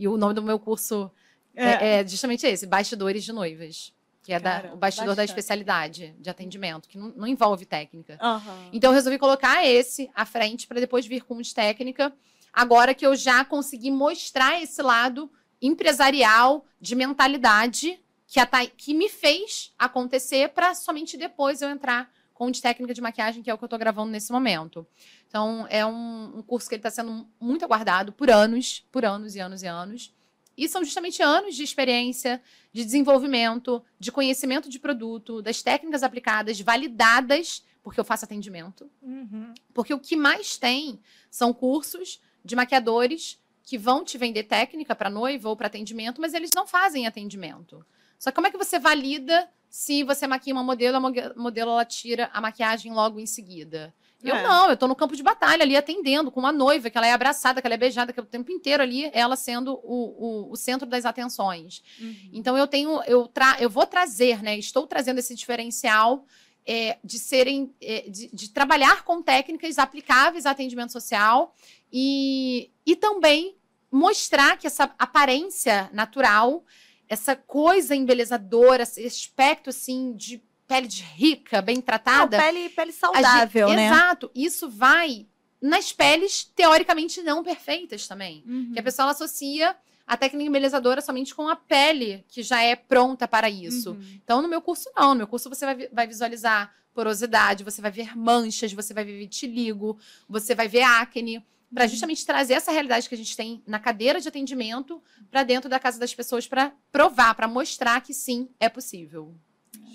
E 0.00 0.08
o 0.08 0.16
nome 0.16 0.32
do 0.32 0.42
meu 0.42 0.58
curso 0.58 1.10
é, 1.54 2.00
é 2.00 2.08
justamente 2.08 2.46
esse, 2.46 2.66
Bastidores 2.66 3.22
de 3.22 3.32
Noivas. 3.32 3.92
Que 4.22 4.32
é 4.34 4.40
da- 4.40 4.60
Cara, 4.62 4.74
o 4.74 4.76
bastidor 4.76 5.08
da 5.08 5.22
bastante. 5.22 5.28
especialidade 5.30 6.14
de 6.18 6.28
atendimento, 6.30 6.88
que 6.88 6.96
não, 6.98 7.08
não 7.16 7.26
envolve 7.26 7.64
técnica. 7.66 8.18
Aham. 8.20 8.68
Então 8.72 8.90
eu 8.90 8.94
resolvi 8.94 9.18
colocar 9.18 9.64
esse 9.66 10.10
à 10.14 10.24
frente 10.26 10.66
para 10.66 10.78
depois 10.80 11.06
vir 11.06 11.22
com 11.24 11.36
o 11.36 11.42
de 11.42 11.54
técnica. 11.54 12.12
Agora 12.52 12.94
que 12.94 13.06
eu 13.06 13.14
já 13.16 13.44
consegui 13.44 13.90
mostrar 13.90 14.62
esse 14.62 14.80
lado 14.82 15.30
empresarial 15.60 16.64
de 16.80 16.94
mentalidade 16.94 17.98
que, 18.26 18.38
a 18.38 18.46
que 18.76 18.94
me 18.94 19.08
fez 19.08 19.72
acontecer 19.78 20.50
para 20.50 20.74
somente 20.74 21.16
depois 21.16 21.62
eu 21.62 21.68
entrar 21.70 22.10
com 22.40 22.46
o 22.46 22.50
de 22.50 22.62
técnica 22.62 22.94
de 22.94 23.02
maquiagem, 23.02 23.42
que 23.42 23.50
é 23.50 23.54
o 23.54 23.58
que 23.58 23.64
eu 23.64 23.66
estou 23.66 23.78
gravando 23.78 24.10
nesse 24.10 24.32
momento. 24.32 24.86
Então 25.28 25.66
é 25.68 25.84
um, 25.84 26.38
um 26.38 26.42
curso 26.42 26.66
que 26.66 26.74
ele 26.74 26.78
está 26.78 26.90
sendo 26.90 27.28
muito 27.38 27.66
aguardado 27.66 28.12
por 28.12 28.30
anos, 28.30 28.82
por 28.90 29.04
anos 29.04 29.34
e 29.34 29.40
anos 29.40 29.62
e 29.62 29.66
anos. 29.66 30.14
E 30.56 30.66
são 30.66 30.82
justamente 30.82 31.22
anos 31.22 31.54
de 31.54 31.62
experiência, 31.62 32.40
de 32.72 32.82
desenvolvimento, 32.82 33.84
de 33.98 34.10
conhecimento 34.10 34.70
de 34.70 34.78
produto, 34.78 35.42
das 35.42 35.60
técnicas 35.60 36.02
aplicadas, 36.02 36.58
validadas, 36.62 37.62
porque 37.82 38.00
eu 38.00 38.04
faço 38.06 38.24
atendimento. 38.24 38.90
Uhum. 39.02 39.52
Porque 39.74 39.92
o 39.92 40.00
que 40.00 40.16
mais 40.16 40.56
tem 40.56 40.98
são 41.30 41.52
cursos 41.52 42.22
de 42.42 42.56
maquiadores 42.56 43.38
que 43.62 43.76
vão 43.76 44.02
te 44.02 44.16
vender 44.16 44.44
técnica 44.44 44.94
para 44.94 45.10
noiva 45.10 45.50
ou 45.50 45.56
para 45.56 45.66
atendimento, 45.66 46.22
mas 46.22 46.32
eles 46.32 46.52
não 46.56 46.66
fazem 46.66 47.06
atendimento. 47.06 47.84
Só 48.20 48.30
que 48.30 48.34
como 48.34 48.46
é 48.46 48.50
que 48.50 48.58
você 48.58 48.78
valida 48.78 49.48
se 49.70 50.04
você 50.04 50.26
maquia 50.26 50.52
uma 50.52 50.62
modelo, 50.62 50.98
a 50.98 51.00
modelo 51.34 51.70
ela 51.70 51.84
tira 51.86 52.28
a 52.34 52.40
maquiagem 52.40 52.92
logo 52.92 53.18
em 53.18 53.26
seguida? 53.26 53.94
Eu 54.22 54.34
É. 54.34 54.42
não, 54.42 54.68
eu 54.68 54.76
tô 54.76 54.86
no 54.86 54.94
campo 54.94 55.16
de 55.16 55.22
batalha 55.22 55.62
ali 55.62 55.74
atendendo 55.74 56.30
com 56.30 56.40
uma 56.40 56.52
noiva, 56.52 56.90
que 56.90 56.98
ela 56.98 57.06
é 57.06 57.12
abraçada, 57.12 57.62
que 57.62 57.66
ela 57.66 57.74
é 57.74 57.78
beijada, 57.78 58.12
que 58.12 58.20
é 58.20 58.22
o 58.22 58.26
tempo 58.26 58.52
inteiro 58.52 58.82
ali, 58.82 59.10
ela 59.14 59.34
sendo 59.36 59.80
o, 59.82 60.48
o, 60.48 60.52
o 60.52 60.56
centro 60.56 60.86
das 60.86 61.06
atenções. 61.06 61.82
Uhum. 61.98 62.30
Então 62.30 62.58
eu 62.58 62.66
tenho, 62.66 63.02
eu, 63.04 63.26
tra 63.26 63.56
eu 63.58 63.70
vou 63.70 63.86
trazer, 63.86 64.42
né? 64.42 64.58
Estou 64.58 64.86
trazendo 64.86 65.18
esse 65.18 65.34
diferencial 65.34 66.26
é, 66.66 66.98
de 67.02 67.18
serem, 67.18 67.74
é, 67.80 68.02
de, 68.10 68.28
de 68.30 68.50
trabalhar 68.50 69.02
com 69.04 69.22
técnicas 69.22 69.78
aplicáveis 69.78 70.44
a 70.44 70.50
atendimento 70.50 70.92
social 70.92 71.54
e, 71.90 72.70
e 72.84 72.94
também 72.94 73.56
mostrar 73.90 74.58
que 74.58 74.66
essa 74.66 74.94
aparência 74.98 75.88
natural, 75.94 76.62
essa 77.10 77.34
coisa 77.36 77.94
embelezadora, 77.94 78.84
esse 78.84 79.04
aspecto 79.04 79.68
assim 79.68 80.14
de 80.16 80.40
pele 80.66 80.86
de 80.86 81.02
rica, 81.02 81.60
bem 81.60 81.76
Não, 81.76 81.82
tratada. 81.82 82.38
pele, 82.38 82.68
pele 82.68 82.90
a 82.90 82.94
saudável, 82.94 83.68
gente- 83.68 83.76
né? 83.76 83.86
Exato. 83.88 84.30
Isso 84.34 84.70
vai 84.70 85.26
nas 85.60 85.92
peles 85.92 86.44
teoricamente 86.54 87.20
não 87.22 87.42
perfeitas 87.42 88.06
também. 88.06 88.44
Uhum. 88.46 88.70
Que 88.72 88.78
a 88.78 88.82
pessoa 88.82 89.10
associa 89.10 89.76
a 90.06 90.16
técnica 90.16 90.48
embelezadora 90.48 91.00
somente 91.00 91.34
com 91.34 91.48
a 91.48 91.56
pele, 91.56 92.24
que 92.28 92.42
já 92.42 92.62
é 92.62 92.74
pronta 92.76 93.26
para 93.28 93.50
isso. 93.50 93.90
Uhum. 93.90 94.20
Então, 94.24 94.40
no 94.40 94.48
meu 94.48 94.62
curso, 94.62 94.88
não. 94.96 95.08
No 95.10 95.16
meu 95.16 95.26
curso, 95.26 95.48
você 95.48 95.66
vai, 95.66 95.88
vai 95.92 96.06
visualizar 96.06 96.72
porosidade, 96.94 97.62
você 97.64 97.80
vai 97.82 97.90
ver 97.90 98.16
manchas, 98.16 98.72
você 98.72 98.94
vai 98.94 99.04
ver 99.04 99.18
vitiligo, 99.18 99.98
você 100.28 100.54
vai 100.54 100.66
ver 100.68 100.82
acne, 100.82 101.44
para 101.72 101.86
justamente 101.86 102.26
trazer 102.26 102.54
essa 102.54 102.72
realidade 102.72 103.08
que 103.08 103.14
a 103.14 103.18
gente 103.18 103.36
tem 103.36 103.62
na 103.66 103.78
cadeira 103.78 104.20
de 104.20 104.28
atendimento 104.28 105.02
para 105.30 105.42
dentro 105.42 105.68
da 105.68 105.78
casa 105.78 105.98
das 105.98 106.14
pessoas, 106.14 106.46
para 106.46 106.72
provar, 106.90 107.34
para 107.34 107.46
mostrar 107.48 108.00
que 108.00 108.12
sim, 108.12 108.48
é 108.58 108.68
possível. 108.68 109.34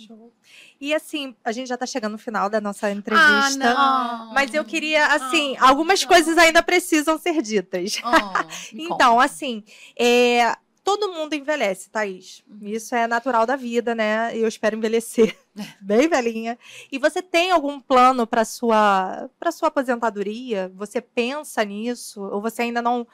Show. 0.07 0.34
E 0.80 0.93
assim, 0.93 1.35
a 1.43 1.52
gente 1.52 1.68
já 1.68 1.77
tá 1.77 1.85
chegando 1.85 2.14
no 2.14 2.18
final 2.18 2.49
da 2.49 2.60
nossa 2.61 2.91
entrevista. 2.91 3.73
Ah. 3.77 4.30
Mas 4.34 4.53
eu 4.53 4.64
queria, 4.64 5.06
assim, 5.07 5.56
Ah, 5.57 5.69
algumas 5.69 6.02
não. 6.02 6.07
coisas 6.07 6.38
ainda 6.38 6.61
precisam 6.61 7.18
ser 7.18 7.41
ditas. 7.41 7.99
Ah, 8.03 8.45
Então, 8.73 9.19
assim, 9.19 9.64
é, 9.97 10.56
todo 10.85 11.11
mundo 11.11 11.33
envelhece, 11.33 11.89
Thaís. 11.89 12.43
Isso 12.61 12.93
é 12.95 13.07
natural 13.07 13.45
da 13.47 13.55
vida, 13.55 13.95
né? 13.95 14.37
Eu 14.37 14.47
espero 14.47 14.77
envelhecer 14.77 15.35
bem 15.81 16.07
velhinha. 16.07 16.57
E 16.91 16.99
você 16.99 17.23
tem 17.23 17.49
algum 17.49 17.81
plano 17.81 18.27
para 18.27 18.45
sua 18.45 19.27
para 19.39 19.51
sua 19.51 19.69
aposentadoria? 19.69 20.71
Você 20.75 21.01
pensa 21.01 21.65
nisso 21.65 22.21
ou 22.21 22.39
você 22.39 22.61
ainda 22.61 22.83
não 22.83 23.05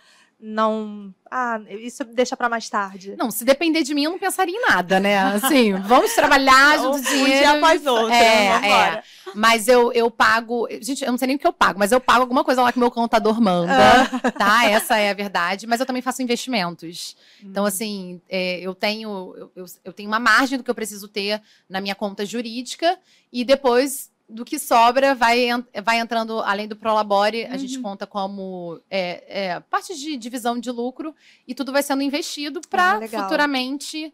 não, 0.42 1.14
ah, 1.30 1.62
isso 1.70 2.04
deixa 2.04 2.36
para 2.36 2.50
mais 2.50 2.68
tarde? 2.68 3.16
Não, 3.18 3.30
se 3.30 3.46
depender 3.46 3.84
de 3.84 3.94
mim, 3.94 4.06
eu 4.06 4.12
não 4.12 4.18
pensaria 4.20 4.56
em 4.56 4.62
nada, 4.68 5.00
né? 5.00 5.18
Assim, 5.36 5.74
vamos 5.74 6.14
trabalhar, 6.16 6.78
junto 6.80 6.98
Um 6.98 7.02
dinheiro. 7.02 7.26
dia 7.40 7.52
após 7.52 7.86
outro, 7.86 8.12
É, 8.12 8.48
é. 8.98 9.04
Mas 9.34 9.68
eu, 9.68 9.94
eu 9.94 10.12
pago. 10.12 10.68
Gente, 10.82 11.06
eu 11.06 11.12
não 11.12 11.18
sei 11.18 11.28
nem 11.28 11.36
o 11.38 11.40
que 11.40 11.48
eu 11.48 11.54
pago, 11.54 11.80
mas 11.80 11.92
eu 11.92 12.02
pago 12.02 12.22
alguma 12.22 12.44
coisa 12.44 12.62
lá 12.62 12.72
que 12.74 12.80
meu 12.80 12.92
contador 12.92 13.40
manda, 13.40 13.72
Ah. 13.72 14.32
tá? 14.32 14.66
Essa 14.70 14.98
é 14.98 15.10
a 15.10 15.14
verdade. 15.14 15.66
Mas 15.68 15.80
eu 15.80 15.86
também 15.86 16.02
faço 16.02 16.22
investimentos. 16.22 17.16
Hum. 17.42 17.48
Então, 17.50 17.66
assim, 17.66 18.20
é, 18.28 18.60
eu 18.60 18.76
tenho 18.76 19.34
eu, 19.38 19.52
eu, 19.56 19.66
eu 19.86 19.94
tenho 19.94 20.10
uma 20.10 20.20
margem 20.20 20.58
do 20.58 20.64
que 20.66 20.70
eu 20.70 20.76
preciso 20.76 21.08
ter 21.08 21.42
na 21.70 21.80
minha 21.80 21.96
conta 21.96 22.26
jurídica 22.26 22.98
e 23.32 23.46
depois 23.46 24.11
do 24.32 24.44
que 24.46 24.58
sobra 24.58 25.14
vai, 25.14 25.48
vai 25.84 26.00
entrando, 26.00 26.40
além 26.42 26.68
do 26.68 26.76
Prolabore, 26.76 27.46
a 27.46 27.58
gente 27.58 27.78
Uhum. 27.78 27.84
conta 27.84 28.08
como 28.08 28.80
é, 28.90 29.24
é, 29.28 29.60
parte 29.60 29.96
de 29.98 30.18
divisão 30.18 30.60
de 30.60 30.72
lucro 30.72 31.14
e 31.48 31.54
tudo 31.54 31.72
vai 31.72 31.84
sendo 31.84 32.02
investido 32.02 32.60
Ah, 32.64 32.68
para 32.70 32.98
legal. 32.98 33.24
futuramente 33.24 34.14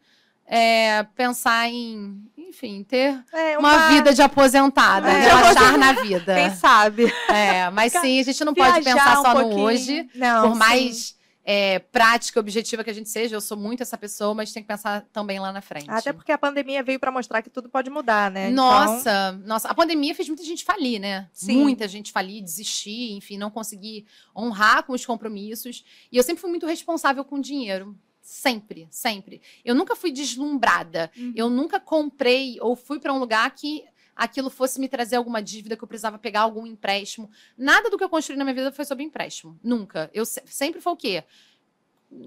é, 0.50 1.04
pensar 1.14 1.68
em, 1.68 2.22
enfim, 2.38 2.82
ter 2.82 3.22
É, 3.34 3.58
uma, 3.58 3.90
vida 3.90 4.14
de 4.14 4.22
aposentada, 4.22 5.10
É. 5.12 5.20
relaxar 5.28 5.76
na 5.78 5.92
vida. 5.94 6.36
Quem 6.36 6.56
sabe? 6.56 7.14
É, 7.28 7.70
mas 7.70 7.92
sim, 7.92 8.20
a 8.20 8.24
gente 8.24 8.46
não 8.46 8.54
pode 8.54 8.82
pensar 8.82 9.20
um 9.20 9.24
só 9.24 9.34
no 9.34 9.40
pouquinho. 9.42 9.62
hoje, 9.66 10.10
Não, 10.16 10.50
por 10.50 10.56
mais 10.58 11.17
é, 11.50 11.80
prática, 11.80 12.42
objetiva 12.42 12.84
que 12.84 12.90
a 12.90 12.94
gente 12.94 13.08
seja. 13.08 13.34
Eu 13.34 13.40
sou 13.40 13.56
muito 13.56 13.82
essa 13.82 13.98
pessoa, 13.98 14.34
mas 14.34 14.52
tem 14.52 14.62
que 14.62 14.68
pensar 14.68 15.08
também 15.14 15.40
lá 15.40 15.54
na 15.54 15.62
frente. 15.62 15.90
Até 15.90 16.12
porque 16.12 16.34
a 16.34 16.38
pandemia 16.38 16.84
veio 16.84 17.00
para 17.00 17.10
mostrar 17.10 17.42
que 17.42 17.50
tudo 17.50 17.70
pode 17.70 17.90
mudar, 17.90 18.30
né? 18.30 18.50
Então, 18.52 18.66
Nossa, 18.66 19.32
nossa, 19.46 19.70
a 19.70 19.74
pandemia 19.74 20.14
fez 20.14 20.28
muita 20.28 20.44
gente 20.44 20.66
falir, 20.66 21.00
né? 21.00 21.30
Sim. 21.32 21.62
Muita 21.62 21.88
gente 21.88 22.12
falir, 22.12 22.44
desistir, 22.44 23.14
enfim, 23.14 23.38
não 23.38 23.50
conseguir 23.50 24.06
honrar 24.36 24.84
com 24.84 24.92
os 24.92 25.06
compromissos. 25.06 25.86
E 26.12 26.18
eu 26.18 26.24
sempre 26.24 26.42
fui 26.42 26.50
muito 26.50 26.68
responsável 26.68 27.24
com 27.24 27.40
dinheiro. 27.40 27.98
Sempre, 28.22 28.86
sempre. 28.92 29.42
Eu 29.64 29.74
nunca 29.74 29.96
fui 29.96 30.12
deslumbrada. 30.12 31.10
Uhum. 31.16 31.32
Eu 31.34 31.50
nunca 31.50 31.80
comprei 31.80 32.58
ou 32.60 32.76
fui 32.76 33.00
para 33.00 33.14
um 33.14 33.20
lugar 33.20 33.50
que 33.52 33.86
aquilo 34.18 34.50
fosse 34.50 34.80
me 34.80 34.90
trazer 34.90 35.16
alguma 35.16 35.42
dívida, 35.42 35.78
que 35.78 35.84
eu 35.84 35.88
precisava 35.88 36.18
pegar 36.18 36.42
algum 36.42 36.66
empréstimo. 36.66 37.30
Nada 37.58 37.90
do 37.90 37.98
que 37.98 38.04
eu 38.04 38.10
construí 38.10 38.38
na 38.38 38.44
minha 38.44 38.56
vida 38.56 38.72
foi 38.72 38.84
sobre 38.86 39.04
empréstimo. 39.04 39.58
Nunca. 39.64 40.10
Eu 40.14 40.26
se- 40.26 40.42
sempre 40.46 40.82
foi 40.82 40.94
o 40.94 40.98
quê? 40.98 41.24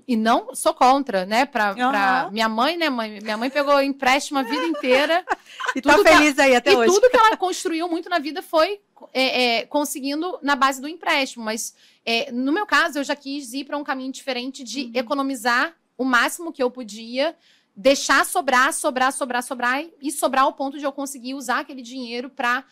E 0.07 0.15
não 0.15 0.55
sou 0.55 0.75
contra, 0.75 1.25
né? 1.25 1.47
Pra, 1.47 1.73
pra 1.75 2.23
Aham. 2.25 2.31
minha 2.31 2.49
mãe, 2.51 2.77
né, 2.77 2.91
mãe? 2.91 3.19
Minha 3.23 3.37
mãe 3.39 3.49
pegou 3.49 3.81
empréstimo 3.81 4.39
a 4.39 4.43
vida 4.43 4.67
inteira. 4.67 5.25
E 5.77 5.81
tá 5.83 5.99
feliz 5.99 6.39
aí 6.39 6.57
até 6.57 6.73
e 6.73 6.77
hoje. 6.77 6.93
tudo 6.93 7.11
que 7.11 7.17
ela 7.17 7.37
construiu 7.37 7.87
muito 7.89 8.09
na 8.09 8.19
vida 8.19 8.41
foi 8.43 8.81
é, 9.13 9.59
é, 9.59 9.67
conseguindo 9.67 10.39
na 10.43 10.57
base 10.57 10.81
do 10.81 10.89
empréstimo. 10.89 11.45
Mas 11.45 11.75
é, 12.05 12.31
no 12.33 12.51
meu 12.51 12.67
caso, 12.67 12.99
eu 12.99 13.05
já 13.05 13.15
quis 13.15 13.53
ir 13.53 13.65
para 13.65 13.77
um 13.77 13.85
caminho 13.85 14.11
diferente 14.11 14.65
de 14.65 14.85
Uhum. 14.85 14.91
economizar 14.95 15.75
o 15.99 16.05
máximo 16.05 16.51
que 16.53 16.63
eu 16.63 16.71
podia, 16.71 17.37
deixar 17.81 18.27
sobrar, 18.27 18.75
sobrar, 18.75 19.11
sobrar, 19.11 19.43
sobrar 19.43 19.83
e 20.03 20.13
sobrar 20.13 20.45
ao 20.45 20.53
ponto 20.53 20.79
de 20.79 20.85
eu 20.85 20.93
conseguir 20.93 21.35
usar 21.35 21.61
aquele 21.61 21.81
dinheiro 21.81 22.29
para 22.29 22.63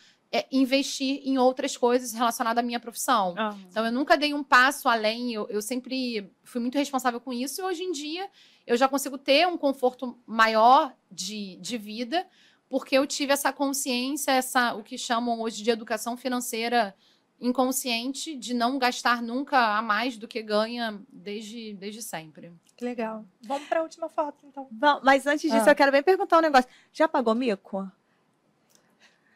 investir 0.51 1.21
em 1.23 1.39
outras 1.39 1.75
coisas 1.75 2.13
relacionadas 2.13 2.63
à 2.63 2.65
minha 2.65 2.79
profissão. 2.79 3.33
Ah. 3.35 3.55
Então, 3.67 3.83
eu 3.83 3.91
nunca 3.91 4.15
dei 4.15 4.35
um 4.35 4.43
passo 4.43 4.87
além, 4.87 5.33
eu, 5.33 5.47
eu 5.49 5.63
sempre 5.63 6.31
fui 6.43 6.61
muito 6.61 6.77
responsável 6.77 7.19
com 7.19 7.33
isso, 7.33 7.59
e 7.59 7.63
hoje 7.63 7.81
em 7.81 7.91
dia 7.91 8.29
eu 8.67 8.77
já 8.77 8.87
consigo 8.87 9.17
ter 9.17 9.47
um 9.47 9.57
conforto 9.57 10.15
maior 10.27 10.93
de, 11.09 11.55
de 11.55 11.75
vida, 11.75 12.27
porque 12.69 12.95
eu 12.95 13.07
tive 13.07 13.33
essa 13.33 13.51
consciência, 13.51 14.31
essa 14.31 14.75
o 14.75 14.83
que 14.83 14.95
chamam 14.95 15.41
hoje 15.41 15.63
de 15.63 15.71
educação 15.71 16.15
financeira 16.15 16.95
inconsciente, 17.41 18.35
de 18.35 18.53
não 18.53 18.77
gastar 18.77 19.21
nunca 19.21 19.77
a 19.77 19.81
mais 19.81 20.17
do 20.17 20.27
que 20.27 20.41
ganha 20.41 20.99
desde, 21.11 21.73
desde 21.73 22.01
sempre. 22.01 22.51
Que 22.75 22.83
legal. 22.85 23.25
Vamos 23.41 23.67
para 23.67 23.79
a 23.79 23.83
última 23.83 24.09
foto, 24.09 24.37
então. 24.45 24.67
Bom, 24.71 24.99
mas 25.03 25.25
antes 25.25 25.49
disso, 25.51 25.67
Ah. 25.67 25.71
eu 25.71 25.75
quero 25.75 25.91
bem 25.91 26.03
perguntar 26.03 26.37
um 26.37 26.41
negócio. 26.41 26.69
Já 26.93 27.07
pagou 27.07 27.33
mico? 27.35 27.89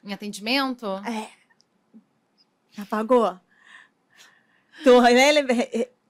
Em 0.03 0.13
atendimento, 0.13 0.85
É. 1.05 1.29
Já 2.71 2.85
pagou? 2.85 3.39
Tu 4.83 5.01
né, 5.01 5.31
lembra, 5.31 5.55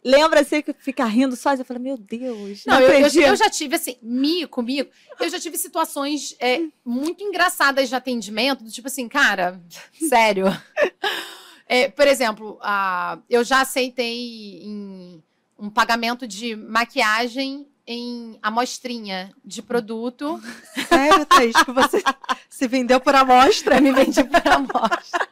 lembra 0.04 0.40
assim 0.40 0.62
que 0.62 0.72
fica 0.74 1.04
rindo 1.06 1.36
sozinha? 1.36 1.62
Eu 1.62 1.66
falei, 1.66 1.84
meu 1.84 1.98
Deus. 1.98 2.64
Não, 2.66 2.80
eu, 2.80 2.88
eu- 2.90 2.98
acredito. 3.00 3.24
eu 3.28 3.36
já 3.36 3.50
tive, 3.50 3.76
assim, 3.76 3.98
mico, 4.02 4.62
mico. 4.64 4.90
Eu 5.20 5.30
já 5.30 5.40
tive 5.40 5.58
situações 5.58 6.36
é, 6.40 6.62
muito 6.84 7.22
engraçadas 7.24 7.90
de 7.90 7.96
atendimento, 7.96 8.64
do 8.64 8.72
tipo 8.72 8.88
assim, 8.88 9.08
cara, 9.10 9.62
sério. 10.10 10.46
É, 11.74 11.90
por 11.90 12.08
exemplo, 12.08 12.60
a, 12.62 13.18
eu 13.28 13.44
já 13.44 13.62
aceitei 13.62 14.62
em 14.62 15.24
um 15.58 15.72
pagamento 15.72 16.28
de 16.28 16.56
maquiagem 16.56 17.66
em 17.88 18.38
amostrinha 18.44 19.32
de 19.44 19.64
produto. 19.64 20.40
Sério, 20.88 21.26
Thaís, 21.26 21.56
que 21.64 21.72
você 21.72 22.04
se 22.48 22.68
vendeu 22.68 23.00
por 23.00 23.16
amostra? 23.16 23.78
Eu 23.78 23.82
me 23.82 23.92
vendi 23.92 24.24
por 24.24 24.48
amostra. 24.48 25.28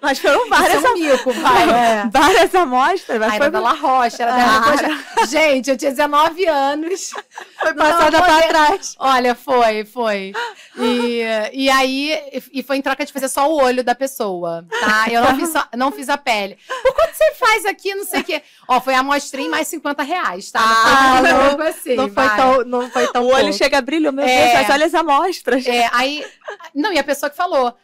Mas 0.00 0.18
foram 0.18 0.48
várias, 0.48 0.82
é 0.82 0.88
um 0.90 0.94
mico, 0.94 1.32
vai. 1.32 1.66
É. 1.76 2.08
várias 2.10 2.54
amostras. 2.54 3.18
Mas 3.18 3.32
Ai, 3.32 3.36
foi 3.36 3.46
era 3.46 3.50
da 3.50 3.60
La 3.60 3.72
Rocha, 3.72 4.22
era 4.22 4.32
da 4.32 4.42
Ah. 4.44 4.58
Rocha. 4.60 5.26
Gente, 5.26 5.70
eu 5.70 5.76
tinha 5.76 5.90
19 5.90 6.46
anos. 6.46 7.10
Foi 7.60 7.72
Não, 7.72 7.84
passada 7.84 8.22
para 8.22 8.42
trás. 8.48 8.94
Olha, 8.98 9.34
foi, 9.34 9.84
foi. 9.84 10.32
E, 10.78 11.22
e 11.52 11.70
aí, 11.70 12.16
e 12.52 12.62
foi 12.62 12.76
em 12.76 12.82
troca 12.82 13.04
de 13.04 13.12
fazer 13.12 13.28
só 13.28 13.50
o 13.50 13.56
olho 13.60 13.82
da 13.82 13.94
pessoa, 13.94 14.64
tá? 14.80 15.06
Eu 15.10 15.22
não 15.22 15.36
fiz, 15.36 15.48
só- 15.50 15.68
não 15.74 15.90
fiz 15.90 16.08
a 16.08 16.16
pele. 16.18 16.56
Por 16.82 16.94
quanto 16.94 17.14
você 17.14 17.34
faz 17.34 17.64
aqui, 17.64 17.94
não 17.94 18.04
sei 18.04 18.20
o 18.20 18.24
quê? 18.24 18.42
Ó, 18.68 18.80
foi 18.80 18.94
a 18.94 19.00
amostrinha 19.00 19.48
mais 19.50 19.66
50 19.68 20.02
reais, 20.02 20.50
tá? 20.50 20.60
Ah, 20.60 21.20
não, 21.22 21.30
não- 21.32 21.38
foi 21.40 21.48
pouco 21.48 21.62
assim, 21.68 21.96
Não 21.96 22.10
foi 22.10 22.28
tão, 22.36 22.64
não 22.64 22.90
foi 22.90 23.06
tão 23.08 23.22
O 23.24 23.28
olho 23.28 23.44
pouco. 23.44 23.52
chega 23.58 23.78
a 23.78 23.82
brilho, 23.82 24.12
meu 24.12 24.24
É. 24.26 24.56
Deus, 24.58 24.70
olha 24.70 24.86
as 24.86 24.94
amostras. 24.94 25.66
É, 25.66 25.88
aí. 25.92 26.24
Não, 26.74 26.92
e 26.92 26.98
a 26.98 27.04
pessoa 27.04 27.30
que 27.30 27.36
falou: 27.36 27.74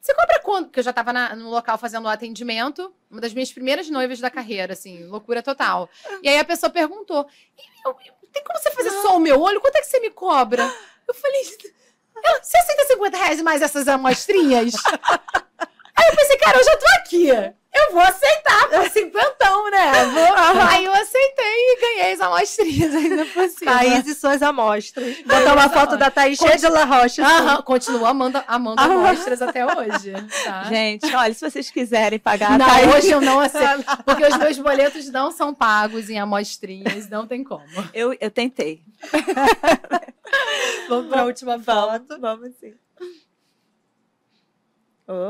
você 0.00 0.14
cobra 0.14 0.40
quanto? 0.40 0.66
Porque 0.66 0.80
eu 0.80 0.84
já 0.84 0.92
tava 0.92 1.12
na- 1.12 1.36
no 1.36 1.48
local 1.50 1.78
fazendo 1.78 2.04
o 2.06 2.08
atendimento, 2.08 2.92
uma 3.10 3.20
das 3.20 3.32
minhas 3.32 3.52
primeiras 3.52 3.88
noivas 3.88 4.18
da 4.18 4.30
carreira, 4.30 4.72
assim, 4.72 5.04
loucura 5.06 5.42
total. 5.42 5.88
E 6.22 6.28
aí 6.28 6.38
a 6.38 6.44
pessoa 6.44 6.70
perguntou: 6.70 7.26
"E 7.56 7.62
eu- 7.88 7.96
eu- 8.06 8.14
tem 8.32 8.42
como 8.44 8.58
você 8.58 8.70
fazer 8.72 8.90
só 9.02 9.16
o 9.16 9.20
meu 9.20 9.40
olho? 9.40 9.60
Quanto 9.60 9.76
é 9.76 9.80
que 9.80 9.86
você 9.86 10.00
me 10.00 10.10
cobra? 10.10 10.62
Eu 11.06 11.14
falei. 11.14 11.42
"Ela, 12.24 12.42
Você 12.42 12.56
aceita 12.58 12.84
50 12.86 13.16
reais 13.16 13.38
e 13.40 13.42
mais 13.42 13.62
essas 13.62 13.86
amostrinhas? 13.88 14.72
Aí 15.96 16.06
eu 16.08 16.16
pensei, 16.16 16.36
cara, 16.38 16.58
eu 16.58 16.64
já 16.64 16.76
tô 16.76 16.86
aqui. 16.98 17.28
Eu 17.72 17.92
vou 17.92 18.02
aceitar 18.02 18.68
por 18.68 18.90
cinquentão, 18.90 19.70
né? 19.70 20.04
Vou- 20.06 20.34
Aí 20.70 20.84
eu 20.84 20.92
aceitei 20.92 21.44
e 21.46 21.80
ganhei 21.80 22.12
as 22.14 22.20
amostrinhas 22.20 22.94
ainda 22.94 23.24
por 23.26 23.48
cima. 23.48 23.72
Thaís 23.72 24.06
e 24.08 24.14
suas 24.14 24.42
amostras. 24.42 25.18
Botar 25.22 25.52
uma 25.52 25.68
foto 25.68 25.96
da 25.96 26.10
Thaís 26.10 26.36
cheia 26.38 26.56
de 26.56 26.66
La 26.68 26.84
Rocha. 26.84 27.24
assim. 27.24 27.34
Aham, 27.36 27.62
continuo 27.62 28.04
amando, 28.06 28.42
amando 28.48 28.80
amostras 28.82 29.40
até 29.40 29.64
hoje. 29.64 30.12
Tá? 30.44 30.64
Gente, 30.64 31.14
olha, 31.14 31.32
se 31.32 31.48
vocês 31.48 31.70
quiserem 31.70 32.18
pagar, 32.18 32.58
não, 32.58 32.68
aí. 32.68 32.88
hoje 32.88 33.10
eu 33.10 33.20
não 33.20 33.38
aceito. 33.38 33.84
Porque 34.04 34.24
os 34.24 34.36
meus 34.36 34.58
boletos 34.58 35.08
não 35.10 35.30
são 35.30 35.54
pagos 35.54 36.10
em 36.10 36.18
amostrinhas, 36.18 37.08
não 37.08 37.24
tem 37.26 37.44
como. 37.44 37.64
Eu, 37.94 38.16
eu 38.20 38.30
tentei. 38.32 38.82
Vamos 40.88 41.08
para 41.08 41.22
a 41.22 41.24
última 41.24 41.58
foto. 41.58 42.06
Vamos, 42.08 42.20
vamos 42.20 42.50
sim. 42.58 42.74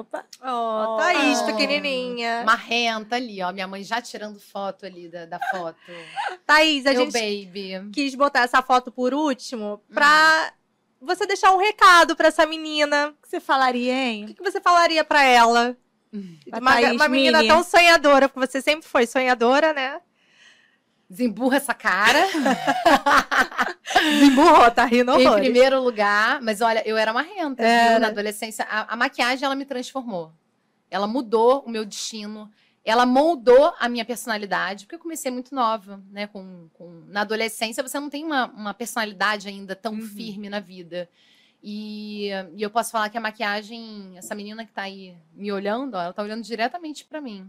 Opa. 0.01 0.25
Ó, 0.43 0.97
Thaís, 0.99 1.41
Oh. 1.41 1.47
pequenininha. 1.47 2.43
Marrenta 2.45 3.17
ali, 3.17 3.43
ó. 3.43 3.51
Minha 3.53 3.67
mãe 3.67 3.83
já 3.83 4.01
tirando 4.03 4.39
foto 4.39 4.85
ali 4.85 5.09
da, 5.09 5.25
da 5.25 5.39
foto. 5.51 5.79
Thaís, 6.47 6.85
a 6.87 6.93
Meu 6.93 7.11
gente 7.11 7.13
baby. 7.47 7.91
quis 7.93 8.15
botar 8.15 8.41
essa 8.43 8.61
foto 8.63 8.93
por 8.93 9.15
último 9.15 9.81
pra 9.93 10.53
você 11.01 11.27
deixar 11.27 11.53
um 11.53 11.59
recado 11.59 12.15
pra 12.15 12.29
essa 12.29 12.45
menina. 12.45 13.09
O 13.19 13.23
que 13.23 13.29
você 13.29 13.41
falaria, 13.41 13.93
O 13.93 13.97
hein? 13.97 14.27
que 14.27 14.35
que 14.35 14.43
você 14.43 14.61
falaria 14.61 15.03
pra 15.03 15.23
ela? 15.25 15.77
Pra 16.51 16.59
Uma, 16.61 16.73
Thaís 16.73 16.93
uma 16.93 17.09
menina 17.09 17.39
Mini. 17.39 17.49
tão 17.49 17.63
sonhadora, 17.63 18.29
porque 18.29 18.47
você 18.47 18.61
sempre 18.61 18.87
foi 18.89 19.07
sonhadora, 19.07 19.73
né? 19.73 20.01
Desemburra 21.11 21.57
essa 21.57 21.75
cara. 21.75 22.21
Desemburrou, 24.13 24.71
tá 24.71 24.85
rindo 24.85 25.13
em 25.13 25.27
horrores. 25.27 25.45
primeiro 25.45 25.83
lugar. 25.83 26.41
Mas 26.41 26.61
olha, 26.61 26.87
eu 26.87 26.97
era 26.97 27.13
marrenta, 27.13 27.63
Era. 27.63 27.91
viu? 27.93 28.01
Na 28.01 28.07
adolescência. 28.09 28.65
A, 28.71 28.95
a 28.95 28.97
maquiagem, 28.97 29.45
ela 29.45 29.55
me 29.57 29.65
transformou. 29.65 30.33
Ela 30.91 31.07
mudou 31.07 31.65
o 31.67 31.71
meu 31.71 31.85
destino. 31.85 32.51
Ela 32.85 33.05
moldou 33.05 33.75
a 33.79 33.89
minha 33.89 34.05
personalidade, 34.05 34.85
porque 34.87 34.95
eu 34.95 34.99
comecei 35.01 35.31
muito 35.31 35.55
nova, 35.55 36.01
né? 36.11 36.27
Com, 36.29 36.69
com- 36.75 37.03
na 37.09 37.21
adolescência, 37.23 37.83
você 37.83 37.99
não 38.01 38.09
tem 38.09 38.25
uma, 38.25 38.47
uma 38.47 38.73
personalidade 38.75 39.49
ainda 39.49 39.77
tão 39.77 39.93
Uhum. 39.95 40.01
firme 40.03 40.49
na 40.49 40.61
vida. 40.61 41.09
E, 41.63 42.31
e 42.57 42.63
eu 42.63 42.71
posso 42.71 42.91
falar 42.91 43.11
que 43.11 43.19
a 43.19 43.21
maquiagem, 43.21 44.15
essa 44.17 44.35
menina 44.35 44.65
que 44.65 44.73
tá 44.73 44.83
aí 44.83 45.15
me 45.35 45.53
olhando, 45.53 45.95
ó, 45.95 46.03
ela 46.03 46.13
tá 46.13 46.23
olhando 46.23 46.43
diretamente 46.43 47.05
para 47.05 47.21
mim. 47.21 47.47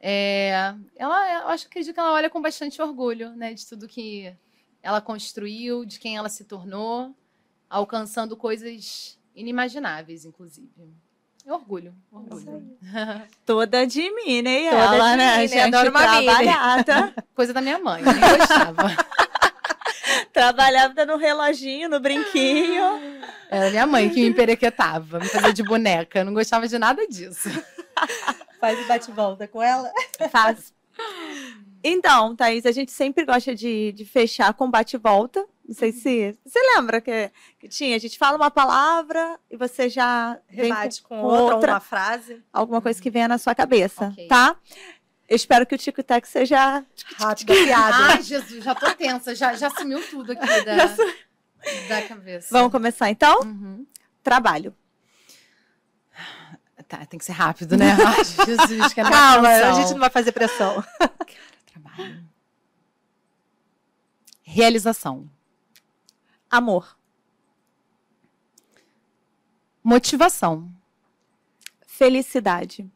É, 0.00 0.74
ela, 0.96 1.42
eu 1.42 1.48
acho 1.48 1.66
acredito 1.66 1.94
que 1.94 2.00
ela 2.00 2.12
olha 2.12 2.30
com 2.30 2.40
bastante 2.40 2.80
orgulho, 2.80 3.30
né, 3.30 3.54
de 3.54 3.66
tudo 3.66 3.88
que 3.88 4.32
ela 4.82 5.00
construiu, 5.00 5.84
de 5.84 5.98
quem 5.98 6.16
ela 6.16 6.28
se 6.28 6.44
tornou, 6.44 7.14
alcançando 7.68 8.36
coisas 8.36 9.18
inimagináveis, 9.34 10.24
inclusive. 10.24 10.70
É 11.44 11.52
orgulho, 11.52 11.94
orgulho. 12.10 12.76
Toda 13.46 13.86
de 13.86 14.10
mim, 14.10 14.42
né? 14.42 14.68
Toda 14.68 14.82
ela, 14.82 15.10
de 15.10 15.16
né? 15.16 15.36
mim, 15.36 15.42
né? 15.42 15.48
Gente 15.48 15.74
Adoro 15.74 15.90
uma 15.90 16.00
trabalhada. 16.00 17.14
Coisa 17.34 17.52
da 17.52 17.60
minha 17.60 17.78
mãe, 17.78 18.02
nem 18.02 18.38
gostava. 18.38 18.96
trabalhada 20.32 21.06
no 21.06 21.16
reloginho, 21.16 21.88
no 21.88 22.00
brinquinho. 22.00 23.00
Era 23.48 23.70
minha 23.70 23.86
mãe 23.86 24.10
que 24.10 24.20
me 24.20 24.26
emperequetava, 24.26 25.20
me 25.20 25.28
fazia 25.28 25.52
de 25.52 25.62
boneca. 25.62 26.18
Eu 26.18 26.24
não 26.24 26.34
gostava 26.34 26.66
de 26.66 26.78
nada 26.78 27.06
disso. 27.06 27.48
Faz 28.66 28.84
o 28.84 28.88
bate-volta 28.88 29.46
com 29.46 29.62
ela. 29.62 29.92
Faz. 30.30 30.74
Então, 31.84 32.34
Thaís, 32.34 32.66
a 32.66 32.72
gente 32.72 32.90
sempre 32.90 33.24
gosta 33.24 33.54
de, 33.54 33.92
de 33.92 34.04
fechar 34.04 34.52
com 34.54 34.68
bate-volta, 34.68 35.46
Não 35.64 35.72
sei 35.72 35.92
se. 35.92 36.36
Você 36.44 36.58
lembra 36.74 37.00
que, 37.00 37.30
que 37.60 37.68
tinha? 37.68 37.94
A 37.94 37.98
gente 38.00 38.18
fala 38.18 38.36
uma 38.36 38.50
palavra 38.50 39.38
e 39.48 39.56
você 39.56 39.88
já 39.88 40.36
vem 40.50 40.64
Rebate 40.64 41.00
com, 41.02 41.20
com 41.20 41.22
outra, 41.26 41.54
outra. 41.54 41.72
uma 41.74 41.80
frase. 41.80 42.42
alguma 42.52 42.80
coisa 42.80 43.00
que 43.00 43.08
venha 43.08 43.28
na 43.28 43.38
sua 43.38 43.54
cabeça, 43.54 44.06
Ok. 44.08 44.26
tá? 44.26 44.56
Eu 45.28 45.36
espero 45.36 45.64
que 45.64 45.76
o 45.76 45.78
Tico 45.78 46.02
Tac 46.02 46.26
seja. 46.26 46.84
Piada. 47.46 47.96
Ai, 48.14 48.22
Jesus, 48.22 48.64
já 48.64 48.74
tô 48.74 48.92
tensa. 48.94 49.32
Já, 49.34 49.54
já 49.54 49.70
sumiu 49.70 50.00
tudo 50.10 50.32
aqui 50.32 50.44
da, 50.64 50.76
da 51.88 52.02
cabeça. 52.08 52.48
Vamos 52.50 52.72
começar 52.72 53.10
então? 53.10 53.40
Uhum. 53.42 53.86
Trabalho. 54.24 54.74
Tá, 56.88 57.04
tem 57.04 57.18
que 57.18 57.24
ser 57.24 57.32
rápido, 57.32 57.76
né? 57.76 57.86
Ai, 58.00 58.24
Jesus, 58.46 58.78
mais 58.78 58.94
Calma, 58.94 59.48
a 59.48 59.72
gente 59.72 59.90
não 59.92 59.98
vai 59.98 60.10
fazer 60.10 60.32
pressão. 60.32 60.84
Trabalho. 61.66 62.24
Realização. 64.42 65.28
Amor. 66.48 66.96
Motivação. 69.82 70.72
Felicidade. 71.86 72.88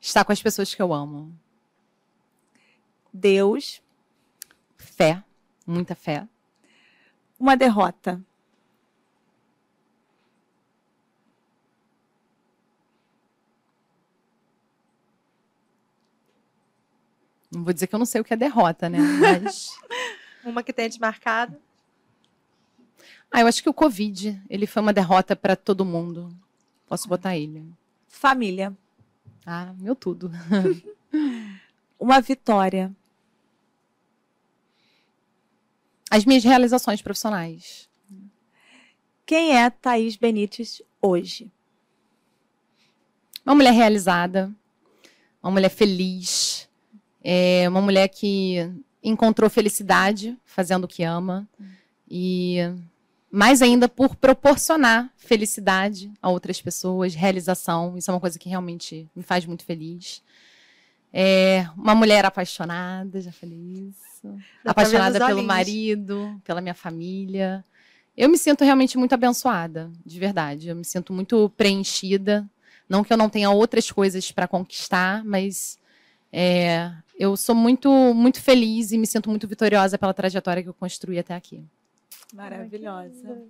Estar 0.00 0.24
com 0.24 0.32
as 0.32 0.42
pessoas 0.42 0.74
que 0.74 0.82
eu 0.82 0.92
amo. 0.92 1.32
Deus. 3.12 3.80
Fé. 4.76 5.22
Muita 5.66 5.94
fé. 5.94 6.26
Uma 7.38 7.56
derrota. 7.56 8.20
Não 17.50 17.64
vou 17.64 17.72
dizer 17.72 17.86
que 17.86 17.94
eu 17.94 17.98
não 17.98 18.06
sei 18.06 18.20
o 18.20 18.24
que 18.24 18.32
é 18.32 18.36
derrota, 18.36 18.88
né? 18.88 18.98
Mas. 18.98 19.70
Uma 20.44 20.62
que 20.62 20.72
tenha 20.72 20.88
te 20.88 21.00
marcado. 21.00 21.56
Ah, 23.30 23.40
eu 23.40 23.46
acho 23.46 23.62
que 23.62 23.68
o 23.68 23.74
Covid, 23.74 24.40
ele 24.48 24.66
foi 24.66 24.82
uma 24.82 24.92
derrota 24.92 25.36
para 25.36 25.54
todo 25.54 25.84
mundo. 25.84 26.34
Posso 26.88 27.08
botar 27.08 27.36
ele. 27.36 27.64
Família. 28.08 28.76
Ah, 29.46 29.72
meu 29.78 29.94
tudo. 29.94 30.30
Uma 31.98 32.20
vitória. 32.20 32.90
As 36.10 36.24
minhas 36.24 36.42
realizações 36.42 37.00
profissionais. 37.00 37.88
Quem 39.24 39.56
é 39.56 39.70
Thaís 39.70 40.16
Benites 40.16 40.82
hoje? 41.00 41.52
Uma 43.46 43.54
mulher 43.54 43.72
realizada, 43.72 44.52
uma 45.42 45.52
mulher 45.52 45.68
feliz, 45.68 46.68
é 47.22 47.68
uma 47.68 47.80
mulher 47.80 48.08
que 48.08 48.70
encontrou 49.02 49.48
felicidade 49.48 50.36
fazendo 50.44 50.84
o 50.84 50.88
que 50.88 51.02
ama 51.02 51.48
e 52.10 52.58
mais 53.30 53.62
ainda 53.62 53.88
por 53.88 54.16
proporcionar 54.16 55.10
felicidade 55.16 56.10
a 56.20 56.28
outras 56.28 56.60
pessoas, 56.60 57.14
realização. 57.14 57.96
Isso 57.96 58.10
é 58.10 58.14
uma 58.14 58.20
coisa 58.20 58.38
que 58.38 58.48
realmente 58.48 59.08
me 59.14 59.22
faz 59.22 59.46
muito 59.46 59.64
feliz. 59.64 60.22
É 61.12 61.66
uma 61.76 61.94
mulher 61.94 62.24
apaixonada, 62.24 63.20
já 63.20 63.32
falei 63.32 63.58
isso. 63.88 64.28
Ver 64.64 64.70
apaixonada 64.70 65.24
pelo 65.26 65.42
marido, 65.42 66.40
pela 66.44 66.60
minha 66.60 66.74
família. 66.74 67.64
Eu 68.16 68.28
me 68.28 68.36
sinto 68.36 68.64
realmente 68.64 68.98
muito 68.98 69.12
abençoada, 69.12 69.90
de 70.04 70.18
verdade. 70.18 70.68
Eu 70.68 70.76
me 70.76 70.84
sinto 70.84 71.12
muito 71.12 71.48
preenchida. 71.56 72.48
Não 72.88 73.04
que 73.04 73.12
eu 73.12 73.16
não 73.16 73.28
tenha 73.28 73.50
outras 73.50 73.90
coisas 73.90 74.32
para 74.32 74.48
conquistar, 74.48 75.24
mas 75.24 75.78
é, 76.32 76.90
eu 77.20 77.36
sou 77.36 77.54
muito, 77.54 77.88
muito 78.14 78.40
feliz 78.42 78.90
e 78.92 78.98
me 78.98 79.06
sinto 79.06 79.28
muito 79.28 79.46
vitoriosa 79.46 79.98
pela 79.98 80.14
trajetória 80.14 80.62
que 80.62 80.68
eu 80.70 80.74
construí 80.74 81.18
até 81.18 81.34
aqui. 81.34 81.62
Maravilhosa. 82.32 83.42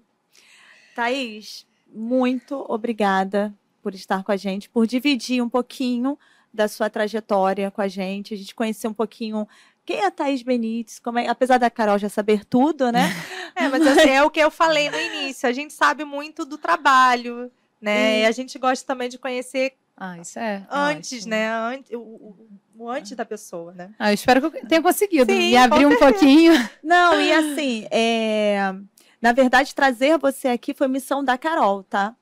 Thaís, 0.95 1.67
muito 1.93 2.65
obrigada 2.69 3.55
por 3.83 3.95
estar 3.95 4.23
com 4.25 4.33
a 4.33 4.37
gente, 4.37 4.69
por 4.69 4.87
dividir 4.87 5.43
um 5.43 5.49
pouquinho 5.49 6.19
da 6.53 6.67
sua 6.69 6.91
trajetória 6.91 7.71
com 7.71 7.81
a 7.81 7.89
gente, 7.89 8.35
a 8.35 8.37
gente 8.37 8.55
conhecer 8.55 8.89
um 8.89 8.93
pouquinho 8.93 9.47
quem 9.87 9.99
é 10.01 10.07
a 10.07 10.11
Thaís 10.11 10.43
Benites, 10.43 10.99
como 10.99 11.19
é, 11.19 11.29
apesar 11.29 11.59
da 11.59 11.71
Carol 11.71 11.99
já 11.99 12.09
saber 12.09 12.45
tudo, 12.45 12.91
né? 12.93 13.03
É, 13.57 13.69
mas 13.69 13.85
assim, 13.87 14.11
é 14.11 14.23
o 14.23 14.31
que 14.31 14.39
eu 14.41 14.51
falei 14.51 14.89
no 14.89 14.97
início. 14.99 15.47
A 15.47 15.53
gente 15.53 15.73
sabe 15.75 16.05
muito 16.05 16.45
do 16.47 16.57
trabalho, 16.57 17.51
né? 17.81 18.19
E- 18.19 18.23
E 18.23 18.25
a 18.27 18.31
gente 18.31 18.59
gosta 18.59 18.87
também 18.87 19.09
de 19.09 19.19
conhecer 19.19 19.75
Ah, 20.03 20.17
isso 20.19 20.39
é. 20.39 20.67
antes, 20.71 21.19
ótimo. 21.19 21.31
né? 21.31 21.51
Antes, 21.53 21.93
o, 21.93 21.99
o- 22.01 22.49
o 22.79 22.89
antes 22.89 23.15
da 23.15 23.25
pessoa, 23.27 23.73
né? 23.75 23.91
Ah, 23.99 24.11
eu 24.11 24.15
espero 24.15 24.41
que 24.51 24.57
eu 24.59 24.67
tenha 24.67 24.81
conseguido 24.83 25.31
Sim, 25.31 25.51
me 25.51 25.57
abrir 25.59 25.85
um 25.85 25.95
pouquinho. 25.99 26.55
Não, 26.83 27.21
e 27.21 27.31
assim, 27.31 27.87
é, 27.91 28.73
na 29.21 29.33
verdade, 29.33 29.75
trazer 29.75 30.19
você 30.19 30.49
aqui 30.49 30.73
foi 30.73 30.89
missão 30.89 31.23
da 31.23 31.37
Carol, 31.37 31.83
tá? 31.85 32.17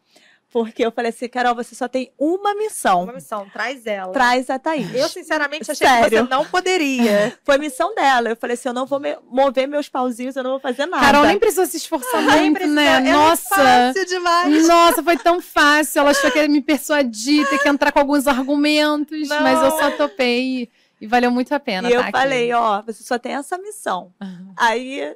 Porque 0.51 0.83
eu 0.85 0.91
falei 0.91 1.11
assim, 1.11 1.29
Carol, 1.29 1.55
você 1.55 1.75
só 1.75 1.87
tem 1.87 2.11
uma 2.19 2.55
missão. 2.55 3.05
Uma 3.05 3.13
missão, 3.13 3.47
traz 3.53 3.85
ela. 3.87 4.13
Traz 4.15 4.49
a 4.49 4.59
Thaís. 4.59 4.95
Eu, 4.95 5.07
sinceramente, 5.07 5.71
achei 5.71 5.87
que 5.87 5.93
Sério. 5.93 6.09
você 6.09 6.23
não 6.31 6.43
poderia. 6.47 7.37
Foi 7.45 7.59
missão 7.59 7.95
dela. 7.95 8.31
Eu 8.31 8.37
falei 8.37 8.55
assim, 8.55 8.69
eu 8.69 8.73
não 8.73 8.87
vou 8.87 8.99
me- 8.99 9.19
mover 9.31 9.69
meus 9.69 9.91
pauzinhos, 9.91 10.37
eu 10.37 10.43
não 10.43 10.53
vou 10.53 10.61
fazer 10.61 10.87
nada. 10.87 11.05
Carol 11.05 11.27
nem 11.27 11.39
precisou 11.39 11.67
se 11.67 11.77
esforçar 11.77 12.23
Nem 12.23 12.51
muito, 12.51 12.67
né? 12.67 12.97
é 12.97 13.13
Nossa! 13.13 13.43
fácil 13.57 14.07
demais. 14.07 14.67
Nossa, 14.67 15.03
foi 15.03 15.19
tão 15.19 15.39
fácil. 15.43 16.01
Ela 16.01 16.13
achou 16.13 16.31
que 16.31 16.39
ia 16.39 16.49
me 16.49 16.63
persuadir, 16.63 17.47
ter 17.51 17.59
que 17.59 17.69
entrar 17.69 17.93
com 17.93 17.99
alguns 17.99 18.27
argumentos, 18.27 19.29
Não. 19.29 19.43
mas 19.43 19.63
eu 19.63 19.71
só 19.73 19.91
topei 19.91 20.71
e, 20.99 21.07
valeu 21.07 21.31
muito 21.31 21.53
a 21.55 21.61
pena. 21.61 21.91
E 21.91 21.93
eu 21.93 22.01
tá 22.01 22.09
aqui. 22.09 22.19
falei, 22.19 22.53
ó, 22.55 22.81
você 22.83 23.03
só 23.05 23.19
tem 23.19 23.35
essa 23.35 23.59
missão. 23.59 24.15
Aí, 24.57 25.15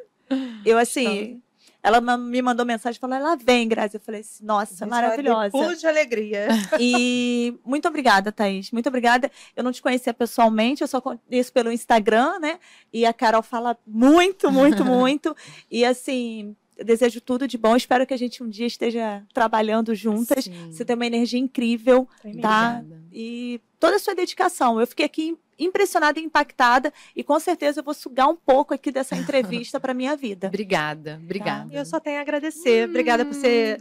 eu 0.65 0.77
assim, 0.77 1.41
ela 1.83 2.01
me 2.17 2.41
mandou 2.41 2.65
mensagem, 2.65 3.01
falou, 3.01 3.17
ela 3.17 3.35
vem, 3.35 3.67
Grazi. 3.67 3.97
Eu 3.97 4.01
falei 4.01 4.21
assim, 4.21 4.45
nossa, 4.45 4.77
Gente, 4.77 4.89
maravilhosa. 4.89 5.51
Pulo 5.51 5.75
de 5.75 5.87
alegria. 5.87 6.49
E 6.79 7.59
muito 7.65 7.89
obrigada, 7.89 8.31
Thaís. 8.31 8.71
Muito 8.71 8.89
obrigada. 8.89 9.31
Eu 9.57 9.65
não 9.65 9.73
te 9.73 9.83
conhecia 9.83 10.15
pessoalmente, 10.15 10.83
eu 10.83 10.89
só 10.89 11.01
conheço 11.01 11.53
pelo 11.53 11.73
Instagram, 11.73 12.39
né? 12.39 12.59
E 12.93 13.05
a 13.05 13.13
Carol 13.13 13.43
fala 13.43 13.77
muito, 13.85 14.51
muito, 14.51 14.85
muito. 14.87 15.37
E 15.69 15.85
assim, 15.85 16.55
eu 16.77 16.85
desejo 16.85 17.21
tudo 17.21 17.49
de 17.49 17.59
bom. 17.59 17.75
Espero 17.75 18.07
que 18.07 18.15
a 18.15 18.19
gente 18.19 18.43
um 18.45 18.49
dia 18.49 18.67
esteja 18.67 19.25
trabalhando 19.35 19.93
juntas. 19.95 20.45
Sim. 20.45 20.71
Você 20.71 20.85
tem 20.85 20.95
uma 20.95 21.07
energia 21.07 21.41
incrível 21.41 22.09
tá? 22.41 22.79
Obrigada. 22.79 23.03
e 23.13 23.61
toda 23.81 23.97
a 23.97 23.99
sua 23.99 24.15
dedicação. 24.15 24.81
Eu 24.81 24.87
fiquei 24.87 25.07
aqui 25.07 25.37
impressionada 25.65 26.19
e 26.21 26.25
impactada 26.25 26.93
e 27.15 27.23
com 27.23 27.39
certeza 27.39 27.81
eu 27.81 27.85
vou 27.85 27.95
sugar 27.95 28.29
um 28.29 28.37
pouco 28.37 28.75
aqui 28.75 28.91
dessa 28.91 29.15
entrevista 29.17 29.79
para 29.81 29.95
minha 29.95 30.17
vida. 30.17 30.49
Obrigada, 30.49 31.21
obrigada. 31.23 31.73
E 31.73 31.77
eu 31.77 31.85
só 31.85 31.99
tenho 32.01 32.19
a 32.19 32.21
agradecer. 32.23 32.89
Obrigada 32.89 33.25
por 33.25 33.35
ser 33.35 33.81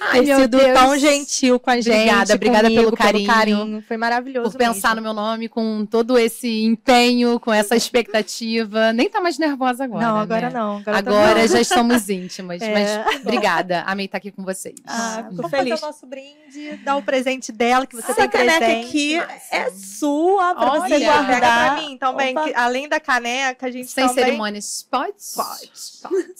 Ai, 0.00 0.24
ter 0.24 0.36
sido 0.36 0.58
Deus. 0.58 0.78
tão 0.78 0.98
gentil 0.98 1.58
com 1.58 1.70
a 1.70 1.80
gente. 1.80 1.90
Obrigada, 1.94 2.34
obrigada 2.34 2.68
comigo, 2.68 2.96
pelo 2.96 3.26
carinho. 3.26 3.82
Foi 3.86 3.96
maravilhoso. 3.96 4.50
Por 4.52 4.58
pensar 4.58 4.94
mesmo. 4.94 4.96
no 4.96 5.02
meu 5.02 5.14
nome 5.14 5.48
com 5.48 5.86
todo 5.86 6.18
esse 6.18 6.62
empenho, 6.64 7.38
com 7.40 7.52
essa 7.52 7.76
expectativa. 7.76 8.92
Nem 8.92 9.08
tá 9.08 9.20
mais 9.20 9.38
nervosa 9.38 9.84
agora. 9.84 10.06
Não, 10.06 10.16
agora 10.18 10.50
né? 10.50 10.58
não. 10.58 10.76
Agora, 10.78 10.98
Agora, 10.98 11.40
tá 11.40 11.46
já 11.46 11.60
estamos 11.60 12.08
íntimas. 12.08 12.60
É. 12.72 12.72
Mas 13.04 13.20
obrigada. 13.22 13.82
Amei 13.82 14.06
estar 14.06 14.18
aqui 14.18 14.30
com 14.30 14.44
vocês. 14.44 14.74
Ah, 14.86 15.24
fico 15.24 15.36
Vamos 15.36 15.50
feliz. 15.50 15.70
fazer 15.70 15.84
o 15.84 15.86
nosso 15.88 16.06
brinde, 16.06 16.76
dar 16.84 16.96
o 16.96 17.02
presente 17.02 17.50
dela, 17.50 17.86
que 17.86 17.96
você 17.96 18.12
Essa 18.12 18.22
tem 18.22 18.30
caneca 18.30 18.58
presente. 18.58 18.86
aqui 18.86 19.16
Massa. 19.16 19.56
é 19.56 19.70
sua 19.70 20.54
para 20.54 20.80
você 20.80 20.94
Olha, 20.94 21.21
guardar. 21.26 21.40
Pega 21.40 21.74
pra 21.74 21.82
mim 21.82 21.98
também, 21.98 22.36
Opa. 22.36 22.44
que 22.48 22.54
além 22.54 22.88
da 22.88 23.00
caneca, 23.00 23.66
a 23.66 23.70
gente 23.70 23.90
Sem 23.90 24.06
também... 24.08 24.24
cerimônias. 24.24 24.86
Pode? 24.90 25.14
Pode, 25.34 25.70
pode. 26.02 26.32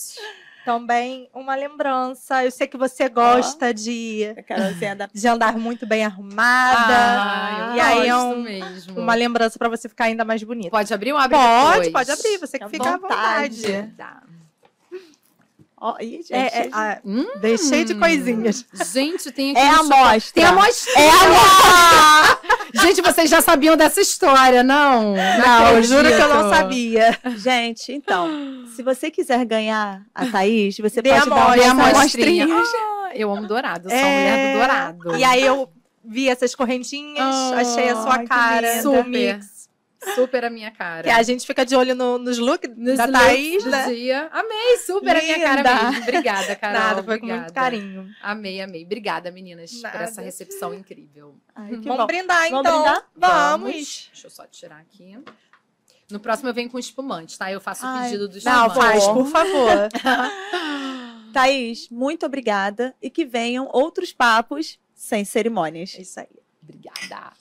também 0.65 1.29
uma 1.35 1.55
lembrança. 1.57 2.45
Eu 2.45 2.51
sei 2.51 2.67
que 2.67 2.77
você 2.77 3.09
gosta 3.09 3.75
de, 3.75 4.33
A 4.39 4.43
Carolzinha 4.43 4.95
da 4.95 5.09
de 5.13 5.29
andar 5.29 5.57
muito 5.59 5.85
bem 5.87 6.05
arrumada. 6.05 6.95
Ah, 6.95 7.67
eu 7.71 7.77
e 7.77 7.81
aí 7.81 8.09
é 8.09 8.17
um- 8.17 8.43
mesmo. 8.43 9.01
Uma 9.01 9.15
lembrança 9.15 9.59
pra 9.59 9.69
você 9.69 9.89
ficar 9.89 10.05
ainda 10.05 10.25
mais 10.25 10.43
bonita. 10.43 10.71
Pode 10.71 10.93
abrir 10.95 11.13
ou 11.13 11.19
abre 11.19 11.37
Pode, 11.37 11.73
depois? 11.73 11.93
pode 11.93 12.11
abrir, 12.13 12.39
você 12.39 12.59
que 12.59 12.69
fica 12.69 12.91
à 12.91 12.97
vontade. 12.97 13.63
vontade. 13.63 13.95
Tá. 13.97 14.23
Ó, 15.85 15.97
ih, 16.01 16.19
gente, 16.23 16.33
É, 16.33 16.47
é, 16.67 16.69
ah, 16.73 16.99
Hum. 17.05 17.27
deixei 17.41 17.83
de 17.85 17.97
coisinhas. 17.97 18.65
Gente, 18.93 19.33
tem 19.33 19.51
aqui 19.51 19.59
É 19.61 19.69
a 19.69 19.79
amostra. 19.81 20.33
Tem 20.33 20.45
a 20.45 20.49
amostra. 20.51 20.93
É 20.97 21.09
a 21.11 22.39
Gente, 22.83 23.03
vocês 23.03 23.29
já 23.29 23.41
sabiam 23.43 23.77
dessa 23.77 24.01
história, 24.01 24.63
não? 24.63 25.15
Não, 25.15 25.69
eu 25.73 25.83
juro 25.83 26.07
que 26.09 26.15
eu 26.23 26.29
não 26.29 26.49
sabia. 26.51 27.19
Gente, 27.37 27.93
então, 27.93 28.65
se 28.77 28.83
você 28.83 29.11
quiser 29.11 29.45
ganhar 29.45 30.03
a 30.15 30.27
Thaís, 30.27 30.79
você 30.79 31.03
Dê 31.03 31.11
pode 31.11 31.29
dar 31.29 31.37
amostra, 31.49 31.73
uma 31.73 31.85
a 31.85 31.89
amostrinha. 31.91 32.47
Ah, 32.49 33.11
eu 33.17 33.31
amo 33.33 33.47
dourado, 33.49 33.89
eu 33.89 33.91
sou 33.91 33.99
a 33.99 34.03
É. 34.03 34.21
mulher 34.21 34.53
do 34.53 34.59
dourado. 34.59 35.17
E 35.17 35.25
aí 35.25 35.43
eu 35.45 35.69
vi 36.05 36.29
essas 36.29 36.55
correntinhas, 36.55 37.35
Oh, 37.35 37.55
achei 37.55 37.89
a 37.91 37.97
sua 37.97 38.25
cara. 38.25 38.81
Super. 38.83 39.41
Super 40.15 40.45
a 40.45 40.51
minha 40.51 40.71
cara. 40.71 41.03
Que 41.05 41.11
a 41.11 41.23
gente 41.23 41.47
fica 41.47 41.65
de 41.65 41.77
olho 41.77 41.95
no- 41.95 42.19
nos 42.19 42.39
looks 42.39 42.71
Nos 42.77 42.97
da 42.97 43.07
looks 43.07 43.21
Thaís, 43.21 43.65
né? 43.65 43.87
dia. 43.89 44.29
Amei, 44.33 44.79
super 44.79 45.17
a 45.17 45.21
minha 45.23 45.39
cara 45.41 45.57
Linda. 45.63 45.85
mesmo. 45.91 46.03
Obrigada, 46.03 46.57
Carol. 46.57 46.81
Nada, 46.81 47.03
foi 47.03 47.19
com 47.19 47.25
obrigada. 47.27 47.41
muito 47.43 47.55
carinho. 47.55 48.11
Amei, 48.23 48.61
amei. 48.61 48.85
Obrigada, 48.85 49.31
meninas, 49.31 49.73
por 49.73 49.83
Nada. 49.83 49.99
essa 50.05 50.21
recepção 50.23 50.75
incrível. 50.75 51.37
Ai, 51.55 51.71
Vamos 51.77 51.85
bom. 51.99 52.07
brindar, 52.07 52.51
Vamos 52.51 52.61
então. 52.67 52.83
brindar? 52.83 53.07
Vamos. 53.17 53.73
Deixa 54.13 54.27
eu 54.27 54.31
só 54.31 54.47
tirar 54.47 54.79
aqui. 54.81 55.19
No 56.11 56.21
próximo 56.21 56.49
eu 56.51 56.55
venho 56.55 56.69
com 56.69 56.79
espumante, 56.79 57.39
tá? 57.39 57.51
Eu 57.51 57.61
faço 57.61 57.85
o 57.85 57.89
Ai, 57.89 58.05
pedido 58.11 58.29
do 58.29 58.35
Não, 58.45 58.67
espumante. 58.67 58.75
faz, 58.75 59.07
por 59.09 59.27
favor. 59.31 59.89
Thaís, 61.33 61.89
muito 61.89 62.27
obrigada 62.27 62.95
e 63.01 63.09
que 63.09 63.25
venham 63.25 63.69
outros 63.73 64.13
papos 64.13 64.79
sem 64.95 65.25
cerimônias. 65.25 65.95
É 65.97 66.03
isso 66.03 66.21
aí. 66.21 66.29
Obrigada. 66.63 67.33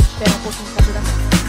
Espera 0.00 0.30
um 0.30 0.42
pouquinho 0.42 0.70
pra 0.74 0.84
durar. 0.86 1.41